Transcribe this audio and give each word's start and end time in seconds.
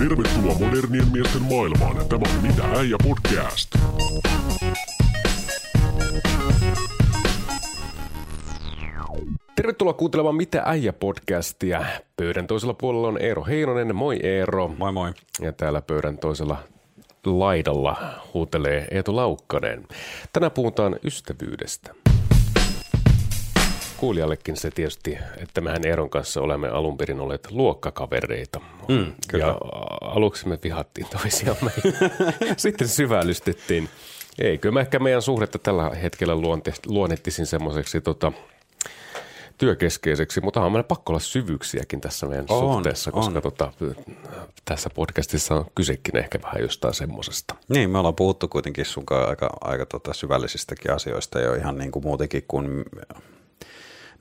Tervetuloa 0.00 0.58
modernien 0.58 1.12
miesten 1.12 1.42
maailmaan. 1.42 2.08
Tämä 2.08 2.22
on 2.36 2.42
Mitä 2.42 2.62
äijä 2.78 2.96
podcast. 3.04 3.74
Tervetuloa 9.56 9.92
kuuntelemaan 9.92 10.36
Mitä 10.36 10.62
äijä 10.66 10.92
podcastia. 10.92 11.84
Pöydän 12.16 12.46
toisella 12.46 12.74
puolella 12.74 13.08
on 13.08 13.18
Eero 13.22 13.44
Heinonen. 13.44 13.96
Moi 13.96 14.20
Eero. 14.22 14.68
Moi 14.78 14.92
moi. 14.92 15.12
Ja 15.40 15.52
täällä 15.52 15.82
pöydän 15.82 16.18
toisella 16.18 16.58
laidalla 17.26 17.96
huutelee 18.34 18.86
Eetu 18.90 19.16
Laukkanen. 19.16 19.86
Tänään 20.32 20.52
puhutaan 20.52 20.96
ystävyydestä. 21.04 21.94
Kuulijallekin 24.00 24.56
se 24.56 24.70
tietysti, 24.70 25.18
että 25.36 25.60
mehän 25.60 25.86
Eeron 25.86 26.10
kanssa 26.10 26.40
olemme 26.40 26.68
alun 26.68 26.96
perin 26.96 27.20
olleet 27.20 27.50
luokkakavereita. 27.50 28.60
Mm, 28.88 29.12
kyllä. 29.28 29.46
ja 29.46 29.58
aluksi 30.00 30.48
me 30.48 30.58
vihattiin 30.64 31.06
toisiamme. 31.20 31.70
Sitten 32.56 32.88
syvällystettiin. 32.88 33.88
Ei, 34.38 34.58
kyllä 34.58 34.72
mä 34.72 34.80
ehkä 34.80 34.98
meidän 34.98 35.22
suhdetta 35.22 35.58
tällä 35.58 35.90
hetkellä 35.90 36.34
luonte, 36.34 36.72
luonnettisin 36.86 37.46
semmoiseksi 37.46 38.00
tota, 38.00 38.32
työkeskeiseksi, 39.58 40.40
mutta 40.40 40.60
on 40.60 40.84
pakko 40.88 41.12
olla 41.12 41.20
syvyyksiäkin 41.20 42.00
tässä 42.00 42.26
meidän 42.26 42.46
On, 42.48 42.74
suhteessa, 42.74 43.12
koska 43.12 43.38
on. 43.38 43.42
tota, 43.42 43.72
tässä 44.64 44.90
podcastissa 44.90 45.54
on 45.54 45.64
kysekin 45.74 46.16
ehkä 46.16 46.38
vähän 46.42 46.60
jostain 46.60 46.94
semmoisesta. 46.94 47.54
Niin, 47.68 47.90
me 47.90 47.98
ollaan 47.98 48.14
puhuttu 48.14 48.48
kuitenkin 48.48 48.84
sun 48.84 49.04
aika, 49.28 49.50
aika 49.60 49.86
tota 49.86 50.12
syvällisistäkin 50.12 50.92
asioista 50.92 51.40
jo 51.40 51.54
ihan 51.54 51.78
niin 51.78 51.92
kuin 51.92 52.04
muutenkin 52.04 52.44
kuin 52.48 52.84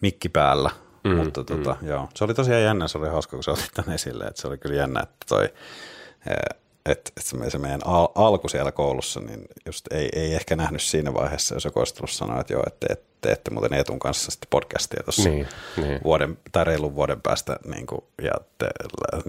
mikki 0.01 0.29
päällä. 0.29 0.69
Mm, 1.03 1.15
Mutta 1.15 1.43
tota, 1.43 1.77
mm. 1.81 1.87
joo, 1.87 2.09
se 2.15 2.23
oli 2.23 2.33
tosiaan 2.33 2.63
jännä, 2.63 2.87
se 2.87 2.97
oli 2.97 3.09
hauska, 3.09 3.37
kun 3.37 3.43
sä 3.43 3.51
otit 3.51 3.69
tämän 3.73 3.95
esille, 3.95 4.23
että 4.23 4.41
se 4.41 4.47
oli 4.47 4.57
kyllä 4.57 4.75
jännä, 4.75 4.99
että 5.03 5.25
toi, 5.29 5.43
eh, 5.43 6.57
että 6.85 7.11
et 7.17 7.23
se 7.25 7.37
me- 7.37 7.49
se 7.49 7.57
meidän 7.57 7.81
al- 7.85 8.07
alku 8.15 8.47
siellä 8.49 8.71
koulussa, 8.71 9.19
niin 9.19 9.45
just 9.65 9.85
ei, 9.93 10.09
ei 10.15 10.33
ehkä 10.35 10.55
nähnyt 10.55 10.81
siinä 10.81 11.13
vaiheessa, 11.13 11.55
jos 11.55 11.65
joku 11.65 11.79
olisi 11.79 11.95
tullut 11.95 12.09
sanoa, 12.11 12.41
että 12.41 12.53
joo, 12.53 12.63
että 12.67 12.87
te, 12.87 13.01
teette 13.21 13.51
muuten 13.51 13.73
Eetun 13.73 13.99
kanssa 13.99 14.31
sitten 14.31 14.47
podcastia 14.49 15.03
tuossa 15.03 15.29
Niin, 15.29 15.47
niin. 15.77 15.99
vuoden 16.03 16.37
tai 16.51 16.63
reilun 16.63 16.95
vuoden 16.95 17.21
päästä 17.21 17.57
niin 17.73 17.87
kuin, 17.87 18.01
ja 18.21 18.31
te 18.57 18.67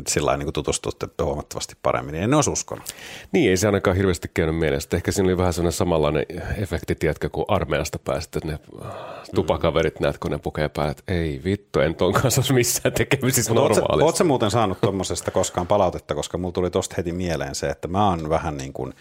sillä 0.09 0.37
niin 0.37 0.53
tutustutte 0.53 1.07
huomattavasti 1.23 1.75
paremmin, 1.83 2.13
niin 2.13 2.25
en 2.25 2.35
olisi 2.35 2.51
uskonut. 2.51 2.85
Niin, 3.33 3.51
ei 3.51 3.57
se 3.57 3.67
ainakaan 3.67 3.97
hirveästi 3.97 4.31
käynyt 4.35 4.57
mielestä. 4.59 4.97
Ehkä 4.97 5.13
siinä 5.13 5.27
oli 5.27 5.37
vähän 5.37 5.53
sellainen 5.53 5.73
samanlainen 5.73 6.27
efekti, 6.57 6.95
tiedätkö, 6.95 7.29
kun 7.29 7.45
armeijasta 7.49 7.99
pääsit, 7.99 8.45
ne 8.45 8.59
tupakaverit 9.35 10.01
näet, 10.01 10.19
kun 10.19 10.31
ne 10.31 10.39
pukee 10.39 10.69
päälle, 10.69 10.91
että 10.91 11.13
ei 11.13 11.41
vittu, 11.45 11.81
en 11.81 11.95
ton 11.95 12.13
kanssa 12.13 12.55
missään 12.55 12.95
tekemisissä 12.95 13.55
normaalisti. 13.55 14.05
Oletko 14.05 14.25
muuten 14.25 14.51
saanut 14.51 14.81
tuommoisesta 14.81 15.31
koskaan 15.31 15.67
palautetta, 15.67 16.15
koska 16.15 16.39
mulla 16.39 16.53
tuli 16.53 16.71
tosta 16.71 16.95
heti 16.99 17.13
mieleen 17.13 17.55
se, 17.55 17.67
että 17.67 17.89
mä 17.89 18.09
oon 18.09 18.29
vähän 18.29 18.57
niin 18.57 18.73
kuin 18.73 18.95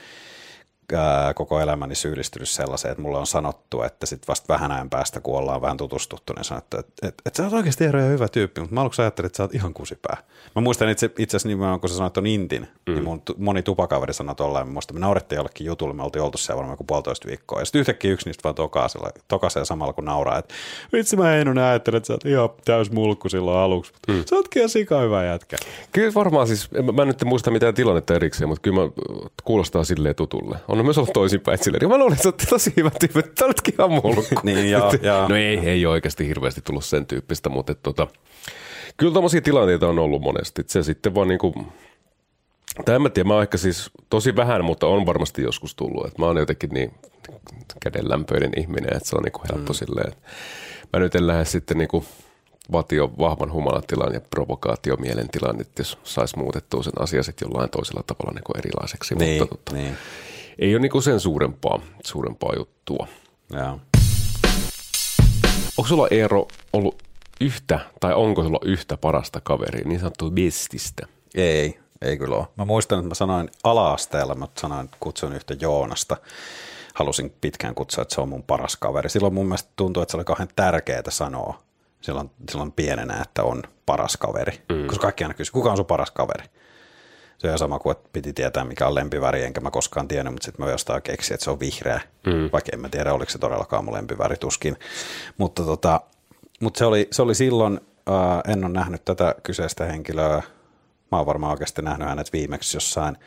ää, 0.94 1.34
koko 1.34 1.60
elämäni 1.60 1.96
syyllistynyt 1.96 2.50
sellaiseen, 2.50 2.92
että 2.92 3.02
mulle 3.02 3.18
on 3.18 3.28
sanottu, 3.28 3.82
että 3.82 4.06
sit 4.06 4.28
vasta 4.28 4.54
vähän 4.54 4.72
ajan 4.72 4.90
päästä, 4.90 5.22
kun 5.22 5.38
ollaan 5.38 5.62
vähän 5.62 5.78
tutustuttu, 5.78 6.34
niin 6.34 6.44
sanottu, 6.44 6.78
että, 6.78 7.08
että, 7.08 7.22
että 7.26 7.38
sä 7.38 7.44
oot 7.44 7.54
oikeasti 7.54 7.86
Eero 7.86 8.00
hyvä 8.00 8.28
tyyppi, 8.28 8.62
mutta 8.62 8.76
mä 8.76 8.82
aluksi 8.82 9.02
ajattelin, 9.02 9.26
että 9.26 9.38
sä 9.38 9.44
oot 9.44 9.56
ihan 9.56 9.74
kusipää. 9.74 10.18
Mä 10.56 10.62
muistan 10.62 10.90
itse, 10.90 11.06
itse 11.18 11.38
asiassa 11.38 11.48
nimenomaan, 11.48 11.80
kun 11.80 11.90
sä 11.90 11.96
sanoit 11.96 12.18
on 12.18 12.28
intin, 12.28 12.62
mm. 12.62 12.94
niin 12.94 13.04
mun 13.04 13.22
moni 13.38 13.64
tupakaveri 13.64 14.14
sanoi 14.14 14.36
tollaan, 14.36 14.68
mä 14.68 14.74
muistan, 14.74 14.96
me 14.96 15.00
naurettiin 15.00 15.38
jollekin 15.38 15.68
jutulle, 15.68 15.94
me 15.94 16.04
oltiin 16.04 16.24
oltu 16.24 16.38
siellä 16.38 16.58
varmaan 16.58 16.74
joku 16.74 16.84
puolitoista 16.84 17.28
viikkoa, 17.28 17.60
ja 17.60 17.66
sitten 17.66 17.80
yhtäkkiä 17.80 18.12
yksi 18.12 18.30
niistä 18.30 18.44
vaan 18.44 18.56
tokaisella, 18.56 19.10
tokaisee 19.28 19.66
samalla 19.66 19.94
kun 19.94 20.06
nauraa, 20.06 20.38
että 20.38 20.54
vitsi 20.94 21.16
mä 21.18 21.36
en 21.36 21.58
ajattele, 21.58 21.98
että 21.98 22.08
sä 22.08 22.14
oot 22.14 22.26
ihan 22.26 22.50
täys 22.66 22.92
mulkku 22.92 23.30
silloin 23.30 23.58
aluksi, 23.58 23.92
mutta 23.94 24.12
mm. 24.12 24.24
sä 24.26 24.36
ootkin 24.36 24.60
ihan 24.60 24.70
sika 24.70 25.00
hyvä 25.00 25.24
jätkä. 25.24 25.58
Kyllä 25.92 26.14
varmaan 26.14 26.48
siis, 26.48 26.70
mä 26.94 27.02
en 27.02 27.08
nyt 27.08 27.24
muista 27.24 27.52
mitään 27.52 27.74
tilannetta 27.74 28.16
erikseen, 28.16 28.48
mutta 28.48 28.62
kyllä 28.62 28.82
mä, 28.82 28.92
kuulostaa 29.44 29.84
silleen 29.84 30.16
tutulle. 30.16 30.58
On 30.68 30.79
myös 30.84 30.98
ollut 30.98 31.14
toisinpäin 31.14 31.54
että 31.54 31.64
silleen. 31.64 31.90
Mä 31.90 31.98
luulen, 31.98 32.14
että 32.14 32.24
sä 32.24 32.30
oot 32.30 32.44
tosi 32.50 32.74
hyvä 32.78 32.92
tyyppi, 33.00 33.20
että 33.20 33.46
oletkin 33.46 33.74
ihan 33.74 33.92
mulkku. 33.92 34.36
Niin, 34.44 34.72
joo, 34.72 34.94
joo. 35.02 35.28
No 35.28 35.36
ei, 35.36 35.58
ei 35.58 35.86
oikeasti 35.86 36.28
hirveästi 36.28 36.62
tullut 36.62 36.86
sen 36.86 37.06
tyyppistä, 37.06 37.50
mutta 37.50 37.72
et, 37.72 37.84
tota, 37.84 38.08
kyllä 38.98 39.14
tommosia 39.14 39.42
tilanteita 39.42 39.88
on 39.88 40.00
ollut 40.00 40.22
monesti. 40.22 40.64
Se 40.68 40.84
sitten 40.84 41.16
vaan 41.16 41.28
niinku, 41.28 41.66
tai 42.86 42.96
en 42.96 43.02
mä 43.02 43.10
tiedä, 43.10 43.28
mä 43.28 43.34
oon 43.34 43.44
ehkä 43.44 43.58
siis 43.58 43.92
tosi 44.10 44.36
vähän, 44.36 44.66
mutta 44.66 44.88
on 44.88 45.06
varmasti 45.06 45.42
joskus 45.42 45.76
tullut. 45.76 46.08
Et 46.08 46.18
mä 46.18 46.26
oon 46.26 46.38
jotenkin 46.38 46.70
niin 46.70 46.92
kädenlämpöinen 47.84 48.52
ihminen, 48.58 48.96
että 48.96 49.10
se 49.10 49.16
on 49.16 49.24
niinku 49.24 49.42
helppo 49.52 49.74
mm. 49.74 49.78
silleen. 49.78 50.08
että 50.08 50.30
Mä 50.94 51.00
nyt 51.00 51.16
en 51.16 51.28
lähde 51.28 51.46
sitten 51.46 51.78
niinku 51.78 52.06
vatio 52.72 53.12
vahvan 53.20 53.52
humalatilan 53.52 54.14
ja 54.14 54.22
provokaatio 54.22 54.96
mielentilan, 54.96 55.62
että 55.62 55.80
jos 55.82 55.98
saisi 56.04 56.38
muutettua 56.38 56.84
sen 56.84 56.94
asian 57.00 57.24
sitten 57.24 57.46
jollain 57.46 57.70
toisella 57.70 58.04
tavalla 58.08 58.34
niinku 58.34 58.54
erilaiseksi. 58.58 59.16
Niin, 59.16 59.48
mutta 59.52 59.74
niin. 59.74 59.98
Ei 60.60 60.76
ole 60.76 60.82
niinku 60.82 61.02
sen 61.02 61.20
suurempaa, 61.20 61.80
suurempaa 62.06 62.54
juttua. 62.58 63.08
Joo. 63.54 63.80
Onko 65.78 65.88
sulla 65.88 66.08
Eero 66.12 66.48
ollut 66.74 67.04
yhtä, 67.42 67.80
tai 68.00 68.14
onko 68.14 68.44
sulla 68.44 68.60
yhtä 68.66 68.98
parasta 68.98 69.42
kaveria, 69.42 69.88
niin 69.88 70.00
sanottua 70.00 70.30
bestistä? 70.30 71.08
Ei, 71.36 71.80
ei 72.02 72.18
kyllä 72.18 72.36
ole. 72.36 72.48
Mä 72.58 72.66
muistan, 72.66 73.00
että 73.00 73.08
mä 73.08 73.16
sanoin 73.16 73.50
ala-asteella, 73.64 74.36
mä 74.36 74.48
sanoin, 74.58 74.90
kutsun 75.00 75.36
yhtä 75.36 75.56
Joonasta. 75.62 76.18
Halusin 76.94 77.34
pitkään 77.42 77.76
kutsua, 77.76 78.02
että 78.02 78.16
se 78.16 78.22
on 78.22 78.30
mun 78.30 78.44
paras 78.44 78.76
kaveri. 78.76 79.10
Silloin 79.10 79.34
mun 79.34 79.46
mielestä 79.46 79.70
tuntuu, 79.76 80.04
että 80.04 80.12
se 80.12 80.18
oli 80.18 80.26
kauhean 80.26 80.50
tärkeää 80.56 81.04
sanoa 81.10 81.62
silloin, 82.02 82.32
silloin 82.52 82.72
pienenä, 82.72 83.22
että 83.22 83.44
on 83.44 83.64
paras 83.86 84.18
kaveri. 84.18 84.62
Mm. 84.70 84.88
Koska 84.88 85.02
kaikki 85.02 85.24
aina 85.24 85.34
kysyy, 85.34 85.52
kuka 85.52 85.72
on 85.72 85.78
sun 85.78 85.86
paras 85.86 86.12
kaveri? 86.12 86.44
Se 87.40 87.52
on 87.52 87.60
sama 87.60 87.80
kuin, 87.80 87.92
että 87.92 88.10
piti 88.14 88.34
tietää, 88.34 88.66
mikä 88.66 88.88
on 88.88 88.96
lempiväri, 88.96 89.44
enkä 89.44 89.62
mä 89.62 89.72
koskaan 89.72 90.08
tiennyt, 90.08 90.34
mutta 90.34 90.46
sitten 90.46 90.66
mä 90.66 90.72
jostain 90.72 91.02
keksin, 91.02 91.34
että 91.34 91.44
se 91.44 91.52
on 91.52 91.60
vihreä. 91.60 92.02
Mm. 92.26 92.50
Vaikka 92.54 92.72
en 92.74 92.80
mä 92.80 92.90
tiedä, 92.90 93.14
oliko 93.14 93.32
se 93.32 93.38
todellakaan 93.38 93.86
mun 93.86 93.94
lempiväri, 93.94 94.38
tuskin. 94.38 94.78
Mutta, 95.38 95.64
tota, 95.64 96.02
mutta 96.60 96.78
se, 96.78 96.86
oli, 96.86 97.08
se 97.12 97.22
oli 97.22 97.36
silloin, 97.36 97.80
ää, 98.08 98.42
en 98.48 98.66
ole 98.66 98.74
nähnyt 98.74 99.06
tätä 99.06 99.36
kyseistä 99.44 99.86
henkilöä 99.86 100.42
Mä 101.12 101.18
oon 101.18 101.26
varmaan 101.26 101.52
oikeasti 101.52 101.82
nähnyt 101.82 102.08
hänet 102.08 102.34
viimeksi 102.34 102.78
jossain 102.78 103.18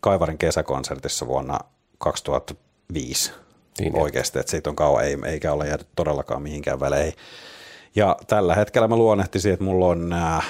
Kaivarin 0.00 0.38
kesäkonsertissa 0.38 1.26
vuonna 1.26 1.58
2005 1.98 3.32
Niin, 3.78 3.92
niin, 3.92 4.02
oikeasti, 4.02 4.38
että 4.38 4.50
siitä 4.50 4.70
on 4.70 4.76
kauan, 4.76 5.04
ei, 5.04 5.18
eikä 5.24 5.52
ole 5.52 5.66
jäänyt 5.66 5.88
todellakaan 5.96 6.42
mihinkään 6.42 6.80
väleihin. 6.80 7.12
Ja 7.94 8.16
tällä 8.26 8.54
hetkellä 8.54 8.88
mä 8.88 8.96
luonnehtisin, 8.96 9.52
että 9.52 9.64
mulla 9.64 9.86
on, 9.86 10.12
äh, 10.12 10.46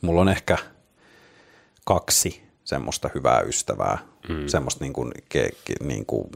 mulla 0.00 0.20
on 0.20 0.28
ehkä 0.28 0.58
kaksi 1.84 2.42
semmoista 2.64 3.10
hyvää 3.14 3.40
ystävää, 3.40 3.98
mm. 4.28 4.48
semmoista 4.48 4.84
niin 4.84 4.92
kuin, 4.92 5.12
ke, 5.28 5.48
ke, 5.64 5.74
niin 5.84 6.06
kuin 6.06 6.30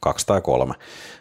kaksi 0.00 0.26
tai 0.26 0.40
kolme, 0.40 0.74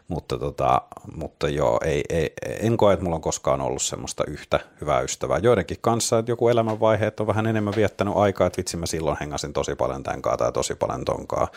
mutta, 0.08 0.38
tota, 0.38 0.82
mutta 1.16 1.50
joo, 1.50 1.80
ei, 1.84 2.04
ei, 2.10 2.34
en 2.60 2.78
koe, 2.78 2.94
että 2.94 3.04
mulla 3.04 3.16
on 3.16 3.22
koskaan 3.22 3.62
ollut 3.62 3.82
semmoista 3.82 4.24
yhtä 4.28 4.60
hyvää 4.82 5.02
ystävää. 5.02 5.38
Joidenkin 5.38 5.78
kanssa, 5.82 6.20
että 6.20 6.32
joku 6.32 6.50
elämänvaihe, 6.50 7.14
on 7.20 7.28
vähän 7.28 7.48
enemmän 7.48 7.74
viettänyt 7.76 8.14
aikaa, 8.18 8.48
että 8.48 8.58
vitsi 8.58 8.78
mä 8.78 8.86
silloin 8.86 9.18
hengasin 9.20 9.54
tosi 9.54 9.76
paljon 9.76 10.04
tämän 10.04 10.22
tai 10.22 10.52
tosi 10.52 10.76
paljon 10.76 11.06
tonkaa, 11.06 11.48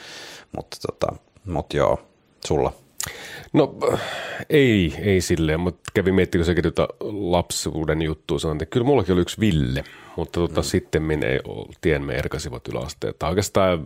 mutta, 0.57 0.77
tota, 0.87 1.17
mutta 1.45 1.77
joo, 1.77 2.01
sulla. 2.47 2.73
No 3.53 3.75
ei, 4.51 4.95
ei 5.03 5.21
silleen, 5.21 5.61
mutta 5.61 5.91
kävin 5.95 6.15
miettimään, 6.15 6.47
sekin 6.47 6.63
tuota 6.63 6.89
lapsuuden 7.11 8.03
juttua, 8.03 8.39
sanoin, 8.39 8.57
että 8.63 8.73
kyllä 8.73 8.87
mullakin 8.87 9.13
oli 9.13 9.21
yksi 9.21 9.41
Ville, 9.41 9.85
mutta 10.17 10.41
tota, 10.41 10.61
mm. 10.61 10.65
sitten 10.65 11.25
ei 11.25 11.41
ole, 11.45 11.67
tiemme 11.81 12.15
erkasivat 12.15 12.69
yläasteet. 12.69 13.19
Tai 13.19 13.29
oikeastaan, 13.29 13.85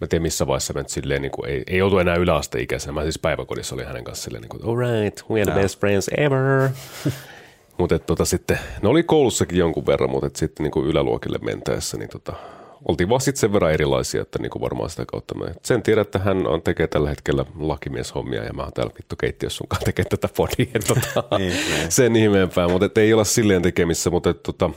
mä 0.00 0.06
tiedän 0.08 0.22
missä 0.22 0.46
vaiheessa 0.46 0.72
mä 0.72 0.80
nyt 0.80 0.88
silleen, 0.88 1.22
niin 1.22 1.32
kuin, 1.32 1.50
ei, 1.50 1.62
ei 1.66 1.82
oltu 1.82 1.98
enää 1.98 2.16
yläasteikäisenä. 2.16 2.92
Mä 2.92 3.02
siis 3.02 3.18
päiväkodissa 3.18 3.74
olin 3.74 3.86
hänen 3.86 4.04
kanssaan 4.04 4.24
silleen, 4.24 4.42
niin 4.42 4.48
kuin, 4.48 4.64
all 4.64 4.76
right, 4.76 5.30
we 5.30 5.42
are 5.42 5.52
the 5.52 5.60
best 5.60 5.80
friends 5.80 6.10
ever. 6.16 6.70
mutta 7.78 7.98
tota, 7.98 8.24
sitten, 8.24 8.58
ne 8.82 8.88
oli 8.88 9.02
koulussakin 9.02 9.58
jonkun 9.58 9.86
verran, 9.86 10.10
mutta 10.10 10.26
et 10.26 10.36
sitten 10.36 10.64
niin 10.64 10.72
kuin 10.72 10.86
yläluokille 10.86 11.38
mentäessä, 11.42 11.96
niin 11.96 12.08
tota, 12.08 12.32
oltiin 12.88 13.08
vaan 13.08 13.20
sitten 13.20 13.40
sen 13.40 13.52
verran 13.52 13.72
erilaisia, 13.72 14.22
että 14.22 14.38
niin 14.38 14.50
kuin 14.50 14.62
varmaan 14.62 14.90
sitä 14.90 15.04
kautta 15.06 15.34
me. 15.34 15.46
Sen 15.62 15.82
tiedän, 15.82 16.02
että 16.02 16.18
hän 16.18 16.46
on, 16.46 16.62
tekee 16.62 16.86
tällä 16.86 17.08
hetkellä 17.08 17.44
lakimieshommia 17.58 18.44
ja 18.44 18.52
mä 18.52 18.62
oon 18.62 18.72
täällä 18.72 18.92
vittu 18.98 19.16
keittiössä 19.16 19.56
sun 19.56 19.68
kanssa 19.68 19.84
tekee 19.84 20.04
tätä 20.04 20.28
podia. 20.36 20.80
Tota, 20.86 21.24
Niin, 21.38 21.52
niin. 21.52 21.92
sen 21.92 22.16
ihmeempää, 22.16 22.68
mutta 22.68 22.86
et 22.86 22.98
ei 22.98 23.12
olla 23.12 23.24
silleen 23.24 23.62
tekemissä, 23.62 24.10
mutta 24.10 24.30
et, 24.30 24.42
tota, 24.42 24.70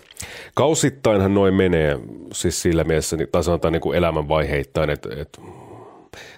kausittainhan 0.53 1.33
noin 1.33 1.53
menee 1.53 1.99
siis 2.33 2.61
sillä 2.61 2.83
mielessä, 2.83 3.17
niin- 3.17 3.29
tai 3.31 3.43
sanotaan 3.43 3.71
niin 3.71 3.81
kuin 3.81 3.97
elämänvaiheittain, 3.97 4.89
että 4.89 5.09
et, 5.17 5.39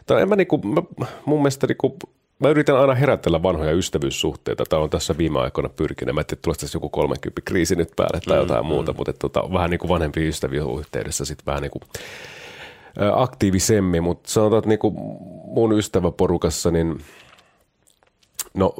tai 0.06 0.22
en 0.22 0.30
mä, 0.30 0.36
niinku, 0.36 0.58
mä 0.58 0.82
mun 1.26 1.40
mielestä 1.40 1.68
niinku, 1.68 1.98
mä 2.40 2.50
yritän 2.50 2.78
aina 2.78 2.94
herätellä 2.94 3.44
vanhoja 3.44 3.72
ystävyyssuhteita. 3.72 4.64
Tämä 4.70 4.82
on 4.82 4.90
tässä 4.90 5.18
viime 5.18 5.40
aikoina 5.40 5.70
pyrkinyt. 5.70 6.16
Mä 6.16 6.22
en 6.22 6.26
tiedä, 6.26 6.42
tässä 6.60 6.76
joku 6.76 6.90
30 6.90 7.42
kriisi 7.46 7.76
nyt 7.76 7.92
päälle 7.96 8.20
tai 8.28 8.38
jotain 8.38 8.66
mm, 8.66 8.68
muuta, 8.68 8.94
mutta 8.94 9.12
et, 9.12 9.20
tota, 9.20 9.54
vähän 9.54 9.70
niin 9.70 9.80
kuin 9.80 9.90
vanhempia 9.90 10.28
ystäviä 10.28 10.64
yhteydessä 10.80 11.26
sitten 11.26 11.46
vähän 11.46 11.62
niin 11.62 11.72
kuin 11.72 11.84
aktiivisemmin, 13.14 14.04
mutta 14.04 14.32
sanotaan, 14.32 14.58
että 14.58 14.70
niin 14.70 14.80
kuin 14.80 14.94
mun 15.46 15.80
ystäväporukassa, 15.80 16.72
niin 16.72 17.00
no 18.54 18.76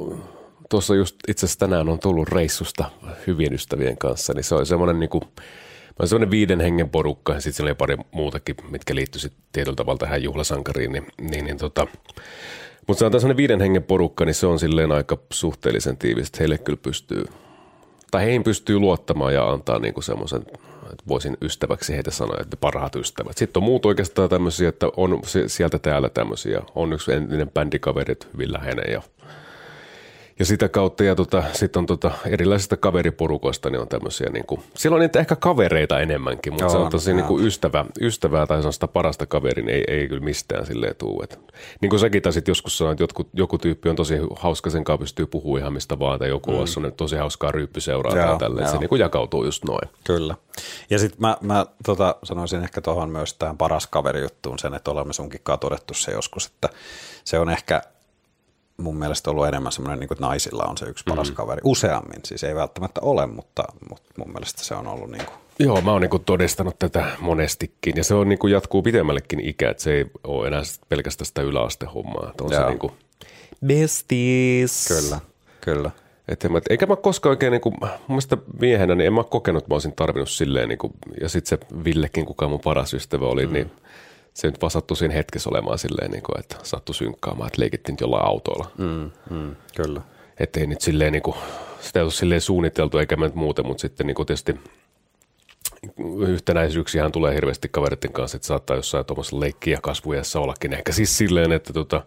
tuossa 0.70 0.94
just 0.94 1.16
itse 1.28 1.46
asiassa 1.46 1.58
tänään 1.58 1.88
on 1.88 1.98
tullut 1.98 2.28
reissusta 2.28 2.90
hyvien 3.26 3.54
ystävien 3.54 3.98
kanssa, 3.98 4.32
niin 4.32 4.44
se 4.44 4.54
oli 4.54 4.66
semmoinen 4.66 5.00
niin 5.00 5.10
kuin, 5.10 5.22
olin 5.98 6.08
semmoinen 6.08 6.30
viiden 6.30 6.60
hengen 6.60 6.90
porukka 6.90 7.32
ja 7.32 7.40
sitten 7.40 7.56
siellä 7.56 7.68
oli 7.68 7.74
pari 7.74 7.96
muutakin, 8.10 8.56
mitkä 8.70 8.94
liittyi 8.94 9.30
tietyllä 9.52 9.76
tavalla 9.76 9.98
tähän 9.98 10.22
juhlasankariin, 10.22 10.92
niin, 10.92 11.06
niin, 11.20 11.44
niin 11.44 11.58
tota, 11.58 11.86
mutta 12.86 12.98
sanotaan 12.98 13.20
semmoinen 13.20 13.36
viiden 13.36 13.60
hengen 13.60 13.82
porukka, 13.82 14.24
niin 14.24 14.34
se 14.34 14.46
on 14.46 14.58
silleen 14.58 14.92
aika 14.92 15.18
suhteellisen 15.32 15.96
tiivistä. 15.96 16.38
Heille 16.40 16.58
kyllä 16.58 16.78
pystyy, 16.82 17.24
tai 18.10 18.24
heihin 18.24 18.44
pystyy 18.44 18.78
luottamaan 18.78 19.34
ja 19.34 19.50
antaa 19.50 19.78
niinku 19.78 20.02
semmoisen, 20.02 20.42
että 20.92 21.04
voisin 21.08 21.36
ystäväksi 21.42 21.94
heitä 21.94 22.10
sanoa, 22.10 22.36
että 22.40 22.56
parhaat 22.56 22.96
ystävät. 22.96 23.38
Sitten 23.38 23.60
on 23.60 23.64
muut 23.64 23.86
oikeastaan 23.86 24.28
tämmöisiä, 24.28 24.68
että 24.68 24.86
on 24.96 25.20
sieltä 25.46 25.78
täällä 25.78 26.08
tämmöisiä. 26.08 26.62
On 26.74 26.92
yksi 26.92 27.12
entinen 27.12 27.50
bändikaveri, 27.50 28.16
hyvin 28.32 28.52
läheinen 28.52 28.92
ja 28.92 29.02
ja 30.38 30.44
sitä 30.44 30.68
kautta, 30.68 31.04
ja 31.04 31.14
tota, 31.14 31.42
sitten 31.52 31.80
on 31.80 31.86
tota, 31.86 32.10
erilaisista 32.26 32.76
kaveriporukoista, 32.76 33.70
niin 33.70 33.80
on 33.80 33.88
tämmöisiä, 33.88 34.30
niin 34.32 34.46
kuin, 34.46 34.62
siellä 34.74 34.94
on 34.94 35.00
niitä 35.00 35.18
ehkä 35.18 35.36
kavereita 35.36 36.00
enemmänkin, 36.00 36.52
mutta 36.52 36.68
se 36.68 36.76
on 36.76 36.90
tosi 36.90 37.14
niin 37.14 37.26
kuin 37.26 37.46
ystävä, 37.46 37.84
ystävää 38.00 38.46
tai 38.46 38.58
sellaista 38.58 38.88
parasta 38.88 39.26
kaverin, 39.26 39.68
ei, 39.68 39.84
ei 39.88 40.08
kyllä 40.08 40.24
mistään 40.24 40.66
silleen 40.66 40.96
tuu. 40.96 41.22
Et, 41.22 41.40
niin 41.80 41.90
kuin 41.90 42.00
säkin 42.00 42.22
taisit 42.22 42.48
joskus 42.48 42.78
sanoa, 42.78 42.92
että 42.92 43.02
jotkut, 43.02 43.28
joku 43.32 43.58
tyyppi 43.58 43.88
on 43.88 43.96
tosi 43.96 44.14
hauska, 44.36 44.70
sen 44.70 44.84
kanssa 44.84 44.98
pystyy 44.98 45.26
puhumaan 45.26 45.60
ihan 45.60 45.72
mistä 45.72 45.98
vaan, 45.98 46.18
tai 46.18 46.28
joku 46.28 46.50
mm. 46.50 46.58
on 46.84 46.92
tosi 46.92 47.16
hauskaa 47.16 47.52
ryyppyseuraa 47.52 48.14
tai 48.14 48.38
tälleen, 48.38 48.68
se 48.68 48.78
niin 48.78 48.88
kuin 48.88 49.00
jakautuu 49.00 49.44
just 49.44 49.64
noin. 49.64 49.88
Kyllä. 50.04 50.34
Ja 50.90 50.98
sitten 50.98 51.20
mä, 51.20 51.36
mä 51.40 51.66
tota, 51.86 52.16
sanoisin 52.22 52.62
ehkä 52.62 52.80
tuohon 52.80 53.10
myös 53.10 53.34
tähän 53.34 53.58
paras 53.58 53.86
kaverijuttuun 53.86 54.58
sen, 54.58 54.74
että 54.74 54.90
olemme 54.90 55.12
sunkin 55.12 55.40
todettu 55.60 55.94
se 55.94 56.12
joskus, 56.12 56.46
että 56.46 56.68
se 57.24 57.38
on 57.38 57.50
ehkä 57.50 57.82
mun 58.76 58.96
mielestä 58.96 59.30
ollut 59.30 59.46
enemmän 59.46 59.72
semmoinen, 59.72 60.00
niin 60.00 60.08
kuin, 60.08 60.16
että 60.16 60.26
naisilla 60.26 60.64
on 60.64 60.78
se 60.78 60.86
yksi 60.86 61.04
paras 61.08 61.28
mm. 61.28 61.34
kaveri. 61.34 61.60
Useammin, 61.64 62.20
siis 62.24 62.44
ei 62.44 62.54
välttämättä 62.54 63.00
ole, 63.00 63.26
mutta, 63.26 63.64
mutta 63.90 64.12
mun 64.18 64.32
mielestä 64.32 64.64
se 64.64 64.74
on 64.74 64.86
ollut 64.86 65.10
niin 65.10 65.26
kuin. 65.26 65.36
Joo, 65.58 65.80
mä 65.80 65.92
oon 65.92 66.00
niin 66.00 66.10
kuin 66.10 66.24
todistanut 66.24 66.78
tätä 66.78 67.06
monestikin 67.20 67.92
ja 67.96 68.04
se 68.04 68.14
on 68.14 68.28
niin 68.28 68.38
kuin 68.38 68.52
jatkuu 68.52 68.82
pidemmällekin 68.82 69.40
ikä, 69.40 69.70
että 69.70 69.82
se 69.82 69.92
ei 69.92 70.04
ole 70.24 70.46
enää 70.46 70.62
pelkästään 70.88 71.26
sitä 71.26 71.42
yläastehommaa. 71.42 72.28
Että 72.30 72.44
on 72.44 72.52
Joo. 72.52 72.62
se 72.62 72.68
niin 72.68 72.78
kuin 72.78 72.92
besties. 73.66 74.88
Kyllä, 74.88 75.20
kyllä. 75.60 75.90
Et 76.28 76.44
mä, 76.50 76.60
eikä 76.70 76.86
mä 76.86 76.96
koskaan 76.96 77.30
oikein, 77.30 77.50
niin 77.50 77.60
kuin, 77.60 77.74
mun 77.80 77.90
mielestä 78.08 78.36
miehenä, 78.60 78.94
niin 78.94 79.06
en 79.06 79.12
mä 79.12 79.24
kokenut, 79.24 79.62
että 79.62 79.70
mä 79.70 79.74
olisin 79.74 79.92
tarvinnut 79.96 80.30
silleen, 80.30 80.68
niin 80.68 80.78
kuin, 80.78 80.92
ja 81.20 81.28
sitten 81.28 81.58
se 81.58 81.66
Villekin, 81.84 82.26
kuka 82.26 82.48
mun 82.48 82.60
paras 82.60 82.94
ystävä 82.94 83.26
oli, 83.26 83.46
mm. 83.46 83.52
niin– 83.52 83.70
se 84.34 84.46
nyt 84.46 84.60
vaan 84.60 84.70
sattui 84.70 84.96
siinä 84.96 85.14
hetkessä 85.14 85.50
olemaan 85.50 85.78
silleen, 85.78 86.10
niin 86.10 86.22
kuin, 86.22 86.40
että 86.40 86.56
sattui 86.62 86.94
synkkaamaan, 86.94 87.46
että 87.46 87.60
leikittiin 87.60 87.98
jollain 88.00 88.26
autolla. 88.26 88.70
Mm, 88.78 89.10
mm, 89.30 89.56
kyllä. 89.76 90.00
Että 90.40 90.60
ei 90.60 90.66
nyt 90.66 90.80
silleen, 90.80 91.12
niin 91.12 91.22
kuin, 91.22 91.36
sitä 91.80 92.00
ei 92.00 92.04
ole 92.04 92.10
silleen 92.10 92.40
suunniteltu 92.40 92.98
eikä 92.98 93.16
nyt 93.16 93.34
muuten, 93.34 93.66
mutta 93.66 93.80
sitten 93.80 94.06
niin 94.06 94.14
kuin 94.14 94.26
tietysti 94.26 94.60
yhtenäisyyksiähän 96.28 97.12
tulee 97.12 97.34
hirveästi 97.34 97.68
kaveritten 97.68 98.12
kanssa, 98.12 98.36
että 98.36 98.46
saattaa 98.46 98.76
jossain 98.76 99.04
tuommoisessa 99.04 99.40
leikkiä 99.40 99.78
kasvujassa 99.82 100.40
ollakin. 100.40 100.72
Ehkä 100.72 100.92
siis 100.92 101.18
silleen, 101.18 101.52
että 101.52 101.72
tota, 101.72 102.02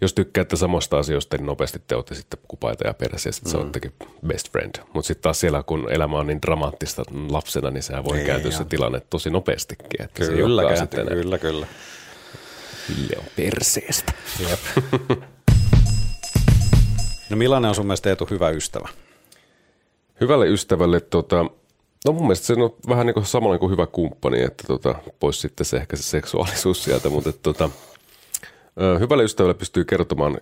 jos 0.00 0.14
tykkäätte 0.14 0.56
samasta 0.56 0.98
asioista, 0.98 1.36
niin 1.36 1.46
nopeasti 1.46 1.82
te 1.86 1.94
olette 1.94 2.14
sitten 2.14 2.38
kupaita 2.48 2.86
ja 2.86 2.94
perässä 2.94 3.28
ja 3.28 3.32
sitten 3.32 3.52
mm. 3.52 3.70
se 3.82 3.92
best 4.26 4.52
friend. 4.52 4.74
Mutta 4.94 5.06
sitten 5.06 5.22
taas 5.22 5.40
siellä, 5.40 5.62
kun 5.62 5.92
elämä 5.92 6.18
on 6.18 6.26
niin 6.26 6.42
dramaattista 6.42 7.02
lapsena, 7.30 7.70
niin 7.70 7.82
sehän 7.82 8.04
voi 8.04 8.18
kääntyä 8.26 8.50
se 8.50 8.64
tilanne 8.64 9.00
tosi 9.10 9.30
nopeastikin. 9.30 10.02
Että 10.02 10.26
kyllä, 10.26 10.62
se 10.62 10.76
kääntyy, 10.76 11.04
kyllä, 11.04 11.38
kyllä. 11.38 11.66
Ville 12.88 13.16
on 13.18 13.24
perseestä. 13.36 14.12
Jep. 14.48 14.60
no 17.30 17.36
millainen 17.36 17.68
on 17.68 17.74
sun 17.74 17.86
mielestä 17.86 18.10
Eetu 18.10 18.26
hyvä 18.30 18.50
ystävä? 18.50 18.88
Hyvälle 20.20 20.46
ystävälle 20.46 21.00
tota, 21.00 21.46
No 22.04 22.12
mun 22.12 22.22
mielestä 22.22 22.46
se 22.46 22.52
on 22.52 22.76
vähän 22.88 23.06
niin 23.06 23.14
kuin 23.14 23.26
samalla 23.26 23.58
kuin 23.58 23.72
hyvä 23.72 23.86
kumppani, 23.86 24.42
että 24.42 24.64
tota, 24.66 24.94
pois 25.20 25.40
sitten 25.40 25.66
se 25.66 25.76
ehkä 25.76 25.96
se 25.96 26.02
seksuaalisuus 26.02 26.84
sieltä, 26.84 27.08
mutta 27.08 27.30
että 27.30 27.42
tota, 27.42 27.70
hyvälle 29.00 29.24
ystävälle 29.24 29.54
pystyy 29.54 29.84
kertomaan 29.84 30.38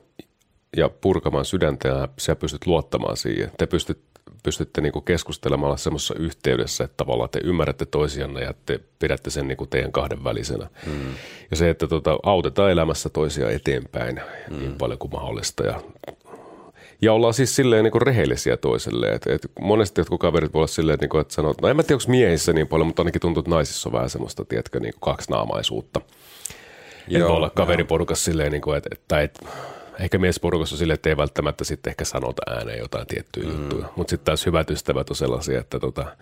ja 0.76 0.88
purkamaan 0.88 1.44
sydäntä 1.44 1.88
ja 1.88 2.08
sä 2.18 2.36
pystyt 2.36 2.66
luottamaan 2.66 3.16
siihen. 3.16 3.50
Te 3.58 3.66
pystyt, 3.66 3.98
pystytte 4.42 4.80
niin 4.80 4.92
kuin 4.92 5.04
keskustelemaan 5.04 5.78
semmoisessa 5.78 6.14
yhteydessä, 6.18 6.84
että 6.84 6.96
tavallaan 6.96 7.30
te 7.30 7.40
ymmärrätte 7.44 7.86
toisianne 7.86 8.42
ja 8.42 8.54
te 8.66 8.80
pidätte 8.98 9.30
sen 9.30 9.48
niin 9.48 9.58
kuin 9.58 9.70
teidän 9.70 9.92
kahden 9.92 10.24
välisenä. 10.24 10.66
Mm. 10.86 11.14
Ja 11.50 11.56
se, 11.56 11.70
että 11.70 11.86
tota, 11.86 12.18
autetaan 12.22 12.70
elämässä 12.70 13.08
toisia 13.08 13.50
eteenpäin 13.50 14.20
mm. 14.50 14.58
niin 14.58 14.74
paljon 14.78 14.98
kuin 14.98 15.12
mahdollista 15.12 15.66
ja 15.66 15.80
ja 17.02 17.12
ollaan 17.12 17.34
siis 17.34 17.56
silleen 17.56 17.84
niin 17.84 17.92
kuin 17.92 18.02
rehellisiä 18.02 18.56
toiselle. 18.56 19.06
Et, 19.06 19.26
et 19.26 19.46
monesti 19.60 20.00
jotkut 20.00 20.20
kaverit 20.20 20.52
voi 20.52 20.58
olla 20.60 20.66
silleen, 20.66 20.94
että, 20.94 21.04
niin 21.04 21.10
kuin, 21.10 21.20
että 21.20 21.34
sanoo, 21.34 21.54
no 21.62 21.68
en 21.68 21.76
mä 21.76 21.82
tiedä, 21.82 21.94
onko 21.94 22.10
miehissä 22.10 22.52
niin 22.52 22.68
paljon, 22.68 22.86
mutta 22.86 23.02
ainakin 23.02 23.20
tuntuu, 23.20 23.40
että 23.40 23.50
naisissa 23.50 23.88
on 23.88 23.92
vähän 23.92 24.10
semmoista, 24.10 24.44
tiedätkö, 24.44 24.80
niin 24.80 24.94
kuin 24.94 25.00
kaksinaamaisuutta. 25.00 26.00
Joo, 27.08 27.28
voi 27.28 27.36
olla 27.36 27.50
kaveriporukassa 27.50 28.24
silleen, 28.24 28.52
niin 28.52 28.62
kuin, 28.62 28.76
että, 28.76 28.88
että, 28.92 29.20
että 29.20 29.46
ehkä 30.00 30.18
miesporukassa 30.18 30.76
silleen, 30.76 30.94
että 30.94 31.08
ei 31.08 31.16
välttämättä 31.16 31.64
sitten 31.64 31.90
ehkä 31.90 32.04
sanota 32.04 32.42
ääneen 32.50 32.78
jotain 32.78 33.06
tiettyjä 33.06 33.48
mm. 33.48 33.60
juttuja. 33.60 33.88
Mutta 33.96 34.10
sitten 34.10 34.24
taas 34.24 34.46
hyvät 34.46 34.70
ystävät 34.70 35.10
on 35.10 35.16
sellaisia, 35.16 35.60
että 35.60 35.80
tota, 35.80 36.16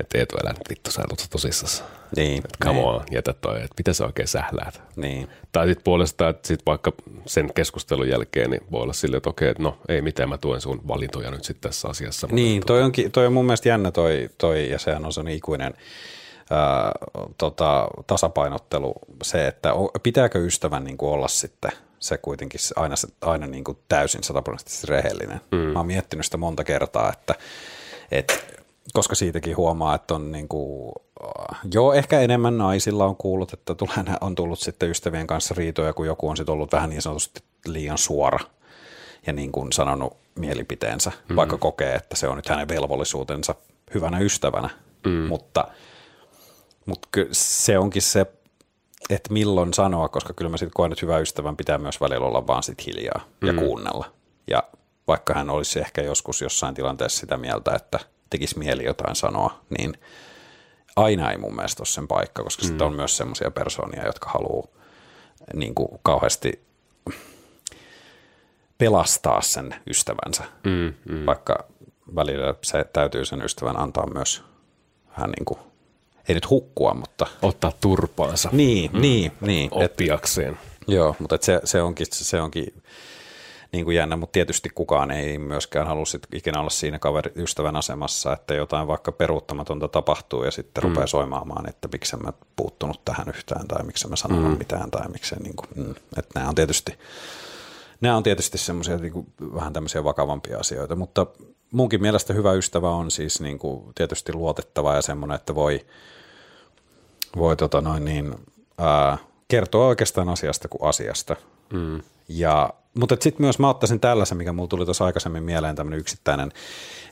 että 0.00 0.18
Eetu, 0.18 0.36
älä 0.42 0.52
nyt 0.52 0.68
vittu, 0.70 0.90
sä 0.90 1.02
olet 1.10 1.26
tosissaan. 1.30 1.90
Niin. 2.16 2.38
Että 2.38 2.64
come 2.64 2.78
niin. 2.78 2.88
on, 2.88 3.04
jätä 3.10 3.32
toi, 3.32 3.56
että 3.56 3.74
mitä 3.78 3.92
sä 3.92 4.06
oikein 4.06 4.28
sähläät. 4.28 4.82
Niin. 4.96 5.28
Tai 5.52 5.66
sitten 5.66 5.84
puolestaan, 5.84 6.30
että 6.30 6.48
sit 6.48 6.60
vaikka 6.66 6.92
sen 7.26 7.54
keskustelun 7.54 8.08
jälkeen, 8.08 8.50
niin 8.50 8.62
voi 8.70 8.82
olla 8.82 8.92
silleen, 8.92 9.16
että 9.16 9.30
okei, 9.30 9.48
että 9.48 9.62
no 9.62 9.78
ei 9.88 10.02
mitään, 10.02 10.28
mä 10.28 10.38
tuen 10.38 10.60
sun 10.60 10.80
valintoja 10.88 11.30
nyt 11.30 11.44
sitten 11.44 11.70
tässä 11.70 11.88
asiassa. 11.88 12.28
Niin, 12.30 12.62
toi, 12.66 12.82
onkin, 12.82 13.12
toi 13.12 13.26
on 13.26 13.32
mun 13.32 13.44
mielestä 13.44 13.68
jännä 13.68 13.90
toi, 13.90 14.30
toi 14.38 14.70
ja 14.70 14.78
sehän 14.78 15.06
on 15.06 15.12
sellainen 15.12 15.36
ikuinen 15.36 15.74
ää, 16.50 16.92
tota, 17.38 17.88
tasapainottelu, 18.06 18.94
se, 19.22 19.46
että 19.46 19.70
pitääkö 20.02 20.38
ystävän 20.38 20.84
niin 20.84 20.96
olla 21.00 21.28
sitten 21.28 21.70
se 21.98 22.18
kuitenkin 22.18 22.60
aina, 22.76 22.94
aina 23.20 23.46
niin 23.46 23.64
kuin 23.64 23.78
täysin 23.88 24.22
sataprosenttisesti 24.22 24.86
rehellinen. 24.86 25.40
Mm. 25.52 25.58
Mä 25.58 25.78
oon 25.78 25.86
miettinyt 25.86 26.24
sitä 26.24 26.36
monta 26.36 26.64
kertaa, 26.64 27.12
että, 27.12 27.34
että 28.10 28.34
koska 28.92 29.14
siitäkin 29.14 29.56
huomaa, 29.56 29.94
että 29.94 30.14
on 30.14 30.32
niin 30.32 30.48
kuin, 30.48 30.92
joo, 31.74 31.92
ehkä 31.92 32.20
enemmän 32.20 32.58
naisilla 32.58 33.04
on 33.04 33.16
kuullut, 33.16 33.52
että 33.52 33.74
tulee, 33.74 34.16
on 34.20 34.34
tullut 34.34 34.58
sitten 34.58 34.90
ystävien 34.90 35.26
kanssa 35.26 35.54
riitoja, 35.58 35.92
kun 35.92 36.06
joku 36.06 36.28
on 36.28 36.36
sitten 36.36 36.52
ollut 36.52 36.72
vähän 36.72 36.90
niin 36.90 37.02
sanotusti 37.02 37.40
liian 37.66 37.98
suora 37.98 38.38
ja 39.26 39.32
niin 39.32 39.52
kuin 39.52 39.72
sanonut 39.72 40.16
mielipiteensä, 40.34 41.10
mm-hmm. 41.10 41.36
vaikka 41.36 41.58
kokee, 41.58 41.94
että 41.94 42.16
se 42.16 42.28
on 42.28 42.36
nyt 42.36 42.48
hänen 42.48 42.68
velvollisuutensa 42.68 43.54
hyvänä 43.94 44.18
ystävänä, 44.18 44.70
mm. 45.06 45.12
mutta, 45.12 45.68
mutta 46.86 47.08
se 47.32 47.78
onkin 47.78 48.02
se, 48.02 48.26
että 49.10 49.32
milloin 49.32 49.74
sanoa, 49.74 50.08
koska 50.08 50.32
kyllä 50.32 50.50
mä 50.50 50.56
sitten 50.56 50.74
koen, 50.74 50.92
että 50.92 51.06
hyvä 51.06 51.18
ystävän 51.18 51.56
pitää 51.56 51.78
myös 51.78 52.00
välillä 52.00 52.26
olla 52.26 52.46
vaan 52.46 52.62
sit 52.62 52.86
hiljaa 52.86 53.20
ja 53.46 53.52
mm. 53.52 53.58
kuunnella. 53.58 54.12
Ja 54.50 54.62
vaikka 55.08 55.34
hän 55.34 55.50
olisi 55.50 55.80
ehkä 55.80 56.02
joskus 56.02 56.40
jossain 56.40 56.74
tilanteessa 56.74 57.20
sitä 57.20 57.36
mieltä, 57.36 57.74
että– 57.74 57.98
tekisi 58.30 58.58
mieli 58.58 58.84
jotain 58.84 59.16
sanoa, 59.16 59.60
niin 59.78 59.94
aina 60.96 61.30
ei 61.30 61.38
mun 61.38 61.54
mielestä 61.54 61.80
ole 61.80 61.86
sen 61.86 62.08
paikka, 62.08 62.42
koska 62.42 62.62
mm. 62.62 62.66
sitten 62.66 62.86
on 62.86 62.94
myös 62.94 63.16
semmoisia 63.16 63.50
persoonia, 63.50 64.06
jotka 64.06 64.30
haluaa 64.30 64.66
niin 65.54 65.74
kuin 65.74 65.88
kauheasti 66.02 66.60
pelastaa 68.78 69.42
sen 69.42 69.74
ystävänsä, 69.86 70.44
mm, 70.64 70.94
mm. 71.04 71.26
vaikka 71.26 71.64
välillä 72.14 72.54
se 72.62 72.84
täytyy 72.92 73.24
sen 73.24 73.42
ystävän 73.42 73.76
antaa 73.76 74.06
myös 74.06 74.42
vähän 75.10 75.30
niin 75.30 75.44
kuin, 75.44 75.58
ei 76.28 76.34
nyt 76.34 76.50
hukkua, 76.50 76.94
mutta... 76.94 77.26
Ottaa 77.42 77.72
turpaansa. 77.80 78.48
Niin, 78.52 78.90
mm. 78.92 79.00
niin, 79.00 79.32
niin. 79.40 79.68
Oppiakseen. 79.72 80.52
Et, 80.52 80.88
joo, 80.88 81.16
mutta 81.18 81.34
et 81.34 81.42
se, 81.42 81.60
se, 81.64 81.82
onkin, 81.82 82.06
se 82.10 82.40
onkin 82.40 82.82
niin 83.72 83.84
kuin 83.84 83.96
jännä, 83.96 84.16
mutta 84.16 84.32
tietysti 84.32 84.70
kukaan 84.74 85.10
ei 85.10 85.38
myöskään 85.38 85.86
halua 85.86 86.04
sit 86.04 86.26
ikinä 86.34 86.60
olla 86.60 86.70
siinä 86.70 86.98
kaveri, 86.98 87.32
ystävän 87.36 87.76
asemassa, 87.76 88.32
että 88.32 88.54
jotain 88.54 88.86
vaikka 88.86 89.12
peruuttamatonta 89.12 89.88
tapahtuu 89.88 90.44
ja 90.44 90.50
sitten 90.50 90.84
mm. 90.84 90.88
rupeaa 90.88 91.06
soimaamaan, 91.06 91.68
että 91.68 91.88
miksi 91.92 92.16
mä 92.16 92.32
puuttunut 92.56 93.04
tähän 93.04 93.28
yhtään 93.28 93.68
tai 93.68 93.84
miksi 93.84 94.08
mä 94.08 94.16
sanon 94.16 94.42
mm. 94.42 94.58
mitään 94.58 94.90
tai 94.90 95.08
miksi 95.08 95.34
niin 95.42 95.56
kuin, 95.56 95.68
mm, 95.76 95.94
että 96.16 96.30
nämä 96.34 96.48
on 96.48 96.54
tietysti 96.54 96.98
nämä 98.00 98.16
on 98.16 98.22
tietysti 98.22 98.58
semmoisia 98.58 98.96
niin 98.96 99.12
kuin, 99.12 99.26
vähän 99.54 99.72
tämmöisiä 99.72 100.04
vakavampia 100.04 100.58
asioita, 100.58 100.96
mutta 100.96 101.26
munkin 101.72 102.02
mielestä 102.02 102.32
hyvä 102.32 102.52
ystävä 102.52 102.90
on 102.90 103.10
siis 103.10 103.40
niin 103.40 103.58
kuin, 103.58 103.94
tietysti 103.94 104.32
luotettava 104.32 104.94
ja 104.94 105.02
semmoinen, 105.02 105.34
että 105.34 105.54
voi, 105.54 105.86
voi 107.36 107.56
tota 107.56 107.80
noin 107.80 108.04
niin, 108.04 108.34
ää, 108.78 109.18
kertoa 109.48 109.86
oikeastaan 109.86 110.28
asiasta 110.28 110.68
kuin 110.68 110.88
asiasta. 110.88 111.36
Mm. 111.72 112.02
Ja 112.28 112.74
mutta 112.94 113.16
sitten 113.20 113.42
myös 113.42 113.58
mä 113.58 113.68
ottaisin 113.68 114.00
tällaisen, 114.00 114.38
mikä 114.38 114.52
mulla 114.52 114.68
tuli 114.68 114.84
tuossa 114.84 115.04
aikaisemmin 115.04 115.42
mieleen, 115.42 115.76
tämmöinen 115.76 116.00
yksittäinen, 116.00 116.52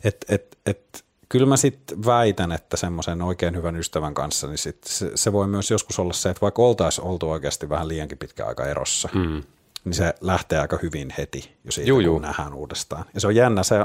että 0.04 0.34
et, 0.34 0.58
et, 0.66 1.04
kyllä 1.28 1.46
mä 1.46 1.56
sitten 1.56 2.04
väitän, 2.04 2.52
että 2.52 2.76
semmoisen 2.76 3.22
oikein 3.22 3.56
hyvän 3.56 3.76
ystävän 3.76 4.14
kanssa, 4.14 4.46
niin 4.46 4.58
sit 4.58 4.84
se, 4.84 5.10
se 5.14 5.32
voi 5.32 5.46
myös 5.46 5.70
joskus 5.70 5.98
olla 5.98 6.12
se, 6.12 6.30
että 6.30 6.40
vaikka 6.40 6.62
oltaisiin 6.62 7.06
oltu 7.06 7.30
oikeasti 7.30 7.68
vähän 7.68 7.88
liiankin 7.88 8.18
pitkä 8.18 8.46
aika 8.46 8.66
erossa, 8.66 9.08
mm. 9.14 9.42
niin 9.84 9.94
se 9.94 10.14
lähtee 10.20 10.58
aika 10.58 10.78
hyvin 10.82 11.14
heti, 11.18 11.56
jos 11.64 11.74
siitä 11.74 11.88
juu, 11.88 12.00
juu. 12.00 12.18
nähdään 12.18 12.54
uudestaan. 12.54 13.04
Ja 13.14 13.20
se 13.20 13.26
on 13.26 13.34
jännä, 13.34 13.62
se, 13.62 13.76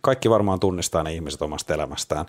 kaikki 0.00 0.30
varmaan 0.30 0.60
tunnistaa 0.60 1.02
ne 1.02 1.14
ihmiset 1.14 1.42
omasta 1.42 1.74
elämästään, 1.74 2.26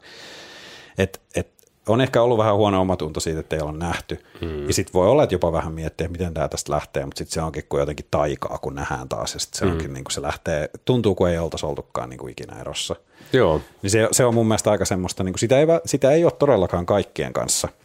että 0.98 1.20
et, 1.36 1.57
on 1.88 2.02
ehkä 2.02 2.22
ollut 2.22 2.38
vähän 2.38 2.56
huono 2.56 2.82
omatunto 2.82 3.20
siitä, 3.20 3.40
että 3.40 3.56
ei 3.56 3.62
ole 3.62 3.78
nähty. 3.78 4.20
Mm. 4.42 4.68
Ja 4.68 4.74
sitten 4.74 4.94
voi 4.94 5.08
olla, 5.08 5.24
että 5.24 5.36
jopa 5.36 5.52
vähän 5.52 5.74
miettiä, 5.74 6.08
miten 6.08 6.34
tämä 6.34 6.48
tästä 6.48 6.74
lähtee, 6.74 7.06
mutta 7.06 7.18
sitten 7.18 7.34
se 7.34 7.42
onkin 7.42 7.64
kuin 7.70 7.80
jotenkin 7.80 8.06
taikaa, 8.12 8.58
kun 8.58 8.76
nähdään 8.76 9.10
taas. 9.10 9.34
Ja 9.34 9.40
sitten 9.40 9.60
se 9.60 9.66
mm. 9.66 9.72
onkin 9.72 9.94
niin 9.94 10.04
kuin 10.04 10.14
se 10.14 10.22
lähtee, 10.22 10.70
tuntuu 10.86 11.16
kuin 11.16 11.32
ei 11.32 11.38
oltaisi 11.38 11.66
oltukaan 11.66 12.10
niin 12.10 12.20
kuin 12.20 12.32
ikinä 12.32 12.62
erossa. 12.62 12.96
Joo. 13.34 13.62
Niin 13.82 13.92
se, 13.92 14.08
se 14.12 14.26
on 14.26 14.34
mun 14.34 14.48
mielestä 14.48 14.72
aika 14.72 14.86
semmoista, 14.86 15.24
niin 15.24 15.34
kuin 15.34 15.40
sitä, 15.40 15.60
ei, 15.60 15.68
sitä 15.86 16.12
ei 16.12 16.24
ole 16.24 16.32
todellakaan 16.32 16.86
kaikkien 16.86 17.34
kanssa– 17.34 17.68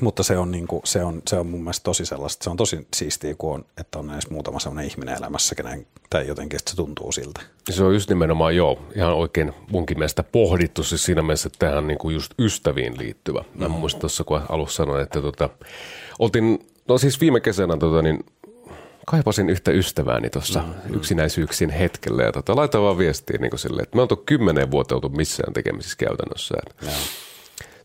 mutta 0.00 0.22
se 0.22 0.38
on, 0.38 0.50
niin 0.50 0.66
kuin, 0.66 0.82
se, 0.84 1.04
on, 1.04 1.22
se 1.28 1.36
on 1.36 1.46
mun 1.46 1.60
mielestä 1.60 1.84
tosi 1.84 2.06
sellaista, 2.06 2.44
se 2.44 2.50
on 2.50 2.56
tosi 2.56 2.86
siistiä, 2.96 3.34
kun 3.38 3.54
on, 3.54 3.64
että 3.76 3.98
on 3.98 4.12
edes 4.12 4.30
muutama 4.30 4.60
sellainen 4.60 4.90
ihminen 4.90 5.16
elämässä, 5.16 5.54
kenen, 5.54 5.86
tai 6.10 6.26
jotenkin 6.26 6.56
että 6.56 6.70
se 6.70 6.76
tuntuu 6.76 7.12
siltä. 7.12 7.40
Se 7.70 7.84
on 7.84 7.94
just 7.94 8.08
nimenomaan, 8.08 8.56
joo, 8.56 8.78
ihan 8.94 9.14
oikein 9.14 9.52
munkin 9.70 9.98
mielestä 9.98 10.22
pohdittu 10.22 10.82
siis 10.82 11.04
siinä 11.04 11.22
mielessä, 11.22 11.46
että 11.46 11.66
tähän 11.66 11.86
niin 11.86 11.98
kuin 11.98 12.14
just 12.14 12.34
ystäviin 12.38 12.98
liittyvä. 12.98 13.44
Mä 13.54 13.68
mm. 13.68 13.74
muistan 13.74 14.00
tuossa, 14.00 14.24
kun 14.24 14.40
alussa 14.48 14.76
sanoin, 14.76 15.02
että 15.02 15.22
tota, 15.22 15.50
oltiin, 16.18 16.66
no 16.88 16.98
siis 16.98 17.20
viime 17.20 17.40
kesänä 17.40 17.76
tota, 17.76 18.02
niin 18.02 18.24
kaipasin 19.06 19.50
yhtä 19.50 19.70
ystävääni 19.70 20.30
tuossa 20.30 20.60
mm, 20.60 20.94
yksinäisyyksin 20.94 21.70
hetkellä 21.70 22.22
ja 22.22 22.32
tota, 22.32 22.56
laitoin 22.56 22.84
vaan 22.84 22.98
viestiä 22.98 23.38
niin 23.40 23.50
kuin 23.50 23.60
silleen, 23.60 23.82
että 23.82 23.96
me 23.96 24.02
oltu 24.02 24.16
kymmenen 24.16 24.70
vuotta 24.70 24.94
oltu 24.94 25.08
missään 25.08 25.52
tekemisissä 25.52 25.96
käytännössä. 25.96 26.54
Että, 26.66 26.86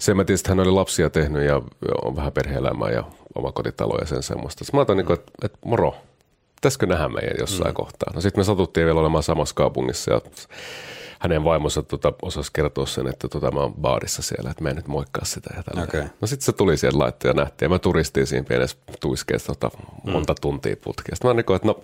se 0.04 0.14
mä 0.14 0.24
tietysti 0.24 0.50
hän 0.50 0.60
oli 0.60 0.72
lapsia 0.72 1.10
tehnyt 1.10 1.44
ja 1.44 1.62
on 2.02 2.16
vähän 2.16 2.32
perhe-elämää 2.32 2.90
ja 2.90 3.04
oma 3.36 3.52
kotitalo 3.52 3.98
ja 4.02 4.08
sen 4.08 4.24
semmoista. 4.24 4.66
Sitten 4.66 4.78
mä 4.78 4.82
otan, 4.82 4.98
mm. 4.98 5.04
niin 5.04 5.14
että, 5.14 5.32
että 5.44 5.58
moro, 5.66 5.96
pitäisikö 6.56 6.86
nähdä 6.86 7.10
meidän 7.10 7.36
jossain 7.40 7.72
mm. 7.72 7.74
kohtaa. 7.76 8.14
No 8.14 8.22
sitten 8.22 8.40
me 8.40 8.44
satuttiin 8.44 8.86
vielä 8.86 9.00
olemaan 9.00 9.24
samassa 9.24 9.56
kaupungissa 9.56 10.14
ja 10.14 10.22
hänen 11.20 11.44
vaimonsa 11.44 11.84
tota, 11.84 12.14
osasi 12.22 12.52
kertoa 12.54 12.86
sen, 12.86 13.08
että 13.08 13.28
tota, 13.28 13.52
mä 13.52 13.60
oon 13.60 13.74
baarissa 13.74 14.22
siellä, 14.22 14.52
että 14.52 14.64
mä 14.64 14.70
en 14.70 14.76
nyt 14.76 14.88
moikkaa 14.88 15.26
sitä. 15.26 15.50
Ja 15.56 15.84
okay. 15.84 16.04
No 16.22 16.28
sitten 16.28 16.46
se 16.46 16.52
tuli 16.52 16.78
sieltä 16.78 17.00
laitteen 17.00 17.30
ja 17.30 17.44
nähtiin 17.44 17.66
ja 17.66 17.70
mä 17.70 17.80
turistiin 17.80 18.28
siinä 18.28 18.46
pienessä 18.48 18.78
tuiskeessa 19.00 19.56
tota, 19.56 19.78
monta 20.04 20.34
mm. 20.34 20.42
tuntia 20.42 20.76
putkea. 20.84 21.16
Sitten 21.16 21.30
mä 21.30 21.34
niin 21.34 21.46
kuin, 21.46 21.56
että 21.56 21.68
no 21.68 21.82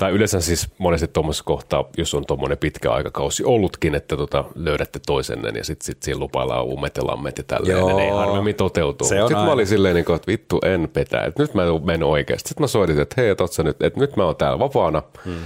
tai 0.00 0.12
yleensä 0.12 0.40
siis 0.40 0.68
monesti 0.78 1.08
tuommoisessa 1.08 1.44
kohtaa, 1.44 1.84
jos 1.96 2.14
on 2.14 2.26
tuommoinen 2.26 2.58
pitkä 2.58 2.92
aikakausi 2.92 3.44
ollutkin, 3.44 3.94
että 3.94 4.16
tota, 4.16 4.44
löydätte 4.54 5.00
toisenne 5.06 5.48
ja 5.48 5.64
sitten 5.64 5.86
sit 5.86 6.02
siinä 6.02 6.20
lupaillaan 6.20 6.64
uumet 6.64 6.96
ja 6.96 7.06
lammet 7.06 7.38
ja 7.38 7.44
tälleen, 7.44 7.78
Joo. 7.78 7.96
ne 7.96 8.04
ei 8.04 8.10
harvemmin 8.10 8.54
toteutuu. 8.54 9.08
Sitten 9.08 9.36
mä 9.36 9.52
olin 9.52 9.66
silleen, 9.66 9.94
niin 9.94 10.04
kuin, 10.04 10.16
että 10.16 10.26
vittu 10.26 10.60
en 10.64 10.88
petä, 10.92 11.24
että 11.24 11.42
nyt 11.42 11.54
mä 11.54 11.62
menen 11.84 12.02
oikeasti. 12.02 12.48
Sitten 12.48 12.62
mä 12.62 12.66
soitin, 12.66 13.00
että 13.00 13.14
hei, 13.18 13.28
että 13.28 13.62
nyt, 13.62 13.82
että 13.82 14.00
nyt 14.00 14.16
mä 14.16 14.24
oon 14.24 14.36
täällä 14.36 14.58
vapaana. 14.58 15.02
Hmm 15.24 15.44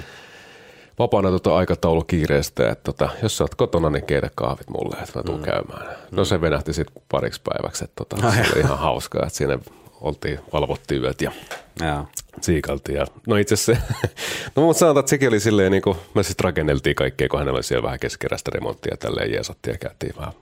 vapaana 0.99 1.31
tota 1.31 1.57
aikataulu 1.57 2.05
kiireestä, 2.05 2.69
että 2.71 2.85
tota, 2.85 3.09
jos 3.23 3.37
sä 3.37 3.45
oot 3.45 3.55
kotona, 3.55 3.91
niin 3.91 4.07
keitä 4.07 4.31
kahvit 4.35 4.71
mulle, 4.71 4.97
että 4.97 5.19
mä 5.19 5.23
tuun 5.23 5.39
mm. 5.39 5.45
käymään. 5.45 5.97
No 6.11 6.25
se 6.25 6.41
venähti 6.41 6.73
sitten 6.73 7.03
pariksi 7.11 7.41
päiväksi, 7.45 7.85
että 7.85 8.05
tota, 8.05 8.33
se 8.33 8.53
oli 8.53 8.61
ihan 8.61 8.79
hauskaa, 8.79 9.23
että 9.23 9.37
siinä 9.37 9.59
oltiin, 10.01 10.41
valvottiin 10.53 11.03
yöt 11.03 11.23
ja 11.23 11.33
ja. 11.81 12.05
Siikaltiin. 12.41 12.97
Ja, 12.97 13.07
no 13.27 13.37
itse 13.37 13.57
se, 13.57 13.79
no 14.57 14.63
mutta 14.63 14.79
sanotaan, 14.79 15.01
että 15.01 15.11
sekin 15.11 15.29
oli 15.29 15.41
silleen, 15.41 15.73
niin 15.73 15.83
kuin, 15.83 15.97
me 16.15 16.23
sitten 16.23 16.45
rakenneltiin 16.45 16.97
kaikkea, 16.97 17.29
kun 17.29 17.39
hänellä 17.39 17.57
oli 17.57 17.63
siellä 17.63 17.83
vähän 17.83 17.99
keskeräistä 17.99 18.51
remonttia 18.55 18.93
ja 18.93 18.97
tälleen 18.97 19.33
jeesattiin 19.33 19.75
ja 19.75 19.79
käytiin 19.79 20.15
vähän 20.19 20.33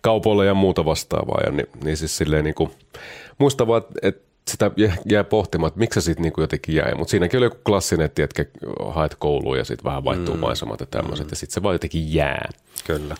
kaupoilla 0.00 0.44
ja 0.44 0.54
muuta 0.54 0.84
vastaavaa. 0.84 1.40
Ja 1.46 1.52
niin, 1.52 1.66
niin 1.84 1.96
siis 1.96 2.16
silleen 2.16 2.44
niin 2.44 2.54
kuin, 2.54 2.70
muista 3.38 3.66
vaan, 3.66 3.82
että 4.02 4.30
sitä 4.50 4.70
jää 5.04 5.24
pohtimaan, 5.24 5.68
että 5.68 5.80
miksi 5.80 6.00
se 6.00 6.04
sitten 6.04 6.22
niin 6.22 6.32
jotenkin 6.36 6.74
jäi. 6.74 6.94
Mutta 6.94 7.10
siinäkin 7.10 7.38
oli 7.38 7.46
joku 7.46 7.58
klassinen, 7.66 8.04
että 8.04 8.44
haet 8.88 9.14
kouluun 9.18 9.58
ja 9.58 9.64
sitten 9.64 9.84
vähän 9.84 10.04
vaihtuu 10.04 10.34
mm. 10.34 10.40
maisemat 10.40 10.80
ja 10.80 10.86
tämmöiset. 10.86 11.26
Mm. 11.26 11.30
Ja 11.30 11.36
sitten 11.36 11.54
se 11.54 11.62
vaan 11.62 11.74
jotenkin 11.74 12.14
jää. 12.14 12.48
Kyllä. 12.86 13.16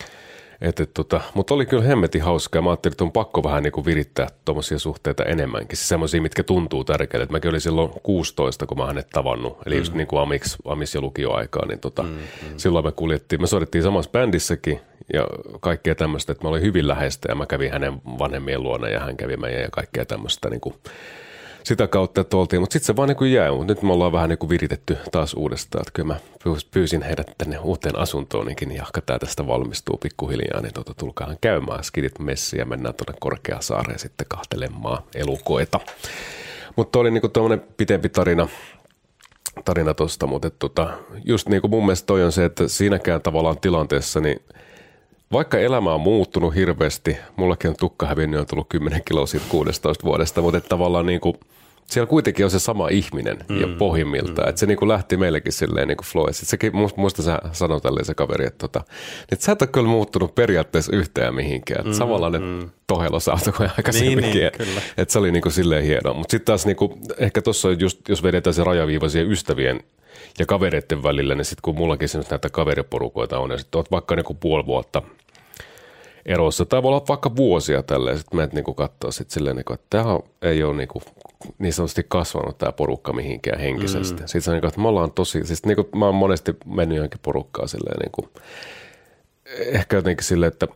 Et, 0.61 0.81
et, 0.81 0.91
tota, 0.95 1.21
mutta 1.35 1.55
oli 1.55 1.67
kyllä 1.67 1.83
hemmetin 1.83 2.23
hauskaa. 2.23 2.63
Mä 2.63 2.71
ajattelin, 2.71 2.93
että 2.93 3.05
on 3.05 3.13
pakko 3.13 3.43
vähän 3.43 3.63
niin 3.63 3.73
kuin 3.73 3.85
virittää 3.85 4.27
tuommoisia 4.45 4.79
suhteita 4.79 5.25
enemmänkin. 5.25 5.77
Siis 5.77 5.89
semmoisia, 5.89 6.23
mitkä 6.23 6.43
tuntuu 6.43 6.85
tärkeille. 6.85 7.25
Et 7.25 7.31
mäkin 7.31 7.51
olin 7.51 7.61
silloin 7.61 7.91
16, 8.03 8.67
kun 8.67 8.79
mä 8.79 8.87
hänet 8.87 9.11
tavannut. 9.11 9.59
Eli 9.67 9.75
mm. 9.75 9.79
just 9.79 9.95
niin 9.95 10.07
kuin 10.07 10.23
Amix, 10.23 10.57
Amis 10.65 10.95
ja 10.95 11.01
lukioaikaa. 11.01 11.67
Niin 11.67 11.81
tota, 11.81 12.03
mm, 12.03 12.09
mm. 12.09 12.57
Silloin 12.57 12.85
me 12.85 12.93
kuljettiin, 12.93 13.41
me 13.41 13.47
soitettiin 13.47 13.85
samassa 13.85 14.11
bändissäkin 14.11 14.81
ja 15.13 15.27
kaikkea 15.61 15.95
tämmöistä, 15.95 16.33
että 16.33 16.45
mä 16.45 16.49
olin 16.49 16.63
hyvin 16.63 16.89
läheistä 16.89 17.29
ja 17.29 17.35
mä 17.35 17.47
kävin 17.47 17.73
hänen 17.73 17.95
vanhemmien 18.19 18.63
luona 18.63 18.89
ja 18.89 19.01
hän 19.01 19.17
kävi 19.17 19.37
meidän 19.37 19.63
ja 19.63 19.69
kaikkea 19.73 20.05
tämmöistä 20.05 20.51
niin 20.51 20.61
kuin 20.61 20.75
sitä 21.65 21.87
kautta, 21.89 22.21
että 22.21 22.37
oltiin. 22.37 22.63
Mutta 22.63 22.73
sitten 22.73 22.87
se 22.87 22.97
vaan 22.97 23.09
niin 23.09 23.17
kuin 23.17 23.33
jäi, 23.33 23.51
mutta 23.51 23.67
nyt 23.67 23.83
me 23.83 23.93
ollaan 23.93 24.13
vähän 24.13 24.29
niin 24.29 24.39
kuin 24.39 24.51
viritetty 24.51 24.97
taas 25.13 25.35
uudestaan. 25.35 25.83
Että 25.83 25.93
kyllä 25.95 26.15
mä 26.15 26.21
pyysin 26.71 27.03
heidät 27.03 27.31
tänne 27.39 27.59
uuteen 27.59 27.99
asuntoonkin, 27.99 28.69
niin 28.69 28.77
jahka 28.77 29.01
tämä 29.01 29.19
tästä 29.19 29.47
valmistuu 29.47 29.97
pikkuhiljaa, 29.97 30.61
niin 30.61 30.75
tuota, 30.75 30.95
tulkaahan 30.95 31.37
käymään 31.41 31.85
skidit 31.85 32.19
messi 32.19 32.59
ja 32.59 32.65
mennään 32.65 32.95
tuonne 32.95 33.19
Korkeasaareen 33.21 33.99
sitten 33.99 34.27
kahtelemaan 34.29 35.03
elukoita. 35.15 35.81
Mutta 36.77 36.99
oli 36.99 37.11
niin 37.11 37.21
kuin 37.21 37.61
pitempi 37.77 38.09
tarina, 38.09 38.49
tarina 39.65 39.95
tosta, 39.95 40.27
mutta 40.27 40.51
tota, 40.51 40.91
just 41.25 41.49
niin 41.49 41.61
kuin 41.61 41.71
mun 41.71 41.87
mielestä 41.87 42.07
toi 42.07 42.25
on 42.25 42.33
se, 42.33 42.45
että 42.45 42.69
siinäkään 42.69 43.23
tavallaan 43.23 43.61
tilanteessa, 43.61 44.21
niin 44.21 44.41
vaikka 45.33 45.59
elämä 45.59 45.95
on 45.95 46.01
muuttunut 46.01 46.55
hirveästi, 46.55 47.17
mullakin 47.37 47.71
on 47.71 47.77
tukka 47.77 48.07
hävinnyt, 48.07 48.41
on 48.41 48.47
tullut 48.47 48.69
10 48.69 49.03
kiloa 49.05 49.27
siitä 49.27 49.47
16 49.49 50.05
vuodesta, 50.05 50.43
mutta 50.43 50.61
tavallaan 50.61 51.07
niin 51.07 51.21
kuin, 51.21 51.35
siellä 51.87 52.07
kuitenkin 52.07 52.45
on 52.45 52.51
se 52.51 52.59
sama 52.59 52.89
ihminen 52.89 53.39
mm, 53.49 53.61
ja 53.61 53.69
pohjimmiltaan. 53.79 54.47
Mm. 54.47 54.49
Että 54.49 54.59
se 54.59 54.67
niin 54.67 54.79
kuin 54.79 54.89
lähti 54.89 55.17
meillekin 55.17 55.53
silleen 55.53 55.89
niin 55.89 55.97
kuin 55.97 56.07
flow. 56.07 56.27
Sekin, 56.31 56.73
muista 56.97 57.23
sä 57.23 57.39
sanoi 57.53 57.81
tälleen 57.81 58.05
se 58.05 58.15
kaveri, 58.15 58.47
että, 58.47 58.59
tota, 58.59 58.85
että 59.33 59.45
sä 59.45 59.53
et 59.53 59.63
ole 59.63 59.69
kyllä 59.73 59.89
muuttunut 59.89 60.35
periaatteessa 60.35 60.97
yhtään 60.97 61.35
mihinkään. 61.35 61.87
Mm, 61.87 61.93
samanlainen 61.93 62.43
mm. 62.43 62.71
tohelosauto 62.87 63.53
kuin 63.53 63.71
aikaisemminkin. 63.77 64.33
Niin, 64.33 64.53
niin, 64.59 64.83
että 64.97 65.13
se 65.13 65.19
oli 65.19 65.33
niin 65.33 65.43
kuin 65.43 65.53
silleen 65.53 65.85
hienoa. 65.85 66.15
Mutta 66.15 66.31
sitten 66.31 66.47
taas 66.47 66.67
niin 66.67 66.77
kuin, 66.77 66.93
ehkä 67.19 67.43
tuossa 67.43 67.71
just, 67.71 68.09
jos 68.09 68.23
vedetään 68.23 68.55
se 68.55 68.65
rajaviiva 68.65 69.09
siihen 69.09 69.33
ystävien 69.33 69.81
ja 70.39 70.47
kavereiden 70.47 71.03
välillä, 71.03 71.35
niin 71.35 71.45
sitten 71.45 71.63
kun 71.63 71.77
mullakin 71.77 72.09
näitä 72.31 72.51
kaveriporukoita 72.51 73.39
on, 73.39 73.51
ja 73.51 73.59
sitten 73.59 73.79
oot 73.79 73.91
vaikka 73.91 74.17
niin 74.17 74.25
kuin 74.25 74.39
puoli 74.39 74.67
vuotta– 74.67 75.03
erossa. 76.27 76.67
Tai 76.67 76.83
voi 76.83 76.89
olla 76.89 77.05
vaikka 77.09 77.37
vuosia 77.37 77.83
tälleen, 77.83 78.19
sitten 78.19 78.37
menet 78.37 78.53
niinku 78.53 78.75
katsoa 78.75 79.11
sit 79.11 79.31
silleen, 79.31 79.57
niinku, 79.57 79.73
että 79.73 79.87
tämä 79.91 80.19
ei 80.43 80.63
ole 80.63 80.77
niinku, 80.77 81.03
niin 81.59 81.73
sanotusti 81.73 82.07
kasvanut 82.09 82.59
tämä 82.59 82.73
porukka 82.73 83.13
mihinkään 83.13 83.61
henkisesti. 83.61 84.21
Mm. 84.21 84.27
Sitten 84.27 84.53
on 84.53 84.55
niinku, 84.55 84.67
että 84.67 84.81
me 84.81 84.89
ollaan 84.89 85.13
tosi, 85.13 85.47
siis 85.47 85.65
niinku, 85.65 85.89
mä 85.97 86.07
oon 86.07 86.15
monesti 86.15 86.57
mennyt 86.67 86.97
johonkin 86.97 87.21
porukkaan 87.23 87.69
silleen 87.69 87.99
niinku, 87.99 88.29
ehkä 89.59 89.97
jotenkin 89.97 90.25
silleen, 90.25 90.53
että, 90.53 90.69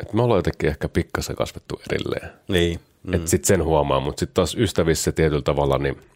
että 0.00 0.16
me 0.16 0.22
ollaan 0.22 0.38
jotenkin 0.38 0.68
ehkä 0.68 0.88
pikkasen 0.88 1.36
kasvettu 1.36 1.80
erilleen. 1.90 2.30
Niin. 2.48 2.80
Mm. 3.02 3.14
Että 3.14 3.30
sitten 3.30 3.48
sen 3.48 3.64
huomaa, 3.64 4.00
mutta 4.00 4.20
sitten 4.20 4.34
taas 4.34 4.54
ystävissä 4.54 5.12
tietyllä 5.12 5.42
tavalla, 5.42 5.78
niin– 5.78 5.96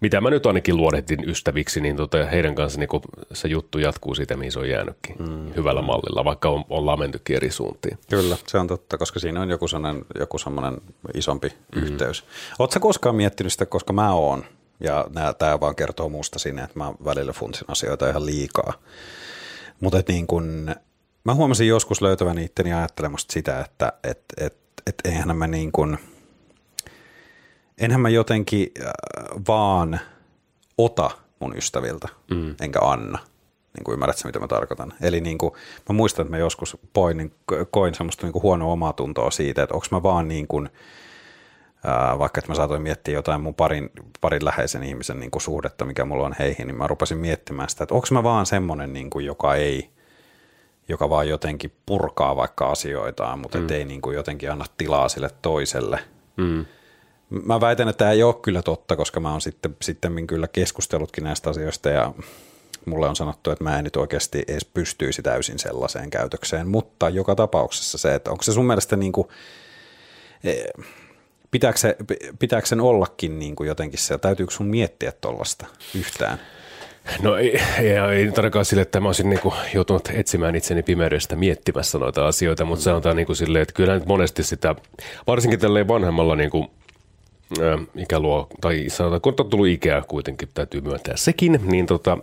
mitä 0.00 0.20
mä 0.20 0.30
nyt 0.30 0.46
ainakin 0.46 0.76
luodehdin 0.76 1.28
ystäviksi, 1.28 1.80
niin 1.80 1.96
tota, 1.96 2.26
heidän 2.26 2.54
kanssa 2.54 2.80
niin 2.80 2.88
se 3.32 3.48
juttu 3.48 3.78
jatkuu 3.78 4.14
siitä, 4.14 4.36
mihin 4.36 4.52
se 4.52 4.58
on 4.58 4.68
jäänytkin 4.68 5.16
mm. 5.18 5.54
hyvällä 5.56 5.82
mallilla, 5.82 6.24
vaikka 6.24 6.48
on, 6.48 6.64
ollaan 6.70 6.98
mentykin 6.98 7.36
eri 7.36 7.50
suuntiin. 7.50 7.98
Kyllä, 8.10 8.36
se 8.46 8.58
on 8.58 8.66
totta, 8.66 8.98
koska 8.98 9.20
siinä 9.20 9.40
on 9.40 9.50
joku 9.50 9.68
sellainen, 9.68 10.04
joku 10.18 10.38
sellainen 10.38 10.80
isompi 11.14 11.52
mm. 11.76 11.82
yhteys. 11.82 12.24
Oletko 12.58 12.80
koskaan 12.80 13.16
miettinyt 13.16 13.52
sitä, 13.52 13.66
koska 13.66 13.92
mä 13.92 14.12
oon, 14.12 14.44
ja 14.80 15.06
tämä 15.38 15.60
vaan 15.60 15.76
kertoo 15.76 16.08
muusta 16.08 16.38
sinne, 16.38 16.62
että 16.62 16.78
mä 16.78 16.92
välillä 17.04 17.32
funtsin 17.32 17.64
asioita 17.68 18.10
ihan 18.10 18.26
liikaa. 18.26 18.72
Mutta 19.80 20.02
niin 20.08 20.26
kun, 20.26 20.74
mä 21.24 21.34
huomasin 21.34 21.68
joskus 21.68 22.02
löytävän 22.02 22.38
itteni 22.38 22.72
ajattelemasta 22.72 23.32
sitä, 23.32 23.60
että 23.60 23.92
et, 24.04 24.24
et, 24.36 24.56
et 24.86 24.94
eihän 25.04 25.36
mä 25.36 25.46
niin 25.46 25.72
kuin– 25.72 25.98
enhän 27.80 28.00
mä 28.00 28.08
jotenkin 28.08 28.72
äh, 28.80 28.90
vaan 29.48 30.00
ota 30.78 31.10
mun 31.40 31.56
ystäviltä, 31.56 32.08
mm. 32.30 32.54
enkä 32.60 32.78
anna. 32.82 33.18
Niin 33.76 33.84
kuin 33.84 33.92
ymmärrät 33.92 34.24
mitä 34.24 34.38
mä 34.38 34.46
tarkoitan. 34.46 34.92
Eli 35.02 35.20
niin 35.20 35.38
kuin, 35.38 35.52
mä 35.88 35.92
muistan, 35.92 36.22
että 36.22 36.30
mä 36.30 36.38
joskus 36.38 36.76
poin, 36.92 37.16
niin, 37.16 37.34
koin 37.70 37.94
semmoista 37.94 38.26
niin 38.26 38.32
kuin 38.32 38.42
huonoa 38.42 38.72
omaa 38.72 38.92
tuntoa 38.92 39.30
siitä, 39.30 39.62
että 39.62 39.74
onko 39.74 39.86
mä 39.90 40.02
vaan 40.02 40.28
niin 40.28 40.46
kuin, 40.46 40.68
ää, 41.84 42.10
äh, 42.10 42.18
vaikka 42.18 42.38
että 42.38 42.50
mä 42.50 42.54
saatoin 42.54 42.82
miettiä 42.82 43.14
jotain 43.14 43.40
mun 43.40 43.54
parin, 43.54 43.90
parin 44.20 44.44
läheisen 44.44 44.82
ihmisen 44.82 45.20
niin 45.20 45.30
kuin 45.30 45.42
suhdetta, 45.42 45.84
mikä 45.84 46.04
mulla 46.04 46.26
on 46.26 46.36
heihin, 46.38 46.66
niin 46.66 46.76
mä 46.76 46.86
rupesin 46.86 47.18
miettimään 47.18 47.68
sitä, 47.68 47.84
että 47.84 47.94
onko 47.94 48.06
mä 48.10 48.22
vaan 48.22 48.46
semmoinen, 48.46 48.92
niin 48.92 49.10
kuin, 49.10 49.26
joka 49.26 49.54
ei, 49.54 49.90
joka 50.88 51.10
vaan 51.10 51.28
jotenkin 51.28 51.72
purkaa 51.86 52.36
vaikka 52.36 52.70
asioitaan, 52.70 53.38
mutta 53.38 53.58
mm. 53.58 53.70
ei 53.70 53.84
niin 53.84 54.00
kuin 54.00 54.16
jotenkin 54.16 54.52
anna 54.52 54.64
tilaa 54.76 55.08
sille 55.08 55.30
toiselle. 55.42 55.98
Mm 56.36 56.64
Mä 57.30 57.60
väitän, 57.60 57.88
että 57.88 57.98
tämä 57.98 58.10
ei 58.10 58.22
ole 58.22 58.34
kyllä 58.34 58.62
totta, 58.62 58.96
koska 58.96 59.20
mä 59.20 59.30
oon 59.30 59.40
sitten, 59.40 59.76
sitten 59.82 60.26
kyllä 60.26 60.48
keskustellutkin 60.48 61.24
näistä 61.24 61.50
asioista 61.50 61.90
ja 61.90 62.14
mulle 62.84 63.08
on 63.08 63.16
sanottu, 63.16 63.50
että 63.50 63.64
mä 63.64 63.78
en 63.78 63.84
nyt 63.84 63.96
oikeasti 63.96 64.44
edes 64.48 64.64
pystyisi 64.64 65.22
täysin 65.22 65.58
sellaiseen 65.58 66.10
käytökseen, 66.10 66.68
mutta 66.68 67.08
joka 67.08 67.34
tapauksessa 67.34 67.98
se, 67.98 68.14
että 68.14 68.30
onko 68.30 68.42
se 68.42 68.52
sun 68.52 68.66
mielestä 68.66 68.96
niin 68.96 69.12
kuin, 69.12 69.28
e, 70.44 70.54
pitääkö, 71.50 71.78
se, 71.78 71.96
pitääkö 72.38 72.66
sen 72.66 72.80
ollakin 72.80 73.38
niin 73.38 73.56
kuin 73.56 73.68
jotenkin 73.68 73.98
se, 73.98 74.18
täytyykö 74.18 74.52
sun 74.52 74.66
miettiä 74.66 75.12
tuollaista 75.20 75.66
yhtään? 75.94 76.40
No 77.22 77.36
ei, 77.36 77.60
ei, 77.78 77.96
ei 77.96 78.32
tarkoita 78.32 78.64
sille, 78.64 78.82
että 78.82 79.00
mä 79.00 79.08
olisin 79.08 79.30
niinku 79.30 79.54
joutunut 79.74 80.08
etsimään 80.14 80.54
itseni 80.54 80.82
pimeydestä 80.82 81.36
miettimässä 81.36 81.98
noita 81.98 82.26
asioita, 82.26 82.64
mutta 82.64 82.82
sanotaan 82.82 83.16
niinku 83.16 83.34
silleen, 83.34 83.62
että 83.62 83.74
kyllä 83.74 83.94
nyt 83.94 84.06
monesti 84.06 84.42
sitä, 84.42 84.74
varsinkin 85.26 85.60
tälleen 85.60 85.88
vanhemmalla 85.88 86.36
niinku, 86.36 86.62
ä, 86.64 86.68
ikäluo, 87.96 88.46
tai 88.60 88.84
sanotaan, 88.88 89.20
kun 89.20 89.34
on 89.40 89.50
tullut 89.50 89.66
ikää 89.66 90.02
kuitenkin, 90.08 90.48
täytyy 90.54 90.80
myöntää 90.80 91.16
sekin, 91.16 91.60
niin 91.62 91.86
tota, 91.86 92.18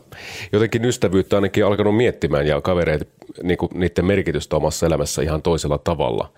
jotenkin 0.51 0.86
ystävyyttä 0.86 1.36
ainakin 1.36 1.65
alkanut 1.65 1.98
miettimään 1.98 2.48
ja 2.48 2.62
kavereita, 2.62 3.05
niinku, 3.43 3.69
niiden 3.74 4.05
merkitystä 4.05 4.55
omassa 4.55 4.86
elämässä 4.86 5.22
ihan 5.22 5.41
toisella 5.41 5.77
tavalla. 5.77 6.31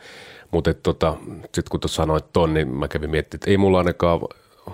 Mutta 0.51 0.73
tota, 0.73 1.17
sitten 1.43 1.63
kun 1.69 1.79
sanoit 1.85 2.33
ton, 2.33 2.53
niin 2.53 2.67
mä 2.67 2.87
kävin 2.87 3.09
miettimään, 3.09 3.39
että 3.39 3.51
ei 3.51 3.57
mulla 3.57 3.77
ainakaan 3.77 4.19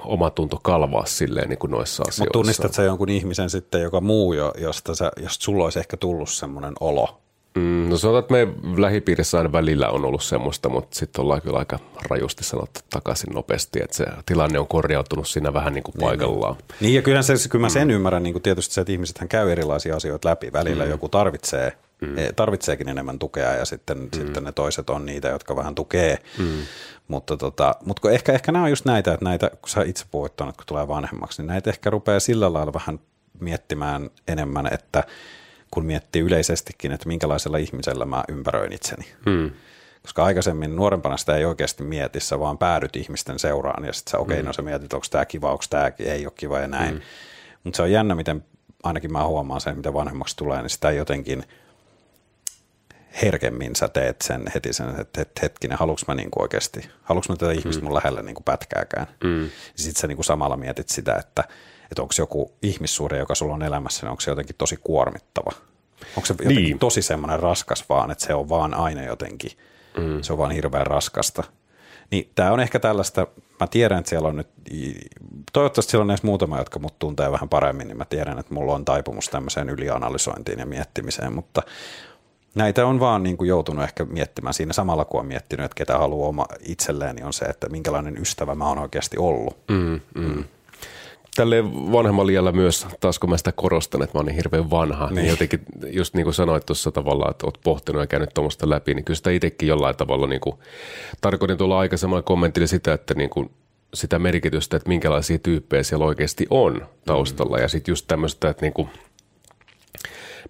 oma 0.05 0.29
tunto 0.29 0.59
kalvaa 0.63 1.05
silleen 1.05 1.49
niin 1.49 1.59
kuin 1.59 1.71
noissa 1.71 2.03
asioissa. 2.03 2.23
Mutta 2.23 2.31
tunnistat 2.31 2.73
sä 2.73 2.83
jonkun 2.83 3.09
ihmisen 3.09 3.49
sitten, 3.49 3.81
joka 3.81 4.01
muu, 4.01 4.33
jo, 4.33 4.53
josta, 4.57 4.95
sä, 4.95 5.11
josta 5.21 5.43
sulla 5.43 5.63
olisi 5.63 5.79
ehkä 5.79 5.97
tullut 5.97 6.29
semmoinen 6.29 6.73
olo? 6.79 7.21
Mm, 7.55 7.89
no 7.89 7.97
sanotaan, 7.97 8.19
että 8.19 8.31
meidän 8.31 8.81
lähipiirissä 8.81 9.37
aina 9.37 9.51
välillä 9.51 9.89
on 9.89 10.05
ollut 10.05 10.23
semmoista, 10.23 10.69
mutta 10.69 10.95
sitten 10.99 11.21
ollaan 11.21 11.41
kyllä 11.41 11.59
aika 11.59 11.79
rajusti 12.09 12.43
sanottu 12.43 12.79
takaisin 12.89 13.33
nopeasti, 13.33 13.79
että 13.83 13.95
se 13.95 14.05
tilanne 14.25 14.59
on 14.59 14.67
korjautunut 14.67 15.27
siinä 15.27 15.53
vähän 15.53 15.73
niin 15.73 15.83
kuin 15.83 15.95
paikallaan. 15.99 16.55
Niin, 16.55 16.65
niin 16.79 16.93
ja 16.95 17.01
kyllähän 17.01 17.23
se, 17.23 17.49
kyllä 17.49 17.61
mä 17.61 17.69
sen 17.69 17.87
mm. 17.87 17.93
ymmärrän, 17.93 18.23
niin 18.23 18.33
kuin 18.33 18.43
tietysti 18.43 18.73
se, 18.73 18.81
että 18.81 18.93
ihmisethän 18.93 19.29
käy 19.29 19.51
erilaisia 19.51 19.95
asioita 19.95 20.29
läpi. 20.29 20.53
Välillä 20.53 20.83
mm. 20.83 20.89
joku 20.89 21.09
tarvitsee, 21.09 21.77
mm. 22.01 22.17
E, 22.17 22.31
tarvitseekin 22.35 22.89
enemmän 22.89 23.19
tukea 23.19 23.53
ja 23.53 23.65
sitten, 23.65 23.97
mm. 23.97 24.09
sitten 24.13 24.43
ne 24.43 24.51
toiset 24.51 24.89
on 24.89 25.05
niitä, 25.05 25.27
jotka 25.27 25.55
vähän 25.55 25.75
tukee. 25.75 26.17
Mm. 26.37 26.61
Mutta, 27.07 27.37
tota, 27.37 27.75
mutta 27.85 28.11
ehkä, 28.11 28.33
ehkä 28.33 28.51
nämä 28.51 28.63
on 28.63 28.69
just 28.69 28.85
näitä, 28.85 29.13
että 29.13 29.25
näitä, 29.25 29.49
kun 29.49 29.69
sä 29.69 29.83
itse 29.83 30.05
puhuit 30.11 30.31
että 30.31 30.43
kun 30.43 30.65
tulee 30.65 30.87
vanhemmaksi, 30.87 31.41
niin 31.41 31.47
näitä 31.47 31.69
ehkä 31.69 31.89
rupeaa 31.89 32.19
sillä 32.19 32.53
lailla 32.53 32.73
vähän 32.73 32.99
miettimään 33.39 34.09
enemmän, 34.27 34.73
että 34.73 35.03
kun 35.71 35.85
miettii 35.85 36.21
yleisestikin, 36.21 36.91
että 36.91 37.07
minkälaisella 37.07 37.57
ihmisellä 37.57 38.05
mä 38.05 38.23
ympäröin 38.29 38.73
itseni. 38.73 39.05
Hmm. 39.25 39.51
Koska 40.01 40.23
aikaisemmin 40.23 40.75
nuorempana 40.75 41.17
sitä 41.17 41.35
ei 41.35 41.45
oikeasti 41.45 41.83
mieti, 41.83 42.19
sä 42.19 42.39
vaan 42.39 42.57
päädyt 42.57 42.95
ihmisten 42.95 43.39
seuraan 43.39 43.85
ja 43.85 43.93
sitten 43.93 44.11
sä, 44.11 44.17
okei, 44.17 44.33
okay, 44.33 44.41
hmm. 44.41 44.47
no 44.47 44.53
sä 44.53 44.61
mietit, 44.61 44.93
onko 44.93 45.05
tämä 45.09 45.25
kiva, 45.25 45.51
onko 45.51 45.63
tämä 45.69 45.91
ei 45.99 46.25
ole 46.25 46.33
kiva 46.35 46.59
ja 46.59 46.67
näin. 46.67 46.89
Hmm. 46.89 47.01
Mutta 47.63 47.77
se 47.77 47.83
on 47.83 47.91
jännä, 47.91 48.15
miten 48.15 48.45
ainakin 48.83 49.11
mä 49.11 49.27
huomaan 49.27 49.61
sen, 49.61 49.77
mitä 49.77 49.93
vanhemmaksi 49.93 50.37
tulee, 50.37 50.61
niin 50.61 50.69
sitä 50.69 50.91
jotenkin– 50.91 51.43
herkemmin 53.21 53.75
sä 53.75 53.87
teet 53.87 54.21
sen 54.21 54.43
heti 54.55 54.73
sen, 54.73 54.89
että, 54.99 55.21
että 55.21 55.41
hetkinen, 55.43 55.77
haluanko 55.77 56.01
mä 56.07 56.15
niin 56.15 56.31
kuin 56.31 56.41
oikeasti, 56.41 56.89
haluanko 57.03 57.25
mä 57.29 57.35
tätä 57.35 57.51
mm. 57.51 57.59
ihmistä 57.59 57.83
mun 57.83 57.93
lähellä 57.93 58.21
niin 58.21 58.35
kuin 58.35 58.43
pätkääkään. 58.43 59.07
Mm. 59.23 59.49
Sitten 59.75 60.01
sä 60.01 60.07
niin 60.07 60.17
kuin 60.17 60.25
samalla 60.25 60.57
mietit 60.57 60.89
sitä, 60.89 61.15
että, 61.15 61.43
että 61.95 62.01
onko 62.01 62.13
joku 62.17 62.51
ihmissuhde, 62.61 63.17
joka 63.17 63.35
sulla 63.35 63.53
on 63.53 63.63
elämässä, 63.63 64.05
niin 64.05 64.09
onko 64.09 64.21
se 64.21 64.31
jotenkin 64.31 64.55
tosi 64.57 64.77
kuormittava. 64.83 65.51
Onko 66.17 66.25
se 66.25 66.33
jotenkin 66.33 66.63
niin. 66.63 66.79
tosi 66.79 67.01
semmoinen 67.01 67.39
raskas 67.39 67.89
vaan, 67.89 68.11
että 68.11 68.25
se 68.25 68.33
on 68.33 68.49
vaan 68.49 68.73
aina 68.73 69.03
jotenkin, 69.03 69.51
mm. 69.97 70.21
se 70.21 70.33
on 70.33 70.39
vaan 70.39 70.51
hirveän 70.51 70.87
raskasta. 70.87 71.43
Niin 72.11 72.31
tämä 72.35 72.51
on 72.51 72.59
ehkä 72.59 72.79
tällaista, 72.79 73.27
mä 73.59 73.67
tiedän, 73.67 73.99
että 73.99 74.09
siellä 74.09 74.27
on 74.27 74.35
nyt, 74.35 74.47
toivottavasti 75.53 75.91
siellä 75.91 76.03
on 76.03 76.11
edes 76.11 76.23
muutama, 76.23 76.57
jotka 76.57 76.79
mut 76.79 76.99
tuntee 76.99 77.31
vähän 77.31 77.49
paremmin, 77.49 77.87
niin 77.87 77.97
mä 77.97 78.05
tiedän, 78.05 78.39
että 78.39 78.53
mulla 78.53 78.73
on 78.73 78.85
taipumus 78.85 79.29
tämmöiseen 79.29 79.69
ylianalysointiin 79.69 80.59
ja 80.59 80.65
miettimiseen, 80.65 81.33
mutta 81.33 81.61
näitä 82.55 82.85
on 82.85 82.99
vaan 82.99 83.23
niin 83.23 83.37
kuin 83.37 83.47
joutunut 83.47 83.83
ehkä 83.83 84.05
miettimään 84.05 84.53
siinä 84.53 84.73
samalla, 84.73 85.05
kun 85.05 85.19
on 85.19 85.25
miettinyt, 85.25 85.65
että 85.65 85.75
ketä 85.75 85.97
haluaa 85.97 86.29
oma 86.29 86.45
itselleen, 86.59 87.15
niin 87.15 87.25
on 87.25 87.33
se, 87.33 87.45
että 87.45 87.69
minkälainen 87.69 88.21
ystävä 88.21 88.55
mä 88.55 88.67
oon 88.67 88.79
oikeasti 88.79 89.17
ollut. 89.17 89.57
Mm, 89.69 90.01
mm. 90.15 90.23
Mm. 90.23 90.43
Tälle 91.35 91.63
vanhemmalla 91.73 92.31
iällä 92.31 92.51
myös, 92.51 92.87
taas 92.99 93.19
kun 93.19 93.29
mä 93.29 93.37
sitä 93.37 93.51
korostan, 93.51 94.03
että 94.03 94.17
mä 94.17 94.19
oon 94.19 94.25
niin 94.25 94.35
hirveän 94.35 94.69
vanha, 94.69 95.05
niin, 95.05 95.15
niin 95.15 95.29
jotenkin 95.29 95.59
just 95.87 96.13
niin 96.13 96.23
kuin 96.23 96.33
sanoit 96.33 96.65
tuossa 96.65 96.91
tavalla, 96.91 97.31
että 97.31 97.45
oot 97.45 97.59
pohtinut 97.63 98.01
ja 98.01 98.07
käynyt 98.07 98.33
tuommoista 98.33 98.69
läpi, 98.69 98.93
niin 98.93 99.05
kyllä 99.05 99.17
sitä 99.17 99.31
itsekin 99.31 99.69
jollain 99.69 99.95
tavalla 99.95 100.27
niin 100.27 100.41
kuin, 100.41 100.55
tarkoitin 101.21 101.57
tuolla 101.57 101.79
aikaisemmalla 101.79 102.23
kommentilla 102.23 102.67
sitä, 102.67 102.93
että 102.93 103.13
niin 103.13 103.29
kuin 103.29 103.51
sitä 103.93 104.19
merkitystä, 104.19 104.77
että 104.77 104.89
minkälaisia 104.89 105.39
tyyppejä 105.39 105.83
siellä 105.83 106.05
oikeasti 106.05 106.47
on 106.49 106.87
taustalla 107.05 107.57
mm. 107.57 107.61
ja 107.61 107.67
sitten 107.67 107.91
just 107.91 108.07
tämmöistä, 108.07 108.49
että 108.49 108.65
niin 108.65 108.73
kuin– 108.73 108.89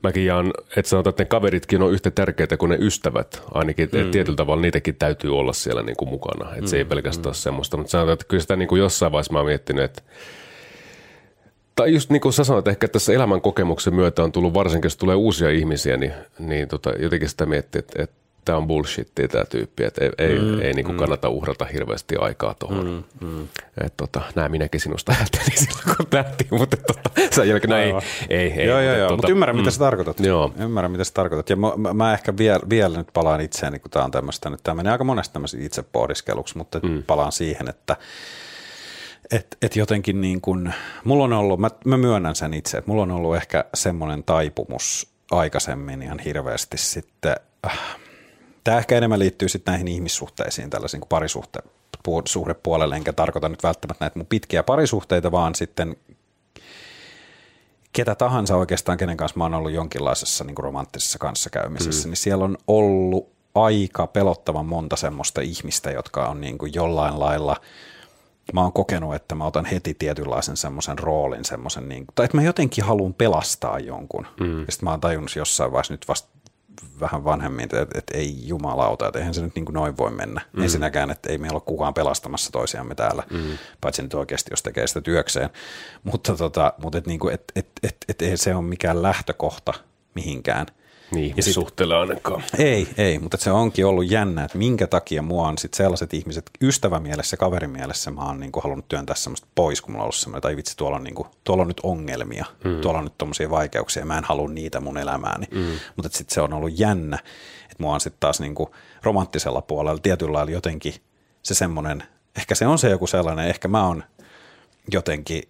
mäkin 0.04 0.26
jaan, 0.26 0.54
että 0.78 0.90
sanotaan, 0.90 1.12
että 1.12 1.24
ne 1.24 1.28
kaveritkin 1.28 1.82
on 1.82 1.94
yhtä 1.94 2.12
tärkeitä 2.12 2.58
kuin 2.58 2.70
ne 2.70 2.78
ystävät. 2.80 3.44
Ainakin 3.54 3.90
mm. 3.92 4.12
tietyllä 4.12 4.36
tavalla 4.36 4.62
niitäkin 4.62 4.96
täytyy 4.96 5.38
olla 5.38 5.54
siellä 5.54 5.84
niin 5.84 5.98
kuin 5.98 6.10
mukana. 6.10 6.50
Että 6.50 6.62
mm. 6.62 6.68
se 6.68 6.78
ei 6.78 6.84
mm, 6.84 6.90
pelkästään 6.90 7.34
mm. 7.34 7.38
semmoista. 7.38 7.78
Mutta 7.78 7.92
sanotaan, 7.92 8.14
että 8.14 8.26
kyllä 8.28 8.42
sitä 8.42 8.56
niin 8.56 8.68
kuin 8.68 8.80
jossain 8.80 9.12
vaiheessa 9.12 9.34
mä 9.34 9.40
oon 9.40 9.46
miettinyt, 9.46 9.84
että 9.84 10.02
tai 11.76 11.94
just 11.94 12.10
niin 12.10 12.22
kuin 12.22 12.34
sä 12.34 12.44
sanoit, 12.44 12.68
ehkä 12.68 12.88
tässä 12.88 13.14
elämän 13.14 13.42
kokemuksen 13.42 13.96
myötä 13.96 14.24
on 14.24 14.32
tullut, 14.32 14.54
varsinkin 14.54 14.86
jos 14.86 14.98
tulee 14.98 15.16
uusia 15.16 15.50
ihmisiä, 15.50 15.98
niin, 15.98 16.14
niin 16.40 16.68
tota, 16.68 16.90
jotenkin 17.00 17.30
sitä 17.30 17.46
miettii, 17.46 17.80
että, 17.80 18.04
että 18.04 18.16
tämä 18.46 18.58
on 18.58 18.68
bullshittia 18.68 19.28
tämä 19.28 19.46
tyyppi, 19.46 19.84
että 19.84 20.06
ei, 20.06 20.12
ei, 20.18 20.40
mm, 20.40 20.62
ei 20.62 20.74
niin 20.74 20.86
kuin 20.86 20.96
mm. 20.96 21.00
kannata 21.00 21.30
uhrata 21.30 21.66
hirveästi 21.66 22.16
aikaa 22.16 22.54
tuohon. 22.54 23.04
Mm, 23.22 23.28
mm. 23.28 23.44
Että 23.78 23.98
tota, 23.98 24.22
näin 24.36 24.52
minäkin 24.52 24.82
sinusta 24.82 25.12
ajattelin 25.12 25.58
silloin, 25.66 25.98
kun 25.98 26.08
nähtiin, 26.12 26.48
mutta 26.52 26.78
tota, 26.78 27.10
sen 27.32 27.50
jälkeen 27.50 27.70
no, 27.70 27.78
ei, 27.78 27.94
ei, 28.30 28.52
ei. 28.52 28.68
Joo, 28.68 28.82
joo, 28.82 28.96
joo, 28.96 29.08
tota, 29.08 29.16
mutta 29.16 29.32
ymmärrän, 29.32 29.56
mm. 29.56 29.60
mitä 29.60 29.72
sä 29.72 29.80
tarkoitat. 29.80 30.20
Joo. 30.20 30.54
Ymmärrän, 30.60 30.92
mitä 30.92 31.04
sä 31.04 31.14
tarkoitat. 31.14 31.50
Ja 31.50 31.56
mä, 31.56 31.72
mä, 31.78 31.94
mä 31.94 32.14
ehkä 32.14 32.38
vielä, 32.38 32.60
vielä 32.70 32.98
nyt 32.98 33.08
palaan 33.14 33.42
itseäni, 33.42 33.80
kun 33.80 33.92
tämä 33.92 34.06
on 34.06 34.12
tämmöistä, 34.12 34.50
nyt 34.50 34.60
tämä 34.64 34.76
menee 34.76 34.92
aika 34.92 35.04
monesti 35.04 35.34
tämmöisen 35.34 35.62
itsepohdiskeluksi, 35.62 36.58
mutta 36.58 36.80
mm. 36.84 37.04
palaan 37.04 37.32
siihen, 37.32 37.70
että 37.70 37.98
et, 39.32 39.58
et 39.62 39.76
jotenkin 39.76 40.22
niin 40.22 40.42
kuin, 40.42 40.74
mulla 41.04 41.24
on 41.24 41.34
ollut, 41.34 41.60
mä, 41.60 41.70
mä 41.86 41.98
myönnän 41.98 42.36
sen 42.36 42.54
itse, 42.54 42.78
että 42.78 42.92
mulla 42.92 43.04
on 43.04 43.12
ollut 43.12 43.36
ehkä 43.36 43.66
semmoinen 43.74 44.24
taipumus 44.24 45.10
aikaisemmin 45.32 46.02
ihan 46.02 46.20
hirveästi 46.20 46.78
sitten, 46.78 47.36
äh, 47.66 47.80
Tämä 48.66 48.78
ehkä 48.78 48.98
enemmän 48.98 49.20
liittyy 49.20 49.50
sitten 49.50 49.72
näihin 49.72 49.88
ihmissuhteisiin, 49.88 50.70
tällaisiin 50.70 51.02
kuin 51.02 51.10
parisuhte, 51.10 51.60
suhdepuolelle, 52.26 52.96
enkä 52.96 53.14
tarkoita 53.14 53.50
nyt 53.50 53.64
välttämättä 53.64 54.06
näitä 54.06 54.20
mun 54.20 54.26
pitkiä 54.26 54.64
parisuhteita, 54.64 55.32
vaan 55.32 55.56
sitten 55.56 55.96
ketä 57.94 58.16
tahansa 58.16 58.56
oikeastaan, 58.56 58.98
kenen 58.98 59.18
kanssa 59.18 59.38
mä 59.38 59.44
oon 59.44 59.54
ollut 59.54 59.72
jonkinlaisessa 59.72 60.44
niin 60.44 60.56
kuin 60.56 60.64
romanttisessa 60.64 61.20
kanssakäymisessä, 61.20 62.08
mm. 62.08 62.10
niin 62.10 62.18
siellä 62.18 62.46
on 62.46 62.58
ollut 62.68 63.30
aika 63.56 64.08
pelottavan 64.08 64.66
monta 64.66 64.96
semmoista 64.96 65.42
ihmistä, 65.42 65.92
jotka 65.92 66.28
on 66.28 66.42
niin 66.42 66.58
kuin 66.58 66.74
jollain 66.76 67.20
lailla– 67.20 67.56
mä 68.54 68.62
oon 68.62 68.74
kokenut, 68.74 69.16
että 69.16 69.36
mä 69.36 69.46
otan 69.46 69.66
heti 69.66 69.94
tietynlaisen 69.94 70.58
semmoisen 70.58 71.00
roolin, 71.00 71.46
semmoisen, 71.46 71.90
niin, 71.90 72.06
tai 72.16 72.26
että 72.26 72.38
mä 72.38 72.44
jotenkin 72.44 72.84
haluan 72.84 73.14
pelastaa 73.14 73.80
jonkun. 73.80 74.28
Mm. 74.40 74.60
Ja 74.60 74.72
sitten 74.72 74.88
mä 74.88 74.92
oon 74.92 75.02
tajunnut 75.02 75.36
jossain 75.36 75.72
vaiheessa 75.72 75.94
nyt 75.94 76.08
vasta 76.08 76.30
vähän 77.00 77.24
vanhemmin, 77.24 77.64
että, 77.64 77.82
että 77.82 78.18
ei 78.18 78.48
jumalauta, 78.48 79.08
että 79.08 79.20
eihän 79.20 79.34
se 79.34 79.42
nyt 79.42 79.56
niin 79.56 79.66
kuin 79.66 79.74
noin 79.74 79.98
voi 79.98 80.12
mennä. 80.12 80.42
Mm. 80.54 80.64
Ensinnäkään, 80.64 81.12
että 81.12 81.30
ei 81.30 81.38
meillä 81.38 81.56
ole 81.56 81.64
kukaan 81.66 81.94
pelastamassa 81.94 82.52
toisiamme 82.52 82.96
täällä, 82.96 83.24
mm. 83.32 83.58
paitsi 83.82 84.02
nyt 84.02 84.14
oikeasti, 84.14 84.52
jos 84.52 84.64
tekee 84.64 84.88
sitä 84.88 85.02
työkseen. 85.02 85.50
Mutta, 86.04 86.36
tota, 86.36 86.74
mutta 86.78 86.98
et, 86.98 87.08
niin 87.08 87.20
kuin, 87.20 87.34
et, 87.34 87.44
et, 87.56 87.68
et, 87.84 87.98
et, 88.08 88.22
ei 88.22 88.38
se 88.38 88.56
ole 88.56 88.64
mikään 88.64 89.02
lähtökohta 89.02 89.74
mihinkään– 90.16 90.66
niin, 91.12 91.44
suhteella 91.44 92.02
ainakaan. 92.02 92.44
Ei, 92.58 92.88
ei, 92.98 93.20
mutta 93.20 93.38
se 93.38 93.52
onkin 93.52 93.86
ollut 93.86 94.12
jännä, 94.12 94.44
että 94.44 94.58
minkä 94.58 94.88
takia 94.88 95.22
mua 95.22 95.48
on 95.48 95.58
sit 95.58 95.74
sellaiset 95.74 96.14
ihmiset, 96.14 96.50
ystävämielessä, 96.62 97.38
kaverimielessä 97.38 98.12
mä 98.12 98.22
oon 98.22 98.40
niinku 98.40 98.62
halunnut 98.62 98.88
työntää 98.88 99.16
semmoista 99.16 99.48
pois, 99.56 99.82
kun 99.82 99.92
mulla 99.92 100.04
on 100.04 100.06
ollut 100.06 100.16
semmoinen, 100.16 100.42
tai 100.42 100.56
vitsi, 100.56 100.78
tuolla 100.78 100.98
on, 100.98 101.04
niinku, 101.04 101.28
tuolla 101.44 101.62
on 101.62 101.68
nyt 101.68 101.80
ongelmia, 101.84 102.46
mm. 102.64 102.82
tuolla 102.82 103.00
on 103.00 103.06
nyt 103.06 103.18
tommosia 103.18 103.50
vaikeuksia, 103.50 104.06
mä 104.06 104.18
en 104.18 104.24
halua 104.24 104.50
niitä 104.50 104.80
mun 104.80 104.98
elämääni. 104.98 105.48
Mm. 105.52 105.80
Mutta 105.96 106.18
sitten 106.18 106.34
se 106.34 106.42
on 106.42 106.54
ollut 106.54 106.80
jännä, 106.80 107.20
että 107.64 107.84
mua 107.84 107.94
on 107.94 108.02
sitten 108.02 108.20
taas 108.20 108.40
niinku 108.40 108.76
romanttisella 109.04 109.62
puolella 109.62 110.00
tietyllä 110.00 110.34
lailla 110.34 110.52
jotenkin 110.52 110.94
se 111.44 111.54
semmoinen, 111.54 112.04
ehkä 112.38 112.56
se 112.56 112.68
on 112.68 112.80
se 112.80 112.90
joku 112.90 113.08
sellainen, 113.08 113.48
ehkä 113.48 113.68
mä 113.68 113.88
oon 113.88 114.04
jotenkin 114.92 115.44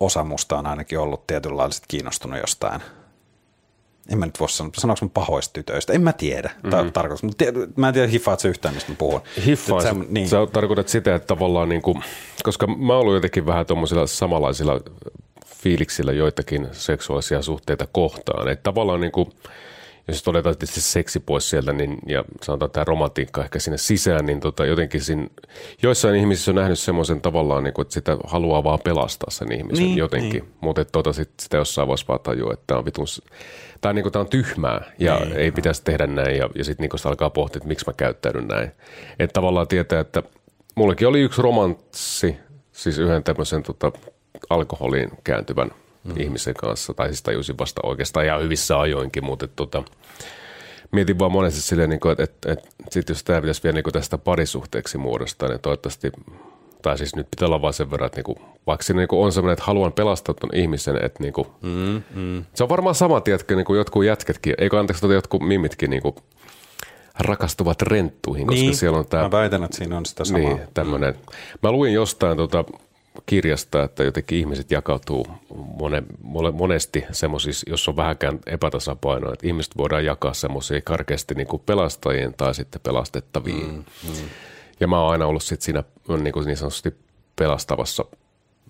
osa 0.00 0.24
musta 0.24 0.58
on 0.58 0.66
ainakin 0.66 0.98
ollut 0.98 1.26
tietyllä 1.26 1.56
lailla 1.56 1.74
kiinnostunut 1.88 2.40
jostain– 2.40 2.80
en 4.10 4.18
mä 4.18 4.26
nyt 4.26 4.40
voi 4.40 4.48
sanoa, 4.48 4.72
sanoinko 4.78 5.04
mä 5.04 5.10
pahoista 5.14 5.52
tytöistä, 5.52 5.92
en 5.92 6.02
mä 6.02 6.12
tiedä 6.12 6.50
mm-hmm. 6.62 6.92
tarkoitus, 6.92 7.22
mutta 7.22 7.44
mä 7.76 7.88
en 7.88 7.94
tiedä 7.94 8.08
hiffaat 8.08 8.40
se 8.40 8.48
yhtään, 8.48 8.74
mistä 8.74 8.92
mä 8.92 8.96
puhun. 8.96 9.20
Hiffaa, 9.46 9.80
sä, 9.80 9.94
niin. 10.08 10.28
sä 10.28 10.46
tarkoitat 10.52 10.88
sitä, 10.88 11.14
että 11.14 11.26
tavallaan 11.26 11.68
niin 11.68 11.82
kuin, 11.82 12.02
koska 12.42 12.66
mä 12.66 12.96
oon 12.96 13.14
jotenkin 13.14 13.46
vähän 13.46 13.66
tuommoisilla 13.66 14.06
samanlaisilla 14.06 14.80
fiiliksillä 15.46 16.12
joitakin 16.12 16.68
seksuaalisia 16.72 17.42
suhteita 17.42 17.86
kohtaan, 17.92 18.48
että 18.48 18.62
tavallaan 18.62 19.00
niin 19.00 19.12
kuin, 19.12 19.32
jos 20.10 20.22
todetaan 20.22 20.56
tietysti 20.56 20.80
seksi 20.80 21.20
pois 21.20 21.50
sieltä 21.50 21.72
niin, 21.72 21.98
ja 22.06 22.24
sanotaan 22.42 22.70
tämä 22.70 22.84
romantiikka 22.84 23.44
ehkä 23.44 23.58
sinne 23.58 23.78
sisään, 23.78 24.26
niin 24.26 24.40
tota, 24.40 24.66
jotenkin 24.66 25.00
siinä, 25.00 25.26
joissain 25.82 26.16
ihmisissä 26.16 26.50
on 26.50 26.54
nähnyt 26.54 26.78
semmoisen 26.78 27.20
tavallaan, 27.20 27.64
niin 27.64 27.74
kuin, 27.74 27.82
että 27.82 27.94
sitä 27.94 28.16
haluaa 28.24 28.64
vaan 28.64 28.78
pelastaa 28.84 29.30
sen 29.30 29.52
ihmisen 29.52 29.84
niin, 29.84 29.98
jotenkin, 29.98 30.42
niin. 30.42 30.54
mutta 30.60 30.84
tota, 30.84 31.12
sit 31.12 31.30
sitä 31.40 31.56
jossain 31.56 31.88
vaiheessa 31.88 32.08
vaan 32.08 32.20
tajua, 32.20 32.52
että 32.52 32.64
tämä 32.66 32.78
on 32.78 32.84
vitun 32.84 33.06
tämä 33.80 33.92
niin 33.92 34.02
kuin, 34.02 34.12
tämä 34.12 34.20
on 34.20 34.28
tyhmää 34.28 34.92
ja 34.98 35.18
niin, 35.18 35.36
ei 35.36 35.52
pitäisi 35.52 35.84
tehdä 35.84 36.06
näin 36.06 36.36
ja, 36.36 36.50
ja 36.54 36.64
sitten 36.64 36.88
niin 36.92 37.00
alkaa 37.04 37.30
pohtia, 37.30 37.58
että 37.58 37.68
miksi 37.68 37.86
mä 37.86 37.92
käyttäydyn 37.92 38.48
näin. 38.48 38.70
Että 39.18 39.34
tavallaan 39.34 39.68
tietää, 39.68 40.00
että 40.00 40.22
mullekin 40.74 41.08
oli 41.08 41.20
yksi 41.20 41.42
romanssi, 41.42 42.36
siis 42.72 42.98
yhden 42.98 43.24
tämmöisen 43.24 43.62
tota, 43.62 43.92
alkoholiin 44.50 45.10
kääntyvän 45.24 45.70
mm. 46.04 46.14
ihmisen 46.16 46.54
kanssa. 46.54 46.94
Tai 46.94 47.08
siis 47.08 47.22
tajusin 47.22 47.58
vasta 47.58 47.80
oikeastaan 47.84 48.26
ihan 48.26 48.42
hyvissä 48.42 48.80
ajoinkin, 48.80 49.24
mutta 49.24 49.44
et, 49.44 49.56
tota, 49.56 49.82
mietin 50.92 51.18
vaan 51.18 51.32
monesti 51.32 51.60
silleen, 51.60 51.90
niin 51.90 52.00
kuin, 52.00 52.12
että, 52.12 52.24
että, 52.24 52.52
että 52.52 52.68
sit 52.90 53.08
jos 53.08 53.24
tämä 53.24 53.40
pitäisi 53.40 53.62
vielä 53.62 53.74
niin 53.74 53.84
kuin 53.84 53.94
tästä 53.94 54.18
parisuhteeksi 54.18 54.98
muodostaa, 54.98 55.48
niin 55.48 55.60
toivottavasti 55.60 56.12
tai 56.82 56.98
siis 56.98 57.16
nyt 57.16 57.26
pitää 57.30 57.46
olla 57.46 57.62
vaan 57.62 57.74
sen 57.74 57.90
verran, 57.90 58.06
että 58.06 58.16
niinku, 58.16 58.38
vaikka 58.66 58.84
siinä 58.84 59.00
niinku 59.00 59.22
on 59.22 59.32
semmoinen, 59.32 59.52
että 59.52 59.64
haluan 59.64 59.92
pelastaa 59.92 60.34
ton 60.34 60.50
ihmisen, 60.54 61.04
että 61.04 61.22
niinku, 61.22 61.46
mm, 61.62 62.02
mm. 62.14 62.44
se 62.54 62.62
on 62.62 62.68
varmaan 62.68 62.94
sama, 62.94 63.20
tiedätkö, 63.20 63.56
niinku 63.56 63.74
jotkut 63.74 64.04
jätketkin, 64.04 64.54
eikö 64.58 64.78
anteeksi, 64.78 65.00
tota 65.00 65.14
jotkut 65.14 65.42
mimitkin 65.42 65.90
niinku, 65.90 66.16
rakastuvat 67.18 67.82
renttuihin, 67.82 68.46
koska 68.46 68.60
niin. 68.60 68.76
siellä 68.76 68.98
on 68.98 69.06
tämä... 69.06 69.22
Mä 69.22 69.30
väitän, 69.30 69.64
että 69.64 69.76
siinä 69.76 69.96
on 69.96 70.06
sitä 70.06 70.24
samaa. 70.24 70.40
Niin, 70.40 70.60
tämmöinen. 70.74 71.14
Mä 71.62 71.72
luin 71.72 71.92
jostain 71.92 72.36
tota 72.36 72.64
kirjasta, 73.26 73.82
että 73.82 74.04
jotenkin 74.04 74.38
ihmiset 74.38 74.70
jakautuu 74.70 75.26
mone, 75.54 76.02
mone, 76.22 76.50
monesti 76.50 77.04
semmoisissa, 77.12 77.70
jos 77.70 77.88
on 77.88 77.96
vähänkään 77.96 78.38
epätasapainoa, 78.46 79.32
että 79.32 79.46
ihmiset 79.46 79.76
voidaan 79.76 80.04
jakaa 80.04 80.34
semmoisia 80.34 80.80
karkeasti 80.80 81.34
niin 81.34 81.46
kuin 81.46 81.62
pelastajien 81.66 82.34
tai 82.36 82.54
sitten 82.54 82.80
pelastettaviin. 82.80 83.66
Mm, 83.66 83.84
mm. 84.08 84.28
Ja 84.80 84.88
mä 84.88 85.00
oon 85.00 85.12
aina 85.12 85.26
ollut 85.26 85.42
sit 85.42 85.62
siinä 85.62 85.84
niin, 86.22 86.32
kuin 86.32 86.46
niin 86.46 86.56
sanotusti 86.56 86.94
pelastavassa 87.36 88.04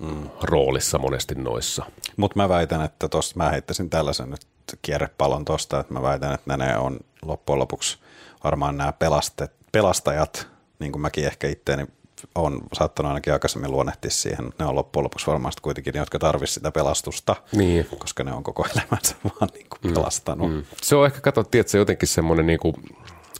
mm. 0.01 0.31
roolissa 0.43 0.99
monesti 0.99 1.35
noissa. 1.35 1.85
Mutta 2.17 2.37
mä 2.37 2.49
väitän, 2.49 2.85
että 2.85 3.09
tosta 3.09 3.37
mä 3.37 3.51
heittäisin 3.51 3.91
tällaisen 3.91 4.31
nyt 4.31 4.41
kierrepallon 4.83 5.45
tosta, 5.45 5.81
että 5.81 5.93
mä 5.93 6.03
väitän, 6.03 6.35
että 6.35 6.57
ne 6.57 6.77
on 6.77 7.01
loppujen 7.23 7.59
lopuksi 7.59 7.99
varmaan 8.45 8.77
nämä 8.77 8.93
pelastet, 8.93 9.53
pelastajat, 9.73 10.49
niin 10.79 10.93
kuin 10.93 11.03
mäkin 11.03 11.27
ehkä 11.27 11.49
itteeni 11.49 11.87
on 12.35 12.61
saattanut 12.73 13.11
ainakin 13.11 13.33
aikaisemmin 13.33 13.71
luonnehtia 13.71 14.11
siihen, 14.11 14.53
ne 14.59 14.65
on 14.65 14.75
loppujen 14.75 15.05
lopuksi 15.05 15.27
varmaan 15.27 15.53
kuitenkin 15.63 15.95
ne, 15.95 16.01
jotka 16.01 16.19
tarvitsisivat 16.19 16.61
sitä 16.61 16.73
pelastusta, 16.73 17.37
niin. 17.53 17.87
koska 17.99 18.25
ne 18.25 18.33
on 18.33 18.43
koko 18.43 18.67
elämänsä 18.77 19.17
vaan 19.25 19.51
niin 19.55 19.67
kuin 19.71 19.79
mm. 19.83 19.95
pelastanut. 19.95 20.53
Mm. 20.53 20.63
Se 20.83 20.97
on 20.97 21.07
ehkä, 21.07 21.21
katsottu, 21.21 21.59
että 21.59 21.71
se 21.71 21.79
jotenkin 21.79 22.09
semmoinen 22.09 22.47
niin 22.47 22.61
kuin 22.61 22.75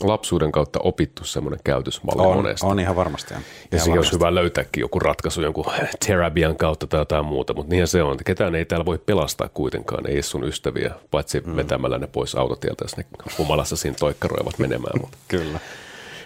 lapsuuden 0.01 0.53
kautta 0.53 0.81
opittu 0.83 1.25
semmoinen 1.25 1.61
käytösmalli 1.65 2.27
on, 2.27 2.37
monesti. 2.37 2.67
On 2.67 2.81
ihan 2.81 2.97
varmasti. 2.97 3.35
On. 3.35 3.41
Ja 3.73 3.79
siihen 3.79 3.99
olisi 3.99 4.13
hyvä 4.13 4.35
löytääkin 4.35 4.81
joku 4.81 4.99
ratkaisu 4.99 5.43
jonkun 5.43 5.65
terapian 6.07 6.57
kautta 6.57 6.87
tai 6.87 7.01
jotain 7.01 7.25
muuta, 7.25 7.55
mutta 7.55 7.71
niinhän 7.71 7.89
se 7.89 8.03
on. 8.03 8.13
Että 8.13 8.25
ketään 8.25 8.55
ei 8.55 8.65
täällä 8.65 8.85
voi 8.85 8.99
pelastaa 8.99 9.49
kuitenkaan, 9.49 10.07
ei 10.07 10.23
sun 10.23 10.45
ystäviä, 10.45 10.95
paitsi 11.11 11.41
mm. 11.41 11.57
vetämällä 11.57 11.99
ne 11.99 12.07
pois 12.07 12.35
autotieltä, 12.35 12.85
jos 12.85 12.97
ne 12.97 13.05
humalassa 13.39 13.77
siinä 13.77 13.97
toikkaroivat 14.01 14.59
menemään. 14.59 15.01
Mutta. 15.01 15.19
Kyllä. 15.29 15.61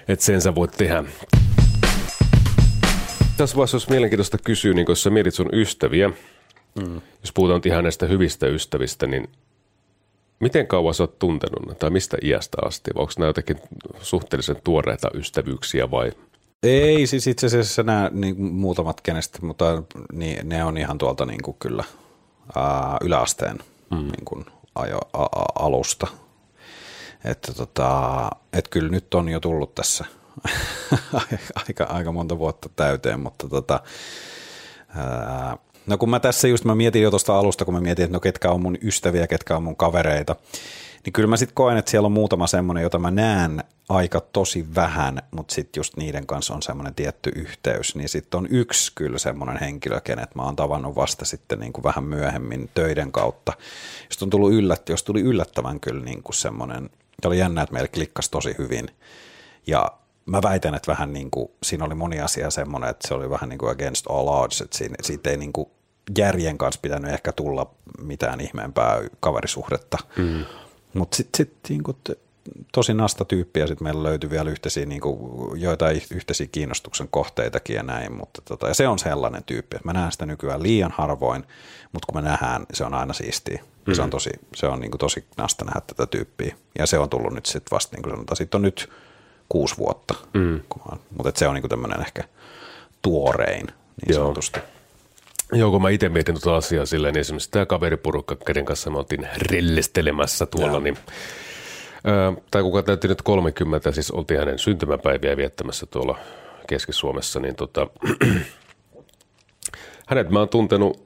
Että 0.08 0.24
sen 0.24 0.40
sä 0.40 0.54
voit 0.54 0.70
tehdä. 0.70 1.04
Tässä 3.36 3.56
vaiheessa 3.56 3.76
olisi 3.76 3.90
mielenkiintoista 3.90 4.38
kysyä, 4.38 4.74
niin 4.74 4.86
kun 4.86 4.96
sä 4.96 5.10
mietit 5.10 5.34
sun 5.34 5.48
ystäviä, 5.52 6.08
mm. 6.08 7.00
jos 7.20 7.32
puhutaan 7.34 7.60
ihan 7.64 7.82
näistä 7.84 8.06
hyvistä 8.06 8.46
ystävistä, 8.46 9.06
niin 9.06 9.28
Miten 10.40 10.66
kauan 10.66 10.94
sä 10.94 11.02
oot 11.02 11.18
tuntenut 11.18 11.78
tai 11.78 11.90
mistä 11.90 12.16
iästä 12.22 12.56
asti? 12.64 12.90
Onko 12.94 13.12
nämä 13.18 13.28
jotenkin 13.28 13.60
suhteellisen 14.00 14.56
tuoreita 14.64 15.10
ystävyyksiä 15.14 15.90
vai? 15.90 16.12
Ei, 16.62 17.06
siis 17.06 17.26
itse 17.26 17.46
asiassa 17.46 17.82
nämä 17.82 18.10
niin, 18.12 18.42
muutamat 18.42 19.00
kenestä, 19.00 19.38
mutta 19.42 19.82
niin, 20.12 20.48
ne 20.48 20.64
on 20.64 20.78
ihan 20.78 20.98
tuolta 20.98 21.26
niin 21.26 21.42
kuin 21.42 21.56
kyllä 21.58 21.84
ää, 22.56 22.96
yläasteen 23.00 23.58
mm. 23.90 23.96
niin 23.96 24.24
kuin 24.24 24.44
ajo, 24.74 24.98
a, 25.12 25.22
a, 25.22 25.44
alusta. 25.54 26.06
Että 27.24 27.52
tota, 27.52 28.30
et 28.52 28.68
kyllä 28.68 28.88
nyt 28.88 29.14
on 29.14 29.28
jo 29.28 29.40
tullut 29.40 29.74
tässä 29.74 30.04
aika, 31.68 31.84
aika 31.84 32.12
monta 32.12 32.38
vuotta 32.38 32.68
täyteen, 32.76 33.20
mutta 33.20 33.48
tota, 33.48 33.80
ää, 34.96 35.56
No 35.86 35.98
kun 35.98 36.10
mä 36.10 36.20
tässä 36.20 36.48
just 36.48 36.64
mä 36.64 36.74
mietin 36.74 37.02
jo 37.02 37.10
tuosta 37.10 37.38
alusta, 37.38 37.64
kun 37.64 37.74
mä 37.74 37.80
mietin, 37.80 38.04
että 38.04 38.16
no 38.16 38.20
ketkä 38.20 38.50
on 38.50 38.62
mun 38.62 38.78
ystäviä, 38.82 39.26
ketkä 39.26 39.56
on 39.56 39.62
mun 39.62 39.76
kavereita, 39.76 40.36
niin 41.04 41.12
kyllä 41.12 41.28
mä 41.28 41.36
sitten 41.36 41.54
koen, 41.54 41.76
että 41.76 41.90
siellä 41.90 42.06
on 42.06 42.12
muutama 42.12 42.46
semmoinen, 42.46 42.82
jota 42.82 42.98
mä 42.98 43.10
näen 43.10 43.64
aika 43.88 44.20
tosi 44.20 44.66
vähän, 44.74 45.22
mutta 45.30 45.54
sitten 45.54 45.80
just 45.80 45.96
niiden 45.96 46.26
kanssa 46.26 46.54
on 46.54 46.62
semmoinen 46.62 46.94
tietty 46.94 47.32
yhteys, 47.34 47.96
niin 47.96 48.08
sitten 48.08 48.38
on 48.38 48.46
yksi 48.50 48.92
kyllä 48.94 49.18
semmoinen 49.18 49.60
henkilö, 49.60 50.00
kenet 50.00 50.34
mä 50.34 50.42
oon 50.42 50.56
tavannut 50.56 50.96
vasta 50.96 51.24
sitten 51.24 51.58
niin 51.60 51.72
kuin 51.72 51.84
vähän 51.84 52.04
myöhemmin 52.04 52.70
töiden 52.74 53.12
kautta, 53.12 53.52
jos 54.10 54.22
on 54.22 54.30
tullut 54.30 54.52
yllät, 54.52 54.88
jos 54.88 55.02
tuli 55.02 55.20
yllättävän 55.20 55.80
kyllä 55.80 56.04
niin 56.04 56.22
kuin 56.22 56.34
semmoinen, 56.34 56.90
oli 57.24 57.38
jännä, 57.38 57.62
että 57.62 57.72
meillä 57.72 57.88
klikkasi 57.88 58.30
tosi 58.30 58.54
hyvin, 58.58 58.88
ja 59.66 59.90
mä 60.26 60.42
väitän, 60.42 60.74
että 60.74 60.92
vähän 60.92 61.12
niin 61.12 61.30
kuin, 61.30 61.50
siinä 61.62 61.84
oli 61.84 61.94
moni 61.94 62.20
asia 62.20 62.50
semmoinen, 62.50 62.90
että 62.90 63.08
se 63.08 63.14
oli 63.14 63.30
vähän 63.30 63.48
niin 63.48 63.58
kuin 63.58 63.72
against 63.72 64.06
all 64.08 64.28
odds, 64.28 64.60
että 64.60 64.78
siinä, 64.78 64.94
siitä 65.02 65.30
ei 65.30 65.36
niin 65.36 65.52
kuin 65.52 65.68
järjen 66.18 66.58
kanssa 66.58 66.80
pitänyt 66.80 67.12
ehkä 67.12 67.32
tulla 67.32 67.74
mitään 68.02 68.40
ihmeempää 68.40 69.00
kaverisuhdetta. 69.20 69.98
Mm. 70.16 70.44
Mutta 70.94 71.16
sitten 71.16 71.36
sit, 71.36 71.56
niin 71.68 71.82
kuin, 71.82 71.96
tosi 72.72 72.94
nasta 72.94 73.24
tyyppiä, 73.24 73.66
sitten 73.66 73.84
meillä 73.84 74.02
löytyi 74.02 74.30
vielä 74.30 74.50
yhteisiä, 74.50 74.86
niin 74.86 75.00
kuin, 75.00 75.60
joitain 75.60 76.02
yhteisiä 76.10 76.46
kiinnostuksen 76.52 77.08
kohteitakin 77.10 77.76
ja 77.76 77.82
näin, 77.82 78.12
mutta 78.12 78.42
tota, 78.44 78.68
ja 78.68 78.74
se 78.74 78.88
on 78.88 78.98
sellainen 78.98 79.44
tyyppi, 79.44 79.76
että 79.76 79.88
mä 79.88 79.92
näen 79.92 80.12
sitä 80.12 80.26
nykyään 80.26 80.62
liian 80.62 80.94
harvoin, 80.96 81.44
mutta 81.92 82.06
kun 82.06 82.22
me 82.22 82.28
nähdään, 82.28 82.66
se 82.72 82.84
on 82.84 82.94
aina 82.94 83.12
siistiä. 83.12 83.62
Mm. 83.86 83.94
Se 83.94 84.02
on, 84.02 84.10
tosi, 84.10 84.30
se 84.54 84.66
on 84.66 84.80
niin 84.80 84.90
kuin, 84.90 84.98
tosi 84.98 85.24
nasta 85.36 85.64
nähdä 85.64 85.80
tätä 85.80 86.06
tyyppiä. 86.06 86.56
Ja 86.78 86.86
se 86.86 86.98
on 86.98 87.10
tullut 87.10 87.32
nyt 87.32 87.46
sitten 87.46 87.70
vasta, 87.70 87.96
niin 87.96 88.02
kuin 88.02 88.14
sanotaan, 88.14 88.36
sitten 88.36 88.58
on 88.58 88.62
nyt 88.62 88.90
kuusi 89.48 89.78
vuotta. 89.78 90.14
Mm. 90.34 90.60
Mutta 91.16 91.32
se 91.38 91.48
on 91.48 91.54
niinku 91.54 91.68
tämmöinen 91.68 92.00
ehkä 92.00 92.24
tuorein 93.02 93.66
niin 93.66 94.14
Joo. 94.14 94.22
sanotusti. 94.22 94.60
Joo, 95.52 95.70
kun 95.70 95.82
mä 95.82 95.90
itse 95.90 96.08
mietin 96.08 96.40
tuota 96.40 96.56
asiaa 96.56 96.86
silleen, 96.86 97.14
niin 97.14 97.20
esimerkiksi 97.20 97.50
tämä 97.50 97.66
kaveriporukka, 97.66 98.36
kenen 98.36 98.64
kanssa 98.64 98.90
me 98.90 98.98
oltiin 98.98 99.28
rillistelemässä 99.36 100.46
tuolla, 100.46 100.72
Joo. 100.72 100.80
niin 100.80 100.98
ää, 102.04 102.32
tai 102.50 102.62
kuka 102.62 102.82
täytti 102.82 103.08
nyt 103.08 103.22
30, 103.22 103.92
siis 103.92 104.10
oltiin 104.10 104.40
hänen 104.40 104.58
syntymäpäiviä 104.58 105.36
viettämässä 105.36 105.86
tuolla 105.86 106.18
Keski-Suomessa, 106.68 107.40
niin 107.40 107.56
tota, 107.56 107.86
hänet 110.06 110.30
mä 110.30 110.38
oon 110.38 110.48
tuntenut 110.48 111.03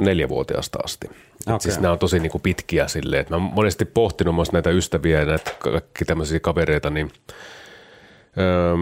neljävuotiaasta 0.00 0.78
asti. 0.84 1.06
Okay. 1.46 1.60
Siis 1.60 1.80
nämä 1.80 1.92
on 1.92 1.98
tosi 1.98 2.18
niin 2.18 2.30
kuin 2.30 2.42
pitkiä 2.42 2.88
silleen, 2.88 3.26
mä 3.30 3.36
oon 3.36 3.42
monesti 3.42 3.84
pohtinut 3.84 4.34
myös 4.34 4.52
näitä 4.52 4.70
ystäviä 4.70 5.20
ja 5.20 5.26
näitä 5.26 5.50
kaikki 5.58 6.04
tämmöisiä 6.04 6.40
kavereita, 6.40 6.90
niin 6.90 7.10
öö, 8.38 8.76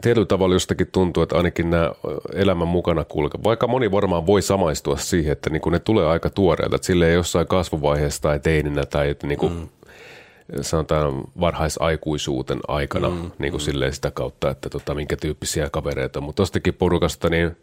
tietyllä 0.00 0.26
tavalla 0.26 0.54
jostakin 0.54 0.86
tuntuu, 0.92 1.22
että 1.22 1.36
ainakin 1.36 1.70
nämä 1.70 1.92
elämän 2.32 2.68
mukana 2.68 3.04
kulkevat. 3.04 3.44
Vaikka 3.44 3.66
moni 3.66 3.90
varmaan 3.90 4.26
voi 4.26 4.42
samaistua 4.42 4.96
siihen, 4.96 5.32
että 5.32 5.50
niin 5.50 5.60
kuin 5.60 5.72
ne 5.72 5.78
tulee 5.78 6.06
aika 6.06 6.30
tuoreelta, 6.30 6.76
että 6.76 6.86
silleen 6.86 7.14
jossain 7.14 7.46
kasvuvaiheessa 7.46 8.22
tai 8.22 8.40
teininä 8.40 8.86
tai 8.86 9.10
että 9.10 9.26
niin 9.26 9.38
kuin, 9.38 9.52
mm. 9.52 9.68
sanotaan 10.60 11.24
varhaisaikuisuuten 11.40 12.60
aikana 12.68 13.10
mm. 13.10 13.30
niin 13.38 13.50
kuin 13.50 13.62
mm. 13.62 13.64
silleen 13.64 13.92
sitä 13.92 14.10
kautta, 14.10 14.50
että 14.50 14.70
tota, 14.70 14.94
minkä 14.94 15.16
tyyppisiä 15.16 15.70
kavereita. 15.70 16.20
Mutta 16.20 16.42
tostakin 16.42 16.74
porukasta, 16.74 17.28
niin 17.28 17.56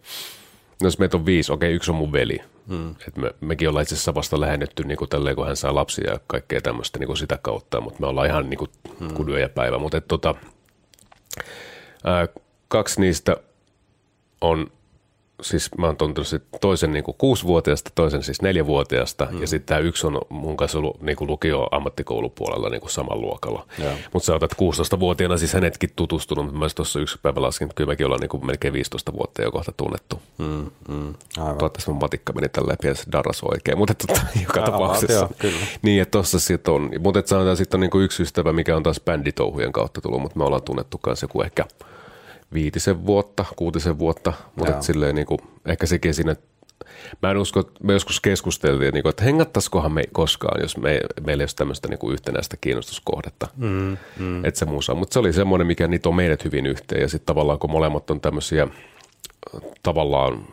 No 0.81 0.87
jos 0.87 0.99
meitä 0.99 1.17
on 1.17 1.25
viisi, 1.25 1.51
okei, 1.51 1.73
yksi 1.73 1.91
on 1.91 1.97
mun 1.97 2.11
veli. 2.11 2.39
Hmm. 2.67 2.95
Et 3.07 3.17
me, 3.17 3.31
mekin 3.41 3.69
ollaan 3.69 3.83
itse 3.83 3.95
asiassa 3.95 4.15
vasta 4.15 4.39
lähennetty 4.39 4.83
niin 4.83 4.97
kuin 4.97 5.09
tälleen, 5.09 5.35
kun 5.35 5.47
hän 5.47 5.55
saa 5.55 5.75
lapsia 5.75 6.11
ja 6.11 6.19
kaikkea 6.27 6.61
tämmöistä 6.61 6.99
niin 6.99 7.07
kuin 7.07 7.17
sitä 7.17 7.39
kautta, 7.41 7.81
mutta 7.81 7.99
me 7.99 8.07
ollaan 8.07 8.27
ihan 8.27 8.49
niin 8.49 8.57
kuin 8.57 8.71
kuin 9.13 9.41
ja 9.41 9.49
päivä. 9.49 9.77
Mutta 9.77 10.01
tota, 10.01 10.35
kaksi 12.67 13.01
niistä 13.01 13.37
on 14.41 14.71
siis 15.41 15.69
mä 15.77 15.85
oon 15.85 15.97
tuntenut 15.97 16.27
sit 16.27 16.43
toisen 16.61 16.91
niin 16.91 17.03
kuin 17.03 17.15
kuusivuotiaasta, 17.17 17.91
toisen 17.95 18.23
siis 18.23 18.41
neljävuotiaasta 18.41 19.27
mm. 19.31 19.41
ja 19.41 19.47
sitten 19.47 19.67
tämä 19.67 19.79
yksi 19.79 20.07
on 20.07 20.21
mun 20.29 20.57
kanssa 20.57 20.77
ollut 20.77 21.01
niin 21.01 21.15
kuin 21.15 21.29
lukio 21.29 21.67
ammattikoulupuolella 21.71 22.69
niin 22.69 22.81
kuin 22.81 22.91
saman 22.91 23.21
luokalla. 23.21 23.67
Mutta 24.13 24.25
sä 24.25 24.35
otat 24.35 24.51
16-vuotiaana 24.53 25.37
siis 25.37 25.53
hänetkin 25.53 25.89
tutustunut, 25.95 26.45
mutta 26.45 26.59
mä 26.59 26.67
tuossa 26.75 26.99
yksi 26.99 27.19
päivä 27.21 27.41
laskin, 27.41 27.65
että 27.65 27.75
kyllä 27.75 27.91
mekin 27.91 28.05
ollaan 28.05 28.21
niin 28.21 28.29
kuin 28.29 28.45
melkein 28.45 28.73
15 28.73 29.13
vuotta 29.13 29.41
jo 29.41 29.51
kohta 29.51 29.71
tunnettu. 29.77 30.21
Mm, 30.37 30.71
mm, 30.87 31.13
Toivottavasti 31.35 31.91
mun 31.91 31.99
matikka 32.01 32.33
meni 32.33 32.49
tälleen 32.49 32.77
pienessä 32.81 33.11
darras 33.11 33.43
oikein, 33.43 33.77
mutta 33.77 33.93
tota, 33.93 34.21
joka 34.43 34.59
aivan, 34.59 34.71
tapauksessa. 34.71 35.13
Joo, 35.13 35.29
kyllä. 35.39 35.57
Niin, 35.81 36.01
että 36.01 36.11
tossa 36.11 36.39
sitten 36.39 36.73
on, 36.73 36.89
mutta 36.99 37.23
sanotaan 37.25 37.57
sitten 37.57 37.77
on 37.77 37.81
niin 37.81 37.91
kuin 37.91 38.03
yksi 38.03 38.23
ystävä, 38.23 38.53
mikä 38.53 38.75
on 38.75 38.83
taas 38.83 39.01
bänditouhujen 39.05 39.71
kautta 39.71 40.01
tullut, 40.01 40.21
mutta 40.21 40.37
me 40.37 40.45
ollaan 40.45 40.63
tunnettu 40.63 40.97
kanssa 40.97 41.23
joku 41.23 41.41
ehkä– 41.41 41.65
viitisen 42.53 43.05
vuotta, 43.05 43.45
kuutisen 43.55 43.99
vuotta, 43.99 44.33
mutta 44.55 44.81
silleen 44.81 45.15
niin 45.15 45.27
kuin, 45.27 45.39
ehkä 45.65 45.85
sekin 45.85 46.13
siinä, 46.13 46.35
mä 47.21 47.31
en 47.31 47.37
usko, 47.37 47.71
me 47.83 47.93
joskus 47.93 48.21
keskusteltiin, 48.21 48.93
niin 48.93 49.03
kuin, 49.03 49.09
että 49.09 49.23
hengattaisikohan 49.23 49.91
me 49.91 50.03
koskaan, 50.11 50.61
jos 50.61 50.77
me, 50.77 51.01
meillä 51.25 51.41
ei 51.41 51.43
olisi 51.43 51.55
tämmöistä 51.55 51.87
niin 51.87 51.99
kuin 51.99 52.13
yhtenäistä 52.13 52.57
kiinnostuskohdetta, 52.61 53.47
mm, 53.57 53.97
mm. 54.19 54.45
että 54.45 54.59
se 54.59 54.65
muussa. 54.65 54.95
Mutta 54.95 55.13
se 55.13 55.19
oli 55.19 55.33
semmoinen, 55.33 55.67
mikä 55.67 55.87
niitä 55.87 56.09
on 56.09 56.15
meidät 56.15 56.45
hyvin 56.45 56.65
yhteen 56.65 57.01
ja 57.01 57.07
sitten 57.07 57.25
tavallaan 57.25 57.59
kun 57.59 57.71
molemmat 57.71 58.09
on 58.09 58.21
tämmöisiä 58.21 58.67
tavallaan 59.83 60.47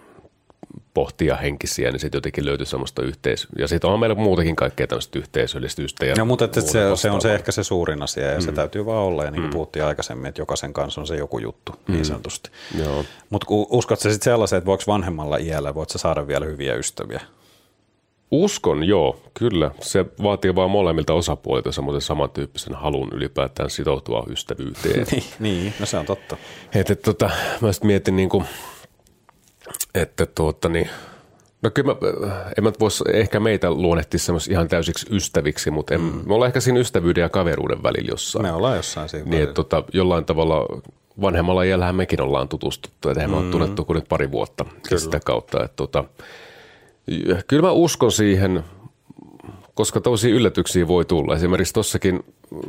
pohtia 0.95 1.37
henkisiä, 1.37 1.91
niin 1.91 2.01
sitten 2.01 2.19
jotenkin 2.19 2.45
löytyy 2.45 2.67
semmoista 2.67 3.03
yhteisöä. 3.03 3.51
Ja 3.59 3.69
sitten 3.69 3.91
on 3.91 4.01
meillä 4.01 4.15
muutakin 4.15 4.57
kaikkea 4.57 4.87
tämmöistä 4.87 5.19
yhteisöllistystä. 5.19 6.07
Ja 6.07 6.15
No, 6.19 6.25
mutta 6.25 6.45
että 6.45 6.61
se, 6.61 6.81
se 6.95 7.11
on 7.11 7.21
se 7.21 7.35
ehkä 7.35 7.53
se 7.53 7.65
suurin 7.65 8.03
asia 8.03 8.27
ja 8.27 8.39
mm. 8.39 8.41
se 8.41 8.53
täytyy 8.53 8.87
vaan 8.87 9.05
olla. 9.05 9.25
Ja 9.25 9.31
niin 9.31 9.41
kuin 9.41 9.51
mm. 9.51 9.53
puhuttiin 9.53 9.85
aikaisemmin, 9.85 10.27
että 10.27 10.41
jokaisen 10.41 10.73
kanssa 10.73 11.01
on 11.01 11.07
se 11.07 11.17
joku 11.17 11.39
juttu 11.39 11.73
mm. 11.73 11.95
niin 11.95 12.05
sanotusti. 12.05 12.51
Joo. 12.79 13.05
Mutta 13.31 13.47
uskotko 13.49 14.03
sä 14.03 14.11
sitten 14.11 14.25
sellaisen, 14.25 14.57
että 14.57 14.67
voiko 14.67 14.85
vanhemmalla 14.87 15.37
iällä, 15.37 15.75
voit 15.75 15.91
sä 15.91 15.99
saada 15.99 16.27
vielä 16.27 16.47
hyviä 16.47 16.75
ystäviä? 16.75 17.21
Uskon, 18.31 18.85
joo, 18.85 19.21
kyllä. 19.35 19.71
Se 19.81 20.05
vaatii 20.23 20.55
vaan 20.55 20.71
molemmilta 20.71 21.15
osapuolilta 21.15 21.73
semmoisen 21.73 22.01
samantyyppisen 22.01 22.75
halun 22.75 23.09
ylipäätään 23.13 23.71
sitoutua 23.71 24.25
ystävyyteen. 24.31 25.07
niin, 25.11 25.25
niin, 25.39 25.73
no 25.81 25.87
se 25.87 25.99
on 25.99 26.07
totta. 26.07 26.37
että 26.75 26.95
tota, 26.95 27.31
mä 27.61 27.73
sitten 27.73 27.87
mietin 27.87 28.17
niin 28.17 28.29
kuin, 28.29 28.45
että 29.95 30.27
tuota 30.27 30.69
niin, 30.69 30.89
no 31.63 31.71
kyllä 31.71 31.95
mä, 31.95 31.99
en 32.59 32.65
mä 32.65 32.73
vois 32.81 33.05
ehkä 33.13 33.41
meitä 33.41 33.71
luonnehtia 33.71 34.19
semmoisia 34.19 34.53
ihan 34.53 34.69
täysiksi 34.69 35.07
ystäviksi, 35.11 35.71
mutta 35.71 35.95
en, 35.95 36.01
mm. 36.01 36.23
me 36.27 36.35
ollaan 36.35 36.47
ehkä 36.47 36.61
siinä 36.61 36.81
ystävyyden 36.81 37.23
ja 37.23 37.29
kaveruuden 37.29 37.83
välillä 37.83 38.11
jossain. 38.11 38.43
Me 38.43 38.53
ollaan 38.53 38.77
jossain 38.77 39.09
siinä. 39.09 39.31
Niin, 39.31 39.43
että 39.43 39.55
tota, 39.55 39.85
jollain 39.93 40.25
tavalla 40.25 40.83
vanhemmalla 41.21 41.63
iällähän 41.63 41.95
mekin 41.95 42.21
ollaan 42.21 42.49
tutustuttu, 42.49 43.09
että 43.09 43.27
mm. 43.27 43.31
me 43.31 43.37
ole 43.37 43.51
tunnettu 43.51 43.85
kuin 43.85 43.95
nyt 43.95 44.09
pari 44.09 44.31
vuotta 44.31 44.65
kyllä. 44.89 45.01
sitä 45.01 45.21
kautta. 45.21 45.65
Että 45.65 45.77
tota, 45.77 46.05
kyllä 47.47 47.63
mä 47.63 47.73
uskon 47.73 48.13
siihen, 48.13 48.65
koska 49.75 50.01
tosi 50.01 50.31
yllätyksiä 50.31 50.89
voi 50.89 51.05
tulla. 51.05 51.35
Esimerkiksi 51.35 51.75
tuossakin 51.75 52.25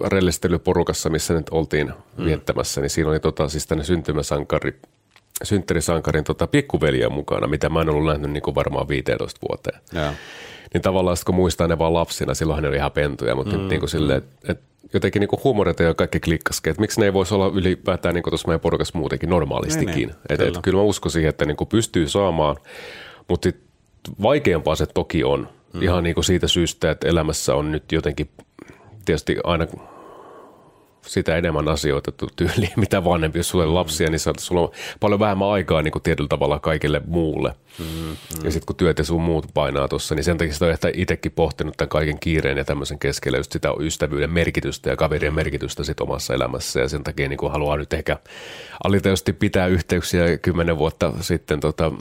rellistelyporukassa, 0.08 1.10
missä 1.10 1.34
nyt 1.34 1.49
oltiin 1.51 1.93
mm. 2.17 2.25
viettämässä, 2.25 2.82
niin 2.82 2.89
siinä 2.89 3.10
oli 3.10 3.19
tota, 3.19 3.49
siis 3.49 3.67
tänne 3.67 3.84
syntymäsankari, 3.84 4.79
synttärisankarin 5.43 6.23
tota, 6.23 6.47
pikkuveliä 6.47 7.10
mukana, 7.10 7.47
mitä 7.47 7.69
mä 7.69 7.82
en 7.82 7.89
ollut 7.89 8.06
nähnyt 8.06 8.32
niin 8.32 8.43
kuin 8.43 8.56
varmaan 8.56 8.88
15 8.88 9.39
vuoteen. 9.49 9.82
Joo. 9.93 10.12
Niin 10.73 10.82
tavallaan 10.82 11.17
sitten 11.17 11.25
kun 11.25 11.36
muistaa 11.36 11.67
ne 11.67 11.78
vaan 11.78 11.93
lapsina, 11.93 12.34
silloin 12.34 12.62
ne 12.62 12.67
oli 12.67 12.78
ihan 12.78 12.91
pentuja, 12.91 13.36
mutta 13.36 13.56
mm, 13.56 13.60
nyt 13.60 13.69
niin 13.69 13.80
kuin 13.80 13.89
silleen, 13.89 14.17
että 14.17 14.52
et 14.52 14.60
jotenkin 14.93 15.19
niin 15.19 15.28
kuin 15.28 15.39
huumorit 15.43 15.80
ja 15.80 15.93
kaikki 15.93 16.19
klikkaskin, 16.19 16.71
että 16.71 16.82
miksi 16.82 16.99
ne 16.99 17.06
ei 17.06 17.13
voisi 17.13 17.34
olla 17.34 17.52
ylipäätään 17.54 18.15
niin 18.15 18.23
tuossa 18.30 18.47
meidän 18.47 18.60
porukassa 18.60 18.97
muutenkin 18.97 19.30
normaalistikin. 19.30 19.95
Niin, 19.95 20.08
niin, 20.08 20.17
et, 20.30 20.38
kyllä. 20.38 20.60
kyllä 20.63 20.78
mä 20.78 20.84
uskon 20.84 21.12
siihen, 21.12 21.30
että 21.30 21.45
niin 21.45 21.58
kuin 21.58 21.67
pystyy 21.67 22.08
saamaan, 22.08 22.56
mutta 23.28 23.49
sit 23.49 23.58
vaikeampaa 24.21 24.75
se 24.75 24.86
toki 24.86 25.23
on. 25.23 25.49
Mm. 25.73 25.82
Ihan 25.82 26.04
niin 26.04 26.13
kuin 26.13 26.25
siitä 26.25 26.47
syystä, 26.47 26.91
että 26.91 27.08
elämässä 27.08 27.56
on 27.56 27.71
nyt 27.71 27.91
jotenkin 27.91 28.30
tietysti 29.06 29.38
aina 29.43 29.67
sitä 31.01 31.38
enemmän 31.38 31.67
asioita 31.67 32.12
tyyliin, 32.35 32.73
mitä 32.83 33.03
vanhempi. 33.03 33.39
Jos 33.39 33.49
sulla 33.49 33.63
on 33.63 33.75
lapsia, 33.75 34.09
niin 34.09 34.19
sä- 34.19 34.33
sulla 34.39 34.62
on 34.62 34.71
paljon 34.99 35.19
vähemmän 35.19 35.47
aikaa 35.49 35.81
niin 35.81 35.91
kuin 35.91 36.03
tietyllä 36.03 36.27
tavalla 36.27 36.59
kaikille 36.59 37.01
muulle. 37.07 37.53
Mm, 37.79 38.09
Ja 38.43 38.51
sitten 38.51 38.65
kun 38.65 38.75
työt 38.75 38.97
ja 38.97 39.03
sun 39.03 39.21
muut 39.21 39.45
painaa 39.53 39.88
tuossa, 39.88 40.15
niin 40.15 40.23
sen 40.23 40.38
takia 40.38 40.53
sitä 40.53 40.65
on 40.65 40.71
ehkä 40.71 40.91
itsekin 40.93 41.31
pohtinut 41.31 41.77
tämän 41.77 41.89
kaiken 41.89 42.19
kiireen 42.19 42.57
ja 42.57 42.65
tämmöisen 42.65 42.99
keskellä 42.99 43.38
just 43.38 43.51
sitä 43.51 43.69
ystävyyden 43.79 44.31
merkitystä 44.31 44.89
ja 44.89 44.95
kaverien 44.95 45.33
merkitystä 45.33 45.83
sit 45.83 45.99
omassa 46.01 46.33
elämässä. 46.33 46.79
Ja 46.79 46.88
sen 46.89 47.03
takia 47.03 47.29
niin 47.29 47.38
kuin 47.38 47.51
haluaa 47.51 47.77
nyt 47.77 47.93
ehkä 47.93 48.17
alitajuisesti 48.83 49.33
pitää 49.33 49.67
yhteyksiä 49.67 50.38
kymmenen 50.38 50.77
vuotta 50.77 51.13
sitten 51.21 51.59
tota, 51.59 51.91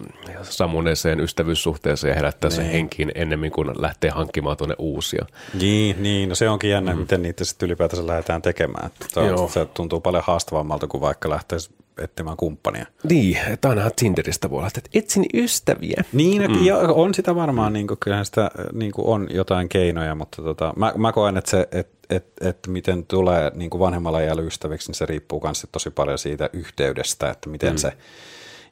sammuneeseen 0.42 1.20
ystävyyssuhteeseen 1.20 2.10
ja 2.10 2.14
herättää 2.14 2.50
sen 2.50 2.64
henkiin 2.70 3.12
ennemmin 3.14 3.50
kuin 3.52 3.70
lähtee 3.82 4.10
hankkimaan 4.10 4.56
tuonne 4.56 4.74
uusia. 4.78 5.26
Niin, 5.60 6.02
niin, 6.02 6.28
no 6.28 6.34
se 6.34 6.48
onkin 6.48 6.70
jännä, 6.70 6.92
mm. 6.92 6.98
miten 7.00 7.22
niitä 7.22 7.44
sitten 7.44 7.66
ylipäätänsä 7.66 8.06
lähdetään 8.06 8.42
tekemään. 8.42 8.87
Että 8.88 9.06
Se, 9.14 9.20
on, 9.20 9.50
se 9.50 9.64
tuntuu 9.64 10.00
paljon 10.00 10.24
haastavammalta 10.26 10.86
kuin 10.86 11.00
vaikka 11.00 11.30
lähtisi 11.30 11.70
etsimään 11.98 12.36
kumppania. 12.36 12.86
Niin, 13.02 13.38
että 13.50 13.68
ainahan 13.68 13.92
Tinderistä 13.96 14.50
voi 14.50 14.66
että 14.66 14.80
etsin 14.94 15.26
ystäviä. 15.34 16.04
Niin, 16.12 16.42
mm. 16.42 16.64
ja 16.64 16.76
on 16.76 17.14
sitä 17.14 17.34
varmaan, 17.34 17.72
niin 17.72 17.86
kuin, 17.86 17.98
kyllähän 18.00 18.26
sitä 18.26 18.50
niin 18.72 18.92
kuin 18.92 19.06
on 19.06 19.28
jotain 19.30 19.68
keinoja, 19.68 20.14
mutta 20.14 20.42
tota, 20.42 20.72
mä, 20.76 20.92
mä 20.96 21.12
koen, 21.12 21.36
että 21.36 21.50
se, 21.50 21.68
että 21.72 21.98
et, 22.10 22.26
et 22.40 22.58
miten 22.66 23.06
tulee 23.06 23.52
niin 23.54 23.70
kuin 23.70 23.78
vanhemmalla 23.78 24.20
iällä 24.20 24.42
ystäviksi, 24.42 24.88
niin 24.88 24.94
se 24.94 25.06
riippuu 25.06 25.40
myös 25.44 25.66
tosi 25.72 25.90
paljon 25.90 26.18
siitä 26.18 26.50
yhteydestä, 26.52 27.30
että 27.30 27.50
miten 27.50 27.72
mm. 27.72 27.78
se 27.78 27.92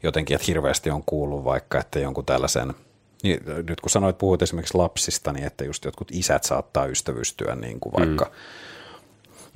jotenkin, 0.03 0.35
että 0.35 0.47
hirveästi 0.49 0.91
on 0.91 1.03
kuullut 1.07 1.45
vaikka, 1.45 1.79
että 1.79 1.99
jonkun 1.99 2.25
tällaisen, 2.25 2.75
niin, 3.23 3.41
nyt 3.69 3.81
kun 3.81 3.91
sanoit, 3.91 4.19
puhuit 4.19 4.43
esimerkiksi 4.43 4.77
lapsista, 4.77 5.33
niin 5.33 5.47
että 5.47 5.65
just 5.65 5.85
jotkut 5.85 6.09
isät 6.11 6.45
saattaa 6.45 6.87
ystävystyä 6.87 7.55
niin 7.55 7.81
kuin 7.81 7.93
vaikka 7.93 8.25
mm 8.25 8.31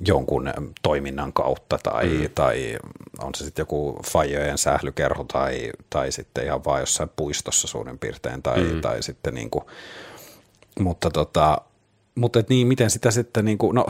jonkun 0.07 0.53
toiminnan 0.81 1.33
kautta 1.33 1.79
tai, 1.83 2.07
mm. 2.07 2.29
tai 2.35 2.77
on 3.19 3.35
se 3.35 3.45
sitten 3.45 3.61
joku 3.61 3.99
fajojen 4.11 4.57
sählykerho 4.57 5.23
tai, 5.23 5.71
tai 5.89 6.11
sitten 6.11 6.45
ihan 6.45 6.65
vaan 6.65 6.79
jossain 6.79 7.09
puistossa 7.15 7.67
suurin 7.67 7.99
piirtein 7.99 8.43
tai, 8.43 8.63
mm. 8.63 8.81
tai 8.81 9.03
sitten 9.03 9.33
niin 9.33 9.49
kuin, 9.49 9.65
mutta 10.79 11.09
tota, 11.09 11.61
mutta 12.15 12.39
et 12.39 12.49
niin, 12.49 12.67
miten 12.67 12.89
sitä 12.89 13.11
sitten 13.11 13.45
niin 13.45 13.57
kuin, 13.57 13.75
no 13.75 13.85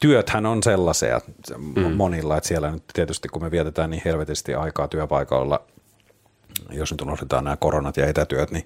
työthän 0.00 0.46
on 0.46 0.62
sellaisia 0.62 1.20
mm. 1.56 1.82
monilla, 1.82 2.36
että 2.36 2.48
siellä 2.48 2.70
nyt 2.70 2.84
tietysti 2.92 3.28
kun 3.28 3.42
me 3.42 3.50
vietetään 3.50 3.90
niin 3.90 4.02
helvetisti 4.04 4.54
aikaa 4.54 4.88
työpaikalla, 4.88 5.60
jos 6.70 6.90
nyt 6.90 7.00
unohdetaan 7.00 7.44
nämä 7.44 7.56
koronat 7.56 7.96
ja 7.96 8.06
etätyöt, 8.06 8.50
niin, 8.50 8.64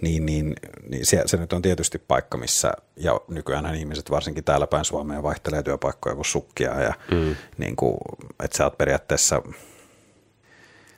niin, 0.00 0.26
niin, 0.26 0.54
niin 0.88 1.06
se, 1.06 1.22
se 1.26 1.36
nyt 1.36 1.52
on 1.52 1.62
tietysti 1.62 1.98
paikka, 1.98 2.38
missä, 2.38 2.72
ja 2.96 3.20
nykyään 3.28 3.74
ihmiset 3.74 4.10
varsinkin 4.10 4.44
täällä 4.44 4.66
päin 4.66 4.84
Suomea 4.84 5.22
vaihtelee 5.22 5.62
työpaikkoja 5.62 6.14
kuin 6.14 6.24
sukkia, 6.24 6.80
ja 6.80 6.94
mm. 7.10 7.36
niin 7.58 7.76
kuin, 7.76 7.98
että 8.44 8.56
sä 8.56 8.64
oot 8.64 8.78
periaatteessa, 8.78 9.42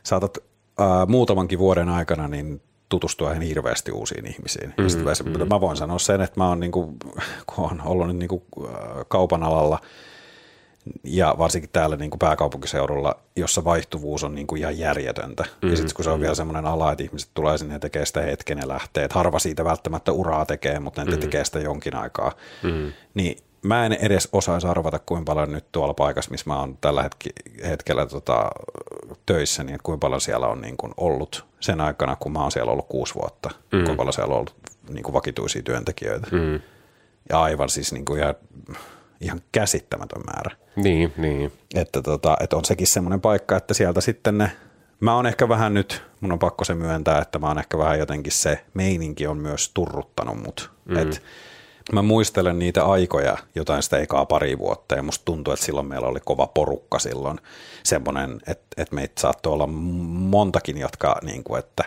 saatat 0.03 0.39
ää, 0.79 1.07
muutamankin 1.07 1.59
vuoden 1.59 1.89
aikana 1.89 2.29
niin 2.29 2.63
tutustua 2.89 3.31
ihan 3.31 3.43
hirveästi 3.43 3.93
uusiin 3.93 4.27
ihmisiin. 4.27 4.75
Mm, 4.79 5.09
ja 5.09 5.15
sitten 5.15 5.41
mm. 5.41 5.49
mä 5.49 5.61
voin 5.61 5.77
sanoa 5.77 5.99
sen, 5.99 6.21
että 6.21 6.41
mä 6.41 6.49
oon, 6.49 6.61
niin 6.61 6.73
kuin, 6.73 6.97
kun 7.55 7.65
on 7.71 7.83
ollut 7.85 8.07
nyt 8.07 8.17
niin 8.17 8.29
kuin, 8.29 8.43
kaupan 9.09 9.43
alalla, 9.43 9.79
ja 11.05 11.35
varsinkin 11.39 11.71
täällä 11.71 11.97
niin 11.97 12.11
kuin 12.11 12.19
pääkaupunkiseudulla, 12.19 13.17
jossa 13.37 13.65
vaihtuvuus 13.65 14.25
on 14.25 14.35
niin 14.35 14.47
kuin 14.47 14.61
ihan 14.61 14.79
järjetöntä. 14.79 15.45
Mm, 15.63 15.71
ja 15.71 15.77
sitten 15.77 15.95
kun 15.95 16.05
se 16.05 16.11
on 16.11 16.21
vielä 16.21 16.35
semmoinen 16.35 16.67
ala, 16.67 16.93
että 16.93 17.05
ihmiset 17.05 17.31
tulee 17.35 17.59
sinne 17.59 17.75
ja 17.75 17.81
tekee 17.81 18.07
sitä 18.07 18.21
hetken 18.21 18.59
ja 18.59 18.69
lähtee, 18.69 19.05
että 19.05 19.19
harva 19.19 19.39
siitä 19.39 19.65
välttämättä 19.65 20.13
uraa 20.13 20.47
tekee, 20.47 20.81
mutta 20.81 21.05
ne 21.05 21.15
mm. 21.15 21.21
tekee 21.21 21.45
sitä 21.45 21.59
jonkin 21.59 21.97
aikaa, 21.97 22.33
mm. 22.63 22.93
niin 23.15 23.37
mä 23.63 23.87
en 23.87 23.93
edes 23.93 24.29
osaisi 24.33 24.67
arvata, 24.67 24.99
kuinka 24.99 25.25
paljon 25.25 25.53
nyt 25.53 25.73
tuolla 25.73 25.95
paikassa, 25.95 26.31
missä 26.31 26.51
mä 26.51 26.61
oon 26.61 26.79
tällä 26.81 27.03
hetki, 27.03 27.31
hetkellä 27.65 28.07
tota, 28.07 28.51
töissä, 29.27 29.65
niin 29.65 29.75
että 29.75 29.85
kuinka 29.85 30.07
paljon 30.07 30.21
siellä 30.21 30.47
on 30.47 30.61
niin 30.61 30.77
kuin 30.77 30.93
ollut 30.97 31.45
sen 31.61 31.81
aikana, 31.81 32.17
kun 32.17 32.33
mä 32.33 32.43
oon 32.43 32.53
siellä 32.53 32.73
ollut 32.73 32.89
kuusi 32.89 33.15
vuotta, 33.15 33.51
mm. 33.51 33.69
kuinka 33.71 33.95
paljon 33.95 34.13
siellä 34.13 34.33
on 34.33 34.37
ollut 34.37 34.55
niin 34.89 35.03
kuin 35.03 35.13
vakituisia 35.13 35.63
työntekijöitä. 35.63 36.27
Mm. 36.33 36.61
Ja 37.29 37.43
aivan 37.43 37.69
siis 37.69 37.93
niin 37.93 38.05
kuin 38.05 38.21
ihan, 38.21 38.35
ihan 39.21 39.41
käsittämätön 39.53 40.23
määrä. 40.27 40.57
Niin, 40.77 41.13
niin. 41.17 41.53
Että, 41.75 42.03
tota, 42.03 42.37
että 42.41 42.57
on 42.57 42.65
sekin 42.65 42.87
semmoinen 42.87 43.21
paikka, 43.21 43.57
että 43.57 43.75
sieltä 43.75 44.01
sitten 44.01 44.39
ne, 44.39 44.51
mä 45.01 45.17
oon 45.17 45.27
ehkä 45.27 45.49
vähän 45.49 45.75
nyt, 45.75 46.03
mun 46.21 46.33
on 46.33 46.39
pakko 46.39 46.65
se 46.65 46.75
myöntää, 46.75 47.19
että 47.19 47.39
mä 47.39 47.49
oon 47.49 47.59
ehkä 47.59 47.79
vähän 47.79 47.99
jotenkin 47.99 48.33
se 48.33 48.65
meininki 48.75 49.27
on 49.27 49.37
myös 49.37 49.71
turruttanut 49.75 50.43
mut. 50.43 50.71
Mm. 50.85 50.97
Et 50.97 51.23
mä 51.93 52.03
muistelen 52.03 52.59
niitä 52.59 52.85
aikoja, 52.85 53.37
jotain 53.55 53.83
sitä 53.83 53.99
ekaa 53.99 54.27
pari 54.27 54.59
vuotta, 54.59 54.95
ja 54.95 55.03
musta 55.03 55.25
tuntuu, 55.25 55.53
että 55.53 55.67
silloin 55.67 55.87
meillä 55.87 56.09
oli 56.09 56.21
kova 56.25 56.47
porukka 56.47 56.99
silloin, 56.99 57.41
semmoinen, 57.83 58.41
että, 58.47 58.65
että 58.77 58.95
meitä 58.95 59.21
saattoi 59.21 59.53
olla 59.53 59.67
montakin, 59.67 60.79
jotka 60.79 61.19
niin 61.23 61.45
kuin, 61.45 61.59
että 61.59 61.85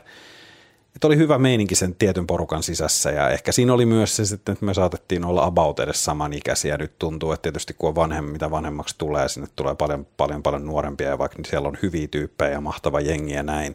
että 0.98 1.08
oli 1.08 1.18
hyvä 1.18 1.38
meininki 1.38 1.76
sen 1.76 1.96
tietyn 1.96 2.28
porukan 2.28 2.64
sisässä 2.64 3.12
ja 3.12 3.30
ehkä 3.30 3.52
siinä 3.52 3.74
oli 3.74 3.86
myös 3.86 4.16
se 4.16 4.26
sitten, 4.26 4.54
että 4.54 4.66
me 4.66 4.74
saatettiin 4.74 5.26
olla 5.26 5.46
about 5.46 5.80
edes 5.80 6.06
samanikäisiä. 6.06 6.78
Nyt 6.78 7.00
tuntuu, 7.00 7.32
että 7.32 7.42
tietysti 7.42 7.74
kun 7.74 7.90
on 7.90 7.96
vanhemmin, 7.96 8.32
mitä 8.32 8.52
vanhemmaksi 8.52 8.96
tulee, 8.98 9.30
sinne 9.30 9.48
tulee 9.56 9.76
paljon, 9.76 10.08
paljon, 10.18 10.44
paljon 10.44 10.66
nuorempia 10.66 11.10
ja 11.10 11.18
vaikka 11.18 11.40
siellä 11.48 11.68
on 11.68 11.78
hyviä 11.82 12.08
tyyppejä 12.08 12.52
ja 12.52 12.62
mahtava 12.62 13.00
jengi 13.00 13.34
ja 13.34 13.44
näin, 13.44 13.74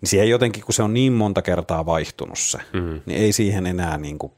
niin 0.00 0.08
siihen 0.08 0.28
jotenkin, 0.28 0.64
kun 0.64 0.74
se 0.74 0.82
on 0.82 0.94
niin 0.94 1.12
monta 1.12 1.42
kertaa 1.42 1.86
vaihtunut 1.86 2.38
se, 2.38 2.58
mm. 2.72 3.00
niin 3.06 3.22
ei 3.22 3.32
siihen 3.32 3.66
enää 3.66 3.98
niin 3.98 4.18
kuin, 4.18 4.32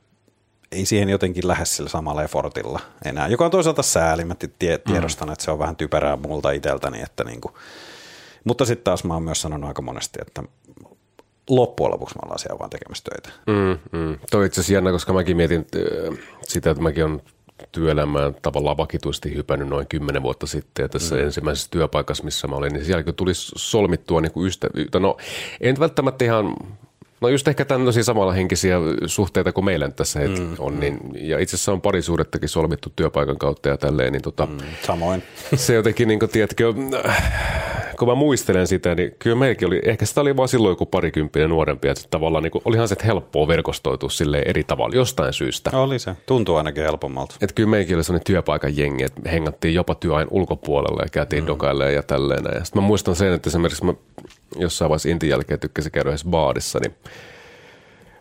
ei 0.73 0.87
siihen 0.87 1.09
jotenkin 1.09 1.49
lähde 1.49 1.65
sillä 1.65 1.91
samalla 1.91 2.23
effortilla 2.23 2.81
enää, 3.05 3.29
joka 3.29 3.45
on 3.45 3.51
toisaalta 3.51 3.83
sääli. 3.83 4.25
Mä 4.25 4.35
tie, 4.59 4.79
tiedostan, 4.79 5.29
mm. 5.29 5.33
että 5.33 5.45
se 5.45 5.51
on 5.51 5.59
vähän 5.59 5.77
typerää 5.77 6.17
multa 6.17 6.51
itseltäni, 6.51 7.03
että 7.03 7.25
niin 7.25 7.41
kuin, 7.41 7.55
mutta 8.45 8.65
sitten 8.65 8.85
taas 8.85 9.05
mä 9.05 9.15
oon 9.15 9.23
myös 9.23 9.41
sanonut 9.41 9.69
aika 9.69 9.83
monesti, 9.83 10.19
että 10.27 10.43
loppujen 11.51 11.93
lopuksi 11.93 12.15
me 12.15 12.21
ollaan 12.25 12.39
siellä 12.39 12.59
vaan 12.59 12.71
tekemässä 12.71 13.05
töitä. 13.05 13.39
Mm, 13.47 13.99
mm. 13.99 14.19
Toi 14.31 14.47
itse 14.47 14.61
asiassa 14.61 14.75
jännä, 14.75 14.93
koska 14.93 15.13
mäkin 15.13 15.37
mietin 15.37 15.67
sitä, 16.43 16.71
että 16.71 16.83
mäkin 16.83 17.05
on 17.05 17.23
työelämään 17.73 18.37
tavallaan 18.43 18.77
vakituisesti 18.77 19.35
hypännyt 19.35 19.69
noin 19.69 19.87
kymmenen 19.87 20.23
vuotta 20.23 20.47
sitten. 20.47 20.83
Ja 20.83 20.89
tässä 20.89 21.15
mm. 21.15 21.23
ensimmäisessä 21.23 21.69
työpaikassa, 21.71 22.25
missä 22.25 22.49
mä 22.49 22.57
olin, 22.57 22.73
niin 22.73 22.85
siellä 22.85 23.03
kun 23.03 23.15
tuli 23.15 23.33
solmittua 23.35 24.21
niin 24.21 24.33
kuin 24.33 24.47
ystävyyttä. 24.47 24.99
No, 24.99 25.17
en 25.61 25.77
välttämättä 25.81 26.25
ihan 26.25 26.55
No 27.21 27.29
just 27.29 27.49
ehkä 27.49 27.65
tämmöisiä 27.65 28.03
samalla 28.03 28.33
henkisiä 28.33 28.77
suhteita 29.07 29.53
kuin 29.53 29.65
meillä 29.65 29.89
tässä 29.89 30.21
mm, 30.21 30.55
on. 30.59 30.81
Niin, 30.81 30.99
ja 31.15 31.39
itse 31.39 31.57
asiassa 31.57 31.73
on 31.73 31.81
pari 31.81 32.03
suurettakin 32.03 32.49
solmittu 32.49 32.93
työpaikan 32.97 33.39
kautta 33.39 33.69
ja 33.69 33.77
tälleen. 33.77 34.13
Niin 34.13 34.23
tota, 34.23 34.47
mm, 34.47 34.59
Samoin. 34.87 35.23
se 35.55 35.75
jotenkin, 35.75 36.09
niin 36.09 36.19
kuin, 36.19 36.31
tiedätkö, 36.31 36.75
kun 38.01 38.09
mä 38.09 38.15
muistelen 38.15 38.67
sitä, 38.67 38.95
niin 38.95 39.15
kyllä 39.19 39.37
meilläkin 39.37 39.69
oli, 39.69 39.81
ehkä 39.85 40.07
sitä 40.07 40.21
oli 40.21 40.37
vaan 40.37 40.49
silloin 40.49 40.73
joku 40.73 40.87
parikymppinen 40.87 41.51
nuorempi, 41.51 41.89
että 41.89 42.03
tavallaan 42.11 42.43
niin 42.43 42.51
kuin, 42.51 42.63
olihan 42.65 42.89
se 42.89 42.97
helppoa 43.05 43.49
verkostoitua 43.49 44.11
sille 44.11 44.43
eri 44.47 44.65
tavalla 44.65 44.97
jostain 44.97 45.33
syystä. 45.33 45.71
Oli 45.73 45.99
se. 45.99 46.17
Tuntuu 46.27 46.57
ainakin 46.57 46.85
helpommalta. 46.85 47.35
Että 47.43 47.55
kyllä 47.55 47.69
meilläkin 47.69 47.97
oli 47.97 48.05
sellainen 48.05 48.27
työpaikan 48.27 48.77
jengi, 48.77 49.05
että 49.05 49.31
hengattiin 49.31 49.75
jopa 49.75 49.95
työajan 49.95 50.29
ulkopuolella 50.31 51.03
ja 51.03 51.09
käytiin 51.09 51.45
mm. 51.45 51.47
dokailemaan 51.47 51.95
ja 51.95 52.03
tälleen. 52.03 52.45
Ja 52.45 52.65
sitten 52.65 52.83
mä 52.83 52.87
muistan 52.87 53.17
sen, 53.17 53.33
että 53.33 53.51
esimerkiksi 53.51 53.85
mä 53.85 53.95
jossain 54.57 54.89
vaiheessa 54.89 55.09
intin 55.09 55.31
jälkeen 55.31 55.61
tykkäsin 55.61 55.93
käydä 55.93 56.09
yhdessä 56.09 56.29
baadissa, 56.31 56.79
niin 56.79 56.95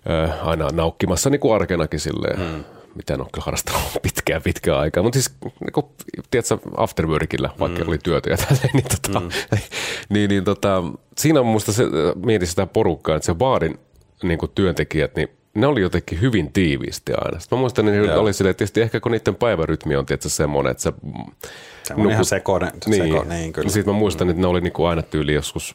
äh, 0.10 0.48
aina 0.48 0.68
naukkimassa 0.74 1.30
niin 1.30 1.40
kuin 1.40 1.56
arkenakin 1.56 2.00
silleen. 2.00 2.40
Mm 2.40 2.79
mitä 3.00 3.14
en 3.14 3.22
ole 3.22 3.30
kyllä 3.34 3.46
harrastanut 3.46 3.82
pitkään 4.02 4.42
pitkään 4.42 4.80
aikaa. 4.80 5.04
Mutta 5.04 5.20
siis, 5.20 5.36
niin 5.42 5.86
tiedätkö, 6.32 6.58
afterworkilla, 6.78 7.56
vaikka 7.60 7.84
mm. 7.84 7.88
oli 7.88 7.98
työtä 7.98 8.30
ja 8.30 8.38
tälleen, 8.38 8.70
niin, 8.74 8.86
tota, 9.02 9.20
mm. 9.20 9.30
niin, 10.14 10.30
niin 10.30 10.44
tota, 10.44 10.84
siinä 11.18 11.40
on 11.40 11.46
musta 11.46 11.74
se, 11.74 11.84
mietin 12.26 12.48
sitä 12.48 12.66
porukkaa, 12.66 13.16
että 13.16 13.26
se 13.26 13.34
baarin 13.36 13.80
niin 14.24 14.40
työntekijät, 14.56 15.16
niin 15.16 15.28
ne 15.54 15.68
oli 15.68 15.82
jotenkin 15.82 16.22
hyvin 16.22 16.54
tiiviisti 16.54 17.14
aina. 17.14 17.40
Sitten 17.40 17.58
mä 17.58 17.62
muistan, 17.62 17.88
että 17.88 18.02
ne 18.02 18.18
oli 18.18 18.34
silleen, 18.34 18.56
tietysti 18.56 18.82
ehkä 18.82 19.00
kun 19.00 19.12
niiden 19.12 19.36
päivärytmi 19.36 19.96
on 19.96 20.06
tietysti 20.06 20.30
semmoinen, 20.38 20.72
että 20.72 20.84
se... 20.84 20.94
Se 21.84 21.94
on 21.94 22.12
ihan 22.12 22.26
sekoinen. 22.26 22.72
Niin, 22.86 23.04
seko, 23.04 23.26
niin 23.30 23.54
kyllä. 23.54 23.70
Sitten 23.70 23.94
mä 23.94 24.00
muistan, 24.00 24.28
mm. 24.28 24.30
että 24.30 24.42
ne 24.42 24.48
oli 24.48 24.62
niin 24.62 24.74
kuin 24.74 24.90
aina 24.90 25.02
tyyli 25.02 25.34
joskus 25.34 25.74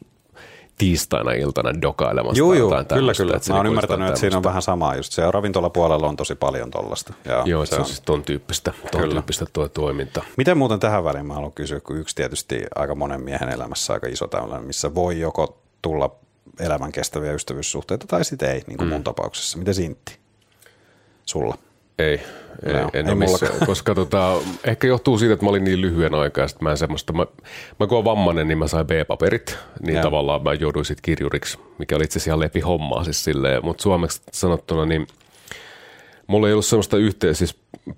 tiistaina 0.77 1.31
iltana 1.31 1.81
dokailemassa. 1.81 2.37
Joo, 2.37 2.53
joo, 2.53 2.69
kyllä, 2.93 3.13
kyllä. 3.13 3.33
Mä 3.49 3.55
oon 3.55 3.65
niinku 3.65 3.67
ymmärtänyt, 3.67 4.07
että 4.07 4.19
siinä 4.19 4.37
on 4.37 4.43
vähän 4.43 4.61
samaa. 4.61 4.95
Just 4.95 5.13
se 5.13 5.31
ravintolapuolella 5.31 6.07
on 6.07 6.15
tosi 6.15 6.35
paljon 6.35 6.71
tollasta. 6.71 7.13
Ja 7.25 7.43
joo, 7.45 7.65
se, 7.65 7.75
on 7.75 7.85
siis 7.85 8.01
ton 8.01 8.23
tyyppistä, 8.23 8.73
ton 8.91 9.01
kyllä. 9.01 9.13
tyyppistä 9.13 9.45
tuo 9.53 9.69
toiminta. 9.69 10.23
Miten 10.37 10.57
muuten 10.57 10.79
tähän 10.79 11.03
väliin 11.03 11.25
mä 11.25 11.33
haluan 11.33 11.51
kysyä, 11.51 11.79
kun 11.79 11.97
yksi 11.97 12.15
tietysti 12.15 12.63
aika 12.75 12.95
monen 12.95 13.21
miehen 13.21 13.49
elämässä 13.49 13.93
aika 13.93 14.07
iso 14.07 14.27
tämmöinen, 14.27 14.63
missä 14.63 14.95
voi 14.95 15.19
joko 15.19 15.57
tulla 15.81 16.15
elämän 16.59 16.91
kestäviä 16.91 17.33
ystävyyssuhteita 17.33 18.07
tai 18.07 18.25
sitten 18.25 18.51
ei, 18.51 18.63
niin 18.67 18.77
kuin 18.77 18.87
mm. 18.87 18.93
mun 18.93 19.03
tapauksessa. 19.03 19.57
Miten 19.57 19.73
Sintti? 19.73 20.19
Sulla? 21.25 21.57
Ei, 21.99 22.21
ei, 22.65 22.73
no, 22.73 22.89
en 22.93 23.05
ei 23.05 23.11
ole 23.11 23.15
missään, 23.15 23.53
koska 23.65 23.95
tota, 23.95 24.33
ehkä 24.63 24.87
johtuu 24.87 25.17
siitä, 25.17 25.33
että 25.33 25.45
mä 25.45 25.49
olin 25.49 25.63
niin 25.63 25.81
lyhyen 25.81 26.13
aikaa, 26.13 26.45
että 26.45 26.57
mä 26.59 26.71
en 26.71 26.77
semmoista, 26.77 27.13
mä, 27.13 27.25
mä 27.79 27.87
kun 27.87 27.95
olen 27.97 28.05
vammainen, 28.05 28.47
niin 28.47 28.57
mä 28.57 28.67
sain 28.67 28.87
B-paperit, 28.87 29.57
niin 29.81 29.95
ja. 29.95 30.01
tavallaan 30.01 30.43
mä 30.43 30.53
jouduin 30.53 30.85
sitten 30.85 31.01
kirjuriksi, 31.01 31.59
mikä 31.79 31.95
oli 31.95 32.03
itse 32.03 32.17
asiassa 32.17 32.29
ihan 32.29 32.39
lepi 32.39 32.59
hommaa 32.59 33.03
siis 33.03 33.23
silleen, 33.23 33.65
mutta 33.65 33.83
suomeksi 33.83 34.21
sanottuna 34.31 34.85
niin 34.85 35.07
mulla 36.27 36.47
ei 36.47 36.53
ollut 36.53 36.65
semmoista 36.65 36.97
yhteen, 36.97 37.35
siis 37.35 37.55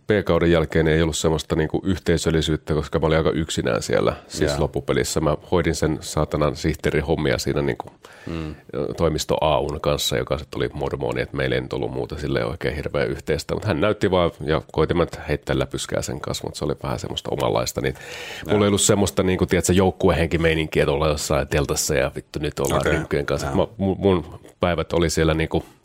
P-kauden 0.08 0.52
jälkeen 0.52 0.88
ei 0.88 1.02
ollut 1.02 1.18
semmoista 1.18 1.56
niinku 1.56 1.82
yhteisöllisyyttä, 1.84 2.74
koska 2.74 3.00
mä 3.00 3.08
olin 3.08 3.18
aika 3.18 3.32
yksinään 3.32 3.82
siellä. 3.82 4.16
Siis 4.28 4.42
yeah. 4.42 4.60
loppupelissä 4.60 5.20
mä 5.20 5.38
hoidin 5.52 5.76
sen 5.76 5.98
saatanan 6.02 6.56
sihteerin 6.56 7.04
hommia 7.04 7.38
siinä 7.38 7.62
niinku 7.62 7.90
mm. 8.28 8.56
toimisto 8.98 9.38
AUn 9.42 9.82
kanssa, 9.82 10.18
joka 10.18 10.38
sitten 10.38 10.58
oli 10.58 10.70
mormoni, 10.74 11.22
että 11.22 11.38
meillä 11.38 11.56
ei 11.56 11.62
nyt 11.62 11.74
ollut 11.74 11.92
muuta 11.92 12.20
sille 12.20 12.46
oikein 12.46 12.76
hirveän 12.76 13.08
yhteistä. 13.08 13.54
Mutta 13.54 13.68
hän 13.68 13.82
näytti 13.82 14.12
vaan 14.12 14.32
ja 14.42 14.62
koitimme 14.72 15.08
heittää 15.28 15.60
läpyskää 15.60 16.02
sen 16.02 16.20
kanssa, 16.20 16.44
mutta 16.44 16.58
se 16.58 16.66
oli 16.66 16.76
vähän 16.84 17.00
semmoista 17.00 17.30
omanlaista. 17.32 17.82
Niin 17.82 17.96
yeah. 17.96 18.54
mulla 18.54 18.66
ei 18.66 18.68
ollut 18.68 18.82
semmoista 18.82 19.24
niinku, 19.24 19.46
tiedätkö, 19.46 19.74
joukkuehenki 19.74 20.38
meininkiä, 20.38 20.84
että 20.84 20.92
ollaan 20.92 21.12
jossain 21.12 21.48
teltassa 21.48 21.96
ja 21.96 22.12
vittu 22.16 22.40
nyt 22.40 22.60
ollaan 22.60 22.82
okay. 22.88 23.24
kanssa. 23.24 23.48
Yeah. 23.48 23.58
Mä, 23.58 23.68
mun, 23.78 23.98
mun 24.00 24.40
päivät 24.60 24.94
oli 24.94 25.10
siellä 25.10 25.34
niinku– 25.34 25.64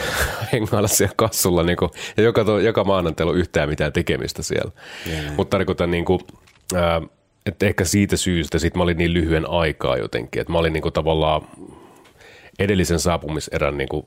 hengailla 0.52 0.88
siellä 0.88 1.14
kassulla 1.16 1.62
niin 1.62 1.76
kuin, 1.76 1.90
ja 2.16 2.22
joka, 2.22 2.44
to, 2.44 2.58
joka 2.58 2.84
maanantai 2.84 3.26
on 3.26 3.36
yhtään 3.36 3.68
mitään 3.68 3.92
tekemistä 3.92 4.42
siellä. 4.42 4.72
Yeah. 5.06 5.36
Mutta 5.36 5.58
tarkoitan 5.58 5.90
niin 5.90 6.04
kuin, 6.04 6.20
ää, 6.74 7.02
että 7.46 7.66
ehkä 7.66 7.84
siitä 7.84 8.16
syystä 8.16 8.58
sit 8.58 8.76
mä 8.76 8.82
olin 8.82 8.98
niin 8.98 9.14
lyhyen 9.14 9.50
aikaa 9.50 9.96
jotenkin, 9.96 10.40
että 10.40 10.52
mä 10.52 10.58
olin 10.58 10.72
niin 10.72 10.82
kuin 10.82 10.92
tavallaan 10.92 11.42
edellisen 12.58 12.98
saapumiserän 12.98 13.78
niin 13.78 13.88
kuin 13.88 14.06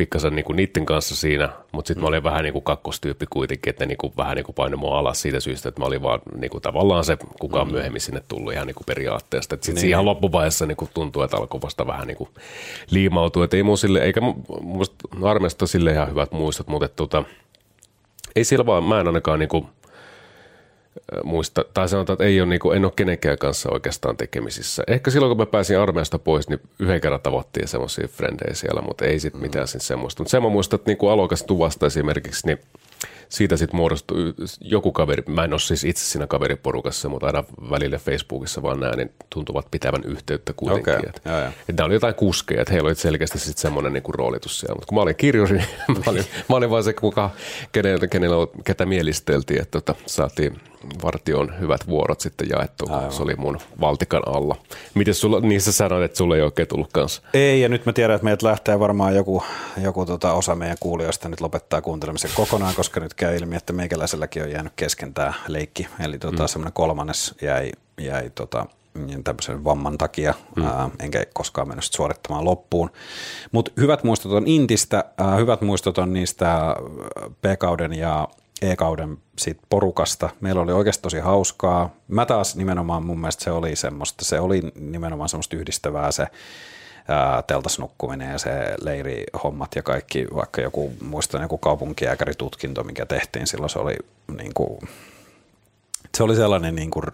pikkasen 0.00 0.36
niin 0.36 0.44
kuin 0.44 0.56
niiden 0.56 0.86
kanssa 0.86 1.16
siinä, 1.16 1.48
mutta 1.72 1.88
sitten 1.88 2.02
mä 2.02 2.08
olin 2.08 2.24
vähän 2.24 2.42
niin 2.44 2.52
kuin 2.52 2.62
kakkostyyppi 2.62 3.26
kuitenkin, 3.30 3.70
että 3.70 3.84
ne 3.84 3.88
niin 3.88 3.98
kuin 3.98 4.12
vähän 4.16 4.36
niin 4.36 4.44
kuin 4.44 4.54
painoi 4.54 4.76
mua 4.76 4.98
alas 4.98 5.22
siitä 5.22 5.40
syystä, 5.40 5.68
että 5.68 5.80
mä 5.80 5.86
olin 5.86 6.02
vaan 6.02 6.20
niin 6.40 6.50
kuin 6.50 6.62
tavallaan 6.62 7.04
se, 7.04 7.18
kuka 7.40 7.60
on 7.60 7.66
mm. 7.66 7.72
myöhemmin 7.72 8.00
sinne 8.00 8.22
tullut 8.28 8.52
ihan 8.52 8.66
niin 8.66 8.74
kuin 8.74 8.86
periaatteesta. 8.86 9.54
Sitten 9.54 9.74
niin. 9.74 9.88
ihan 9.88 10.04
loppuvaiheessa 10.04 10.66
niin 10.66 10.76
kuin 10.76 10.90
tuntuu, 10.94 11.22
että 11.22 11.36
alkoi 11.36 11.60
vasta 11.62 11.86
vähän 11.86 12.06
niin 12.06 12.16
kuin 12.16 12.30
liimautua, 12.90 13.44
että 13.44 13.56
ei 13.56 13.62
mun 13.62 13.78
sille, 13.78 13.98
eikä 13.98 14.20
musta 14.60 15.08
armeesta 15.22 15.66
sille 15.66 15.92
ihan 15.92 16.10
hyvät 16.10 16.32
muistot, 16.32 16.68
mutta 16.68 16.88
tota, 16.88 17.24
ei 18.36 18.44
siellä 18.44 18.66
vaan, 18.66 18.84
mä 18.84 19.00
en 19.00 19.06
ainakaan 19.06 19.38
niin 19.38 19.48
kuin– 19.48 19.66
muista, 21.24 21.64
tai 21.74 21.88
sanotaan, 21.88 22.14
että 22.14 22.24
ei 22.24 22.40
ole, 22.40 22.48
niin 22.48 22.60
kuin, 22.60 22.76
en 22.76 22.84
ole 22.84 22.92
kenenkään 22.96 23.38
kanssa 23.38 23.70
oikeastaan 23.72 24.16
tekemisissä. 24.16 24.82
Ehkä 24.86 25.10
silloin, 25.10 25.30
kun 25.30 25.36
mä 25.36 25.46
pääsin 25.46 25.78
armeijasta 25.78 26.18
pois, 26.18 26.48
niin 26.48 26.60
yhden 26.78 27.00
kerran 27.00 27.20
tavattiin 27.20 27.68
semmoisia 27.68 28.08
frendejä 28.08 28.54
siellä, 28.54 28.82
mutta 28.82 29.04
ei 29.04 29.20
sitten 29.20 29.42
mitään 29.42 29.66
mm. 29.74 29.80
semmoista. 29.80 30.22
Mutta 30.22 30.30
sen 30.30 30.42
mä 30.42 30.48
muistan, 30.48 30.76
että 30.76 30.90
niin 30.90 30.98
kuin 30.98 31.12
alokas 31.12 31.42
tuvasta 31.42 31.86
esimerkiksi, 31.86 32.46
niin 32.46 32.58
siitä 33.28 33.56
sitten 33.56 33.76
muodostui 33.76 34.34
joku 34.60 34.92
kaveri, 34.92 35.22
mä 35.26 35.44
en 35.44 35.52
ole 35.52 35.60
siis 35.60 35.84
itse 35.84 36.04
siinä 36.04 36.26
kaveriporukassa, 36.26 37.08
mutta 37.08 37.26
aina 37.26 37.44
välillä 37.70 37.98
Facebookissa 37.98 38.62
vaan 38.62 38.80
näin, 38.80 38.98
niin 38.98 39.12
tuntuvat 39.30 39.66
pitävän 39.70 40.04
yhteyttä 40.04 40.52
kuitenkin. 40.52 40.92
Okay. 40.92 41.08
Että, 41.08 41.30
ja, 41.30 41.38
ja. 41.38 41.52
että 41.68 41.84
oli 41.84 41.94
jotain 41.94 42.14
kuskeja, 42.14 42.60
että 42.60 42.72
heillä 42.72 42.86
oli 42.86 42.94
selkeästi 42.94 43.38
sitten 43.38 43.62
semmoinen 43.62 43.92
niin 43.92 44.02
roolitus 44.08 44.60
siellä. 44.60 44.74
Mutta 44.74 44.86
kun 44.86 44.98
mä 44.98 45.02
olin 45.02 45.16
kirjuri, 45.16 45.56
niin 45.56 45.68
mä 46.06 46.10
olin, 46.10 46.24
mä 46.48 46.56
olin 46.56 46.70
vaan 46.70 46.84
se, 46.84 46.92
kuka, 46.92 47.30
kenellä, 47.72 48.06
kenellä, 48.06 48.36
ketä 48.64 48.86
mielisteltiin, 48.86 49.60
että 49.60 49.80
tota, 49.80 49.94
saatiin 50.06 50.60
vartion 51.02 51.60
hyvät 51.60 51.86
vuorot 51.86 52.20
sitten 52.20 52.48
jaettu, 52.48 52.86
Aivan. 52.90 53.12
se 53.12 53.22
oli 53.22 53.34
mun 53.36 53.58
valtikan 53.80 54.22
alla. 54.26 54.56
Miten 54.94 55.14
sulla, 55.14 55.40
niissä 55.40 55.72
sanoit, 55.72 56.04
että 56.04 56.18
sulla 56.18 56.36
ei 56.36 56.42
oikein 56.42 56.68
tullut 56.68 56.92
kanssa? 56.92 57.22
Ei, 57.34 57.60
ja 57.60 57.68
nyt 57.68 57.86
mä 57.86 57.92
tiedän, 57.92 58.14
että 58.14 58.24
meiltä 58.24 58.46
lähtee 58.46 58.80
varmaan 58.80 59.16
joku, 59.16 59.42
joku 59.82 60.06
tota 60.06 60.32
osa 60.32 60.54
meidän 60.54 60.76
kuulijoista 60.80 61.28
nyt 61.28 61.40
lopettaa 61.40 61.82
kuuntelemisen 61.82 62.30
kokonaan, 62.34 62.74
koska 62.74 63.00
nyt 63.00 63.14
käy 63.14 63.36
ilmi, 63.36 63.56
että 63.56 63.72
meikäläiselläkin 63.72 64.42
on 64.42 64.50
jäänyt 64.50 64.72
kesken 64.76 65.14
tämä 65.14 65.32
leikki. 65.48 65.86
Eli 66.04 66.18
tota, 66.18 66.42
mm. 66.42 66.48
semmoinen 66.48 66.72
kolmannes 66.72 67.34
jäi, 67.42 67.72
jäi 68.00 68.30
tota, 68.30 68.66
tämmöisen 69.24 69.64
vamman 69.64 69.98
takia, 69.98 70.34
mm. 70.56 70.64
ää, 70.64 70.90
enkä 70.98 71.26
koskaan 71.34 71.68
mennyt 71.68 71.84
suorittamaan 71.84 72.44
loppuun. 72.44 72.90
Mutta 73.52 73.72
hyvät 73.80 74.04
muistot 74.04 74.32
on 74.32 74.46
Intistä, 74.46 75.04
ää, 75.18 75.36
hyvät 75.36 75.60
muistot 75.60 75.98
on 75.98 76.12
niistä 76.12 76.76
P-kauden 77.42 77.92
ja 77.92 78.28
E-kauden 78.62 79.18
sit 79.38 79.58
porukasta. 79.70 80.30
Meillä 80.40 80.60
oli 80.60 80.72
oikeasti 80.72 81.02
tosi 81.02 81.18
hauskaa. 81.18 81.90
Mä 82.08 82.26
taas 82.26 82.56
nimenomaan 82.56 83.02
mun 83.02 83.20
mielestä 83.20 83.44
se 83.44 83.50
oli 83.50 83.76
semmoista, 83.76 84.24
se 84.24 84.40
oli 84.40 84.62
nimenomaan 84.74 85.28
semmoista 85.28 85.56
yhdistävää 85.56 86.12
se 86.12 86.26
teltas 87.46 87.78
nukkuminen 87.78 88.32
ja 88.32 88.38
se 88.38 88.74
leirihommat 88.80 89.76
ja 89.76 89.82
kaikki, 89.82 90.26
vaikka 90.34 90.60
joku, 90.60 90.92
muistan 91.02 91.42
joku 91.42 91.58
kaupunkijääkäritutkinto, 91.58 92.84
mikä 92.84 93.06
tehtiin 93.06 93.46
silloin, 93.46 93.70
se 93.70 93.78
oli 93.78 93.96
niin 94.36 94.54
kuin, 94.54 94.78
se 96.16 96.22
oli 96.22 96.36
sellainen 96.36 96.74
niin 96.74 96.90
kuin 96.90 97.04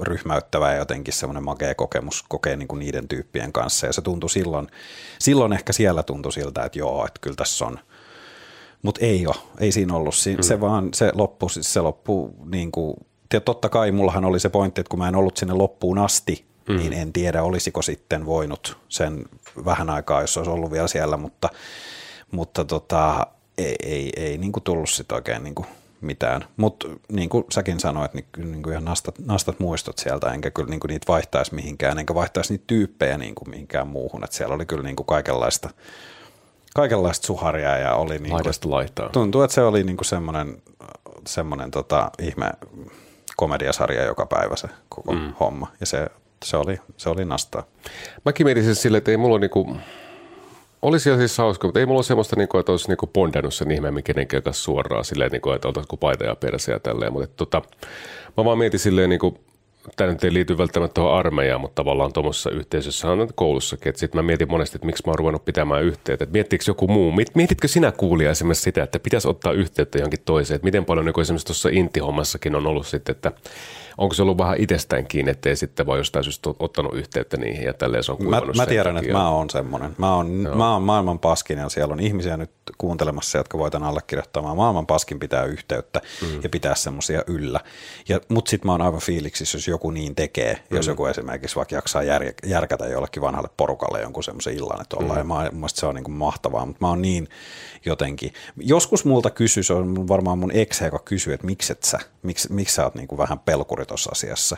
ryhmäyttävä 0.00 0.72
ja 0.72 0.78
jotenkin 0.78 1.14
semmoinen 1.14 1.44
makea 1.44 1.74
kokemus 1.74 2.24
kokea 2.28 2.56
niin 2.56 2.68
kuin 2.68 2.78
niiden 2.78 3.08
tyyppien 3.08 3.52
kanssa 3.52 3.86
ja 3.86 3.92
se 3.92 4.02
tuntui 4.02 4.30
silloin, 4.30 4.68
silloin 5.18 5.52
ehkä 5.52 5.72
siellä 5.72 6.02
tuntui 6.02 6.32
siltä, 6.32 6.64
että 6.64 6.78
joo, 6.78 7.06
että 7.06 7.20
kyllä 7.20 7.36
tässä 7.36 7.64
on– 7.66 7.78
mutta 8.82 9.04
ei 9.04 9.26
ole, 9.26 9.34
ei 9.60 9.72
siinä 9.72 9.94
ollut. 9.94 10.14
Si- 10.14 10.36
mm. 10.36 10.42
Se 10.42 10.60
vaan, 10.60 10.88
se 10.94 11.12
loppu, 11.14 11.48
se 11.48 11.80
loppu 11.80 12.34
niin 12.44 12.72
kuin, 12.72 12.96
totta 13.44 13.68
kai 13.68 13.92
mullahan 13.92 14.24
oli 14.24 14.40
se 14.40 14.48
pointti, 14.48 14.80
että 14.80 14.90
kun 14.90 14.98
mä 14.98 15.08
en 15.08 15.16
ollut 15.16 15.36
sinne 15.36 15.54
loppuun 15.54 15.98
asti, 15.98 16.44
mm. 16.68 16.76
niin 16.76 16.92
en 16.92 17.12
tiedä 17.12 17.42
olisiko 17.42 17.82
sitten 17.82 18.26
voinut 18.26 18.78
sen 18.88 19.24
vähän 19.64 19.90
aikaa, 19.90 20.20
jos 20.20 20.36
olisi 20.36 20.50
ollut 20.50 20.72
vielä 20.72 20.88
siellä, 20.88 21.16
mutta, 21.16 21.48
mutta 22.30 22.64
tota, 22.64 23.26
ei, 23.58 23.76
ei, 23.82 24.12
ei 24.16 24.38
niin 24.38 24.52
kuin 24.52 24.62
tullut 24.62 24.90
sitten 24.90 25.16
oikein 25.16 25.44
niin 25.44 25.54
kuin 25.54 25.66
mitään. 26.00 26.44
Mutta 26.56 26.88
niin 27.12 27.28
kuin 27.28 27.44
säkin 27.52 27.80
sanoit, 27.80 28.14
niin, 28.14 28.26
niin 28.36 28.62
kuin 28.62 28.72
ihan 28.72 28.84
nastat, 28.84 29.18
nastat 29.18 29.60
muistot 29.60 29.98
sieltä, 29.98 30.32
enkä 30.32 30.50
kyllä 30.50 30.70
niin 30.70 30.80
kuin 30.80 30.88
niitä 30.88 31.12
vaihtaisi 31.12 31.54
mihinkään, 31.54 31.98
enkä 31.98 32.14
vaihtaisi 32.14 32.52
niitä 32.52 32.64
tyyppejä 32.66 33.18
niin 33.18 33.34
kuin 33.34 33.50
mihinkään 33.50 33.88
muuhun. 33.88 34.24
Et 34.24 34.32
siellä 34.32 34.54
oli 34.54 34.66
kyllä 34.66 34.82
niin 34.82 34.96
kuin 34.96 35.06
kaikenlaista– 35.06 35.70
kaikenlaista 36.74 37.26
suharia 37.26 37.78
ja 37.78 37.94
oli 37.94 38.18
niin 38.18 38.30
kuin, 38.30 38.72
laittaa. 38.72 39.08
Tuntuu, 39.08 39.42
että 39.42 39.54
se 39.54 39.62
oli 39.62 39.84
niin 39.84 39.96
kuin 39.96 40.06
semmoinen, 40.06 40.62
semmoinen 41.26 41.70
tota, 41.70 42.10
ihme 42.18 42.50
komediasarja 43.36 44.04
joka 44.04 44.26
päivä 44.26 44.56
se 44.56 44.68
koko 44.88 45.12
mm. 45.12 45.32
homma 45.40 45.72
ja 45.80 45.86
se, 45.86 46.06
se, 46.44 46.56
oli, 46.56 46.78
se 46.96 47.10
oli 47.10 47.24
nastaa. 47.24 47.64
Mäkin 48.24 48.46
mietin 48.46 48.64
siis 48.64 48.82
silleen, 48.82 48.98
että 48.98 49.10
ei 49.10 49.16
mulla 49.16 49.38
niinku, 49.38 49.76
olisi 50.82 51.16
siis 51.16 51.38
hauska, 51.38 51.66
mutta 51.66 51.80
ei 51.80 51.86
mulla 51.86 51.98
ole 51.98 52.04
semmoista, 52.04 52.36
niinku, 52.36 52.58
että 52.58 52.72
olisi 52.72 52.88
niinku 52.88 53.06
bondannut 53.06 53.54
sen 53.54 53.70
ihmeemmin 53.70 54.04
kenenkään 54.04 54.42
kanssa 54.42 54.62
suoraan 54.62 55.04
silleen, 55.04 55.30
niinku, 55.30 55.50
että 55.50 55.68
oltaisiin 55.68 55.98
paita 55.98 56.24
ja 56.24 56.36
perse 56.36 56.72
ja 56.72 56.80
tälleen, 56.80 57.12
mutta 57.12 57.28
tota, 57.36 57.62
mä 58.36 58.44
vaan 58.44 58.58
mietin 58.58 58.80
silleen, 58.80 59.10
niinku, 59.10 59.38
tämä 59.96 60.10
nyt 60.10 60.24
ei 60.24 60.32
liity 60.32 60.58
välttämättä 60.58 60.94
tuohon 60.94 61.18
armeijaan, 61.18 61.60
mutta 61.60 61.74
tavallaan 61.74 62.12
tuommoisessa 62.12 62.50
yhteisössä 62.50 63.10
on 63.10 63.28
koulussakin. 63.34 63.88
Että 63.88 64.00
sitten 64.00 64.18
mä 64.18 64.22
mietin 64.22 64.50
monesti, 64.50 64.76
että 64.76 64.86
miksi 64.86 65.02
mä 65.06 65.10
oon 65.10 65.18
ruvennut 65.18 65.44
pitämään 65.44 65.82
yhteyttä. 65.82 66.24
Että 66.24 66.32
miettikö 66.32 66.64
joku 66.68 66.88
muu, 66.88 67.12
mietitkö 67.34 67.68
sinä 67.68 67.92
kuulija 67.92 68.30
esimerkiksi 68.30 68.62
sitä, 68.62 68.82
että 68.82 68.98
pitäisi 68.98 69.28
ottaa 69.28 69.52
yhteyttä 69.52 69.98
johonkin 69.98 70.22
toiseen. 70.24 70.56
Että 70.56 70.64
miten 70.64 70.84
paljon 70.84 71.06
niin 71.06 71.20
esimerkiksi 71.20 71.46
tuossa 71.46 71.68
intihommassakin 71.72 72.54
on 72.54 72.66
ollut 72.66 72.86
sitten, 72.86 73.14
että 73.14 73.32
onko 73.98 74.14
se 74.14 74.22
ollut 74.22 74.38
vähän 74.38 74.56
itsestään 74.58 75.06
kiinni, 75.06 75.30
ettei 75.30 75.56
sitten 75.56 75.86
voi 75.86 75.98
jostain 75.98 76.24
syystä 76.24 76.50
ottanut 76.58 76.94
yhteyttä 76.94 77.36
niihin 77.36 77.64
ja 77.64 77.74
tälleen 77.74 78.04
se 78.04 78.12
on 78.12 78.18
Mä, 78.24 78.42
mä 78.56 78.66
tiedän, 78.66 78.96
että 78.96 79.12
mä 79.12 79.30
oon 79.30 79.50
semmoinen. 79.50 79.94
Mä 79.98 80.16
oon, 80.16 80.26
mä 80.56 80.72
oon 80.72 80.82
maailman 80.82 81.18
paskin 81.18 81.58
ja 81.58 81.68
siellä 81.68 81.92
on 81.92 82.00
ihmisiä 82.00 82.36
nyt 82.36 82.50
kuuntelemassa, 82.78 83.38
jotka 83.38 83.58
voitan 83.58 83.82
allekirjoittaa. 83.82 84.42
Mä 84.42 84.48
oon 84.48 84.56
maailman 84.56 84.86
paskin 84.86 85.18
pitää 85.18 85.44
yhteyttä 85.44 86.00
mm. 86.22 86.40
ja 86.42 86.48
pitää 86.48 86.74
semmoisia 86.74 87.22
yllä. 87.26 87.60
Ja, 88.08 88.20
mut 88.28 88.46
sit 88.46 88.64
mä 88.64 88.72
oon 88.72 88.82
aivan 88.82 89.00
fiiliksissä, 89.00 89.58
jos 89.58 89.68
joku 89.68 89.90
niin 89.90 90.14
tekee. 90.14 90.54
Mm. 90.54 90.76
Jos 90.76 90.86
joku 90.86 91.06
esimerkiksi 91.06 91.56
vaikka 91.56 91.74
jaksaa 91.74 92.02
jär, 92.02 92.22
järkätä 92.46 92.86
jollekin 92.86 93.22
vanhalle 93.22 93.48
porukalle 93.56 94.00
jonkun 94.00 94.22
semmoisen 94.22 94.54
illan, 94.54 94.80
että 94.80 94.96
ollaan. 94.96 95.16
Mm. 95.16 95.18
Ja 95.18 95.24
mä, 95.24 95.34
mun 95.34 95.54
mielestä 95.54 95.80
se 95.80 95.86
on 95.86 95.94
niin 95.94 96.04
kuin 96.04 96.14
mahtavaa, 96.14 96.66
mutta 96.66 96.84
mä 96.84 96.88
oon 96.88 97.02
niin 97.02 97.28
jotenkin. 97.84 98.32
Joskus 98.56 99.04
multa 99.04 99.30
kysy, 99.30 99.62
se 99.62 99.72
on 99.72 100.08
varmaan 100.08 100.38
mun 100.38 100.52
ex, 100.52 100.80
joka 100.80 100.98
kysyy, 101.04 101.32
että 101.34 101.46
miksi 101.46 101.72
et 101.72 101.82
sä, 101.82 101.98
miksi, 102.22 102.52
miksi 102.52 102.74
sä 102.74 102.84
oot 102.84 102.94
niin 102.94 103.08
kuin 103.08 103.18
vähän 103.18 103.38
pelkuri 103.38 103.81
tuossa 103.86 104.10
asiassa. 104.12 104.56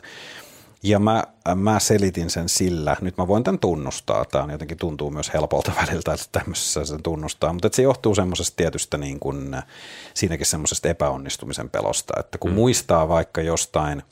Ja 0.83 0.99
mä, 0.99 1.25
mä 1.55 1.81
selitin 1.81 2.31
sen 2.31 2.49
sillä, 2.49 2.97
nyt 3.01 3.17
mä 3.19 3.29
voin 3.29 3.45
tämän 3.45 3.59
tunnustaa, 3.59 4.25
tämä 4.25 4.53
jotenkin 4.53 4.79
tuntuu 4.79 5.11
myös 5.11 5.33
helpolta 5.35 5.73
väliltä, 5.87 6.13
että 6.13 6.27
tämmöisessä 6.33 6.85
sen 6.85 7.03
tunnustaa, 7.03 7.53
mutta 7.53 7.69
se 7.73 7.83
johtuu 7.83 8.15
semmoisesta 8.15 8.57
tietystä 8.57 8.99
niin 8.99 9.21
kuin, 9.21 9.57
siinäkin 10.15 10.47
semmoisesta 10.47 10.89
epäonnistumisen 10.89 11.71
pelosta, 11.71 12.15
että 12.21 12.39
kun 12.39 12.51
mm. 12.51 12.55
muistaa 12.55 13.09
vaikka 13.09 13.41
jostain 13.41 14.03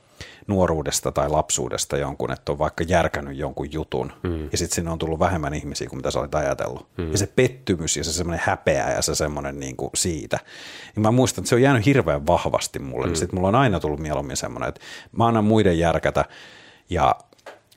nuoruudesta 0.47 1.13
tai 1.13 1.29
lapsuudesta 1.29 1.97
jonkun, 1.97 2.33
että 2.33 2.53
on 2.53 2.59
vaikka 2.59 2.85
järkännyt 2.85 3.37
jonkun 3.37 3.73
jutun, 3.73 4.13
mm. 4.23 4.49
ja 4.53 4.59
sitten 4.59 4.75
sinne 4.75 4.91
on 4.91 4.99
tullut 4.99 5.19
vähemmän 5.19 5.55
ihmisiä 5.55 5.89
kuin 5.89 5.99
mitä 5.99 6.11
sä 6.11 6.21
olit 6.21 6.35
ajatellut. 6.35 6.87
Mm. 6.97 7.13
Ja 7.13 7.19
se 7.19 7.27
pettymys 7.27 7.97
ja 7.97 8.05
se 8.05 8.13
semmoinen 8.13 8.43
häpeä 8.47 8.91
ja 8.91 9.03
se 9.03 9.15
semmoinen 9.15 9.61
niin 9.61 9.77
kuin 9.77 9.91
siitä. 9.95 10.39
Niin 10.97 11.03
mä 11.03 11.11
muistan, 11.11 11.43
että 11.43 11.49
se 11.49 11.55
on 11.55 11.63
jäänyt 11.63 11.87
hirveän 11.87 12.27
vahvasti 12.27 12.79
mulle, 12.79 13.07
mm. 13.07 13.11
niin 13.11 13.19
sitten 13.19 13.37
mulla 13.37 13.49
on 13.49 13.55
aina 13.55 13.81
tullut 13.81 14.01
mieluummin 14.01 14.37
semmoinen, 14.37 14.69
että 14.69 14.81
mä 15.13 15.27
annan 15.27 15.45
muiden 15.45 15.79
järkätä, 15.79 16.25
ja 16.91 17.17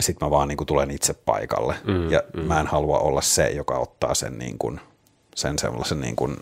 sitten 0.02 0.28
mä 0.28 0.32
vaan 0.32 0.48
niin 0.48 0.58
kuin 0.58 0.68
tulen 0.68 0.92
itse 0.92 1.14
paikalle. 1.14 1.76
Mm, 1.84 2.12
ja 2.12 2.24
mm. 2.34 2.44
mä 2.44 2.60
en 2.60 2.68
halua 2.68 3.00
olla 3.00 3.22
se, 3.22 3.50
joka 3.50 3.78
ottaa 3.78 4.14
sen, 4.14 4.38
niin 4.38 4.58
kuin, 4.58 4.80
sen 5.36 5.60
sellaisen 5.60 6.00
niin 6.00 6.16
kuin, 6.16 6.38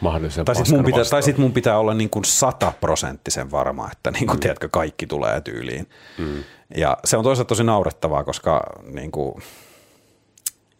Mahdollisen 0.00 0.44
tai 0.44 0.54
sitten 0.54 0.76
mun, 0.76 0.84
pitää, 0.84 1.04
tai 1.04 1.22
sit 1.22 1.38
mun 1.38 1.52
pitää 1.52 1.78
olla 1.78 1.94
niin 1.94 2.10
kuin 2.10 2.24
sataprosenttisen 2.24 3.50
varma, 3.50 3.88
että 3.92 4.10
niin 4.10 4.26
kuin, 4.26 4.36
mm. 4.36 4.40
tiedätkö, 4.40 4.68
kaikki 4.68 5.06
tulee 5.06 5.40
tyyliin. 5.40 5.88
Mm. 6.18 6.44
Ja 6.76 6.96
se 7.04 7.16
on 7.16 7.24
toisaalta 7.24 7.48
tosi 7.48 7.64
naurettavaa, 7.64 8.24
koska 8.24 8.62
niin 8.92 9.10
kuin, 9.10 9.34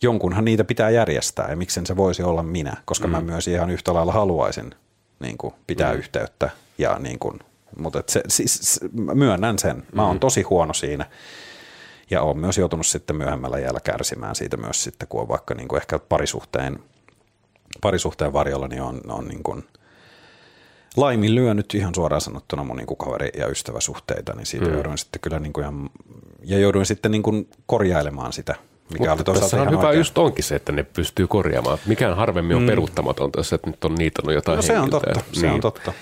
jonkunhan 0.02 0.44
niitä 0.44 0.64
pitää 0.64 0.90
järjestää 0.90 1.50
ja 1.50 1.56
miksen 1.56 1.86
se 1.86 1.96
voisi 1.96 2.22
olla 2.22 2.42
minä, 2.42 2.76
koska 2.84 3.06
mm. 3.06 3.12
mä 3.12 3.20
myös 3.20 3.48
ihan 3.48 3.70
yhtä 3.70 3.94
lailla 3.94 4.12
haluaisin 4.12 4.74
niin 5.20 5.38
kuin, 5.38 5.54
pitää 5.66 5.92
mm. 5.92 5.98
yhteyttä 5.98 6.50
ja 6.78 6.98
niin 6.98 7.18
kuin, 7.18 7.38
mutta 7.78 7.98
et 8.00 8.08
se, 8.08 8.22
siis, 8.28 8.80
mä 8.92 9.14
myönnän 9.14 9.58
sen. 9.58 9.82
Mä 9.92 10.06
oon 10.06 10.20
tosi 10.20 10.42
huono 10.42 10.72
siinä. 10.72 11.06
Ja 12.10 12.22
oon 12.22 12.38
myös 12.38 12.58
joutunut 12.58 12.86
sitten 12.86 13.16
myöhemmällä 13.16 13.58
jäällä 13.58 13.80
kärsimään 13.80 14.34
siitä 14.34 14.56
myös 14.56 14.84
sitten, 14.84 15.08
kun 15.08 15.20
on 15.20 15.28
vaikka 15.28 15.54
niin 15.54 15.68
kuin 15.68 15.80
ehkä 15.80 15.98
parisuhteen, 15.98 16.78
parisuhteen 17.80 18.32
varjolla, 18.32 18.68
niin 18.68 18.82
on, 18.82 19.00
on 19.08 19.28
niin 19.28 19.42
kuin 19.42 19.64
laiminlyönyt 20.96 21.74
ihan 21.74 21.94
suoraan 21.94 22.20
sanottuna 22.20 22.64
mun 22.64 22.76
niin 22.76 22.86
kuin 22.86 22.98
kaveri- 22.98 23.38
ja 23.40 23.46
ystäväsuhteita, 23.48 24.32
niin 24.34 24.46
siitä 24.46 24.66
mm. 24.66 24.72
jouduin 24.74 24.98
sitten 24.98 25.20
kyllä 25.20 25.38
niin 25.38 25.52
kuin 25.52 25.62
ihan, 25.64 25.90
ja 26.44 26.58
jouduin 26.58 26.86
sitten 26.86 27.10
niin 27.10 27.22
kuin 27.22 27.48
korjailemaan 27.66 28.32
sitä, 28.32 28.54
mikä 28.92 29.14
Mutta 29.16 29.32
oli 29.32 29.40
tässä 29.40 29.62
on 29.62 29.70
hyvä 29.70 29.80
oikein. 29.80 29.98
just 29.98 30.18
onkin 30.18 30.44
se, 30.44 30.54
että 30.54 30.72
ne 30.72 30.82
pystyy 30.82 31.26
korjaamaan. 31.26 31.78
Mikään 31.86 32.16
harvemmin 32.16 32.56
on 32.56 32.62
mm. 32.62 32.66
peruuttamatonta, 32.66 33.38
jos 33.38 33.52
et 33.52 33.66
nyt 33.66 33.84
on 33.84 33.94
niitannut 33.94 34.34
jotain 34.34 34.56
No 34.56 34.62
se 34.62 34.72
on 34.72 34.80
henkilöä. 34.80 35.00
totta, 35.14 35.40
se 35.40 35.50
on 35.50 35.60
totta. 35.60 35.92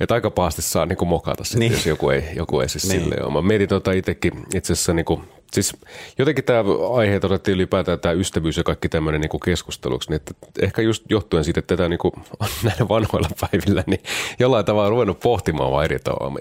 Että 0.00 0.14
aika 0.14 0.30
pahasti 0.30 0.62
saa 0.62 0.86
niinku 0.86 1.04
mokata 1.04 1.44
sitten, 1.44 1.60
Niin. 1.60 1.70
niin. 1.70 1.78
jos 1.78 1.86
joku 1.86 2.10
ei, 2.10 2.24
joku 2.36 2.60
ei 2.60 2.68
siis 2.68 2.84
Niin. 2.84 2.92
niin. 2.92 3.02
silleen 3.04 3.24
ole. 3.24 3.32
Mä 3.32 3.42
mietin 3.42 3.68
tota 3.68 3.92
itsekin 3.92 4.32
itse 4.54 4.72
asiassa 4.72 4.94
niinku, 4.94 5.22
siis 5.54 5.76
jotenkin 6.18 6.44
tämä 6.44 6.64
aihe 6.96 7.20
otettiin 7.22 7.54
ylipäätään 7.54 8.00
tämä 8.00 8.12
ystävyys 8.12 8.56
ja 8.56 8.64
kaikki 8.64 8.88
tämmöinen 8.88 9.20
niinku 9.20 9.38
keskusteluksi, 9.38 10.10
niin 10.10 10.16
että 10.16 10.34
ehkä 10.62 10.82
just 10.82 11.04
johtuen 11.10 11.44
siitä, 11.44 11.60
että 11.60 11.76
tätä 11.76 11.88
niinku 11.88 12.12
on 12.40 12.48
näillä 12.62 12.88
vanhoilla 12.88 13.28
päivillä, 13.40 13.84
niin 13.86 14.02
jollain 14.38 14.64
tavalla 14.64 14.90
ruvennut 14.90 15.20
pohtimaan 15.20 15.72
vaan 15.72 15.84
eri 15.84 15.98
tavalla. 15.98 16.38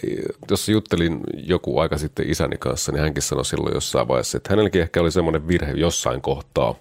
Jos 0.49 0.69
juttelin 0.69 1.19
joku 1.33 1.79
aika 1.79 1.97
sitten 1.97 2.29
isäni 2.29 2.57
kanssa, 2.57 2.91
niin 2.91 3.01
hänkin 3.01 3.23
sanoi 3.23 3.45
silloin 3.45 3.73
jossain 3.73 4.07
vaiheessa, 4.07 4.37
että 4.37 4.49
hänelläkin 4.49 4.81
ehkä 4.81 5.01
oli 5.01 5.11
semmoinen 5.11 5.47
virhe 5.47 5.71
jossain 5.71 6.21
kohtaa, 6.21 6.75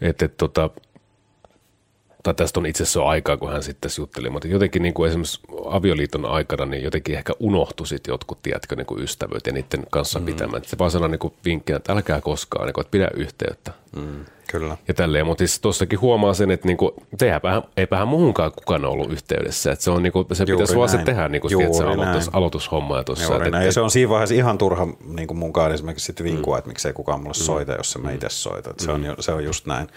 että, 0.00 0.24
että 0.24 0.36
tota, 0.36 0.70
tai 2.24 2.34
tästä 2.34 2.60
on 2.60 2.66
itse 2.66 2.82
asiassa 2.82 3.04
aikaa, 3.04 3.36
kun 3.36 3.52
hän 3.52 3.62
sitten 3.62 3.90
jutteli, 3.98 4.30
mutta 4.30 4.48
jotenkin 4.48 4.82
niin 4.82 4.94
kuin 4.94 5.08
esimerkiksi 5.08 5.40
avioliiton 5.64 6.24
aikana, 6.24 6.66
niin 6.66 6.82
jotenkin 6.84 7.14
ehkä 7.14 7.32
unohtui 7.40 7.86
sitten 7.86 8.12
jotkut, 8.12 8.42
tiedätkö, 8.42 8.76
niin 8.76 8.86
kuin 8.86 9.02
ystävyyt 9.02 9.46
ja 9.46 9.52
niiden 9.52 9.86
kanssa 9.90 10.18
mm. 10.18 10.24
pitämään. 10.26 10.64
Se 10.64 10.78
vaan 10.78 10.90
sanoi 10.90 11.08
niin 11.08 11.18
kuin 11.18 11.34
vinkkinä, 11.44 11.76
että 11.76 11.92
älkää 11.92 12.20
koskaan, 12.20 12.66
niin 12.66 12.74
kuin, 12.74 12.82
että 12.82 12.90
pidä 12.90 13.10
yhteyttä. 13.14 13.72
Mm, 13.96 14.24
kyllä. 14.50 14.76
Ja 14.88 14.94
tälleen, 14.94 15.26
mutta 15.26 15.38
siis 15.38 15.60
tuossakin 15.60 16.00
huomaa 16.00 16.34
sen, 16.34 16.50
että 16.50 16.66
niinku, 16.66 16.94
eipähän, 17.22 17.62
eipähän 17.76 18.08
muuhunkaan 18.08 18.52
kukaan 18.52 18.84
ollut 18.84 19.12
yhteydessä. 19.12 19.72
Että 19.72 19.84
se 19.84 19.90
on 19.90 20.02
niinku, 20.02 20.26
se 20.32 20.44
Juuri 20.44 20.52
pitäisi 20.52 20.76
vaan 20.76 20.88
se 20.88 20.96
näin. 20.96 21.06
tehdä 21.06 21.28
niinku, 21.28 21.48
tiedät, 21.48 21.74
se 21.74 21.84
aloitus, 21.84 22.30
aloitushomma. 22.32 23.04
Tuossa, 23.04 23.24
Juuri 23.24 23.38
että, 23.38 23.50
näin. 23.50 23.66
Ja 23.66 23.72
se 23.72 23.80
on 23.80 23.90
siinä 23.90 24.10
vaiheessa 24.10 24.34
ihan 24.34 24.58
turha 24.58 24.86
niin 25.14 25.28
kuin 25.28 25.38
munkaan 25.38 25.72
esimerkiksi 25.72 26.06
sit 26.06 26.22
vinkua, 26.22 26.56
mm. 26.56 26.58
että 26.58 26.68
miksei 26.68 26.92
kukaan 26.92 27.20
mulle 27.20 27.34
soita, 27.34 27.72
jos 27.72 27.96
en 27.96 28.02
mä 28.02 28.10
itse 28.10 28.28
soita. 28.28 28.70
Et 28.70 28.80
se, 28.80 28.92
on, 28.92 29.04
ju- 29.04 29.22
se 29.22 29.32
on 29.32 29.44
just 29.44 29.66
näin. 29.66 29.88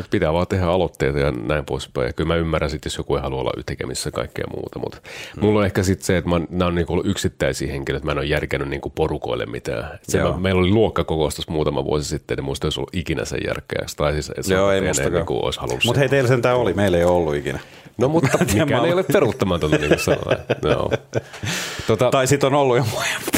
Et 0.00 0.06
pitää 0.10 0.32
vaan 0.32 0.46
tehdä 0.46 0.66
aloitteita 0.66 1.18
ja 1.18 1.30
näin 1.30 1.64
poispäin. 1.64 2.06
Ja 2.06 2.12
kyllä 2.12 2.28
mä 2.28 2.36
ymmärrän 2.36 2.70
sitten, 2.70 2.90
jos 2.90 2.98
joku 2.98 3.16
ei 3.16 3.22
halua 3.22 3.40
olla 3.40 3.62
tekemisissä 3.66 4.10
kaikkea 4.10 4.44
muuta. 4.54 4.78
Mutta 4.78 4.98
mm. 5.36 5.44
mulla 5.44 5.58
on 5.58 5.66
ehkä 5.66 5.82
sitten 5.82 6.06
se, 6.06 6.16
että 6.16 6.30
mä, 6.30 6.40
nämä 6.50 6.66
on 6.66 6.74
niinku 6.74 6.92
ollut 6.92 7.06
yksittäisiä 7.06 7.72
henkilöitä. 7.72 8.06
Mä 8.06 8.12
en 8.12 8.18
ole 8.18 8.26
järkännyt 8.26 8.68
niinku 8.68 8.90
porukoille 8.90 9.46
mitään. 9.46 9.98
Se, 10.02 10.22
mä, 10.22 10.38
meillä 10.38 10.60
oli 10.60 10.70
luokkakokous 10.70 11.34
tuossa 11.34 11.52
muutama 11.52 11.84
vuosi 11.84 12.08
sitten, 12.08 12.36
niin 12.36 12.44
muista 12.44 12.64
ei 12.64 12.66
olisi 12.66 12.80
ollut 12.80 12.94
ikinä 12.94 13.24
sen 13.24 13.40
järkeä. 13.46 13.86
Tai 13.96 14.12
siis, 14.12 14.32
et 14.36 14.48
Joo, 14.48 14.70
ei 14.70 14.80
musta 14.80 14.88
mustakaan. 14.88 15.12
niinku 15.12 15.38
olisi 15.44 15.60
halunnut 15.60 15.84
Mutta 15.84 15.98
hei, 16.00 16.08
teillä 16.08 16.28
sentään 16.28 16.56
oli, 16.56 16.74
meillä 16.74 16.98
ei 16.98 17.04
ole 17.04 17.16
ollut 17.16 17.34
ikinä. 17.34 17.58
No 17.98 18.08
mutta 18.08 18.38
mikään 18.54 18.84
ei 18.84 18.92
ole 18.92 19.02
peruuttamatonta, 19.12 19.78
niin 19.78 19.88
kuin 19.88 19.98
sanoin. 19.98 20.38
No. 20.62 20.90
Tota, 21.86 22.10
Tai 22.10 22.26
sit 22.26 22.44
on 22.44 22.54
ollut 22.54 22.76
jo 22.76 22.84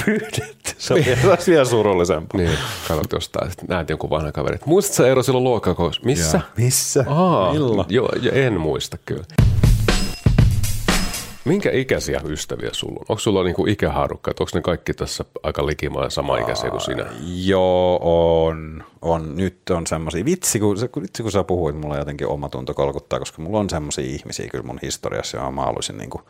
pyydetty. 0.04 0.42
Se 0.84 0.94
on 0.94 1.00
vielä, 1.06 1.20
olisi 1.30 1.50
vielä 1.50 1.64
surullisempaa. 1.64 2.40
Niin, 2.40 2.58
katsot 2.88 3.12
jostain, 3.12 3.50
sitten 3.50 3.68
näet 3.68 3.90
jonkun 3.90 4.10
vanhan 4.10 4.32
kaverin. 4.32 4.60
Muistatko 4.66 4.96
sä 4.96 5.08
Eero 5.08 5.22
silloin 5.22 5.44
luokkakokous? 5.44 6.02
Missä? 6.02 6.40
Missä? 6.56 7.04
Aa, 7.08 7.52
Milloin? 7.52 7.86
joo, 7.88 8.08
jo, 8.20 8.32
en 8.34 8.60
muista 8.60 8.98
kyllä. 9.06 9.24
Minkä 11.44 11.70
ikäisiä 11.72 12.20
ystäviä 12.24 12.70
sulla 12.72 12.94
on? 12.94 13.06
Onko 13.08 13.18
sulla 13.18 13.44
niinku 13.44 13.66
ikähaarukka, 13.66 14.30
onko 14.30 14.50
ne 14.54 14.60
kaikki 14.60 14.94
tässä 14.94 15.24
aika 15.42 15.66
likimaan 15.66 16.10
sama 16.10 16.38
ikäisiä 16.38 16.70
kuin 16.70 16.80
sinä? 16.80 17.06
Joo, 17.44 17.98
on. 18.46 18.84
on. 19.02 19.36
Nyt 19.36 19.70
on 19.70 19.86
semmoisia. 19.86 20.24
Vitsi 20.24 20.60
kun, 20.60 20.76
vitsi, 21.02 21.22
kun 21.22 21.32
sä 21.32 21.44
puhuit, 21.44 21.76
mulla 21.76 21.96
jotenkin 21.96 22.26
oma 22.26 22.48
tunto 22.48 22.74
kolkuttaa, 22.74 23.18
koska 23.18 23.42
mulla 23.42 23.58
on 23.58 23.70
semmoisia 23.70 24.04
ihmisiä 24.04 24.48
kyllä 24.50 24.64
mun 24.64 24.78
historiassa, 24.82 25.36
ja 25.36 25.50
mä 25.50 25.62
haluaisin 25.62 25.98
niin 25.98 26.10
kuin, 26.10 26.22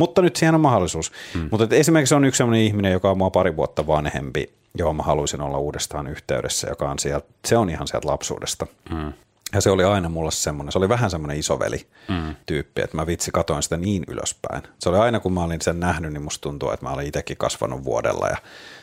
mutta 0.00 0.22
nyt 0.22 0.36
siihen 0.36 0.54
on 0.54 0.60
mahdollisuus. 0.60 1.12
Hmm. 1.34 1.48
Mutta 1.50 1.76
esimerkiksi 1.76 2.14
on 2.14 2.24
yksi 2.24 2.38
semmoinen 2.38 2.62
ihminen, 2.62 2.92
joka 2.92 3.10
on 3.10 3.18
mua 3.18 3.30
pari 3.30 3.56
vuotta 3.56 3.86
vanhempi, 3.86 4.50
johon 4.78 4.96
mä 4.96 5.02
haluaisin 5.02 5.40
olla 5.40 5.58
uudestaan 5.58 6.06
yhteydessä, 6.06 6.68
joka 6.68 6.90
on 6.90 6.98
sieltä, 6.98 7.26
se 7.44 7.56
on 7.56 7.70
ihan 7.70 7.88
sieltä 7.88 8.08
lapsuudesta. 8.08 8.66
Hmm. 8.90 9.12
Ja 9.52 9.60
se 9.60 9.70
oli 9.70 9.84
aina 9.84 10.08
mulle 10.08 10.30
semmoinen, 10.30 10.72
se 10.72 10.78
oli 10.78 10.88
vähän 10.88 11.10
semmoinen 11.10 11.38
isoveli 11.38 11.86
mm. 12.08 12.34
tyyppi, 12.46 12.80
että 12.82 12.96
mä 12.96 13.06
vitsi 13.06 13.30
katoin 13.30 13.62
sitä 13.62 13.76
niin 13.76 14.04
ylöspäin. 14.08 14.62
Se 14.78 14.88
oli 14.88 14.98
aina 14.98 15.20
kun 15.20 15.32
mä 15.32 15.44
olin 15.44 15.60
sen 15.60 15.80
nähnyt, 15.80 16.12
niin 16.12 16.22
musta 16.22 16.42
tuntuu, 16.42 16.70
että 16.70 16.86
mä 16.86 16.92
olin 16.92 17.06
itsekin 17.06 17.36
kasvanut 17.36 17.84
vuodella 17.84 18.28
ja 18.28 18.36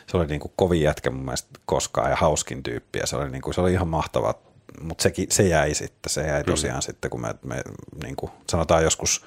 se 0.06 0.16
oli 0.16 0.26
niin 0.26 0.40
kuin 0.40 0.52
kovin 0.56 0.80
jätkä 0.80 1.10
mun 1.10 1.24
mielestä 1.24 1.48
koskaan 1.66 2.10
ja 2.10 2.16
hauskin 2.16 2.62
tyyppi 2.62 2.98
ja 2.98 3.06
se 3.06 3.16
oli, 3.16 3.30
niin 3.30 3.42
kuin, 3.42 3.54
se 3.54 3.60
oli 3.60 3.72
ihan 3.72 3.88
mahtava, 3.88 4.34
mutta 4.80 5.10
se 5.28 5.48
jäi 5.48 5.74
sitten, 5.74 6.10
se 6.10 6.26
jäi 6.26 6.44
tosiaan 6.44 6.78
mm. 6.78 6.82
sitten, 6.82 7.10
kun 7.10 7.20
me, 7.20 7.34
me 7.44 7.62
niin 8.02 8.16
kuin 8.16 8.32
sanotaan 8.50 8.82
joskus 8.82 9.24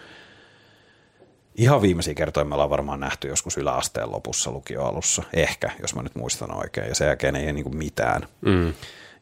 Ihan 1.55 1.81
viimeisiä 1.81 2.13
kertoja 2.13 2.45
me 2.45 2.53
ollaan 2.53 2.69
varmaan 2.69 2.99
nähty 2.99 3.27
joskus 3.27 3.57
yläasteen 3.57 4.11
lopussa 4.11 4.51
lukioalussa, 4.51 5.23
ehkä, 5.33 5.71
jos 5.81 5.95
mä 5.95 6.03
nyt 6.03 6.15
muistan 6.15 6.55
oikein, 6.55 6.87
ja 6.87 6.95
sen 6.95 7.07
jälkeen 7.07 7.35
ei 7.35 7.53
niin 7.53 7.63
kuin 7.63 7.77
mitään. 7.77 8.27
Mm. 8.41 8.73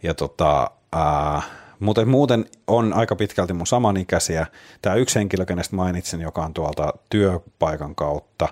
Ja 0.04 0.14
tota, 0.14 0.72
ää, 0.94 1.42
mutta 1.80 2.06
muuten 2.06 2.46
on 2.68 2.94
aika 2.94 3.16
pitkälti 3.16 3.54
mun 3.54 3.68
samanikäisiä. 3.68 4.46
Tämä 4.82 4.96
yksi 4.96 5.20
henkilö, 5.20 5.46
kenestä 5.46 5.76
mainitsin, 5.76 6.22
joka 6.22 6.46
on 6.46 6.54
tuolta 6.54 6.94
työpaikan 7.10 7.96
kautta, 7.96 8.48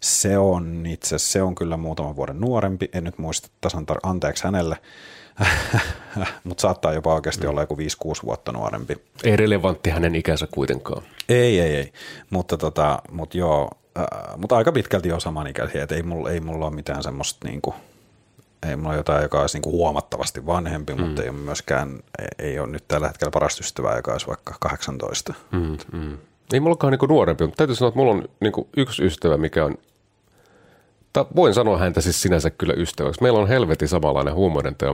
se 0.00 0.38
on 0.38 0.86
itse 0.86 1.18
se 1.18 1.42
on 1.42 1.54
kyllä 1.54 1.76
muutaman 1.76 2.16
vuoden 2.16 2.40
nuorempi, 2.40 2.88
en 2.92 3.04
nyt 3.04 3.18
muista 3.18 3.48
tasan 3.60 3.86
tar- 3.92 4.00
anteeksi 4.02 4.44
hänelle, 4.44 4.76
mutta 6.44 6.62
saattaa 6.62 6.92
jopa 6.92 7.14
oikeasti 7.14 7.46
olla 7.46 7.60
joku 7.60 7.76
5-6 7.76 7.78
vuotta 8.24 8.52
nuorempi. 8.52 8.96
Ei 9.24 9.36
relevantti 9.36 9.90
hänen 9.90 10.14
ikänsä 10.14 10.46
kuitenkaan. 10.50 11.02
Ei, 11.28 11.60
ei, 11.60 11.76
ei. 11.76 11.92
Mutta 12.30 12.56
tota, 12.56 13.02
mut 13.10 13.34
joo, 13.34 13.70
äh, 13.98 14.04
mutta 14.36 14.56
aika 14.56 14.72
pitkälti 14.72 15.12
on 15.12 15.20
samanikäisiä, 15.20 15.82
että 15.82 15.94
ei 15.94 16.02
mulla, 16.02 16.30
ei 16.30 16.40
mulla 16.40 16.66
ole 16.66 16.74
mitään 16.74 17.02
semmoista 17.02 17.48
niinku, 17.48 17.74
ei 18.68 18.76
mulla 18.76 18.88
ole 18.88 18.96
jotain, 18.96 19.22
joka 19.22 19.40
olisi 19.40 19.56
niinku 19.56 19.70
huomattavasti 19.70 20.46
vanhempi, 20.46 20.94
mm. 20.94 21.00
mutta 21.00 21.22
ei 21.22 21.28
ole 21.28 21.36
myöskään, 21.36 22.00
ei, 22.18 22.28
ei 22.38 22.58
ole 22.58 22.68
nyt 22.68 22.84
tällä 22.88 23.06
hetkellä 23.06 23.30
parasta 23.30 23.60
ystävää, 23.60 23.96
joka 23.96 24.12
olisi 24.12 24.26
vaikka 24.26 24.54
18. 24.60 25.34
Mm, 25.52 25.76
mm. 25.92 26.18
Ei 26.52 26.60
mullakaan 26.60 26.90
niinku 26.90 27.06
nuorempi, 27.06 27.44
mutta 27.44 27.56
täytyy 27.56 27.76
sanoa, 27.76 27.88
että 27.88 27.98
mulla 27.98 28.12
on 28.12 28.28
niinku 28.40 28.68
yksi 28.76 29.04
ystävä, 29.04 29.36
mikä 29.36 29.64
on 29.64 29.78
Ta, 31.12 31.26
voin 31.36 31.54
sanoa 31.54 31.78
häntä 31.78 32.00
siis 32.00 32.22
sinänsä 32.22 32.50
kyllä 32.50 32.74
ystäväksi. 32.76 33.22
Meillä 33.22 33.38
on 33.38 33.48
helvetin 33.48 33.88
samanlainen 33.88 34.34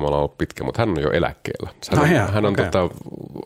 me 0.01 0.07
ollaan 0.07 0.19
ollut 0.23 0.39
pitkä, 0.39 0.65
mutta 0.65 0.83
hän 0.83 0.89
on 0.91 1.01
jo 1.01 1.11
eläkkeellä. 1.11 1.71
Hän 1.91 2.01
on, 2.01 2.17
Ah, 2.21 2.33
hän 2.35 2.45
on 2.47 2.53
okei. 2.53 2.65
tota, 2.65 2.95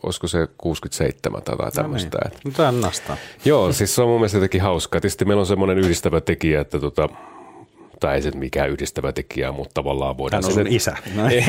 olisiko 0.03 0.27
se 0.27 0.47
67 0.57 1.41
tai 1.41 1.53
jotain 1.53 1.73
tämmöistä. 1.73 2.17
No 2.23 2.29
niin. 2.29 2.39
Mutta 2.45 2.67
annasta. 2.67 3.17
Joo, 3.45 3.71
siis 3.71 3.95
se 3.95 4.01
on 4.01 4.07
mun 4.07 4.17
mielestä 4.19 4.37
jotenkin 4.37 4.61
hauskaa. 4.61 5.01
Tietysti 5.01 5.25
meillä 5.25 5.39
on 5.41 5.45
semmoinen 5.45 5.77
yhdistävä 5.79 6.21
tekijä, 6.21 6.61
että 6.61 6.79
tota, 6.79 7.09
tai 8.01 8.15
ei 8.15 8.21
se 8.21 8.31
mikään 8.31 8.69
yhdistävä 8.69 9.11
tekijä, 9.11 9.51
mutta 9.51 9.73
tavallaan 9.73 10.17
voidaan... 10.17 10.43
Hän 10.43 10.49
on 10.49 10.53
sinne- 10.53 10.69
sun 10.69 10.75
isä. 10.75 10.95
No, 11.15 11.27
ei, 11.29 11.43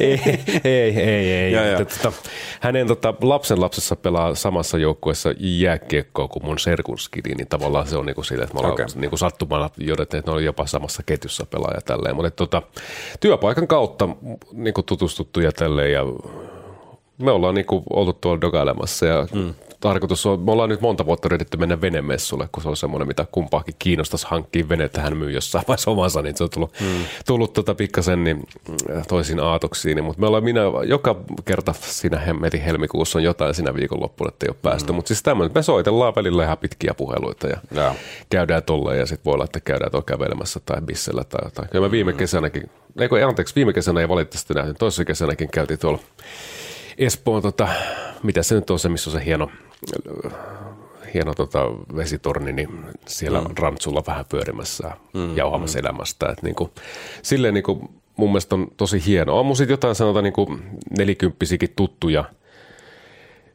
ei, 0.00 0.20
ei, 0.64 0.98
ei. 0.98 1.32
ei. 1.32 1.52
Joo. 1.52 1.80
Että, 1.80 1.94
tota, 2.02 2.16
hänen 2.60 2.86
tota, 2.86 3.14
lapsen 3.20 3.60
lapsessa 3.60 3.96
pelaa 3.96 4.34
samassa 4.34 4.78
joukkueessa 4.78 5.34
jääkiekkoa 5.38 6.28
kuin 6.28 6.44
mun 6.44 6.58
serkunskidi, 6.58 7.34
niin 7.34 7.48
tavallaan 7.48 7.86
se 7.86 7.96
on 7.96 8.06
niinku 8.06 8.22
sille, 8.22 8.44
että 8.44 8.54
me 8.54 8.58
ollaan 8.58 8.72
okay. 8.72 8.86
niinku 8.94 9.16
sattumalla 9.16 9.70
johdettu, 9.76 10.16
että 10.16 10.30
ne 10.30 10.34
oli 10.34 10.44
jopa 10.44 10.66
samassa 10.66 11.02
ketjussa 11.06 11.46
pelaaja 11.46 11.80
tälleen. 11.80 12.16
Mutta 12.16 12.30
tota, 12.30 12.62
työpaikan 13.20 13.68
kautta 13.68 14.08
niinku 14.52 14.82
tutustuttu 14.82 15.40
ja 15.40 15.52
tälleen 15.52 15.92
ja 15.92 16.02
me 17.18 17.30
ollaan 17.30 17.54
niinku 17.54 17.82
oltu 17.90 18.12
tuolla 18.12 18.40
dogailemassa 18.40 19.06
ja 19.06 19.26
mm. 19.34 19.54
Tarkoitus 19.80 20.26
on, 20.26 20.40
me 20.40 20.52
ollaan 20.52 20.68
nyt 20.68 20.80
monta 20.80 21.06
vuotta 21.06 21.28
yritetty 21.28 21.56
mennä 21.56 21.80
venemessulle, 21.80 22.48
kun 22.52 22.62
se 22.62 22.68
on 22.68 22.76
semmoinen, 22.76 23.08
mitä 23.08 23.26
kumpaakin 23.32 23.74
kiinnostaisi 23.78 24.26
hankkia 24.30 24.68
vene, 24.68 24.84
että 24.84 25.00
hän 25.00 25.16
myy 25.16 25.30
jossain 25.30 25.64
vaiheessa 25.68 25.90
omansa, 25.90 26.22
niin 26.22 26.36
se 26.36 26.44
on 26.44 26.50
tullut, 26.50 26.72
mm. 26.80 27.04
tullut 27.26 27.52
tota 27.52 27.74
pikkasen 27.74 28.24
niin, 28.24 28.48
toisiin 29.08 29.40
aatoksiin, 29.40 30.04
mutta 30.04 30.20
me 30.20 30.26
ollaan 30.26 30.44
minä 30.44 30.60
joka 30.86 31.16
kerta 31.44 31.72
siinä 31.72 32.18
hemmetin 32.18 32.60
helmikuussa 32.60 33.18
on 33.18 33.22
jotain 33.22 33.54
siinä 33.54 33.74
viikonloppuna, 33.74 34.28
että 34.28 34.46
ei 34.46 34.50
ole 34.50 34.56
päästy, 34.62 34.92
mm. 34.92 34.96
mutta 34.96 35.08
siis 35.08 35.22
tämmöinen, 35.22 35.52
me 35.54 35.62
soitellaan 35.62 36.14
välillä 36.16 36.44
ihan 36.44 36.58
pitkiä 36.58 36.94
puheluita 36.94 37.46
ja 37.48 37.56
Joo. 37.70 37.94
käydään 38.30 38.62
tolleen 38.62 38.98
ja 38.98 39.06
sitten 39.06 39.24
voi 39.24 39.34
olla, 39.34 39.44
että 39.44 39.60
käydään 39.60 39.90
tuolla 39.90 40.06
kävelemässä 40.06 40.60
tai 40.66 40.80
bissellä 40.80 41.24
tai 41.24 41.40
jotain. 41.44 41.68
Kyllä 41.68 41.86
me 41.86 41.90
viime 41.90 42.12
kesänäkin, 42.12 42.70
ei 43.00 43.08
kun, 43.08 43.24
anteeksi, 43.24 43.54
viime 43.54 43.72
kesänä 43.72 44.00
ei 44.00 44.08
valitettavasti 44.08 44.54
nähty, 44.54 44.74
toisessa 44.74 45.04
kesänäkin 45.04 45.48
käytiin 45.50 45.78
tuolla 45.78 45.98
Espoon, 46.98 47.42
tota, 47.42 47.68
mitä 48.22 48.42
se 48.42 48.54
nyt 48.54 48.70
on 48.70 48.78
se, 48.78 48.88
missä 48.88 49.10
on 49.10 49.18
se 49.18 49.24
hieno, 49.24 49.50
hieno 51.14 51.34
tota, 51.34 51.64
vesitorni, 51.96 52.52
niin 52.52 52.84
siellä 53.06 53.40
mm. 53.40 53.46
rantsulla 53.58 54.02
vähän 54.06 54.24
pyörimässä 54.28 54.86
ja 54.88 54.96
mm, 55.14 55.36
jauhamassa 55.36 55.78
mm. 55.78 55.84
elämästä. 55.86 56.28
Et 56.32 56.42
niinku, 56.42 56.70
silleen 57.22 57.54
niinku, 57.54 57.90
mun 58.16 58.28
mielestä 58.28 58.54
on 58.54 58.68
tosi 58.76 59.06
hienoa. 59.06 59.40
On 59.40 59.46
mun 59.46 59.56
sitten 59.56 59.72
jotain 59.72 59.94
sanotaan 59.94 60.24
niinku 60.24 60.58
nelikymppisikin 60.98 61.72
tuttuja, 61.76 62.24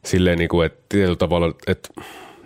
silleen 0.06 0.38
niinku, 0.38 0.62
että 0.62 0.82
tietyllä 0.90 1.16
tavalla, 1.16 1.54
että 1.68 1.90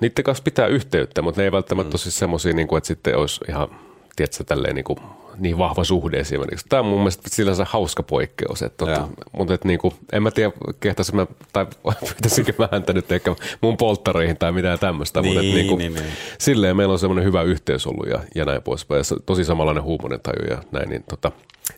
niiden 0.01 0.23
kanssa 0.23 0.43
pitää 0.43 0.67
yhteyttä, 0.67 1.21
mutta 1.21 1.41
ne 1.41 1.45
ei 1.45 1.51
välttämättä 1.51 1.89
mm. 1.89 1.93
ole 1.93 1.99
siis 1.99 2.19
semmoisia, 2.19 2.53
niinku, 2.53 2.75
että 2.75 2.87
sitten 2.87 3.17
olisi 3.17 3.41
ihan, 3.49 3.67
tiedätkö, 4.15 4.43
tälleen 4.43 4.75
niinku, 4.75 4.99
niin 5.39 5.57
vahva 5.57 5.83
suhde 5.83 6.19
esimerkiksi. 6.19 6.65
Tämä 6.69 6.79
on 6.79 6.85
mun 6.85 6.97
mielestä 6.99 7.29
sillä 7.29 7.55
se 7.55 7.63
hauska 7.67 8.03
poikkeus, 8.03 8.61
että, 8.61 8.85
Joo. 8.85 8.95
tota, 8.95 9.07
mutta 9.37 9.53
et 9.53 9.65
niinku, 9.65 9.93
en 10.11 10.23
mä 10.23 10.31
tiedä, 10.31 10.51
kehtaisin 10.79 11.15
mä, 11.15 11.27
tai 11.53 11.65
pitäisikö 12.15 12.53
mä 12.57 12.69
häntä 12.71 12.93
nyt 12.93 13.11
ehkä 13.11 13.35
mun 13.61 13.77
polttareihin 13.77 14.37
tai 14.37 14.51
mitään 14.51 14.79
tämmöistä, 14.79 15.21
mutta 15.21 15.39
et 15.39 15.45
Niin, 15.45 15.55
niinku, 15.55 15.75
niin, 15.75 15.93
niin. 15.93 16.05
silleen 16.37 16.77
meillä 16.77 16.91
on 16.91 16.99
semmoinen 16.99 17.25
hyvä 17.25 17.41
yhteys 17.41 17.87
ollut 17.87 18.07
ja, 18.07 18.19
ja 18.35 18.45
näin 18.45 18.61
poispäin. 18.61 18.97
Ja 18.97 19.17
tosi 19.25 19.43
samanlainen 19.43 19.83
huumorintaju 19.83 20.47
ja 20.49 20.57
näin, 20.71 20.89
niin 20.89 21.03
tota, 21.09 21.31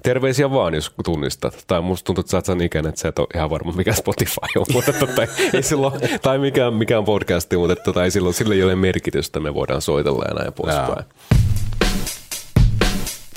terveisiä 0.03 0.51
vaan, 0.51 0.73
jos 0.73 0.93
tunnistat. 1.03 1.63
Tai 1.67 1.81
musta 1.81 2.05
tuntuu, 2.05 2.19
että 2.19 2.31
sä 2.31 2.37
oot 2.37 2.45
sen 2.45 2.61
ikäinen, 2.61 2.89
että 2.89 3.01
sä 3.01 3.07
et 3.07 3.19
ole 3.19 3.27
ihan 3.35 3.49
varma, 3.49 3.71
mikä 3.71 3.93
Spotify 3.93 4.35
on, 4.57 4.65
mutta 4.73 4.93
tota, 4.93 5.27
ei 5.53 5.63
silloin, 5.63 5.93
tai 6.21 6.37
mikään, 6.39 6.73
mikään 6.73 7.05
podcasti, 7.05 7.57
mutta 7.57 7.75
tota, 7.75 8.03
ei 8.03 8.11
silloin, 8.11 8.33
sillä 8.33 8.55
ei 8.55 8.63
ole 8.63 8.75
merkitystä, 8.75 9.39
me 9.39 9.53
voidaan 9.53 9.81
soitella 9.81 10.25
ja 10.27 10.33
näin 10.33 10.53
poispäin. 10.53 11.05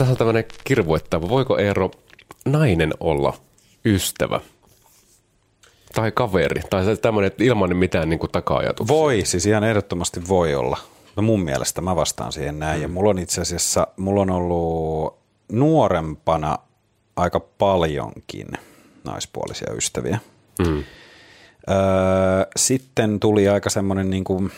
Tässä 0.00 0.12
on 0.12 0.16
tämmöinen 0.18 0.44
kirvoittava. 0.64 1.28
Voiko 1.28 1.58
Eero 1.58 1.90
nainen 2.44 2.90
olla 3.00 3.36
ystävä? 3.84 4.40
Tai 5.94 6.12
kaveri? 6.12 6.60
Tai 6.70 6.84
se 6.84 6.96
tämmöinen, 6.96 7.26
että 7.26 7.44
ilman 7.44 7.76
mitään 7.76 8.08
niin 8.08 8.18
kuin 8.18 8.30
taka-ajatuksia? 8.30 8.96
Voi, 8.96 9.22
siis 9.24 9.46
ihan 9.46 9.64
ehdottomasti 9.64 10.28
voi 10.28 10.54
olla. 10.54 10.78
No 11.16 11.22
mun 11.22 11.40
mielestä 11.40 11.80
mä 11.80 11.96
vastaan 11.96 12.32
siihen 12.32 12.58
näin. 12.58 12.78
Mm. 12.78 12.82
Ja 12.82 12.88
mulla 12.88 13.10
on 13.10 13.18
itse 13.18 13.40
asiassa, 13.40 13.86
mulla 13.96 14.20
on 14.22 14.30
ollut 14.30 15.18
nuorempana 15.52 16.58
aika 17.16 17.40
paljonkin 17.40 18.46
naispuolisia 19.04 19.72
ystäviä. 19.72 20.18
Mm. 20.58 20.76
Öö, 20.76 21.76
sitten 22.56 23.20
tuli 23.20 23.48
aika 23.48 23.70
semmoinen 23.70 24.10
niin 24.10 24.24
kuin, 24.24 24.52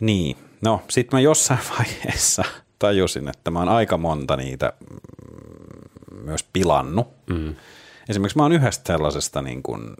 niin, 0.00 0.36
no 0.60 0.82
sitten 0.90 1.16
mä 1.16 1.20
jossain 1.20 1.60
vaiheessa 1.78 2.44
tajusin, 2.82 3.28
että 3.28 3.50
mä 3.50 3.58
oon 3.58 3.68
aika 3.68 3.98
monta 3.98 4.36
niitä 4.36 4.72
myös 6.22 6.44
pilannut. 6.52 7.08
Mm. 7.26 7.54
Esimerkiksi 8.08 8.38
mä 8.38 8.42
oon 8.42 8.52
yhdestä 8.52 8.92
sellaisesta 8.92 9.42
niin 9.42 9.62
kuin 9.62 9.94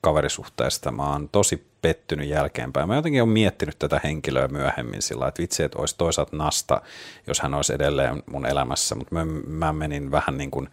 kaverisuhteesta, 0.00 0.92
mä 0.92 1.12
oon 1.12 1.28
tosi 1.28 1.66
pettynyt 1.82 2.28
jälkeenpäin. 2.28 2.88
Mä 2.88 2.96
jotenkin 2.96 3.22
oon 3.22 3.28
miettinyt 3.28 3.78
tätä 3.78 4.00
henkilöä 4.04 4.48
myöhemmin 4.48 5.02
sillä 5.02 5.28
että 5.28 5.42
vitsi, 5.42 5.62
että 5.62 5.78
olisi 5.78 5.94
toisaalta 5.98 6.36
nasta, 6.36 6.82
jos 7.26 7.40
hän 7.40 7.54
olisi 7.54 7.74
edelleen 7.74 8.22
mun 8.30 8.46
elämässä, 8.46 8.94
mutta 8.94 9.14
mä, 9.14 9.24
mä 9.46 9.72
menin 9.72 10.10
vähän 10.10 10.38
niin 10.38 10.50
kuin, 10.50 10.68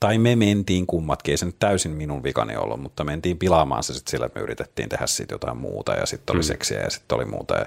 tai 0.00 0.18
me 0.18 0.36
mentiin 0.36 0.86
kummatkin, 0.86 1.32
ei 1.32 1.36
se 1.36 1.46
nyt 1.46 1.58
täysin 1.58 1.92
minun 1.92 2.22
vikani 2.22 2.56
ollut, 2.56 2.80
mutta 2.80 3.04
mentiin 3.04 3.38
pilaamaan 3.38 3.82
se 3.82 3.94
sitten 3.94 4.10
sillä, 4.10 4.26
että 4.26 4.38
me 4.38 4.42
yritettiin 4.42 4.88
tehdä 4.88 5.06
siitä 5.06 5.34
jotain 5.34 5.56
muuta 5.56 5.92
ja 5.94 6.06
sitten 6.06 6.36
oli 6.36 6.42
mm. 6.42 6.46
seksiä 6.46 6.80
ja 6.80 6.90
sitten 6.90 7.16
oli 7.16 7.24
muuta. 7.24 7.54
Ja, 7.54 7.66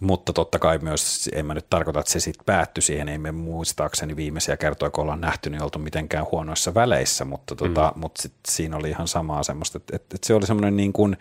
mutta 0.00 0.32
totta 0.32 0.58
kai 0.58 0.78
myös, 0.78 1.30
en 1.34 1.46
mä 1.46 1.54
nyt 1.54 1.70
tarkoita, 1.70 2.00
että 2.00 2.12
se 2.12 2.20
sitten 2.20 2.44
päättyi 2.44 2.82
siihen, 2.82 3.08
ei 3.08 3.18
me 3.18 3.32
muistaakseni 3.32 4.16
viimeisiä 4.16 4.56
kertoja, 4.56 4.90
kun 4.90 5.02
ollaan 5.02 5.20
nähty, 5.20 5.50
niin 5.50 5.62
oltu 5.62 5.78
mitenkään 5.78 6.26
huonoissa 6.32 6.74
väleissä, 6.74 7.24
mutta, 7.24 7.56
tota, 7.56 7.92
mm. 7.94 8.00
mutta 8.00 8.22
sit 8.22 8.32
siinä 8.48 8.76
oli 8.76 8.90
ihan 8.90 9.08
samaa 9.08 9.42
semmoista, 9.42 9.78
että, 9.78 9.96
että, 9.96 10.14
että 10.14 10.26
se 10.26 10.34
oli 10.34 10.46
semmoinen 10.46 10.76
niin 10.76 10.92
kuin, 10.92 11.16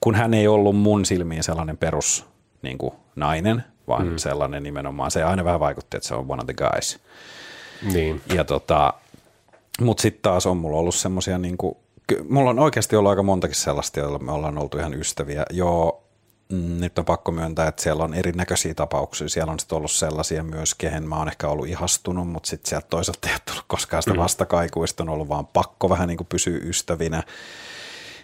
kun 0.00 0.14
hän 0.14 0.34
ei 0.34 0.48
ollut 0.48 0.76
mun 0.76 1.04
silmiin 1.04 1.42
sellainen 1.42 1.76
perus 1.76 2.26
niin 2.62 2.78
kuin 2.78 2.94
nainen, 3.16 3.64
vaan 3.88 4.06
mm. 4.06 4.16
sellainen 4.16 4.62
nimenomaan, 4.62 5.10
se 5.10 5.22
aina 5.22 5.44
vähän 5.44 5.60
vaikutti, 5.60 5.96
että 5.96 6.08
se 6.08 6.14
on 6.14 6.26
one 6.28 6.40
of 6.40 6.46
the 6.46 6.54
guys. 6.54 6.98
Niin. 7.92 8.20
Ja 8.34 8.44
tota, 8.44 8.94
mutta 9.80 10.02
sitten 10.02 10.22
taas 10.22 10.46
on 10.46 10.56
mulla 10.56 10.78
ollut 10.78 10.94
semmoisia, 10.94 11.38
niinku, 11.38 11.76
ky- 12.06 12.24
mulla 12.28 12.50
on 12.50 12.58
oikeasti 12.58 12.96
ollut 12.96 13.10
aika 13.10 13.22
montakin 13.22 13.56
sellaista, 13.56 14.00
joilla 14.00 14.18
me 14.18 14.32
ollaan 14.32 14.58
oltu 14.58 14.78
ihan 14.78 14.94
ystäviä. 14.94 15.42
Joo, 15.50 16.03
mm, 16.03 16.03
nyt 16.50 16.98
on 16.98 17.04
pakko 17.04 17.32
myöntää, 17.32 17.68
että 17.68 17.82
siellä 17.82 18.04
on 18.04 18.14
erinäköisiä 18.14 18.74
tapauksia. 18.74 19.28
Siellä 19.28 19.52
on 19.52 19.60
sitten 19.60 19.76
ollut 19.76 19.90
sellaisia 19.90 20.42
myös, 20.42 20.74
kehen 20.74 21.08
mä 21.08 21.16
oon 21.16 21.28
ehkä 21.28 21.48
ollut 21.48 21.66
ihastunut, 21.66 22.28
mutta 22.28 22.48
sitten 22.48 22.68
sieltä 22.68 22.86
toisaalta 22.90 23.28
ei 23.28 23.34
ole 23.34 23.40
tullut 23.44 23.64
koskaan 23.66 24.02
sitä 24.02 24.16
vastakaikuista, 24.16 25.02
on 25.02 25.08
ollut 25.08 25.28
vaan 25.28 25.46
pakko 25.46 25.88
vähän 25.88 26.08
niin 26.08 26.16
kuin 26.16 26.26
pysyä 26.26 26.58
ystävinä. 26.62 27.22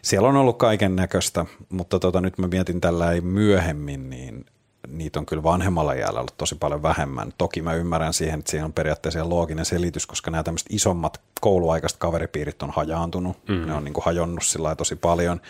Siellä 0.03 0.29
on 0.29 0.37
ollut 0.37 0.59
kaiken 0.59 0.97
näköistä, 0.97 1.47
mutta 1.69 1.99
tota, 1.99 2.21
nyt 2.21 2.39
mä 2.39 2.49
mietin 2.49 2.81
tällä 2.81 3.13
ei 3.13 3.21
myöhemmin, 3.21 4.11
niin 4.11 4.47
niitä 4.89 5.19
on 5.19 5.27
kyllä 5.27 5.43
vanhemmalla 5.43 5.95
jäällä 5.95 6.21
ollut 6.21 6.37
tosi 6.37 6.55
paljon 6.55 6.83
vähemmän. 6.83 7.33
Toki 7.39 7.63
mä 7.63 7.75
ymmärrän 7.75 8.13
siihen, 8.13 8.39
että 8.39 8.51
siihen 8.51 8.65
on 8.65 8.73
periaatteessa 8.73 9.29
looginen 9.29 9.65
selitys, 9.65 10.07
koska 10.07 10.31
nämä 10.31 10.43
tämmöiset 10.43 10.69
isommat 10.71 11.21
kouluaikaiset 11.41 11.99
kaveripiirit 11.99 12.63
on 12.63 12.71
hajaantunut. 12.71 13.49
Mm. 13.49 13.67
Ne 13.67 13.75
on 13.75 13.85
niin 13.85 13.95
kuin 13.95 14.05
hajonnut 14.05 14.45
sillä 14.45 14.75
tosi 14.77 14.97
paljon. 14.97 15.41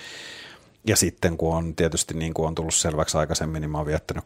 Ja 0.86 0.96
sitten 0.96 1.36
kun 1.36 1.54
on 1.54 1.76
tietysti 1.76 2.14
niin 2.14 2.34
kuin 2.34 2.46
on 2.46 2.54
tullut 2.54 2.74
selväksi 2.74 3.18
aikaisemmin, 3.18 3.60
niin 3.60 3.70
mä 3.70 3.78
oon 3.78 3.86
viettänyt 3.86 4.24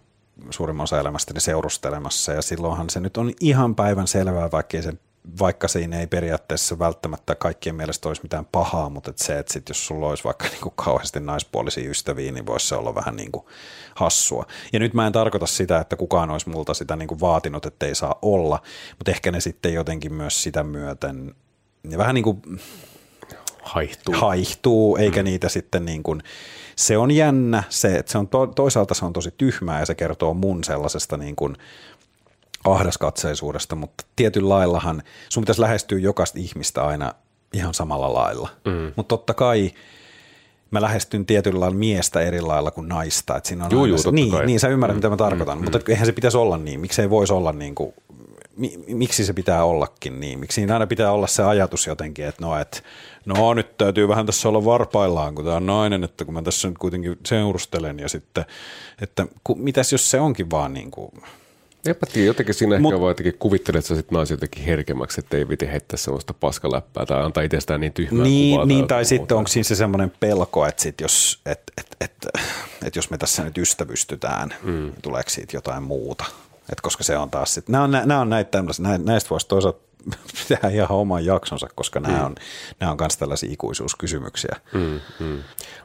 suurimman 0.50 0.84
osa 0.84 1.00
elämästäni 1.00 1.40
seurustelemassa 1.40 2.32
ja 2.32 2.42
silloinhan 2.42 2.90
se 2.90 3.00
nyt 3.00 3.16
on 3.16 3.32
ihan 3.40 3.74
päivän 3.74 4.08
selvää, 4.08 4.50
vaikka, 4.50 4.82
se, 4.82 4.92
vaikka 5.38 5.68
siinä 5.68 6.00
ei 6.00 6.06
periaatteessa 6.06 6.78
välttämättä 6.78 7.34
kaikkien 7.34 7.74
mielestä 7.74 8.08
olisi 8.08 8.22
mitään 8.22 8.46
pahaa, 8.52 8.90
mutta 8.90 9.10
et 9.10 9.18
se, 9.18 9.38
että 9.38 9.52
sit 9.52 9.68
jos 9.68 9.86
sulla 9.86 10.08
olisi 10.08 10.24
vaikka 10.24 10.48
niin 10.52 10.60
kuin 10.60 10.72
kauheasti 10.76 11.20
naispuolisia 11.20 11.90
ystäviä, 11.90 12.32
niin 12.32 12.46
voisi 12.46 12.68
se 12.68 12.74
olla 12.74 12.94
vähän 12.94 13.16
niin 13.16 13.32
kuin 13.32 13.46
hassua. 13.94 14.46
Ja 14.72 14.78
nyt 14.78 14.94
mä 14.94 15.06
en 15.06 15.12
tarkoita 15.12 15.46
sitä, 15.46 15.78
että 15.78 15.96
kukaan 15.96 16.30
olisi 16.30 16.48
multa 16.48 16.74
sitä 16.74 16.96
niin 16.96 17.08
kuin 17.08 17.20
vaatinut, 17.20 17.66
että 17.66 17.86
ei 17.86 17.94
saa 17.94 18.18
olla, 18.22 18.62
mutta 18.98 19.10
ehkä 19.10 19.32
ne 19.32 19.40
sitten 19.40 19.74
jotenkin 19.74 20.14
myös 20.14 20.42
sitä 20.42 20.62
myöten 20.62 21.34
ja 21.90 21.98
vähän 21.98 22.14
niin 22.14 22.24
kuin 22.24 22.42
Haihtuu. 23.64 24.14
haihtuu, 24.14 24.96
eikä 24.96 25.22
mm. 25.22 25.24
niitä 25.24 25.48
sitten 25.48 25.84
niin 25.84 26.02
kuin, 26.02 26.22
se 26.76 26.98
on 26.98 27.10
jännä, 27.10 27.62
se, 27.68 27.96
että 27.96 28.12
se 28.12 28.18
on 28.18 28.28
to, 28.28 28.46
toisaalta 28.46 28.94
se 28.94 29.04
on 29.04 29.12
tosi 29.12 29.34
tyhmää 29.38 29.80
ja 29.80 29.86
se 29.86 29.94
kertoo 29.94 30.34
mun 30.34 30.64
sellaisesta 30.64 31.16
niin 31.16 31.36
kuin 31.36 31.56
ahdaskatseisuudesta, 32.64 33.76
mutta 33.76 34.04
tietyllä 34.16 34.48
laillahan 34.48 35.02
sun 35.28 35.42
pitäisi 35.42 35.60
lähestyä 35.60 35.98
jokaista 35.98 36.38
ihmistä 36.38 36.86
aina 36.86 37.14
ihan 37.52 37.74
samalla 37.74 38.14
lailla, 38.14 38.48
mm. 38.64 38.92
mutta 38.96 39.08
totta 39.08 39.34
kai 39.34 39.70
mä 40.70 40.80
lähestyn 40.82 41.26
tietyllä 41.26 41.60
lailla 41.60 41.76
miestä 41.76 42.20
eri 42.20 42.40
lailla 42.40 42.70
kuin 42.70 42.88
naista, 42.88 43.36
että 43.36 43.48
siinä 43.48 43.64
on 43.64 43.70
Juu, 43.70 43.82
aina 43.82 43.90
juu, 43.90 43.98
se, 43.98 44.10
niin, 44.10 44.30
kai. 44.30 44.46
niin, 44.46 44.60
sä 44.60 44.68
ymmärrät, 44.68 44.94
mm. 44.94 44.98
mitä 44.98 45.10
mä 45.10 45.16
tarkoitan, 45.16 45.58
mm. 45.58 45.64
mutta 45.64 45.80
eihän 45.88 46.06
se 46.06 46.12
pitäisi 46.12 46.36
olla 46.36 46.56
niin, 46.56 46.80
miksei 46.80 47.10
voisi 47.10 47.32
olla 47.32 47.52
niin 47.52 47.74
kuin, 47.74 47.94
mi, 48.56 48.84
miksi 48.86 49.24
se 49.24 49.32
pitää 49.32 49.64
ollakin 49.64 50.20
niin, 50.20 50.38
miksi 50.38 50.54
siinä 50.54 50.72
aina 50.72 50.86
pitää 50.86 51.12
olla 51.12 51.26
se 51.26 51.42
ajatus 51.42 51.86
jotenkin, 51.86 52.24
että 52.24 52.44
no, 52.44 52.58
et, 52.58 52.84
no 53.26 53.54
nyt 53.54 53.78
täytyy 53.78 54.08
vähän 54.08 54.26
tässä 54.26 54.48
olla 54.48 54.64
varpaillaan, 54.64 55.34
kun 55.34 55.44
tämä 55.44 55.56
on 55.56 55.66
nainen, 55.66 56.04
että 56.04 56.24
kun 56.24 56.34
mä 56.34 56.42
tässä 56.42 56.68
nyt 56.68 56.78
kuitenkin 56.78 57.18
seurustelen 57.26 57.98
ja 57.98 58.08
sitten, 58.08 58.44
että 59.02 59.26
ku, 59.44 59.54
mitäs 59.54 59.92
jos 59.92 60.10
se 60.10 60.20
onkin 60.20 60.50
vaan 60.50 60.74
niin 60.74 60.90
kuin 60.90 61.12
Enpä 61.86 62.06
tiedä, 62.06 62.26
jotenkin 62.26 62.54
siinä 62.54 62.78
Mut, 62.78 62.92
ehkä 62.92 63.00
vaan 63.00 63.10
jotenkin 63.10 63.38
kuvittelet, 63.38 63.78
että 63.78 63.88
sä 63.88 63.94
sit 63.96 64.10
naisen 64.10 64.34
jotenkin 64.34 64.64
herkemmäksi, 64.64 65.20
että 65.20 65.36
ei 65.36 65.48
viti 65.48 65.66
heittää 65.66 65.96
sellaista 65.96 66.34
paskaläppää 66.34 67.06
tai 67.06 67.22
antaa 67.22 67.42
itsestään 67.42 67.80
niin 67.80 67.92
tyhmää 67.92 68.24
niin, 68.24 68.54
kuvaa. 68.54 68.66
Niin, 68.66 68.78
tai, 68.78 68.88
tai 68.88 69.04
sitten 69.04 69.36
onko 69.36 69.48
siinä 69.48 69.64
se 69.64 69.74
semmoinen 69.74 70.12
pelko, 70.20 70.66
että 70.66 70.82
sit 70.82 71.00
jos, 71.00 71.40
et, 71.46 71.60
et, 71.78 71.86
et, 72.00 72.28
et 72.84 72.96
jos 72.96 73.10
me 73.10 73.18
tässä 73.18 73.44
nyt 73.44 73.58
ystävystytään, 73.58 74.54
mm. 74.62 74.92
tuleeko 75.02 75.30
siitä 75.30 75.56
jotain 75.56 75.82
muuta? 75.82 76.24
Et 76.72 76.80
koska 76.80 77.04
se 77.04 77.18
on 77.18 77.30
taas 77.30 77.54
sitten, 77.54 77.72
nämä 77.72 77.84
on, 77.84 77.90
nämä 77.90 78.20
on 78.20 78.30
näitä 78.30 78.50
tämmöisiä, 78.50 78.98
näistä 78.98 79.30
voisi 79.30 79.48
toisaalta 79.48 79.80
tehdä 80.48 80.68
ihan 80.68 80.90
oman 80.90 81.24
jaksonsa, 81.24 81.68
koska 81.74 82.00
nämä 82.00 82.18
mm. 82.18 82.24
on, 82.24 82.34
nämä 82.80 82.92
on 82.92 82.98
myös 83.00 83.16
tällaisia 83.16 83.52
ikuisuuskysymyksiä. 83.52 84.56
Mm, 84.72 85.00
mm. 85.20 85.38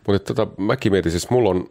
Mutta 0.07 0.33
tota, 0.33 0.51
mäkin 0.57 0.91
mietin, 0.91 1.11
siis 1.11 1.29
mulla 1.29 1.49
on, 1.49 1.69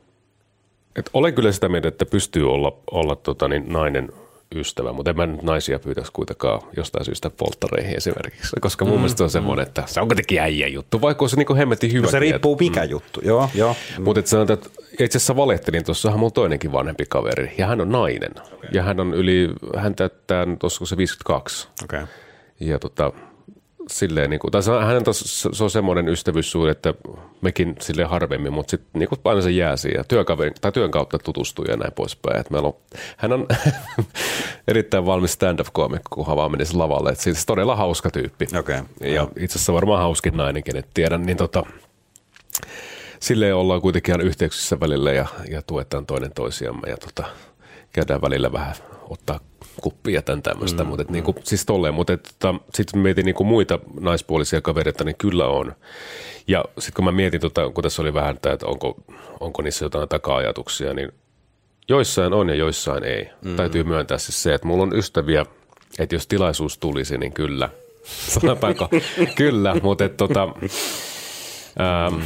että 0.96 1.11
olen 1.14 1.34
kyllä 1.34 1.52
sitä 1.52 1.68
mieltä, 1.68 1.88
että 1.88 2.06
pystyy 2.06 2.52
olla, 2.52 2.78
olla 2.90 3.16
tota, 3.16 3.48
niin 3.48 3.72
nainen 3.72 4.12
ystävä, 4.55 4.92
mutta 4.92 5.11
en 5.11 5.16
mä 5.16 5.26
nyt 5.26 5.42
naisia 5.42 5.78
pyytäisi 5.78 6.12
kuitenkaan 6.12 6.61
jostain 6.76 7.05
syystä 7.05 7.30
polttareihin 7.30 7.96
esimerkiksi, 7.96 8.57
koska 8.61 8.84
mun 8.84 8.94
mm, 8.94 8.99
mielestä 8.99 9.18
se 9.18 9.24
on 9.24 9.30
semmoinen, 9.30 9.66
että 9.66 9.82
se 9.86 10.01
on 10.01 10.09
kuitenkin 10.09 10.40
äijä 10.40 10.66
juttu, 10.66 11.01
vaikka 11.01 11.24
on 11.24 11.28
se 11.28 11.36
niin 11.36 11.57
hemmetin 11.57 11.92
hyvä. 11.92 12.07
No 12.07 12.11
se 12.11 12.18
riippuu 12.18 12.57
mikä 12.61 12.84
mm. 12.84 12.90
juttu, 12.90 13.20
joo. 13.24 13.51
joo. 13.55 13.76
Mm. 13.99 14.05
Mutta 14.05 14.22
sanotaan, 14.24 14.59
että 14.59 14.70
itse 14.92 15.18
asiassa 15.18 15.36
valehtelin, 15.36 15.84
tuossahan 15.84 16.20
mun 16.20 16.32
toinenkin 16.32 16.72
vanhempi 16.72 17.05
kaveri, 17.09 17.55
ja 17.59 17.66
hän 17.66 17.80
on 17.80 17.92
nainen, 17.92 18.32
okay. 18.53 18.70
ja 18.72 18.82
hän 18.82 19.01
on 19.01 19.14
yli, 19.14 19.49
hän 19.76 19.94
täyttää 19.94 20.46
tuossa 20.59 20.86
se 20.86 20.96
52. 20.96 21.68
Okay. 21.84 22.07
Ja 22.61 22.78
tota, 22.78 23.12
silleen, 23.91 24.30
niin 24.30 24.41
kuin, 24.41 24.51
tai 24.51 24.62
hänen 24.86 25.05
tos, 25.05 25.43
se 25.53 25.64
on 25.64 25.70
semmoinen 25.70 26.09
ystävyyssuhde, 26.09 26.70
että 26.70 26.95
mekin 27.41 27.76
sille 27.80 28.05
harvemmin, 28.05 28.53
mutta 28.53 28.70
sitten 28.70 28.99
niin 28.99 29.09
kuin 29.09 29.20
aina 29.24 29.41
se 29.41 29.51
jää 29.51 29.76
siihen. 29.76 30.05
Työkaveri, 30.09 30.51
tai 30.61 30.72
työn 30.72 30.91
kautta 30.91 31.18
tutustuu 31.18 31.64
ja 31.64 31.76
näin 31.76 31.93
poispäin. 31.93 32.41
Että 32.41 32.53
meillä 32.53 32.68
on, 32.68 32.76
hän 33.16 33.32
on 33.32 33.47
erittäin 34.68 35.07
valmis 35.07 35.32
stand-up-koomikko, 35.32 36.24
kun 36.24 36.36
vaan 36.36 36.51
menisi 36.51 36.76
lavalle. 36.76 37.11
Että 37.11 37.24
siis 37.24 37.47
todella 37.47 37.76
hauska 37.76 38.11
tyyppi. 38.11 38.47
Okay. 38.59 38.82
Ja 39.01 39.28
itse 39.36 39.57
asiassa 39.57 39.72
varmaan 39.72 40.01
hauskin 40.01 40.36
nainen, 40.36 40.62
kenet 40.62 40.86
tiedän. 40.95 41.22
Niin 41.22 41.36
tota, 41.36 41.62
silleen 43.20 43.55
ollaan 43.55 43.80
kuitenkin 43.80 44.12
ihan 44.12 44.26
yhteyksissä 44.26 44.80
välillä 44.80 45.12
ja, 45.12 45.26
ja 45.51 45.62
tuetaan 45.62 46.07
toinen 46.07 46.32
toisiamme 46.32 46.91
ja 46.91 46.97
tota, 46.97 47.28
käydään 47.93 48.22
välillä 48.22 48.53
vähän 48.53 48.74
ottaa 49.11 49.41
kuppia 49.80 50.14
ja 50.14 50.22
tämän 50.22 50.43
tämmöistä, 50.43 50.84
mm, 50.84 50.89
mutta 50.89 51.03
et, 51.03 51.09
mm. 51.09 51.12
niinku, 51.12 51.34
siis 51.45 51.66
tolleen, 51.66 51.95
mutta 51.95 52.16
tota, 52.16 52.55
sitten 52.74 53.01
mietin 53.01 53.24
niinku 53.24 53.45
muita 53.45 53.78
naispuolisia 54.01 54.61
kavereita, 54.61 55.05
niin 55.05 55.16
kyllä 55.18 55.47
on. 55.47 55.74
Ja 56.49 56.64
sitten 56.78 56.95
kun 56.95 57.05
mä 57.05 57.12
mietin, 57.12 57.41
tota, 57.41 57.70
kun 57.70 57.82
tässä 57.82 58.03
oli 58.03 58.14
vähän 58.14 58.39
tämä, 58.43 58.53
että 58.53 58.66
onko, 58.66 58.97
onko 59.41 59.62
niissä 59.62 59.84
jotain 59.84 60.09
taka-ajatuksia, 60.09 60.95
niin 60.95 61.12
joissain 61.89 62.32
on 62.32 62.49
ja 62.49 62.55
joissain 62.55 63.05
ei. 63.05 63.30
Mm. 63.45 63.57
Täytyy 63.57 63.84
myöntää 63.84 64.18
siis 64.18 64.43
se, 64.43 64.55
että 64.55 64.66
mulla 64.66 64.82
on 64.82 64.97
ystäviä, 64.97 65.47
että 65.99 66.14
jos 66.14 66.26
tilaisuus 66.26 66.78
tulisi, 66.78 67.18
niin 67.18 67.32
kyllä. 67.32 67.68
Sanotaanko? 68.39 68.89
kyllä, 69.34 69.76
mutta 69.82 70.05
et, 70.05 70.16
tota, 70.16 70.43
ähm, 71.80 72.20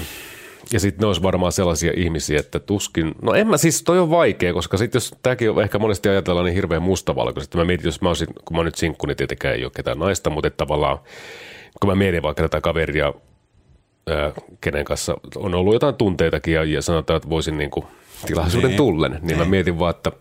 ja 0.73 0.81
sitten 0.81 1.01
ne 1.01 1.07
olisi 1.07 1.23
varmaan 1.23 1.53
sellaisia 1.53 1.93
ihmisiä, 1.97 2.41
että 2.41 2.61
tuskin, 2.61 3.15
no 3.23 3.35
en 3.35 3.47
mä 3.47 3.57
siis, 3.57 3.83
toi 3.83 3.99
on 3.99 4.11
vaikea, 4.11 4.53
koska 4.53 4.77
sitten 4.77 4.97
jos 4.97 5.15
tämäkin 5.23 5.51
on 5.51 5.63
ehkä 5.63 5.79
monesti 5.79 6.09
ajatellaan 6.09 6.47
niin 6.47 6.55
hirveän 6.55 6.83
mustavalkoisesti, 6.83 7.59
mä 7.59 7.65
mietin, 7.65 7.85
jos 7.87 8.01
mä 8.01 8.09
olisin, 8.09 8.29
kun 8.45 8.57
mä 8.57 8.65
nyt 8.65 8.75
sinkku, 8.75 9.07
niin 9.07 9.17
tietenkään 9.17 9.55
ei 9.55 9.65
ole 9.65 9.73
ketään 9.77 9.99
naista, 9.99 10.31
mutta 10.31 10.51
tavallaan, 10.51 10.99
kun 11.81 11.91
mä 11.91 11.95
mietin 11.95 12.23
vaikka 12.23 12.43
tätä 12.43 12.61
kaveria, 12.61 13.15
ää, 14.07 14.33
kenen 14.61 14.85
kanssa 14.85 15.15
on 15.37 15.55
ollut 15.55 15.73
jotain 15.75 15.95
tunteitakin 15.95 16.55
ja, 16.55 16.65
ja 16.65 16.83
sanotaan, 16.83 17.17
että 17.17 17.31
voisin 17.31 17.59
niin 17.59 17.71
kuin 17.71 17.87
tilaisuuden 18.27 18.69
niin. 18.69 18.77
tullen, 18.77 19.11
niin, 19.11 19.27
niin 19.27 19.39
mä 19.39 19.45
mietin 19.45 19.79
vaan, 19.79 19.95
että, 19.95 20.13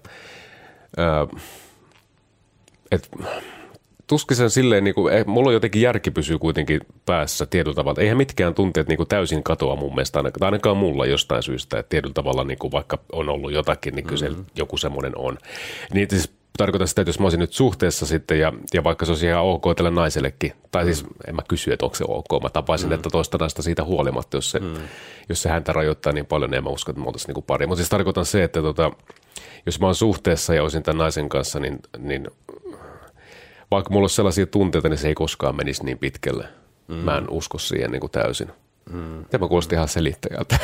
ää, 0.98 1.28
että 2.92 3.08
tuskin 4.12 4.38
sen 4.38 4.50
silleen, 4.50 4.84
niin 4.84 4.96
kuin, 4.96 5.14
eh, 5.14 5.26
mulla 5.26 5.48
on 5.48 5.54
jotenkin 5.54 5.82
järki 5.82 6.12
pysyy 6.12 6.40
kuitenkin 6.40 6.82
päässä 7.06 7.46
tietyllä 7.46 7.76
tavalla. 7.76 8.02
Eihän 8.02 8.18
mitkään 8.18 8.54
tunteet 8.54 8.88
niin 8.88 8.98
kuin 8.98 9.10
täysin 9.10 9.44
katoa 9.44 9.76
mun 9.76 9.96
mielestä, 9.96 10.20
ainakaan, 10.20 10.46
ainakaan 10.46 10.78
mulla 10.78 11.06
jostain 11.06 11.44
syystä, 11.44 11.80
että 11.80 11.90
tietyllä 11.90 12.14
tavalla 12.14 12.44
niin 12.44 12.58
kuin 12.58 12.72
vaikka 12.72 12.98
on 13.12 13.30
ollut 13.30 13.52
jotakin, 13.52 13.96
niin 13.96 14.06
kyllä 14.06 14.30
mm-hmm. 14.30 14.46
joku 14.56 14.78
semmoinen 14.78 15.18
on. 15.18 15.38
Niin 15.94 16.08
siis 16.10 16.34
tarkoitan 16.58 16.88
sitä, 16.88 17.02
että 17.02 17.10
jos 17.10 17.20
mä 17.20 17.26
olisin 17.26 17.40
nyt 17.40 17.54
suhteessa 17.54 18.06
sitten 18.06 18.40
ja, 18.40 18.54
ja 18.74 18.84
vaikka 18.84 19.06
se 19.06 19.12
olisi 19.12 19.26
ihan 19.26 19.44
ok 19.44 19.64
tälle 19.76 19.92
naisellekin, 19.92 20.54
tai 20.72 20.86
siis 20.86 21.04
mm. 21.04 21.10
en 21.28 21.36
mä 21.36 21.42
kysy, 21.48 21.74
että 21.74 21.86
onko 21.86 21.96
se 21.96 22.06
ok, 22.08 22.44
mä 22.44 22.50
tapaisin, 22.50 22.90
mm. 22.90 22.94
että 22.94 23.10
toista 23.10 23.38
naista 23.38 23.62
siitä 23.62 23.84
huolimatta, 23.84 24.38
jos 24.38 24.52
se, 24.52 24.60
mm. 24.60 24.74
jos 25.30 25.42
se 25.42 25.50
häntä 25.50 25.74
rajoittaa 25.74 26.14
niin 26.14 26.26
paljon, 26.26 26.52
niin 26.52 26.58
en 26.58 26.64
mä 26.64 26.70
usko, 26.70 26.92
että 26.92 27.02
me 27.02 27.08
oltaisiin 27.08 27.34
niin 27.34 27.44
pari. 27.44 27.68
Mutta 27.68 27.78
siis 27.78 27.90
tarkoitan 27.90 28.26
se, 28.26 28.44
että 28.44 28.62
tota, 28.62 28.92
jos 29.66 29.80
mä 29.80 29.86
oon 29.86 29.96
suhteessa 29.96 30.54
ja 30.54 30.64
olisin 30.64 30.84
tämän 30.84 30.98
naisen 30.98 31.30
kanssa, 31.30 31.60
niin, 31.60 31.80
niin 31.98 32.28
vaikka 33.72 33.90
mulla 33.90 34.04
olisi 34.04 34.16
sellaisia 34.16 34.46
tunteita, 34.46 34.90
niin 34.90 34.98
se 34.98 35.08
ei 35.08 35.16
koskaan 35.16 35.56
menisi 35.56 35.86
niin 35.86 35.98
pitkälle. 35.98 36.48
Mm. 36.88 36.96
Mä 36.96 37.18
en 37.18 37.30
usko 37.30 37.58
siihen 37.58 37.92
niin 37.92 38.00
kuin 38.00 38.12
täysin. 38.12 38.52
Mm. 38.90 39.26
Tämä 39.26 39.48
kuulosti 39.48 39.76
ihan 39.76 39.88
selittäjältä. 39.88 40.58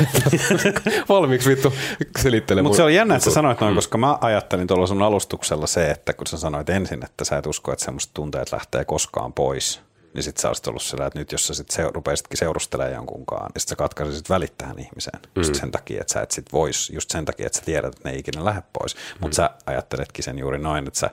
Valmiiksi 1.10 1.50
vittu 1.50 1.74
selittelee. 2.20 2.64
Mutta 2.64 2.76
se 2.76 2.84
on 2.84 2.94
jännä, 2.94 3.16
että 3.16 3.26
sä 3.26 3.34
sanoit 3.34 3.62
noin, 3.62 3.74
mm. 3.74 3.76
koska 3.76 3.98
mä 3.98 4.18
ajattelin 4.22 4.68
tuolla 4.68 4.88
sun 4.88 5.02
alustuksella 5.02 5.68
se, 5.68 5.92
että 5.92 6.14
kun 6.14 6.28
sä 6.28 6.38
sanoit 6.38 6.70
ensin, 6.70 7.06
että 7.06 7.26
sä 7.26 7.38
et 7.38 7.48
usko, 7.48 7.74
että 7.74 7.86
semmoiset 7.86 8.12
tunteet 8.14 8.52
lähtee 8.52 8.86
koskaan 8.86 9.34
pois, 9.34 9.82
niin 10.14 10.24
sit 10.24 10.38
sä 10.38 10.48
olisit 10.48 10.68
ollut 10.68 10.82
sillä, 10.82 11.06
että 11.06 11.20
nyt 11.20 11.32
jos 11.32 11.48
sä 11.48 11.54
sit 11.54 11.68
rupeisitkin 11.94 12.38
seurustelemaan 12.38 12.96
jonkunkaan, 12.96 13.52
niin 13.54 13.62
sit 13.62 13.70
sä 13.70 13.76
katkaisisit 13.76 14.30
välittämään 14.30 14.80
ihmiseen. 14.80 15.20
Mm. 15.22 15.30
Just 15.36 15.56
sen 15.56 15.72
takia, 15.72 16.02
että 16.02 16.14
sä 16.14 16.22
et 16.22 16.32
sit 16.32 16.54
vois, 16.54 16.90
just 16.90 17.12
sen 17.12 17.26
takia, 17.26 17.46
että 17.46 17.60
sä 17.60 17.66
tiedät, 17.66 17.96
että 17.96 18.10
ne 18.10 18.14
ei 18.14 18.20
ikinä 18.20 18.46
lähde 18.46 18.64
pois. 18.74 18.96
Mutta 19.20 19.28
mm. 19.28 19.36
sä 19.36 19.50
ajatteletkin 19.66 20.24
sen 20.24 20.40
juuri 20.40 20.58
noin, 20.58 20.88
että 20.88 21.00
sä 21.00 21.10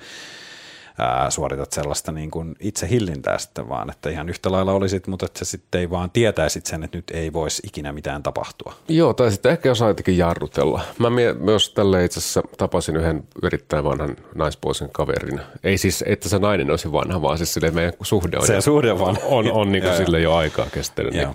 ää, 0.99 1.31
suoritat 1.31 1.73
sellaista 1.73 2.13
niin 2.13 2.31
kuin 2.31 2.55
itse 2.61 2.89
hillintää 2.89 3.39
sitten 3.39 3.69
vaan, 3.69 3.91
että 3.91 4.11
ihan 4.11 4.29
yhtä 4.29 4.53
lailla 4.53 4.73
olisit, 4.73 5.07
mutta 5.07 5.27
että 5.27 5.39
sä 5.39 5.45
sitten 5.45 5.81
ei 5.81 5.91
vaan 5.91 6.11
tietäisit 6.11 6.67
sen, 6.67 6.85
että 6.85 6.99
nyt 6.99 7.11
ei 7.11 7.33
voisi 7.33 7.63
ikinä 7.67 7.93
mitään 7.93 8.23
tapahtua. 8.23 8.75
Joo, 8.89 9.13
tai 9.13 9.31
sitten 9.31 9.53
ehkä 9.53 9.71
osaa 9.71 9.89
jotenkin 9.89 10.19
jarrutella. 10.19 10.81
Mä 10.99 11.09
myös 11.39 11.71
tälle 11.71 12.05
itse 12.05 12.21
asiassa 12.21 12.43
tapasin 12.59 12.97
yhden 12.97 13.25
erittäin 13.43 13.85
vanhan 13.85 14.17
naispuolisen 14.35 14.91
kaverin. 14.93 15.41
Ei 15.65 15.79
siis, 15.79 16.05
että 16.07 16.29
se 16.29 16.39
nainen 16.39 16.71
olisi 16.71 16.93
vanha, 16.93 17.23
vaan 17.23 17.39
siis 17.39 17.55
sille 17.55 17.71
meidän 17.71 17.93
suhde 18.03 18.39
on. 18.39 18.47
Se 18.47 18.61
suhde 18.61 18.93
on 18.93 19.01
On, 19.01 19.19
on, 19.25 19.53
on 19.53 19.73
niin 19.73 19.85
kuin 19.85 19.97
sille 19.97 20.21
jo 20.21 20.35
aikaa 20.35 20.67
kestänyt. 20.73 21.13
Niin. 21.13 21.29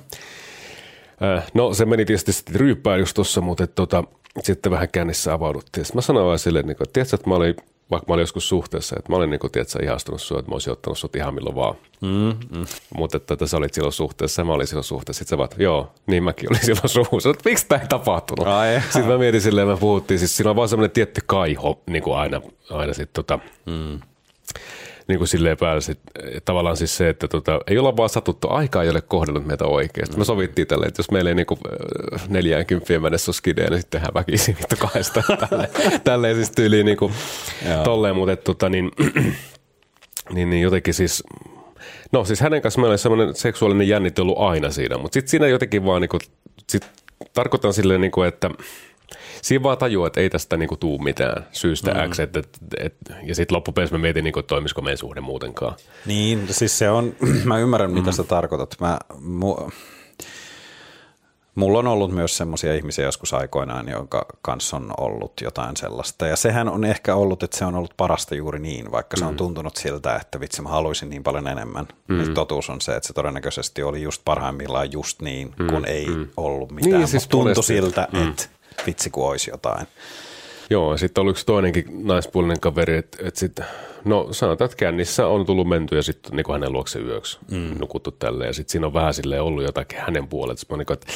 No 1.54 1.74
se 1.74 1.86
meni 1.86 2.06
tietysti 2.06 2.34
sitten 2.34 2.56
ryyppään 2.56 3.00
just 3.00 3.16
tuossa, 3.16 3.42
mutta 3.42 3.64
että, 3.64 3.76
tota, 3.76 4.04
sitten 4.44 4.72
vähän 4.72 4.90
kännissä 4.90 5.34
avauduttiin. 5.34 5.86
Sitten 5.86 5.98
mä 5.98 6.02
sanoin 6.02 6.26
vaan 6.26 6.40
silleen, 6.40 6.66
niin 6.66 6.78
että 6.82 6.94
tiedätkö, 6.94 7.16
että 7.16 7.30
mä 7.30 7.36
olin 7.36 7.56
vaikka 7.92 8.06
mä 8.08 8.14
olin 8.14 8.24
joskus 8.24 8.50
suhteessa, 8.50 8.96
että 9.00 9.12
mä 9.12 9.16
olin 9.16 9.30
niin 9.30 9.40
kuin, 9.40 9.52
tiedätkö, 9.52 9.84
ihastunut 9.84 10.22
sinua, 10.22 10.40
että 10.40 10.52
mä 10.52 10.56
olisin 10.56 10.74
ottanut 10.74 10.98
sut 10.98 11.16
ihan 11.16 11.34
milloin 11.34 11.56
vaan. 11.56 11.76
Mm, 12.02 12.58
mm. 12.58 12.66
Mutta 12.98 13.18
että, 13.18 13.34
että 13.34 13.48
sä 13.48 13.58
olit 13.58 13.74
silloin 13.74 13.94
suhteessa 13.94 14.44
mä 14.44 14.54
olin 14.54 14.68
silloin 14.68 14.84
suhteessa. 14.84 15.20
Sitten 15.20 15.30
sä 15.30 15.38
vaan, 15.38 15.50
joo, 15.58 15.92
niin 16.08 16.24
mäkin 16.24 16.50
olin 16.52 16.66
silloin 16.66 16.90
suhteessa. 16.90 17.30
Että 17.30 17.50
miksi 17.50 17.66
tämä 17.68 17.82
ei 17.82 17.88
tapahtunut? 17.88 18.48
Ai, 18.48 18.82
sitten 18.84 19.08
mä 19.08 19.18
mietin 19.18 19.42
silleen, 19.42 19.68
me 19.68 19.78
puhuttiin, 19.78 20.20
siis 20.20 20.38
siinä 20.38 20.50
on 20.50 20.56
vaan 20.56 20.70
semmoinen 20.70 20.92
tietty 20.92 21.22
kaiho 21.26 21.82
niin 21.90 22.04
kuin 22.04 22.18
aina, 22.18 22.42
aina 22.70 22.94
sitten 22.94 23.24
tota, 23.24 23.40
mm 23.66 24.00
niin 25.10 25.18
kuin 25.18 25.28
silleen 25.28 25.58
päällä. 25.58 25.82
Sit, 25.82 26.00
tavallaan 26.46 26.78
siis 26.78 26.98
se, 26.98 27.10
että 27.10 27.28
tota, 27.28 27.60
ei 27.68 27.78
olla 27.78 27.98
vaan 27.98 28.10
satuttu, 28.10 28.48
aikaa 28.50 28.84
ei 28.84 28.90
ole 28.90 29.02
kohdellut 29.02 29.46
meitä 29.46 29.66
oikeasti. 29.66 30.18
Me 30.18 30.26
sovittiin 30.26 30.68
tälle, 30.68 30.86
että 30.86 31.00
jos 31.00 31.12
meillä 31.12 31.30
ei 31.30 31.36
niin 31.36 31.46
kuin 31.46 31.60
neljään 32.28 32.66
kymppiä 32.66 33.00
mennessä 33.00 33.30
ole 33.30 33.36
skidea, 33.36 33.70
niin 33.70 33.80
sitten 33.80 34.02
tehdään 34.02 34.14
väkisin 34.14 34.58
vittu 34.58 34.76
kahdesta. 34.80 35.24
Tälleen, 35.50 36.02
tälleen 36.04 36.36
siis 36.36 36.52
tyyliin 36.52 36.86
niin 36.86 36.98
kuin, 36.98 37.14
tolleen, 37.84 38.16
mutta 38.16 38.32
että, 38.32 38.44
tota, 38.44 38.70
niin, 38.70 38.92
niin, 40.34 40.50
niin 40.50 40.62
jotenkin 40.62 40.94
siis 40.94 41.24
No 42.12 42.26
siis 42.26 42.42
hänen 42.42 42.62
kanssa 42.62 42.80
meillä 42.80 42.92
oli 42.92 42.98
semmoinen 42.98 43.36
seksuaalinen 43.36 43.88
jännittely 43.88 44.34
aina 44.38 44.70
siinä, 44.70 44.98
mutta 44.98 45.14
sitten 45.14 45.30
siinä 45.30 45.48
jotenkin 45.48 45.86
vaan 45.86 46.02
niin 46.02 46.10
kuin, 46.10 46.22
sit 46.70 46.88
tarkoitan 47.34 47.74
silleen, 47.74 48.02
niin 48.02 48.12
kuin, 48.12 48.28
että– 48.28 48.50
siinä 49.42 49.64
vaan 49.64 49.78
tajuaa, 49.78 50.08
että 50.08 50.22
ei 50.22 50.30
tästä 50.30 50.58
niinku 50.58 50.78
tuu 50.78 50.98
mitään 50.98 51.46
syystä 51.52 51.94
mm. 51.94 52.10
X. 52.10 52.20
Et, 52.20 52.36
et, 52.36 52.50
et, 52.78 52.96
ja 53.24 53.36
sitten 53.36 53.56
loppupeleissä 53.56 53.96
mä 53.96 54.02
mietin, 54.02 54.24
niinku, 54.24 54.40
että 54.40 54.48
toimisiko 54.48 54.82
meidän 54.82 54.98
suhde 54.98 55.22
muutenkaan. 55.22 55.76
Niin, 56.06 56.48
siis 56.52 56.78
se 56.78 56.90
on, 56.90 57.16
mä 57.46 57.58
ymmärrän 57.58 57.92
mitä 57.92 58.10
mm. 58.10 58.16
sä 58.16 58.24
tarkoitat. 58.24 58.76
Mä, 58.80 59.00
mu, 59.20 59.56
Mulla 61.60 61.80
on 61.80 61.88
ollut 61.88 62.12
myös 62.12 62.38
semmoisia 62.38 62.76
ihmisiä 62.76 63.06
joskus 63.06 63.34
aikoinaan, 63.34 63.90
jonka 63.90 64.26
kanssa 64.42 64.78
on 64.78 64.94
ollut 64.98 65.34
jotain 65.42 65.78
sellaista. 65.78 66.28
Ja 66.28 66.36
sehän 66.36 66.70
on 66.70 66.86
ehkä 66.86 67.16
ollut, 67.16 67.44
että 67.44 67.58
se 67.58 67.66
on 67.66 67.76
ollut 67.76 67.94
parasta 67.98 68.36
juuri 68.36 68.60
niin, 68.60 68.92
vaikka 68.92 69.18
se 69.18 69.26
on 69.26 69.34
mm. 69.34 69.38
tuntunut 69.38 69.76
siltä, 69.76 70.16
että 70.16 70.40
vitsi 70.40 70.62
mä 70.62 70.70
haluaisin 70.70 71.10
niin 71.10 71.24
paljon 71.24 71.48
enemmän. 71.48 71.88
Mm. 72.08 72.20
Että 72.20 72.34
totuus 72.34 72.70
on 72.70 72.82
se, 72.82 72.96
että 72.96 73.08
se 73.08 73.14
todennäköisesti 73.14 73.84
oli 73.84 74.02
just 74.02 74.22
parhaimmillaan 74.26 74.92
just 74.92 75.22
niin, 75.22 75.54
mm. 75.60 75.68
kun 75.68 75.86
ei 75.86 76.08
mm. 76.08 76.28
ollut 76.38 76.72
mitään. 76.72 76.94
Niin, 76.94 77.08
siis 77.08 77.28
tuntui 77.28 77.64
siltä, 77.64 78.08
mm. 78.14 78.30
että 78.30 78.44
vitsi 78.86 79.10
kun 79.10 79.30
olisi 79.30 79.52
jotain. 79.52 79.88
Joo, 80.70 80.98
sitten 80.98 81.22
oli 81.22 81.30
yksi 81.30 81.46
toinenkin 81.46 81.86
naispuolinen 82.08 82.60
kaveri, 82.60 82.98
että 82.98 83.18
et 83.28 83.36
sitten, 83.36 83.66
no 84.06 84.28
sanotaan, 84.32 84.66
että 84.66 84.78
kännissä 84.78 85.28
on 85.28 85.46
tullut 85.46 85.68
menty 85.68 85.96
ja 85.96 86.04
sitten 86.04 86.36
niin 86.36 86.52
hänen 86.52 86.74
luokse 86.74 87.00
yöksi 87.00 87.40
mm. 87.52 87.76
nukuttu 87.80 88.12
tälle 88.12 88.46
ja 88.46 88.54
sitten 88.54 88.72
siinä 88.72 88.88
on 88.88 88.94
vähän 88.94 89.14
silleen 89.14 89.42
ollut 89.42 89.64
jotakin 89.64 90.00
hänen 90.00 90.28
puolelta. 90.28 90.60
Sitten 90.60 90.78
mä 90.78 90.84
niin 90.84 90.94
että 90.94 91.08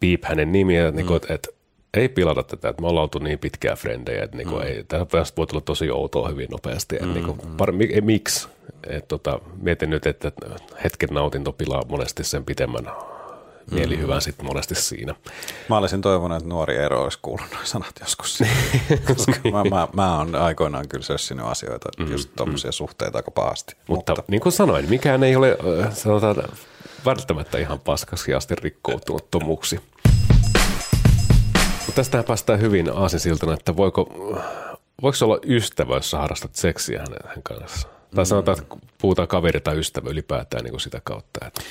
piip 0.00 0.24
hänen 0.24 0.52
nimiä, 0.52 0.90
mm. 0.90 0.96
niin 0.96 1.06
kuin, 1.06 1.16
että, 1.16 1.34
että 1.34 1.48
ei 1.94 2.08
pilata 2.08 2.42
tätä, 2.42 2.68
että 2.68 2.82
me 2.82 2.88
ollaan 2.88 3.02
oltu 3.02 3.18
niin 3.18 3.38
pitkää 3.38 3.76
frendejä, 3.76 4.24
että 4.24 4.36
niinku 4.36 4.54
mm. 4.54 4.62
ei, 4.62 4.84
tästä 4.84 5.36
voi 5.36 5.46
tulla 5.46 5.60
tosi 5.60 5.90
outoa 5.90 6.28
hyvin 6.28 6.48
nopeasti. 6.50 6.98
Mm, 7.02 7.14
niinku, 7.14 7.32
mm. 7.32 7.56
Par, 7.56 7.72
mi, 7.72 7.88
miksi? 8.00 8.48
Et, 8.86 9.08
tota, 9.08 9.40
mietin 9.62 9.90
nyt, 9.90 10.06
että 10.06 10.32
hetken 10.84 11.08
nautinto 11.12 11.52
pilaa 11.52 11.82
monesti 11.88 12.24
sen 12.24 12.44
pitemmän 12.44 12.86
mielihyvän 13.70 14.22
sitten 14.22 14.46
monesti 14.46 14.74
siinä. 14.74 15.14
Mä 15.68 15.76
olisin 15.76 16.00
toivonut, 16.02 16.36
että 16.36 16.48
nuori 16.48 16.76
Eero 16.76 17.02
olisi 17.02 17.18
kuullut 17.22 17.50
nämä 17.50 17.64
sanat 17.64 17.92
joskus, 18.00 18.38
koska 19.08 19.32
mä, 19.52 19.64
mä, 19.64 19.88
mä 19.92 20.18
oon 20.18 20.34
aikoinaan 20.34 20.88
kyllä 20.88 21.04
sössinyt 21.04 21.46
asioita, 21.46 21.88
mm, 21.98 22.10
just 22.10 22.30
tuommoisia 22.36 22.68
mm. 22.68 22.72
suhteita 22.72 23.18
aika 23.18 23.30
pahasti. 23.30 23.76
Mutta, 23.88 24.12
Mutta 24.12 24.24
niin 24.28 24.40
kuin 24.40 24.52
sanoin, 24.52 24.90
mikään 24.90 25.22
ei 25.22 25.36
ole 25.36 25.58
sanotaan, 25.92 26.36
välttämättä 27.04 27.58
ihan 27.58 27.80
paskaksi 27.80 28.34
asti 28.34 28.54
rikkoutunut 28.54 29.30
tomuksi. 29.30 29.80
Tästä 31.94 32.22
päästään 32.22 32.60
hyvin 32.60 32.90
aasinsiltana, 32.94 33.54
että 33.54 33.76
voiko, 33.76 34.08
voiko 35.02 35.16
olla 35.22 35.38
ystävä, 35.46 35.94
jos 35.94 36.12
harrastat 36.12 36.54
seksiä 36.54 36.98
hänen 36.98 37.42
kanssa? 37.42 37.88
Tai 38.14 38.24
mm. 38.24 38.28
sanotaan, 38.28 38.58
että 38.58 38.76
puhutaan 38.98 39.28
kaveri 39.28 39.60
tai 39.60 39.78
ystävä 39.78 40.10
ylipäätään 40.10 40.64
niin 40.64 40.70
kuin 40.70 40.80
sitä 40.80 41.00
kautta. 41.04 41.46
Että. 41.46 41.62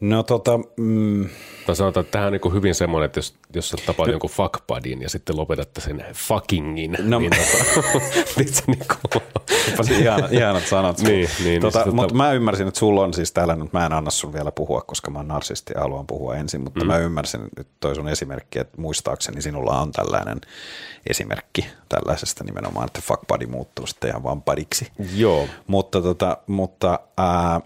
No 0.00 0.22
tota... 0.22 0.58
Mm. 0.76 1.28
Tai 1.66 1.76
sanotaan, 1.76 2.04
että 2.04 2.12
tähän 2.12 2.26
on 2.26 2.32
niin 2.32 2.52
hyvin 2.54 2.74
semmoinen, 2.74 3.06
että 3.06 3.18
jos, 3.18 3.34
jos 3.54 3.68
sä 3.68 3.76
tapaat 3.86 4.06
no. 4.06 4.12
jonkun 4.12 4.30
fuckbudin 4.30 5.02
ja 5.02 5.08
sitten 5.08 5.36
lopetatte 5.36 5.80
sen 5.80 6.04
fuckingin, 6.14 6.96
no. 7.02 7.18
niin 7.18 7.30
tota, 7.30 7.88
niin 8.36 8.54
se 8.54 8.62
niin 8.66 8.78
kuin... 8.88 10.00
ihanat, 10.00 10.32
ihanat 10.32 10.66
sanat. 10.66 11.00
niin, 11.02 11.10
niin, 11.14 11.44
niin 11.44 11.62
tota, 11.62 11.84
niin, 11.84 11.94
mutta 11.94 12.08
tota... 12.08 12.14
mä 12.14 12.32
ymmärsin, 12.32 12.68
että 12.68 12.80
sulla 12.80 13.02
on 13.02 13.14
siis 13.14 13.32
täällä, 13.32 13.56
nyt 13.56 13.72
mä 13.72 13.86
en 13.86 13.92
anna 13.92 14.10
sun 14.10 14.32
vielä 14.32 14.52
puhua, 14.52 14.80
koska 14.80 15.10
mä 15.10 15.18
oon 15.18 15.28
narsisti 15.28 15.72
ja 15.74 15.80
haluan 15.80 16.06
puhua 16.06 16.36
ensin, 16.36 16.60
mutta 16.60 16.80
mm. 16.80 16.86
mä 16.86 16.98
ymmärsin 16.98 17.40
nyt 17.56 17.68
toi 17.80 17.94
sun 17.94 18.08
esimerkki, 18.08 18.58
että 18.58 18.80
muistaakseni 18.80 19.42
sinulla 19.42 19.80
on 19.80 19.92
tällainen 19.92 20.40
esimerkki 21.10 21.66
tällaisesta 21.88 22.44
nimenomaan, 22.44 22.86
että 22.86 23.00
fuckbuddy 23.04 23.46
muuttuu 23.46 23.86
sitten 23.86 24.10
ihan 24.10 24.22
vaan 24.22 24.42
budiksi. 24.42 24.92
Joo. 25.16 25.48
Mutta, 25.66 26.02
tota, 26.02 26.36
mutta 26.46 27.00
ää, 27.18 27.60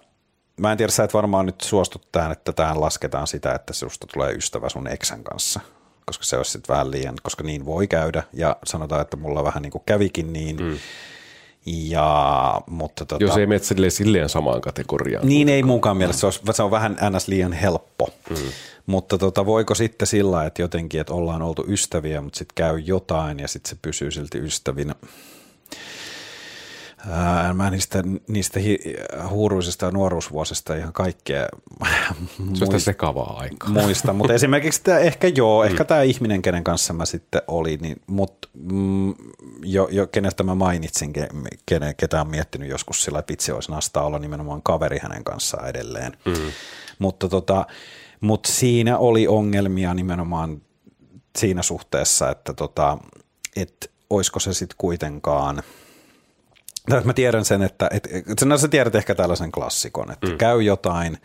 mä 0.61 0.73
en 0.73 0.79
tiedä, 0.79 0.93
sä 0.93 1.05
et 1.05 1.15
varmaan 1.15 1.47
nyt 1.47 1.61
suostu 1.61 2.01
tähän, 2.13 2.33
että 2.33 2.53
tähän 2.53 2.81
lasketaan 2.81 3.27
sitä, 3.27 3.55
että 3.55 3.73
susta 3.73 4.07
tulee 4.13 4.33
ystävä 4.33 4.69
sun 4.69 4.89
eksän 4.89 5.25
kanssa, 5.25 5.61
koska 6.07 6.25
se 6.25 6.37
olisi 6.37 6.51
sitten 6.51 6.73
vähän 6.73 6.91
liian, 6.91 7.15
koska 7.23 7.45
niin 7.45 7.65
voi 7.65 7.87
käydä, 7.87 8.23
ja 8.33 8.57
sanotaan, 8.67 9.03
että 9.03 9.17
mulla 9.17 9.45
vähän 9.45 9.63
niin 9.63 9.73
kuin 9.73 9.83
kävikin 9.87 10.33
niin, 10.33 10.57
mm. 10.57 10.79
Ja, 11.67 12.61
mutta 12.67 13.05
tota, 13.05 13.25
Jos 13.25 13.37
ei 13.37 13.47
mene 13.47 13.59
silleen, 13.59 13.91
silleen 13.91 14.29
samaan 14.29 14.61
kategoriaan. 14.61 15.29
Niin 15.29 15.49
ei 15.49 15.63
mukaan 15.63 15.97
mielestä, 15.97 16.21
se, 16.21 16.27
on, 16.27 16.55
se 16.55 16.63
on 16.63 16.71
vähän 16.71 16.97
ns. 17.17 17.29
liian 17.29 17.53
helppo. 17.53 18.09
Mm. 18.31 18.37
Mutta 18.87 19.19
tota, 19.19 19.47
voiko 19.47 19.75
sitten 19.75 20.09
sillä, 20.09 20.45
että 20.45 20.63
jotenkin, 20.63 21.01
että 21.01 21.15
ollaan 21.15 21.43
oltu 21.43 21.65
ystäviä, 21.69 22.21
mutta 22.21 22.39
sitten 22.39 22.55
käy 22.55 22.79
jotain 22.79 23.39
ja 23.39 23.49
sitten 23.49 23.71
se 23.71 23.77
pysyy 23.83 24.11
silti 24.11 24.39
ystävinä. 24.39 24.95
Ää, 27.11 27.55
mä 27.55 27.71
niistä, 27.71 28.03
niistä 28.29 28.61
hi, 28.61 28.79
huuruisista 29.29 29.91
nuoruusvuosista 29.91 30.77
ihan 30.77 30.93
kaikkea 30.93 31.49
Se 32.55 32.65
on 32.65 32.81
sekavaa 32.81 33.39
aikaa. 33.39 33.71
Muista, 33.71 34.13
mutta 34.13 34.35
esimerkiksi 34.35 34.83
tämä, 34.83 34.99
ehkä 34.99 35.29
joo, 35.29 35.63
mm. 35.63 35.71
ehkä 35.71 35.85
tämä 35.85 36.03
ihminen, 36.03 36.43
kenen 36.43 36.65
kanssa 36.65 36.93
mä 36.93 37.05
sitten 37.05 37.43
olin, 37.49 37.81
niin, 37.81 37.97
mutta 38.07 38.49
mm, 38.55 39.15
jo, 39.63 39.89
jo, 39.91 40.07
kenestä 40.07 40.43
mä 40.43 40.55
mainitsin, 40.55 41.13
kenen, 41.67 41.95
ketä 41.97 42.21
on 42.21 42.31
miettinyt 42.31 42.69
joskus 42.69 43.05
sillä, 43.05 43.19
että 43.19 43.33
vitsi 43.33 43.53
olisi 43.53 43.71
nastaa 43.71 44.05
olla 44.05 44.19
nimenomaan 44.19 44.63
kaveri 44.63 44.99
hänen 45.03 45.25
kanssaan 45.25 45.69
edelleen. 45.69 46.17
Mm. 46.25 46.35
Mutta 46.99 47.29
tota, 47.29 47.67
mut 48.21 48.45
siinä 48.45 48.99
oli 48.99 49.27
ongelmia 49.27 49.95
nimenomaan 49.95 50.63
siinä 51.39 51.63
suhteessa, 51.63 52.31
että 52.31 52.53
tota, 52.53 52.99
et 53.57 53.91
olisiko 54.11 54.41
se 54.41 54.55
sitten 54.55 54.77
kuitenkaan– 54.79 55.63
Mä 57.05 57.13
tiedän 57.13 57.45
sen, 57.45 57.63
että 57.63 57.89
et, 57.93 58.09
et, 58.13 58.45
no 58.45 58.59
sä 58.59 58.69
tiedät 58.69 58.95
ehkä 58.95 59.15
tällaisen 59.15 59.53
klassikon, 59.53 60.11
että 60.11 60.27
mm. 60.27 60.39
käy 60.39 60.63
jotain 60.63 61.19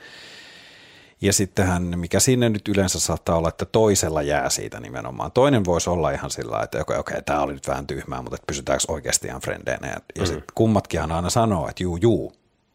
ja 1.22 1.34
sittenhän, 1.34 2.00
mikä 2.00 2.20
sinne 2.20 2.50
nyt 2.50 2.68
yleensä 2.68 3.00
saattaa 3.00 3.38
olla, 3.38 3.50
että 3.50 3.66
toisella 3.66 4.22
jää 4.22 4.50
siitä 4.50 4.80
nimenomaan. 4.80 5.32
Toinen 5.32 5.66
voisi 5.66 5.90
olla 5.90 6.12
ihan 6.12 6.32
sillä 6.32 6.62
että 6.64 6.82
okei, 6.82 7.00
okay, 7.00 7.00
okay, 7.00 7.22
tämä 7.22 7.42
oli 7.42 7.54
nyt 7.54 7.68
vähän 7.68 7.88
tyhmää, 7.88 8.22
mutta 8.22 8.38
pysytäänkö 8.48 8.84
oikeasti 8.88 9.28
ihan 9.28 9.42
frendeinä. 9.42 9.88
Ja, 9.88 9.98
mm. 10.20 10.26
sitten 10.26 10.44
kummatkin 10.56 11.02
aina 11.02 11.30
sanoo, 11.30 11.70
että 11.70 11.84
juu, 11.84 11.98
juu. 11.98 12.34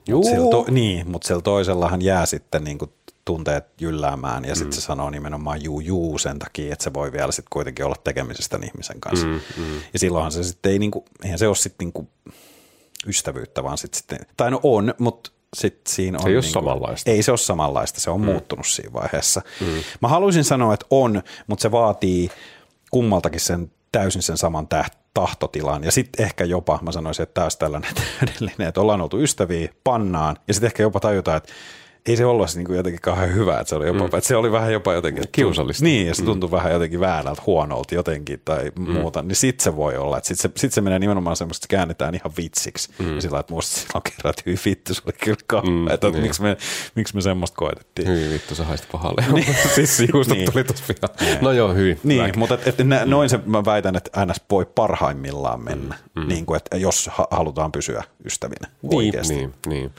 Juu. 0.08 0.36
Mut 0.36 0.50
to, 0.50 0.64
niin, 0.70 1.10
mutta 1.10 1.28
sillä 1.28 1.42
toisellahan 1.42 2.02
jää 2.02 2.26
sitten 2.26 2.64
niin 2.64 2.78
kuin 2.78 2.90
tunteet 3.24 3.64
jylläämään 3.80 4.44
ja 4.44 4.50
mm. 4.50 4.58
sitten 4.58 4.72
se 4.72 4.80
sanoo 4.80 5.10
nimenomaan 5.10 5.64
juu 5.64 5.80
juu 5.80 6.18
sen 6.18 6.38
takia, 6.38 6.72
että 6.72 6.84
se 6.84 6.94
voi 6.94 7.12
vielä 7.12 7.32
sitten 7.32 7.50
kuitenkin 7.52 7.84
olla 7.84 7.96
tekemisestä 8.04 8.58
ihmisen 8.62 9.00
kanssa. 9.00 9.26
Mm, 9.26 9.32
mm. 9.32 9.74
Ja 9.92 9.98
silloinhan 9.98 10.32
se 10.32 10.44
sitten 10.44 10.72
ei, 10.72 10.78
niinku, 10.78 11.04
eihän 11.24 11.38
se 11.38 11.46
ole 11.46 11.56
sitten 11.56 11.86
niinku 11.86 12.08
ystävyyttä, 13.06 13.62
vaan 13.62 13.78
sitten, 13.78 13.98
sitten 13.98 14.18
tai 14.36 14.50
no 14.50 14.60
on, 14.62 14.94
mutta 14.98 15.30
sitten 15.54 15.94
siinä 15.94 16.18
on... 16.18 16.22
Se 16.22 16.28
ei 16.28 16.36
ole 16.36 16.42
niin 16.42 16.52
kuin, 16.52 16.62
samanlaista. 16.62 17.10
Ei 17.10 17.22
se 17.22 17.32
ole 17.32 17.38
samanlaista, 17.38 18.00
se 18.00 18.10
on 18.10 18.20
mm. 18.20 18.24
muuttunut 18.24 18.66
siinä 18.66 18.92
vaiheessa. 18.92 19.42
Mm. 19.60 19.66
Mä 20.02 20.08
haluaisin 20.08 20.44
sanoa, 20.44 20.74
että 20.74 20.86
on, 20.90 21.22
mutta 21.46 21.62
se 21.62 21.70
vaatii 21.70 22.30
kummaltakin 22.90 23.40
sen 23.40 23.72
täysin 23.92 24.22
sen 24.22 24.36
saman 24.36 24.68
täht- 24.74 24.98
tahtotilan. 25.14 25.84
Ja 25.84 25.92
sitten 25.92 26.26
ehkä 26.26 26.44
jopa, 26.44 26.78
mä 26.82 26.92
sanoisin, 26.92 27.22
että 27.22 27.34
tämä 27.34 27.44
olisi 27.44 27.58
tällainen 27.58 27.90
täydellinen, 28.20 28.68
että 28.68 28.80
ollaan 28.80 29.00
oltu 29.00 29.20
ystäviä, 29.20 29.68
pannaan, 29.84 30.36
ja 30.48 30.54
sitten 30.54 30.66
ehkä 30.66 30.82
jopa 30.82 31.00
tajutaan, 31.00 31.36
että 31.36 31.52
ei 32.06 32.16
se 32.16 32.24
ollut 32.24 32.48
niin 32.54 32.66
kuin 32.66 32.76
jotenkin 32.76 33.00
kauhean 33.00 33.34
hyvä, 33.34 33.60
että 33.60 33.68
se 33.68 33.76
oli, 33.76 33.86
jopa, 33.86 33.98
mm. 33.98 34.04
että 34.04 34.20
se 34.20 34.36
oli 34.36 34.52
vähän 34.52 34.72
jopa 34.72 34.92
jotenkin... 34.92 35.24
Kiusallista. 35.32 35.84
Niin, 35.84 36.06
ja 36.06 36.14
se 36.14 36.24
tuntui 36.24 36.48
mm. 36.48 36.52
vähän 36.52 36.72
jotenkin 36.72 37.00
väärältä, 37.00 37.42
huonolta 37.46 37.94
jotenkin 37.94 38.40
tai 38.44 38.72
mm. 38.78 38.92
muuta, 38.92 39.22
niin 39.22 39.36
sit 39.36 39.60
se 39.60 39.76
voi 39.76 39.96
olla, 39.96 40.18
että 40.18 40.28
sit 40.28 40.40
se, 40.40 40.50
sit 40.56 40.72
se 40.72 40.80
menee 40.80 40.98
nimenomaan 40.98 41.36
semmoista, 41.36 41.64
että 41.64 41.76
käännetään 41.76 42.14
ihan 42.14 42.32
vitsiksi, 42.36 42.88
mm. 42.98 43.14
ja 43.14 43.20
sillä 43.20 43.38
että 43.38 43.52
musta 43.52 43.80
silloin 43.80 44.02
kerran, 44.02 44.30
että 44.30 44.42
hyvin 44.46 44.58
vittu, 44.64 44.94
se 44.94 45.02
oli 45.06 45.14
kyllä 45.24 45.38
kauhean, 45.46 45.72
mm, 45.72 45.88
että 45.88 46.10
niin. 46.10 46.22
miksi, 46.22 46.42
me, 46.42 46.56
miksi 46.94 47.14
me 47.14 47.20
semmoista 47.20 47.56
koetettiin. 47.56 48.08
Hyvin 48.08 48.30
vittu, 48.30 48.54
sä 48.54 48.64
haisit 48.64 48.88
pahalle. 48.92 49.24
niin. 49.32 49.56
siis 49.74 50.04
juustot 50.12 50.36
niin. 50.36 50.52
tuli 50.52 50.64
tuossa 50.64 50.94
pian. 51.18 51.38
No 51.40 51.52
joo, 51.52 51.74
hyvin. 51.74 52.00
Niin, 52.02 52.22
Väkin. 52.22 52.38
mutta 52.38 52.54
et, 52.54 52.80
et, 52.80 52.86
mm. 52.86 53.10
noin 53.10 53.28
se 53.28 53.40
mä 53.46 53.64
väitän, 53.64 53.96
että 53.96 54.26
NS 54.26 54.40
voi 54.50 54.66
parhaimmillaan 54.74 55.64
mennä, 55.64 55.94
mm. 56.14 56.22
Mm. 56.22 56.28
Niin 56.28 56.46
kuin, 56.46 56.56
että 56.56 56.76
jos 56.76 57.10
halutaan 57.30 57.72
pysyä 57.72 58.04
ystävinä 58.24 58.68
niin, 58.82 58.94
oikeasti. 58.94 59.34
Niin, 59.34 59.54
niin. 59.66 59.92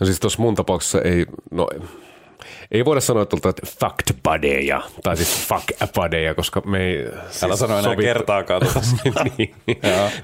No 0.00 0.06
siis 0.06 0.20
tuossa 0.20 0.42
mun 0.42 0.54
tapauksessa 0.54 1.00
ei, 1.02 1.26
no 1.52 1.68
ei 2.70 2.84
voida 2.84 3.00
sanoa, 3.00 3.22
että 3.22 3.36
oltaisiin 3.36 3.78
fact 3.78 4.10
buddyja, 4.22 4.82
tai 5.02 5.16
siis 5.16 5.48
fuck 5.48 5.94
buddyja, 5.94 6.34
koska 6.34 6.60
me 6.60 6.86
ei... 6.86 7.06
Siis 7.30 7.44
Älä 7.44 7.56
sano 7.56 7.72
enää 7.72 7.82
sovittu... 7.82 8.02
kertaakaan. 8.02 8.62
Tuota. 8.62 9.24
niin, 9.38 9.54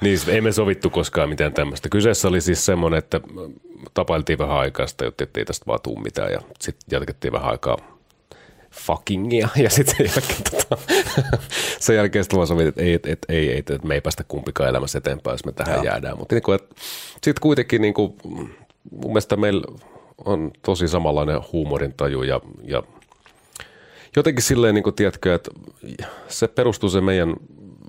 niin, 0.01 0.21
ei 0.29 0.41
me 0.41 0.53
sovittu 0.53 0.91
koskaan 0.91 1.29
mitään 1.29 1.53
tämmöistä. 1.53 1.89
Kyseessä 1.89 2.29
oli 2.29 2.41
siis 2.41 2.67
semmoinen, 2.67 2.99
että 2.99 3.21
tapailtiin 3.95 4.39
vähän 4.39 4.57
aikaa, 4.57 4.87
sitä 4.87 5.05
jotta 5.05 5.25
ei 5.37 5.45
tästä 5.45 5.67
vaan 5.67 5.81
tuu 5.83 5.97
mitään, 5.97 6.33
ja 6.33 6.41
sitten 6.61 6.97
jatkettiin 6.97 7.33
vähän 7.33 7.51
aikaa 7.51 7.99
fuckingia, 8.71 9.49
ja 9.65 9.71
sitten 9.71 9.97
sen 9.97 10.07
jälkeen, 10.07 10.43
tota, 10.51 10.83
sen 11.81 11.97
jälkeen 11.97 12.25
sitten 12.25 12.37
vaan 12.37 12.47
sovittiin, 12.47 12.69
että 12.69 12.83
ei, 12.83 12.93
et, 12.93 13.07
et, 13.07 13.19
ei, 13.29 13.53
ei, 13.53 13.63
et 13.75 13.85
me 13.85 13.95
ei 13.95 14.01
päästä 14.01 14.25
kumpikaan 14.29 14.69
elämässä 14.69 14.99
eteenpäin, 14.99 15.35
jos 15.35 15.45
me 15.45 15.53
tähän 15.53 15.77
ja. 15.77 15.85
jäädään. 15.85 16.19
Mutta 16.19 16.35
niin 16.35 16.59
sitten 17.13 17.41
kuitenkin 17.41 17.83
niin 17.83 17.95
kuin, 17.95 18.15
mun 18.91 19.11
mielestä 19.13 19.37
meillä 19.37 19.63
on 20.25 20.51
tosi 20.63 20.89
samanlainen 20.89 21.41
huumorintaju 21.53 22.23
ja, 22.23 22.41
ja 22.65 22.83
jotenkin 24.17 24.43
silleen, 24.43 24.75
niin 24.75 24.83
kuin, 24.83 24.95
tiedätkö, 24.95 25.35
että 25.35 25.51
se 26.29 26.49
perustuu 26.49 26.89
se 26.89 27.01
meidän 27.01 27.35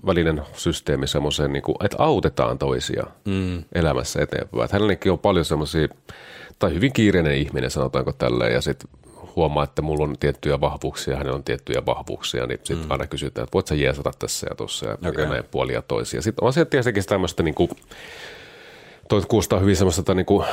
välinen 0.06 0.42
systeemi 0.52 1.06
semmoiseen, 1.06 1.52
niin 1.52 1.62
kuin, 1.62 1.76
että 1.84 1.96
autetaan 1.98 2.58
toisia 2.58 3.06
mm. 3.24 3.64
elämässä 3.74 4.22
eteenpäin. 4.22 4.64
Että 4.64 4.76
hänellekin 4.76 5.12
on 5.12 5.18
paljon 5.18 5.44
semmoisia, 5.44 5.88
tai 6.58 6.74
hyvin 6.74 6.92
kiireinen 6.92 7.36
ihminen, 7.36 7.70
sanotaanko 7.70 8.12
tälleen, 8.12 8.52
ja 8.52 8.60
sitten 8.60 8.90
huomaa, 9.36 9.64
että 9.64 9.82
mulla 9.82 10.04
on 10.04 10.18
tiettyjä 10.20 10.60
vahvuuksia, 10.60 11.16
hänellä 11.16 11.36
on 11.36 11.44
tiettyjä 11.44 11.86
vahvuuksia, 11.86 12.46
niin 12.46 12.60
sitten 12.64 12.86
mm. 12.86 12.90
aina 12.90 13.06
kysytään, 13.06 13.44
että 13.44 13.54
voit 13.54 13.66
sä 13.66 13.74
jeesata 13.74 14.10
tässä 14.18 14.46
ja 14.50 14.54
tuossa 14.54 14.86
ja, 14.86 14.94
okay. 14.94 15.24
ja 15.24 15.30
näin 15.30 15.44
puolia 15.50 15.82
toisia. 15.82 16.22
Sitten 16.22 16.44
on 16.44 16.52
se 16.52 16.64
tietenkin 16.64 17.06
tämmöistä, 17.06 17.42
niin 17.42 17.54
kuin, 17.54 17.70
toi 19.08 19.22
kuulostaa 19.28 19.58
hyvin 19.58 19.76
semmoista 19.76 20.14
niin 20.14 20.26
kuin, 20.26 20.46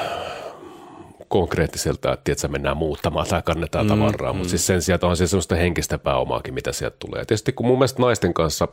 konkreettiselta, 1.28 2.14
että 2.14 2.24
tiedätkö, 2.24 2.48
mennään 2.48 2.78
muuttamaan 2.78 3.28
tai 3.28 3.42
kannetaan 3.42 3.86
mm, 3.86 3.90
tavaraa, 3.90 4.34
mm. 4.34 4.38
mutta 4.38 4.50
siis 4.50 4.68
sen 4.68 4.82
sijaan 4.82 5.06
on 5.06 5.18
se 5.18 5.28
sellaista 5.28 5.56
henkistä 5.56 5.98
pääomaakin, 5.98 6.54
mitä 6.54 6.72
sieltä 6.72 6.96
tulee. 7.00 7.20
Ja 7.20 7.26
tietysti 7.26 7.54
kun 7.54 7.66
mun 7.66 7.78
mielestä 7.78 8.02
naisten 8.02 8.34
kanssa, 8.34 8.68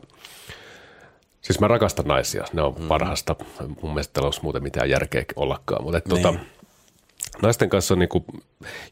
siis 1.41 1.61
mä 1.61 1.69
rakastan 1.69 2.07
naisia, 2.07 2.45
ne 2.53 2.63
on 2.63 2.75
mm. 2.79 2.89
parhaasta, 2.89 3.37
mun 3.83 3.95
mielestä 3.95 4.21
olisi 4.21 4.41
muuten 4.43 4.63
mitään 4.63 4.91
järkeä 4.91 5.25
ollakaan, 5.37 5.83
mutta 5.83 5.99
että, 5.99 6.11
tota, 6.11 6.31
niin 6.31 6.41
naisten 7.43 7.68
kanssa 7.68 7.97
niin 7.97 8.09
kuin, 8.09 8.24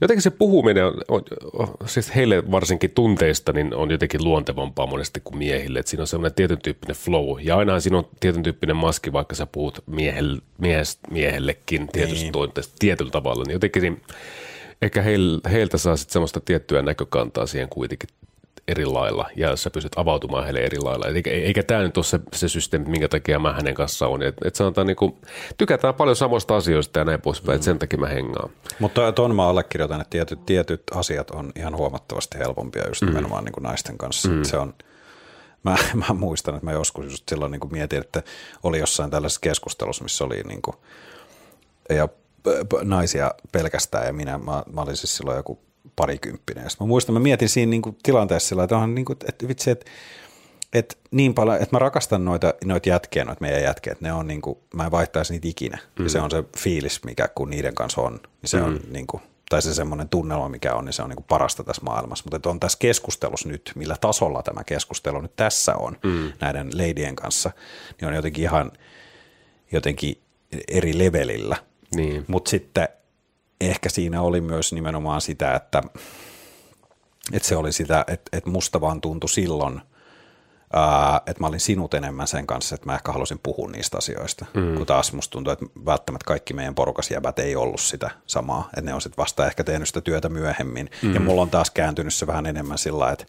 jotenkin 0.01 0.23
se 0.23 0.31
puhuminen, 0.31 0.85
on, 0.85 0.95
on, 1.09 1.23
on, 1.53 1.69
siis 1.87 2.15
heille 2.15 2.51
varsinkin 2.51 2.91
tunteista, 2.91 3.53
niin 3.53 3.75
on 3.75 3.91
jotenkin 3.91 4.25
luontevampaa 4.25 4.87
monesti 4.87 5.21
kuin 5.25 5.37
miehille. 5.39 5.79
Että 5.79 5.91
siinä 5.91 6.03
on 6.03 6.07
semmoinen 6.07 6.35
tietyn 6.35 6.59
tyyppinen 6.63 6.97
flow. 6.97 7.41
Ja 7.41 7.57
aina 7.57 7.81
siinä 7.81 7.99
on 7.99 8.09
tietyn 8.21 8.43
tyyppinen 8.43 8.77
maski, 8.77 9.13
vaikka 9.13 9.35
sä 9.35 9.47
puhut 9.47 9.85
miehelle, 9.87 10.43
miehes, 10.59 10.99
miehellekin 11.11 11.89
tietystä 11.89 12.23
niin. 12.23 12.33
tunteesta 12.33 12.75
tietyllä 12.79 13.11
tavalla. 13.11 13.45
Niin 13.45 13.53
jotenkin 13.53 13.83
niin, 13.83 14.03
ehkä 14.83 15.03
heil, 15.03 15.41
heiltä 15.51 15.79
saa 15.79 15.97
sitten 15.97 16.13
semmoista 16.13 16.41
tiettyä 16.41 16.83
näkökantaa 16.83 17.47
siihen 17.47 17.69
kuitenkin 17.69 18.09
eri 18.73 18.87
lailla 18.87 19.31
ja 19.37 19.57
sä 19.57 19.71
pystyt 19.71 19.93
avautumaan 19.97 20.45
heille 20.45 20.61
eri 20.61 20.79
lailla. 20.79 21.07
Eikä, 21.07 21.31
eikä 21.31 21.63
tämä 21.63 21.83
nyt 21.83 21.97
ole 21.97 22.05
se, 22.05 22.21
se 22.33 22.49
systeemi, 22.49 22.89
minkä 22.89 23.09
takia 23.09 23.39
mä 23.39 23.53
hänen 23.53 23.75
kanssa 23.75 24.07
on. 24.07 24.23
Että 24.23 24.49
et 24.49 24.55
sanotaan 24.55 24.87
niin 24.87 24.97
kuin, 24.97 25.15
tykätään 25.59 25.95
paljon 25.95 26.17
samoista 26.17 26.57
asioista 26.57 26.99
ja 26.99 27.05
näin 27.05 27.21
poispäin, 27.21 27.55
mm. 27.55 27.55
että 27.55 27.65
sen 27.65 27.79
takia 27.79 27.99
mä 27.99 28.09
hengaan. 28.09 28.51
Mutta 28.79 29.13
tuon 29.13 29.37
mä 29.37 29.49
allekirjoitan, 29.49 30.01
että 30.01 30.11
tietyt, 30.11 30.47
tietyt 30.47 30.83
asiat 30.95 31.31
on 31.31 31.53
ihan 31.57 31.77
huomattavasti 31.77 32.39
helpompia 32.39 32.89
just 32.89 33.03
mm. 33.03 33.09
nimenomaan 33.09 33.45
niin 33.45 33.53
kuin 33.53 33.65
naisten 33.65 33.99
kanssa. 33.99 34.29
Mm. 34.29 34.45
Se 34.45 34.57
on, 34.57 34.75
mä, 35.63 35.77
mä 36.09 36.15
muistan, 36.15 36.55
että 36.55 36.67
mä 36.67 36.73
joskus 36.73 37.05
just 37.11 37.29
silloin 37.29 37.53
niin 37.53 37.61
kuin 37.61 37.73
mietin, 37.73 38.01
että 38.01 38.23
oli 38.63 38.79
jossain 38.79 39.11
tällaisessa 39.11 39.41
keskustelussa, 39.41 40.05
missä 40.05 40.25
oli 40.25 40.43
niin 40.43 40.63
kuin, 40.63 40.77
ja 41.89 42.09
naisia 42.83 43.35
pelkästään 43.53 44.07
ja 44.07 44.13
minä, 44.13 44.39
mä, 44.39 44.63
mä 44.73 44.81
olin 44.81 44.97
siis 44.97 45.17
silloin 45.17 45.37
joku 45.37 45.59
parikymppinen. 46.03 46.71
Sitten 46.71 46.87
mä 46.87 46.89
muistan, 46.89 47.13
mä 47.13 47.21
mietin 47.21 47.49
siinä 47.49 47.71
niin 47.71 47.83
kuin 47.83 47.97
tilanteessa 48.03 48.49
sillä, 48.49 48.65
että, 48.65 48.77
on 48.77 48.95
niin 48.95 49.05
kuin, 49.05 49.19
että 49.29 49.49
vitsi, 49.49 49.71
että 49.71 49.91
että 50.73 50.97
niin 51.11 51.35
paljon, 51.35 51.57
että 51.57 51.77
mä 51.77 51.79
rakastan 51.79 52.25
noita, 52.25 52.55
noita 52.65 52.89
jätkiä, 52.89 53.25
noita 53.25 53.41
meidän 53.41 53.63
jätkiä, 53.63 53.93
että 53.93 54.05
ne 54.05 54.13
on 54.13 54.27
niin 54.27 54.43
kuin, 54.43 54.59
mä 54.75 54.85
en 54.85 54.91
vaihtaisi 54.91 55.33
niitä 55.33 55.49
ikinä. 55.49 55.79
Mm. 55.99 56.05
Ja 56.05 56.11
se 56.11 56.21
on 56.21 56.31
se 56.31 56.45
fiilis, 56.59 57.05
mikä 57.05 57.29
kun 57.29 57.51
niiden 57.51 57.75
kanssa 57.75 58.01
on, 58.01 58.13
niin 58.13 58.49
se 58.49 58.59
mm. 58.59 58.65
on 58.65 58.81
niin 58.91 59.07
kuin, 59.07 59.23
tai 59.49 59.63
se 59.63 59.75
semmoinen 59.75 60.09
tunnelma, 60.09 60.49
mikä 60.49 60.75
on, 60.75 60.85
niin 60.85 60.93
se 60.93 61.03
on 61.03 61.09
niin 61.09 61.17
kuin 61.17 61.27
parasta 61.29 61.65
tässä 61.65 61.83
maailmassa. 61.83 62.25
Mutta 62.31 62.51
on 62.51 62.61
tässä 62.61 62.79
keskustelussa 62.79 63.49
nyt, 63.49 63.73
millä 63.75 63.97
tasolla 64.01 64.43
tämä 64.43 64.65
keskustelu 64.65 65.21
nyt 65.21 65.37
tässä 65.37 65.77
on 65.77 65.97
mm. 66.05 66.33
näiden 66.41 66.71
leidien 66.75 67.17
kanssa, 67.17 67.51
niin 68.01 68.09
on 68.09 68.15
jotenkin 68.15 68.45
ihan 68.45 68.73
jotenkin 69.73 70.19
eri 70.69 70.99
levelillä. 70.99 71.57
Niin. 71.95 72.25
Mutta 72.29 72.51
sitten 72.51 72.89
ehkä 73.71 73.89
siinä 73.89 74.23
oli 74.23 74.41
myös 74.41 74.73
nimenomaan 74.73 75.21
sitä, 75.21 75.55
että, 75.55 75.83
että 77.33 77.49
se 77.49 77.57
oli 77.57 77.73
sitä, 77.73 78.05
että, 78.07 78.37
että 78.37 78.51
musta 78.51 78.81
vaan 78.81 79.01
tuntui 79.01 79.29
silloin, 79.29 79.81
ää, 80.73 81.21
että 81.27 81.41
mä 81.41 81.47
olin 81.47 81.61
sinut 81.61 81.95
enemmän 81.95 82.27
sen 82.27 82.47
kanssa, 82.47 82.75
että 82.75 82.87
mä 82.87 82.95
ehkä 82.95 83.13
halusin 83.13 83.41
puhua 83.43 83.71
niistä 83.71 83.99
asioista, 83.99 84.47
mm. 84.55 84.75
kun 84.77 84.87
taas 84.87 85.13
musta 85.13 85.33
tuntuu, 85.33 85.53
että 85.53 85.67
välttämättä 85.87 86.25
kaikki 86.27 86.55
meidän 86.55 86.75
porukas 86.75 87.11
jäbät 87.11 87.39
ei 87.39 87.57
ollut 87.57 87.81
sitä 87.81 88.11
samaa, 88.27 88.69
että 88.69 88.81
ne 88.81 88.95
on 88.95 89.01
sitten 89.01 89.23
vasta 89.23 89.47
ehkä 89.47 89.65
tehnyt 89.65 89.89
sitä 89.89 90.01
työtä 90.01 90.29
myöhemmin, 90.29 90.91
mm. 91.03 91.15
ja 91.15 91.21
mulla 91.21 91.43
on 91.43 91.51
taas 91.51 91.71
kääntynyt 91.71 92.15
se 92.15 92.27
vähän 92.27 92.47
enemmän 92.47 92.79
sillä 92.79 93.11
että 93.11 93.27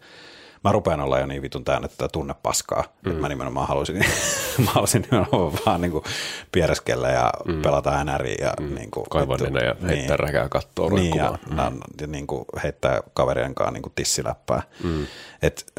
mä 0.64 0.72
rupean 0.72 1.00
olla 1.00 1.18
jo 1.18 1.26
niin 1.26 1.42
vitun 1.42 1.64
täynnä 1.64 1.88
tätä 1.88 2.08
tunnepaskaa, 2.08 2.82
mm. 2.82 3.10
että 3.10 3.20
mä 3.20 3.28
nimenomaan 3.28 3.68
halusin, 3.68 3.96
mä 4.64 4.70
halusin 4.70 5.06
nimenomaan 5.10 5.52
vaan 5.66 5.80
niin 5.80 5.90
kuin 5.90 6.04
piereskellä 6.52 7.08
ja 7.08 7.32
mm. 7.44 7.62
pelata 7.62 8.04
NRI 8.04 8.36
ja 8.40 8.54
mm. 8.60 8.74
niin 8.74 8.90
kuin, 8.90 9.06
kaivaa 9.10 9.36
ja 9.40 9.74
niin, 9.80 9.88
heittää 9.88 10.16
räkää 10.16 10.48
kattoa 10.48 10.90
niin, 10.90 11.16
ja, 11.16 11.38
mm. 11.50 11.56
ja 12.00 12.06
niin 12.06 12.26
kuin 12.26 12.44
heittää 12.62 13.00
kaverien 13.14 13.54
kanssa 13.54 13.72
niin 13.72 13.82
kuin 13.82 13.92
tissiläppää. 13.96 14.62
Mm. 14.82 15.06
Et, 15.42 15.72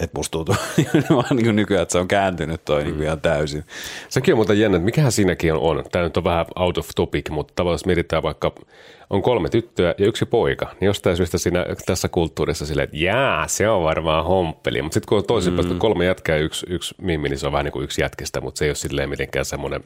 et 0.00 0.14
musta 0.14 0.30
tuntuu 0.32 0.54
vaan 1.16 1.36
niin 1.36 1.56
nykyään, 1.56 1.82
että 1.82 1.92
se 1.92 1.98
on 1.98 2.08
kääntynyt 2.08 2.64
toi 2.64 2.84
mm. 2.84 2.90
niin 2.90 3.02
ihan 3.02 3.20
täysin. 3.20 3.64
Sekin 4.08 4.34
on 4.34 4.38
muuten 4.38 4.60
jännä, 4.60 4.76
että 4.76 4.84
mikähän 4.84 5.12
siinäkin 5.12 5.54
on. 5.54 5.84
Tämä 5.92 6.04
nyt 6.04 6.16
on 6.16 6.24
vähän 6.24 6.46
out 6.56 6.78
of 6.78 6.88
topic, 6.96 7.30
mutta 7.30 7.52
tavallaan 7.56 7.80
mietitään 7.86 8.22
vaikka 8.22 8.52
on 9.10 9.22
kolme 9.22 9.48
tyttöä 9.48 9.94
ja 9.98 10.06
yksi 10.06 10.26
poika, 10.26 10.66
niin 10.80 10.86
jostain 10.86 11.16
syystä 11.16 11.38
siinä, 11.38 11.66
tässä 11.86 12.08
kulttuurissa 12.08 12.66
silleen, 12.66 12.84
että 12.84 12.96
jää, 12.96 13.48
se 13.48 13.68
on 13.68 13.82
varmaan 13.82 14.24
homppeli. 14.24 14.82
Mutta 14.82 14.94
sitten 14.94 15.08
kun 15.08 15.18
on 15.18 15.24
toisin 15.24 15.52
mm. 15.52 15.78
kolme 15.78 16.04
jätkää 16.04 16.36
ja 16.36 16.42
yksi, 16.42 16.66
yksi 16.68 16.94
mimmi, 16.98 17.28
niin 17.28 17.38
se 17.38 17.46
on 17.46 17.52
vähän 17.52 17.64
niin 17.64 17.72
kuin 17.72 17.84
yksi 17.84 18.02
jätkestä, 18.02 18.40
mutta 18.40 18.58
se 18.58 18.64
ei 18.64 18.68
ole 18.68 18.74
silleen 18.74 19.10
mitenkään 19.10 19.44
semmoinen, 19.44 19.80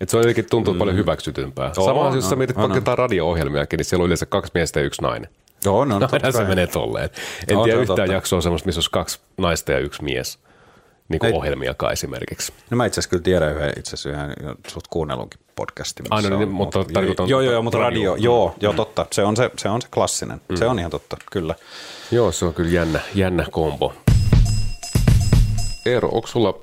että 0.00 0.10
se 0.10 0.16
on 0.16 0.22
jotenkin 0.22 0.46
tuntuu 0.50 0.74
mm. 0.74 0.78
paljon 0.78 0.96
hyväksytympää. 0.96 1.72
Oh, 1.76 1.84
Sama 1.84 2.16
jos 2.16 2.30
sä 2.30 2.36
mietit 2.36 2.56
vaikka 2.56 2.76
jotain 2.76 2.98
radio-ohjelmiakin, 2.98 3.76
niin 3.76 3.84
siellä 3.84 4.02
on 4.02 4.06
yleensä 4.06 4.26
kaksi 4.26 4.52
miestä 4.54 4.80
ja 4.80 4.86
yksi 4.86 5.02
nainen. 5.02 5.30
Joo, 5.64 5.84
no, 5.84 5.98
no, 5.98 6.08
Aina 6.12 6.32
se 6.32 6.44
menee 6.44 6.66
tolleen. 6.66 7.10
En 7.48 7.56
no, 7.56 7.64
tiedä 7.64 7.80
yhtään 7.80 7.96
totta. 7.96 8.12
jaksoa 8.12 8.40
semmoista, 8.40 8.66
missä 8.66 8.78
olisi 8.78 8.90
kaksi 8.90 9.20
naista 9.38 9.72
ja 9.72 9.78
yksi 9.78 10.04
mies. 10.04 10.38
Niin 11.08 11.18
kuin 11.18 11.34
ohjelmiakaan 11.34 11.92
esimerkiksi. 11.92 12.52
No 12.70 12.76
mä 12.76 12.86
itse 12.86 13.00
asiassa 13.00 13.10
kyllä 13.10 13.22
tiedän 13.22 13.56
yhden, 13.56 13.72
itse 13.78 13.94
asiassa 13.94 14.10
yhden 14.10 14.56
sut 14.66 14.88
kuunnellunkin 14.88 15.40
podcasti. 15.56 16.02
Aina, 16.10 16.28
no, 16.28 16.38
niin, 16.38 16.48
on, 16.48 16.54
mutta 16.54 16.84
tarkoitan... 16.84 17.28
Joo, 17.28 17.40
joo, 17.40 17.52
joo, 17.52 17.62
mutta 17.62 17.78
radio, 17.78 18.10
radio 18.10 18.24
joo, 18.24 18.54
joo, 18.60 18.72
mm. 18.72 18.76
totta. 18.76 19.06
Se 19.12 19.24
on 19.24 19.36
se, 19.36 19.50
se 19.58 19.68
on 19.68 19.82
se 19.82 19.88
klassinen. 19.94 20.40
Mm. 20.48 20.56
Se 20.56 20.66
on 20.66 20.78
ihan 20.78 20.90
totta, 20.90 21.16
kyllä. 21.32 21.54
Joo, 22.10 22.32
se 22.32 22.44
on 22.44 22.54
kyllä 22.54 22.70
jännä, 22.70 23.00
jännä 23.14 23.46
kombo. 23.50 23.94
Eero, 25.86 26.08
onko 26.08 26.26
sulla 26.26 26.58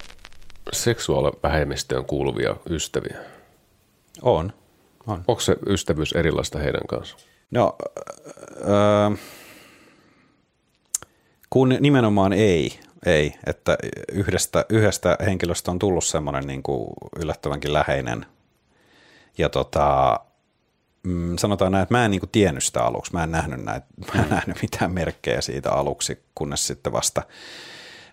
seksuaalivähemmistöön 0.73 2.05
kuuluvia 2.05 2.55
ystäviä? 2.69 3.17
On. 4.21 4.53
on. 5.07 5.23
Onko 5.27 5.41
se 5.41 5.55
ystävyys 5.67 6.13
erilaista 6.13 6.59
heidän 6.59 6.87
kanssa? 6.87 7.17
No, 7.51 7.75
öö, 8.61 9.17
kun 11.49 11.77
nimenomaan 11.79 12.33
ei, 12.33 12.79
ei, 13.05 13.33
että 13.47 13.77
yhdestä, 14.11 14.65
yhdestä 14.69 15.17
henkilöstä 15.25 15.71
on 15.71 15.79
tullut 15.79 16.03
semmoinen 16.03 16.47
niin 16.47 16.63
kuin 16.63 16.87
yllättävänkin 17.19 17.73
läheinen. 17.73 18.25
Ja 19.37 19.49
tota, 19.49 20.19
mm, 21.03 21.37
sanotaan 21.37 21.71
näin, 21.71 21.83
että 21.83 21.93
mä 21.93 22.05
en 22.05 22.11
niin 22.11 22.19
kuin 22.21 22.29
tiennyt 22.29 22.63
sitä 22.63 22.83
aluksi, 22.83 23.13
mä 23.13 23.23
en 23.23 23.31
nähnyt, 23.31 23.63
näitä, 23.63 23.87
mä 24.15 24.23
en 24.23 24.29
nähnyt 24.29 24.61
mitään 24.61 24.91
merkkejä 24.91 25.41
siitä 25.41 25.71
aluksi, 25.71 26.23
kunnes 26.35 26.67
sitten 26.67 26.93
vasta 26.93 27.23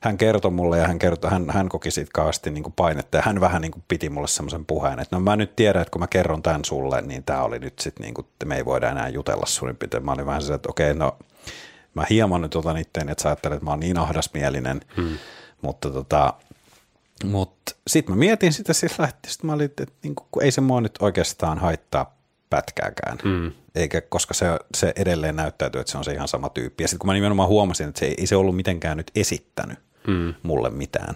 hän 0.01 0.19
kertoi 0.19 0.51
mulle 0.51 0.79
ja 0.79 0.87
hän, 0.87 0.99
kertoi, 0.99 1.31
hän, 1.31 1.51
hän 1.51 1.69
koki 1.69 1.91
siitä 1.91 2.11
kauheasti 2.15 2.51
niin 2.51 2.63
kuin 2.63 2.73
painetta 2.73 3.17
ja 3.17 3.23
hän 3.27 3.41
vähän 3.41 3.63
niin 3.63 3.73
kuin 3.73 3.85
piti 3.89 4.11
mulle 4.11 4.29
semmoisen 4.29 4.67
puheen, 4.67 4.99
että 4.99 5.17
no 5.17 5.21
mä 5.21 5.37
nyt 5.37 5.57
tiedän, 5.57 5.83
että 5.83 5.93
kun 5.93 6.01
mä 6.01 6.07
kerron 6.07 6.43
tämän 6.43 6.65
sulle, 6.65 7.03
niin 7.03 7.25
tämä 7.25 7.43
oli 7.43 7.59
nyt 7.59 7.79
sitten 7.79 8.05
niin 8.05 8.15
kuin, 8.15 8.25
että 8.25 8.47
me 8.47 8.57
ei 8.57 8.65
voida 8.65 8.91
enää 8.91 9.09
jutella 9.09 9.47
suurin 9.47 9.77
piirtein. 9.77 10.05
Mä 10.05 10.13
olin 10.13 10.27
vähän 10.27 10.43
se, 10.43 10.55
että 10.55 10.69
okei, 10.71 10.95
no 10.95 11.19
mä 11.95 12.07
hieman 12.11 12.43
nyt 12.43 12.55
otan 12.55 12.77
itteeni, 12.77 13.13
että 13.13 13.23
sä 13.23 13.29
ajattelet, 13.29 13.57
että 13.57 13.65
mä 13.65 13.71
oon 13.71 13.81
niin 13.81 13.99
ahdasmielinen, 13.99 14.81
hmm. 14.97 15.19
mutta 15.63 15.91
tota, 15.91 16.35
mutta 17.25 17.75
sitten 17.87 18.15
mä 18.15 18.19
mietin 18.19 18.53
sitä 18.53 18.73
sillä, 18.73 19.09
että 19.09 19.29
sit 19.31 19.43
mä 19.43 19.53
olin, 19.53 19.65
että 19.65 19.87
niin 20.03 20.15
kuin, 20.15 20.45
ei 20.45 20.51
se 20.51 20.61
mua 20.61 20.81
nyt 20.81 20.99
oikeastaan 21.01 21.59
haittaa 21.59 22.19
pätkääkään. 22.51 23.19
Mm. 23.25 23.53
Eikä, 23.75 24.01
koska 24.01 24.35
se, 24.35 24.47
se 24.75 24.93
edelleen 24.97 25.37
näyttäytyy, 25.37 25.81
että 25.81 25.91
se 25.91 25.99
on 25.99 26.05
se 26.05 26.13
ihan 26.13 26.29
sama 26.29 26.49
tyyppi. 26.49 26.85
Ja 26.85 26.89
sitten 26.89 26.99
kun 26.99 27.07
mä 27.07 27.15
nimenomaan 27.15 27.49
huomasin, 27.49 27.89
että 27.89 27.99
se 27.99 28.07
ei, 28.07 28.15
ei 28.19 28.27
se 28.27 28.37
ollut 28.37 28.57
mitenkään 28.57 28.97
nyt 28.97 29.11
esittänyt 29.15 29.79
mm. 30.09 30.35
mulle 30.43 30.71
mitään. 30.71 31.15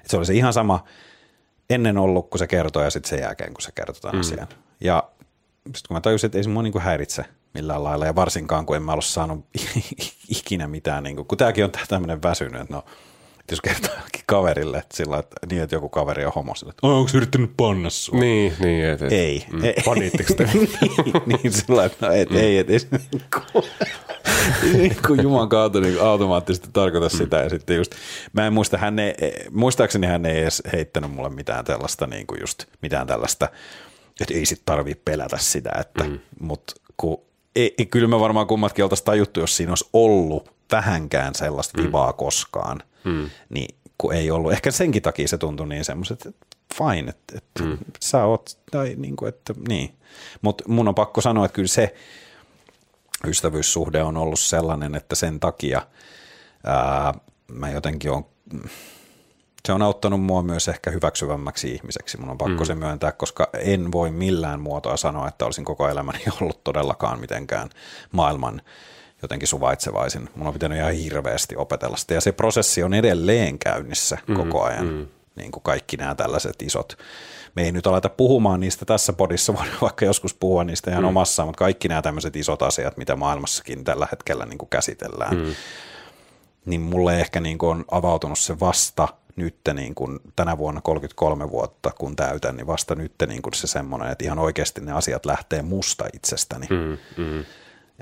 Et 0.00 0.10
se 0.10 0.16
oli 0.16 0.26
se 0.26 0.34
ihan 0.34 0.52
sama 0.52 0.84
ennen 1.70 1.98
ollut, 1.98 2.30
kun 2.30 2.38
se 2.38 2.46
kertoi 2.46 2.84
ja 2.84 2.90
sitten 2.90 3.10
sen 3.10 3.20
jälkeen, 3.20 3.54
kun 3.54 3.62
se 3.62 3.72
kertoi 3.72 4.00
tämän 4.00 4.14
mm. 4.14 4.20
asian. 4.20 4.48
Ja 4.80 5.10
sitten 5.64 5.88
kun 5.88 5.96
mä 5.96 6.00
tajusin, 6.00 6.28
että 6.28 6.38
ei 6.38 6.44
se 6.44 6.50
mua 6.50 6.62
niinku 6.62 6.78
häiritse 6.78 7.24
millään 7.54 7.84
lailla, 7.84 8.06
ja 8.06 8.14
varsinkaan 8.14 8.66
kun 8.66 8.76
en 8.76 8.82
mä 8.82 8.92
ollut 8.92 9.04
saanut 9.04 9.46
ikinä 10.38 10.66
mitään, 10.66 11.02
niin 11.02 11.16
kuin, 11.16 11.26
kun 11.26 11.38
tämäkin 11.38 11.64
on 11.64 11.72
tämmöinen 11.88 12.22
väsynyt, 12.22 12.60
että 12.60 12.74
no, 12.74 12.84
jos 13.50 13.60
kertoo 13.60 13.94
kaverille, 14.26 14.78
että 14.78 14.96
sillä 14.96 15.18
että, 15.18 15.36
niin, 15.50 15.62
että 15.62 15.76
joku 15.76 15.88
kaveri 15.88 16.24
on 16.24 16.32
homo, 16.34 16.54
sillä, 16.54 16.70
että 16.70 16.86
onko 16.86 17.10
yrittänyt 17.14 17.50
panna 17.56 17.90
sua? 17.90 18.20
Niin, 18.20 18.52
niin. 18.60 18.84
Et, 18.84 19.02
et, 19.02 19.12
ei. 19.12 19.46
Mm, 19.52 19.64
ei. 19.64 19.74
Paniitteko 19.84 20.34
te? 20.34 20.44
niin, 20.54 20.68
niin 21.26 21.52
sillä 21.52 21.84
että 21.84 22.06
no, 22.06 22.12
et, 22.12 22.30
mm. 22.30 22.36
ei, 22.36 22.58
et, 22.58 22.70
ei, 22.70 22.78
niin 24.72 24.96
kuin 25.06 25.22
Juman 25.22 25.48
kautta 25.48 25.80
niin 25.80 26.02
automaattisesti 26.02 26.68
tarkoita 26.72 27.08
mm. 27.08 27.18
sitä. 27.18 27.36
Ja 27.36 27.48
sitten 27.48 27.76
just, 27.76 27.94
mä 28.32 28.46
en 28.46 28.52
muista, 28.52 28.78
hän 28.78 28.98
ei, 28.98 29.14
muistaakseni 29.50 30.06
hän 30.06 30.26
ei 30.26 30.42
edes 30.42 30.62
heittänyt 30.72 31.10
mulle 31.10 31.30
mitään 31.30 31.64
tällaista, 31.64 32.06
niin 32.06 32.26
kuin 32.26 32.40
just 32.40 32.64
mitään 32.82 33.06
tällaista, 33.06 33.48
että 34.20 34.34
ei 34.34 34.46
sit 34.46 34.62
tarvii 34.64 34.94
pelätä 35.04 35.36
sitä, 35.38 35.70
että, 35.80 36.04
mm. 36.04 36.18
mutta 36.40 36.74
kun 36.96 37.22
ei, 37.56 37.74
ei, 37.78 37.86
kyllä 37.86 38.08
me 38.08 38.20
varmaan 38.20 38.46
kummatkin 38.46 38.84
oltaisiin 38.84 39.06
tajuttu, 39.06 39.40
jos 39.40 39.56
siinä 39.56 39.72
olisi 39.72 39.88
ollut 39.92 40.54
vähänkään 40.72 41.34
sellaista 41.34 41.78
mm. 41.78 41.86
vivaa 41.86 42.12
koskaan, 42.12 42.82
mm. 43.04 43.30
niin 43.48 43.76
kun 43.98 44.14
ei 44.14 44.30
ollut. 44.30 44.52
Ehkä 44.52 44.70
senkin 44.70 45.02
takia 45.02 45.28
se 45.28 45.38
tuntui 45.38 45.68
niin 45.68 45.84
semmoiset, 45.84 46.26
että 46.26 46.46
fine, 46.74 47.10
että, 47.10 47.36
että 47.36 47.62
mm. 47.62 47.78
sä 48.00 48.24
oot, 48.24 48.58
tai 48.70 48.94
niin 48.98 49.16
kuin, 49.16 49.28
että 49.28 49.54
niin. 49.68 49.94
Mutta 50.42 50.64
mun 50.68 50.88
on 50.88 50.94
pakko 50.94 51.20
sanoa, 51.20 51.44
että 51.44 51.54
kyllä 51.54 51.68
se 51.68 51.94
ystävyyssuhde 53.26 54.02
on 54.02 54.16
ollut 54.16 54.40
sellainen, 54.40 54.94
että 54.94 55.14
sen 55.14 55.40
takia 55.40 55.82
ää, 56.64 57.14
mä 57.48 57.70
jotenkin 57.70 58.10
on, 58.10 58.26
se 59.66 59.72
on 59.72 59.82
auttanut 59.82 60.22
mua 60.22 60.42
myös 60.42 60.68
ehkä 60.68 60.90
hyväksyvämmäksi 60.90 61.72
ihmiseksi. 61.74 62.18
Mun 62.18 62.30
on 62.30 62.38
pakko 62.38 62.64
mm. 62.64 62.66
se 62.66 62.74
myöntää, 62.74 63.12
koska 63.12 63.48
en 63.58 63.92
voi 63.92 64.10
millään 64.10 64.60
muotoa 64.60 64.96
sanoa, 64.96 65.28
että 65.28 65.44
olisin 65.44 65.64
koko 65.64 65.88
elämäni 65.88 66.24
ollut 66.40 66.64
todellakaan 66.64 67.20
mitenkään 67.20 67.70
maailman 68.12 68.62
jotenkin 69.22 69.48
suvaitsevaisin. 69.48 70.30
Mun 70.34 70.46
on 70.46 70.52
pitänyt 70.52 70.78
ihan 70.78 70.92
hirveästi 70.92 71.56
opetella 71.56 71.96
sitä 71.96 72.14
ja 72.14 72.20
se 72.20 72.32
prosessi 72.32 72.82
on 72.82 72.94
edelleen 72.94 73.58
käynnissä 73.58 74.18
mm, 74.26 74.36
koko 74.36 74.62
ajan. 74.62 74.86
Mm. 74.86 75.06
Niin 75.36 75.50
kuin 75.50 75.62
kaikki 75.62 75.96
nämä 75.96 76.14
tällaiset 76.14 76.62
isot. 76.62 76.98
Me 77.54 77.62
ei 77.62 77.72
nyt 77.72 77.86
aleta 77.86 78.08
puhumaan 78.08 78.60
niistä 78.60 78.84
tässä 78.84 79.12
podissa, 79.12 79.54
voidaan 79.56 79.78
vaikka 79.80 80.04
joskus 80.04 80.34
puhua 80.34 80.64
niistä 80.64 80.90
ihan 80.90 81.02
mm. 81.02 81.08
omassa, 81.08 81.44
mutta 81.44 81.58
kaikki 81.58 81.88
nämä 81.88 82.02
tämmöiset 82.02 82.36
isot 82.36 82.62
asiat, 82.62 82.96
mitä 82.96 83.16
maailmassakin 83.16 83.84
tällä 83.84 84.08
hetkellä 84.10 84.46
niin 84.46 84.58
kuin 84.58 84.70
käsitellään, 84.70 85.36
mm. 85.36 85.54
niin 86.66 86.80
mulle 86.80 87.20
ehkä 87.20 87.40
niin 87.40 87.58
kuin 87.58 87.70
on 87.70 87.84
avautunut 87.90 88.38
se 88.38 88.60
vasta 88.60 89.08
nyt 89.36 89.56
niin 89.74 89.94
kuin 89.94 90.18
tänä 90.36 90.58
vuonna 90.58 90.80
33 90.80 91.50
vuotta, 91.50 91.90
kun 91.98 92.16
täytän, 92.16 92.56
niin 92.56 92.66
vasta 92.66 92.94
nyt 92.94 93.12
niin 93.26 93.42
kuin 93.42 93.54
se 93.54 93.66
semmoinen, 93.66 94.10
että 94.10 94.24
ihan 94.24 94.38
oikeasti 94.38 94.80
ne 94.80 94.92
asiat 94.92 95.26
lähtee 95.26 95.62
musta 95.62 96.04
itsestäni. 96.12 96.66
Mm, 96.70 97.24
mm. 97.24 97.44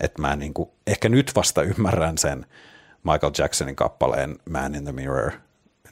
Että 0.03 0.23
mä 0.23 0.37
niin 0.37 0.55
kuin, 0.55 0.71
ehkä 0.87 1.09
nyt 1.09 1.33
vasta 1.35 1.63
ymmärrän 1.63 2.19
sen, 2.19 2.47
Michael 3.05 3.33
Jacksonin 3.39 3.77
kappaleen 3.77 4.37
Man 4.51 4.75
in 4.75 4.85
the 4.85 4.93
Mirror, 4.93 5.33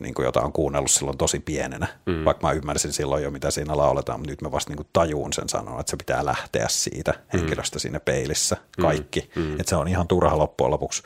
niin 0.00 0.14
kuin 0.14 0.24
jota 0.24 0.40
on 0.40 0.52
kuunnellut 0.52 0.90
silloin 0.90 1.18
tosi 1.18 1.40
pienenä, 1.40 1.86
mm. 2.06 2.24
vaikka 2.24 2.46
mä 2.46 2.52
ymmärsin 2.52 2.92
silloin 2.92 3.22
jo, 3.22 3.30
mitä 3.30 3.50
siinä 3.50 3.76
lauletaan, 3.76 4.20
mutta 4.20 4.30
nyt 4.30 4.42
mä 4.42 4.52
vasta 4.52 4.70
niin 4.70 4.76
kuin 4.76 4.88
tajuun 4.92 5.32
sen 5.32 5.48
sanoa, 5.48 5.80
että 5.80 5.90
se 5.90 5.96
pitää 5.96 6.24
lähteä 6.24 6.66
siitä 6.68 7.12
mm. 7.12 7.38
henkilöstä 7.38 7.78
siinä 7.78 8.00
peilissä, 8.00 8.56
kaikki. 8.80 9.30
Mm. 9.36 9.52
Että 9.52 9.70
se 9.70 9.76
on 9.76 9.88
ihan 9.88 10.08
turha 10.08 10.38
loppujen 10.38 10.70
lopuksi 10.70 11.02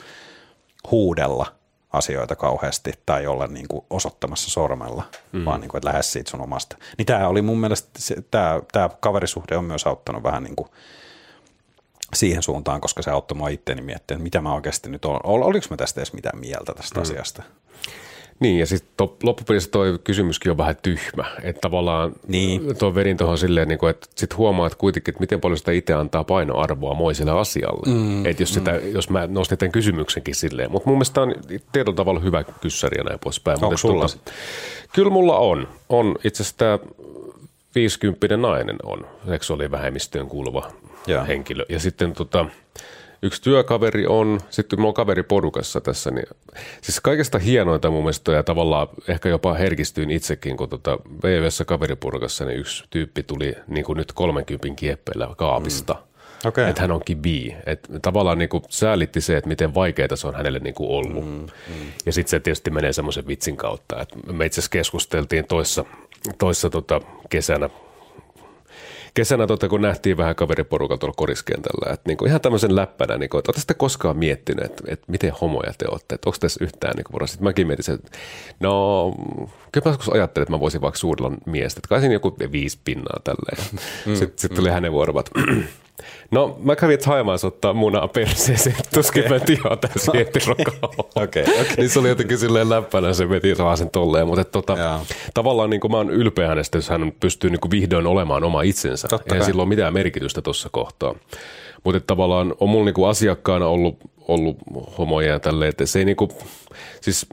huudella 0.91 1.55
asioita 1.93 2.35
kauheasti 2.35 2.93
tai 3.05 3.27
olla 3.27 3.47
niin 3.47 3.67
kuin 3.67 3.85
osoittamassa 3.89 4.49
sormella, 4.49 5.03
mm. 5.31 5.45
vaan 5.45 5.61
niin 5.61 5.69
kuin, 5.69 5.79
että 5.79 5.87
lähde 5.87 6.03
siitä 6.03 6.31
sun 6.31 6.41
omasta. 6.41 6.77
Niin 6.97 7.05
tämä 7.05 7.27
oli 7.27 7.41
mun 7.41 7.59
mielestä, 7.59 7.99
tämä, 8.31 8.61
tämä 8.71 8.89
kaverisuhde 8.99 9.57
on 9.57 9.65
myös 9.65 9.87
auttanut 9.87 10.23
vähän 10.23 10.43
niin 10.43 10.55
kuin 10.55 10.69
siihen 12.13 12.43
suuntaan, 12.43 12.81
koska 12.81 13.01
se 13.01 13.11
auttoi 13.11 13.37
mua 13.37 13.49
itteeni 13.49 13.81
miettiä, 13.81 14.15
että 14.15 14.23
mitä 14.23 14.41
mä 14.41 14.53
oikeasti 14.53 14.89
nyt 14.89 15.05
olen, 15.05 15.19
oliko 15.23 15.65
mä 15.69 15.77
tästä 15.77 15.99
edes 16.01 16.13
mitään 16.13 16.39
mieltä 16.39 16.73
tästä 16.73 16.99
mm. 16.99 17.01
asiasta. 17.01 17.43
Niin, 18.39 18.59
ja 18.59 18.65
sitten 18.65 19.07
loppupelissä 19.23 19.71
toi 19.71 19.99
kysymyskin 20.03 20.51
on 20.51 20.57
vähän 20.57 20.75
tyhmä. 20.81 21.25
Että 21.43 21.61
tavallaan 21.61 22.11
niin. 22.27 22.77
tuo 22.77 22.95
verin 22.95 23.17
tuohon 23.17 23.37
silleen, 23.37 23.67
niin 23.67 23.79
kuin, 23.79 23.89
että 23.89 24.07
sitten 24.15 24.37
huomaat 24.37 24.75
kuitenkin, 24.75 25.11
että 25.11 25.19
miten 25.19 25.41
paljon 25.41 25.57
sitä 25.57 25.71
itse 25.71 25.93
antaa 25.93 26.23
painoarvoa 26.23 26.93
moiselle 26.93 27.31
asialle. 27.31 27.93
Mm, 27.93 28.25
että 28.25 28.43
jos, 28.43 28.53
sitä, 28.53 28.71
mm. 28.71 28.91
jos 28.91 29.09
mä 29.09 29.27
nostin 29.27 29.57
tämän 29.57 29.71
kysymyksenkin 29.71 30.35
silleen. 30.35 30.71
Mutta 30.71 30.89
mun 30.89 30.97
mielestä 30.97 31.21
on 31.21 31.35
tietyllä 31.71 31.95
tavalla 31.95 32.19
hyvä 32.19 32.43
kyssäri 32.43 32.97
ja 32.97 33.03
näin 33.03 33.19
poispäin. 33.19 33.63
Onko 33.63 33.77
sulla? 33.77 34.05
Tuota, 34.07 34.31
kyllä 34.93 35.09
mulla 35.09 35.37
on. 35.37 35.67
On 35.89 36.15
itse 36.23 36.43
asiassa 36.43 36.57
tämä 36.57 36.79
50 37.75 38.37
nainen 38.37 38.77
on 38.83 39.07
seksuaalivähemmistöön 39.29 40.27
kuuluva 40.27 40.71
ja. 41.07 41.23
henkilö. 41.23 41.65
Ja 41.69 41.79
sitten 41.79 42.13
tota, 42.13 42.45
yksi 43.21 43.41
työkaveri 43.41 44.07
on, 44.07 44.39
sitten 44.49 44.79
mulla 44.79 44.89
on 44.89 44.93
kaveri 44.93 45.23
porukassa 45.23 45.81
tässä, 45.81 46.11
niin 46.11 46.27
siis 46.81 46.99
kaikesta 46.99 47.39
hienointa 47.39 47.91
mun 47.91 48.03
mielestä 48.03 48.31
ja 48.31 48.43
tavallaan 48.43 48.87
ehkä 49.07 49.29
jopa 49.29 49.53
herkistyin 49.53 50.11
itsekin, 50.11 50.57
kun 50.57 50.69
tota 50.69 50.97
VVssä 51.23 51.65
kaveriporukassa 51.65 52.45
niin 52.45 52.59
yksi 52.59 52.83
tyyppi 52.89 53.23
tuli 53.23 53.55
niin 53.67 53.85
kuin 53.85 53.97
nyt 53.97 54.11
30 54.13 54.67
kieppeillä 54.75 55.29
kaapista. 55.37 55.93
Mm. 55.93 56.15
Okay. 56.45 56.69
Että 56.69 56.81
hän 56.81 56.91
onkin 56.91 57.17
bi. 57.17 57.55
Et 57.65 57.87
tavallaan 58.01 58.37
niin 58.37 58.49
kuin 58.49 58.63
säälitti 58.69 59.21
se, 59.21 59.37
että 59.37 59.47
miten 59.47 59.73
vaikeaa 59.73 60.15
se 60.15 60.27
on 60.27 60.35
hänelle 60.35 60.59
niin 60.59 60.75
kuin 60.75 60.89
ollut. 60.89 61.25
Mm, 61.25 61.31
mm. 61.31 61.91
Ja 62.05 62.13
sitten 62.13 62.29
se 62.29 62.39
tietysti 62.39 62.71
menee 62.71 62.93
semmoisen 62.93 63.27
vitsin 63.27 63.57
kautta. 63.57 64.01
Et 64.01 64.09
me 64.31 64.45
itse 64.45 64.59
asiassa 64.59 64.71
keskusteltiin 64.71 65.47
toissa, 65.47 65.85
toissa 66.37 66.69
tota 66.69 67.01
kesänä 67.29 67.69
kesänä, 69.15 69.47
tota, 69.47 69.69
kun 69.69 69.81
nähtiin 69.81 70.17
vähän 70.17 70.35
kaveriporukalla 70.35 70.97
tuolla 70.97 71.13
koriskentällä, 71.17 71.93
että 71.93 72.09
niin 72.09 72.17
kuin 72.17 72.29
ihan 72.29 72.41
tämmöisen 72.41 72.75
läppänä, 72.75 73.17
niin 73.17 73.29
kuin, 73.29 73.39
että 73.39 73.59
sitten 73.59 73.75
koskaan 73.77 74.17
miettinyt, 74.17 74.65
että, 74.65 74.83
että 74.87 75.05
miten 75.11 75.33
homoja 75.41 75.73
te 75.77 75.85
olette, 75.91 76.15
että 76.15 76.29
onko 76.29 76.37
tässä 76.39 76.63
yhtään 76.63 76.93
niin 76.95 77.03
kuin, 77.03 77.27
Sitten 77.27 77.43
mäkin 77.43 77.67
mietin, 77.67 77.93
että 77.93 78.17
no, 78.59 79.11
kyllä 79.71 79.85
mä 79.85 79.91
joskus 79.91 80.09
ajattelin, 80.09 80.43
että 80.43 80.53
mä 80.53 80.59
voisin 80.59 80.81
vaikka 80.81 80.97
suurella 80.97 81.31
miestä, 81.45 81.79
että 81.79 81.87
kai 81.87 81.99
siinä 81.99 82.13
joku 82.13 82.37
viisi 82.51 82.79
pinnaa 82.85 83.19
tälleen. 83.23 83.67
Mm, 84.05 84.15
sitten 84.15 84.39
sit 84.39 84.53
tuli 84.53 84.67
mm. 84.67 84.73
hänen 84.73 84.91
vuorovat. 84.91 85.29
No, 86.31 86.57
mä 86.63 86.75
kävin 86.75 86.99
Thaimaassa 86.99 87.47
ottaa 87.47 87.73
munaa 87.73 88.07
perseeseen, 88.07 88.75
tuskin 88.93 89.25
okay. 89.25 89.39
mä 89.39 89.45
tiedän 89.45 89.79
täysin 89.81 90.09
Okei, 91.15 91.43
okay, 91.43 91.43
okay. 91.43 91.75
niin 91.77 91.89
se 91.89 91.99
oli 91.99 92.09
jotenkin 92.09 92.37
silleen 92.37 92.69
läppänä, 92.69 93.13
se 93.13 93.29
veti 93.29 93.57
vaan 93.57 93.77
sen 93.77 93.89
tolleen, 93.89 94.27
mutta 94.27 94.43
tota, 94.43 94.99
tavallaan 95.33 95.69
niin 95.69 95.81
kuin 95.81 95.91
mä 95.91 95.97
oon 95.97 96.09
ylpeä 96.09 96.47
hänestä, 96.47 96.77
jos 96.77 96.89
hän 96.89 97.13
pystyy 97.19 97.49
niin 97.49 97.59
kuin 97.59 97.71
vihdoin 97.71 98.07
olemaan 98.07 98.43
oma 98.43 98.61
itsensä. 98.61 99.07
Totta 99.07 99.35
Ei 99.35 99.43
sillä 99.43 99.61
ole 99.61 99.69
mitään 99.69 99.93
merkitystä 99.93 100.41
tuossa 100.41 100.69
kohtaa. 100.71 101.15
Mutta 101.83 102.01
tavallaan 102.07 102.55
on 102.59 102.69
mulla 102.69 102.85
niinku 102.85 103.05
asiakkaana 103.05 103.67
ollut, 103.67 103.97
ollut 104.27 104.57
homoja 104.97 105.31
ja 105.31 105.39
tälleen, 105.39 105.69
että 105.69 105.85
se 105.85 105.99
ei 105.99 106.05
niinku, 106.05 106.29
siis 107.01 107.27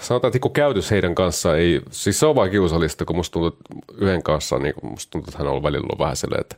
sanotaan, 0.00 0.28
että 0.28 0.36
niinku 0.36 0.48
käytös 0.48 0.90
heidän 0.90 1.14
kanssaan 1.14 1.58
ei, 1.58 1.80
siis 1.90 2.20
se 2.20 2.26
on 2.26 2.34
vaan 2.34 2.50
kiusallista, 2.50 3.04
kun 3.04 3.16
musta 3.16 3.32
tuntuu, 3.32 3.48
että 3.48 3.94
yhden 4.04 4.22
kanssa, 4.22 4.58
niin 4.58 4.74
musta 4.82 5.10
tuntuu, 5.10 5.30
että 5.30 5.38
hän 5.38 5.52
on 5.52 5.62
välillä 5.62 5.84
ollut 5.84 5.98
vähän 5.98 6.16
silleen, 6.16 6.40
että 6.40 6.56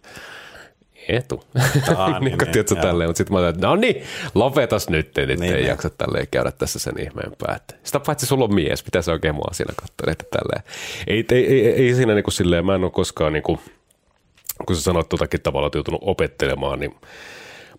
etu. 1.09 1.45
Aa, 1.97 2.19
niin, 2.21 2.39
niin, 2.39 2.53
niin, 2.55 2.81
tälleen, 2.81 3.09
mutta 3.09 3.19
sitten 3.19 3.35
mä 3.35 3.41
ajattelin, 3.41 3.69
no 3.69 3.77
niin, 3.77 4.03
lopetas 4.35 4.89
nyt, 4.89 5.07
että 5.07 5.21
niin, 5.27 5.43
ei 5.43 5.53
niin. 5.53 5.67
jaksa 5.67 5.91
tälleen 5.91 6.29
käydä 6.31 6.53
tässä 6.53 6.79
sen 6.79 7.01
ihmeempää. 7.01 7.55
Että 7.57 7.75
sitä 7.83 8.01
paitsi 8.01 8.27
sulla 8.27 8.45
on 8.45 8.55
mies, 8.55 8.85
mitä 8.85 9.03
se 9.03 9.13
oikein 9.13 9.35
mua 9.35 9.49
siinä 9.53 9.75
katsoa, 9.77 10.13
että 10.13 10.25
tälleen. 10.31 10.63
Ei, 11.07 11.25
ei, 11.31 11.47
ei, 11.47 11.69
ei 11.69 11.95
siinä 11.95 12.15
niin 12.15 12.25
kuin 12.25 12.35
silleen, 12.35 12.67
mä 12.67 12.75
en 12.75 12.85
ole 12.85 12.91
koskaan 12.91 13.33
niin 13.33 13.43
kuin, 13.43 13.59
kun 14.67 14.77
sä 14.77 14.83
sanoit 14.83 15.09
tuotakin 15.09 15.43
tavalla, 15.43 15.67
että 15.67 15.79
joutunut 15.79 16.03
opettelemaan, 16.05 16.81
niin 16.81 16.95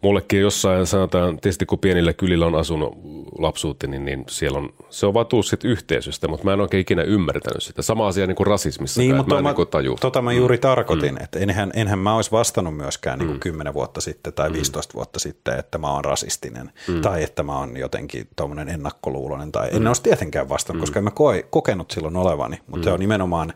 mullekin 0.06 0.41
jossain 0.41 0.88
sanotaan, 0.88 1.38
tietysti 1.41 1.66
kun 1.66 1.80
pienillä 1.80 2.14
kylillä 2.14 2.45
on 2.45 2.56
asunut 2.56 2.97
lapsuutti, 3.38 3.88
niin, 3.88 4.06
niin 4.06 4.24
siellä 4.30 4.60
on, 4.60 4.70
se 4.89 5.06
on 5.06 5.14
vaan 5.14 5.26
tullut 5.26 5.45
sit 5.45 5.64
yhteisöstä, 5.64 6.28
mutta 6.28 6.45
mä 6.45 6.53
en 6.53 6.62
oikein 6.62 6.82
ikinä 6.82 7.01
ymmärtänyt 7.01 7.64
sitä. 7.64 7.82
Sama 7.82 8.08
asia 8.08 8.28
niin 8.28 8.36
kuin 8.36 8.47
rasismissa, 8.47 9.01
niin, 9.01 9.16
mutta 9.16 9.41
mä, 9.41 9.53
niin 9.53 9.68
taju. 9.68 9.97
Tota 10.01 10.22
mä 10.22 10.34
juuri 10.34 10.58
mm. 10.58 10.62
tarkoitin, 10.62 11.16
mm. 11.16 11.24
että 11.24 11.39
enhän, 11.39 11.72
enhän 11.76 11.99
mä 11.99 12.16
olisi 12.16 12.32
vastannut 12.32 12.78
myöskään 12.78 13.20
niin 13.20 13.28
kuin 13.28 13.38
mm. 13.38 13.39
10 13.39 13.74
vuotta 13.74 14.01
sitten 14.01 14.34
tai 14.34 14.53
15 14.53 14.93
mm. 14.93 14.95
vuotta 14.95 15.20
sitten, 15.20 15.60
että 15.60 15.78
mä 15.78 15.91
oon 15.91 16.06
rasistinen 16.06 16.72
mm. 16.88 17.01
tai 17.01 17.24
että 17.24 17.43
mä 17.43 17.60
oon 17.60 17.78
jotenkin 17.78 18.28
tuommoinen 18.36 18.70
ennakkoluuloinen 18.70 19.51
tai 19.51 19.70
mm. 19.70 19.78
en 19.78 19.88
olisi 19.88 20.03
tietenkään 20.03 20.49
vastannut, 20.49 20.80
mm. 20.80 20.84
koska 20.84 20.99
en 20.99 21.03
mä 21.03 21.12
koe, 21.12 21.43
kokenut 21.49 21.91
silloin 21.91 22.16
olevani, 22.16 22.58
mutta 22.68 22.78
mm. 22.78 22.84
se 22.84 22.91
on 22.91 22.99
nimenomaan 22.99 23.53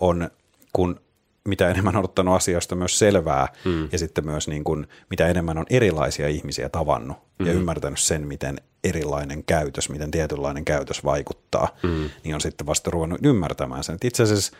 on, 0.00 0.30
kun 0.72 1.00
mitä 1.48 1.70
enemmän 1.70 1.96
on 1.96 2.04
ottanut 2.04 2.36
asioista 2.36 2.74
myös 2.74 2.98
selvää 2.98 3.48
mm. 3.64 3.88
ja 3.92 3.98
sitten 3.98 4.26
myös 4.26 4.48
niin 4.48 4.64
kuin, 4.64 4.86
mitä 5.10 5.26
enemmän 5.26 5.58
on 5.58 5.66
erilaisia 5.70 6.28
ihmisiä 6.28 6.68
tavannut 6.68 7.16
mm. 7.38 7.46
ja 7.46 7.52
ymmärtänyt 7.52 7.98
sen, 7.98 8.26
miten 8.26 8.60
erilainen 8.84 9.44
käytös, 9.44 9.88
miten 9.88 10.10
tietynlainen 10.10 10.64
käytös 10.64 11.04
vaikuttaa, 11.04 11.68
mm. 11.82 12.10
niin 12.24 12.34
on 12.34 12.40
sitten 12.40 12.66
vasta 12.66 12.90
ruvennut 12.90 13.20
ymmärtämään 13.24 13.84
sen. 13.84 13.94
Että 13.94 14.08
itse 14.08 14.22
asiassa 14.22 14.56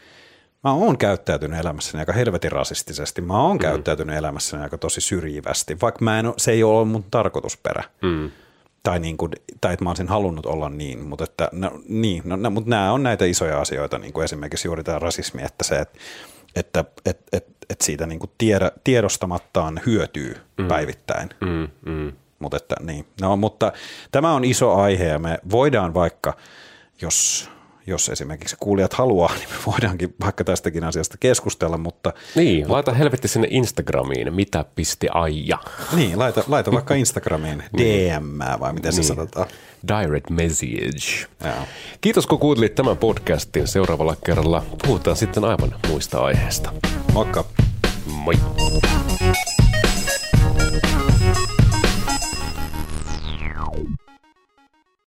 mä 0.64 0.72
oon 0.72 0.98
käyttäytynyt 0.98 1.60
elämässäni 1.60 2.00
aika 2.00 2.12
helvetin 2.12 2.52
rasistisesti, 2.52 3.20
mä 3.20 3.42
oon 3.42 3.56
mm. 3.56 3.60
käyttäytynyt 3.60 4.16
elämässäni 4.16 4.62
aika 4.62 4.78
tosi 4.78 5.00
syrjivästi, 5.00 5.76
vaikka 5.82 6.04
mä 6.04 6.18
en, 6.18 6.32
se 6.36 6.52
ei 6.52 6.62
ole 6.62 6.84
mun 6.84 7.04
tarkoitusperä. 7.10 7.84
Mm 8.02 8.30
tai, 8.82 8.98
niin 8.98 9.16
kuin, 9.16 9.32
tai 9.60 9.72
että 9.72 9.84
mä 9.84 9.90
olisin 9.90 10.08
halunnut 10.08 10.46
olla 10.46 10.68
niin, 10.68 10.98
mutta, 10.98 11.24
että, 11.24 11.48
no, 11.52 11.80
niin, 11.88 12.22
no, 12.24 12.36
no, 12.36 12.50
mutta 12.50 12.70
nämä 12.70 12.92
on 12.92 13.02
näitä 13.02 13.24
isoja 13.24 13.60
asioita, 13.60 13.98
niin 13.98 14.12
kuin 14.12 14.24
esimerkiksi 14.24 14.68
juuri 14.68 14.84
tämä 14.84 14.98
rasismi, 14.98 15.42
että 15.42 15.64
se, 15.64 15.76
että 15.76 15.98
että 16.58 16.84
et, 17.04 17.20
et, 17.32 17.46
et 17.70 17.80
siitä 17.80 18.06
niin 18.06 18.18
kuin 18.18 18.30
tiedä, 18.38 18.72
tiedostamattaan 18.84 19.80
hyötyy 19.86 20.36
mm. 20.58 20.68
päivittäin. 20.68 21.30
Mm, 21.40 21.68
mm. 21.92 22.12
Mut 22.38 22.54
että, 22.54 22.74
niin. 22.80 23.06
no, 23.20 23.36
mutta 23.36 23.72
tämä 24.10 24.34
on 24.34 24.44
iso 24.44 24.74
aihe 24.74 25.04
ja 25.04 25.18
me 25.18 25.38
voidaan 25.50 25.94
vaikka, 25.94 26.36
jos 27.02 27.50
jos 27.88 28.08
esimerkiksi 28.08 28.56
kuulijat 28.60 28.94
haluaa, 28.94 29.34
niin 29.38 29.48
me 29.48 29.56
voidaankin 29.66 30.14
vaikka 30.20 30.44
tästäkin 30.44 30.84
asiasta 30.84 31.16
keskustella, 31.20 31.78
mutta... 31.78 32.12
Niin, 32.34 32.58
mutta, 32.58 32.72
laita 32.72 32.92
helvetti 32.92 33.28
sinne 33.28 33.48
Instagramiin, 33.50 34.34
mitä 34.34 34.64
pisti 34.74 35.06
aija. 35.10 35.58
Niin, 35.96 36.18
laita, 36.18 36.44
laita 36.48 36.72
vaikka 36.72 36.94
Instagramiin 36.94 37.62
DM 37.78 38.60
vai 38.60 38.72
miten 38.72 38.92
se 38.92 39.00
niin. 39.00 39.08
sanotaan. 39.08 39.46
Direct 39.88 40.30
message. 40.30 41.26
Ja. 41.44 41.54
Kiitos 42.00 42.26
kun 42.26 42.38
kuuntelit 42.38 42.74
tämän 42.74 42.96
podcastin. 42.96 43.68
Seuraavalla 43.68 44.16
kerralla 44.24 44.64
puhutaan 44.86 45.16
sitten 45.16 45.44
aivan 45.44 45.74
muista 45.88 46.18
aiheesta. 46.18 46.72
Moikka. 47.12 47.44
Moi. 48.06 48.34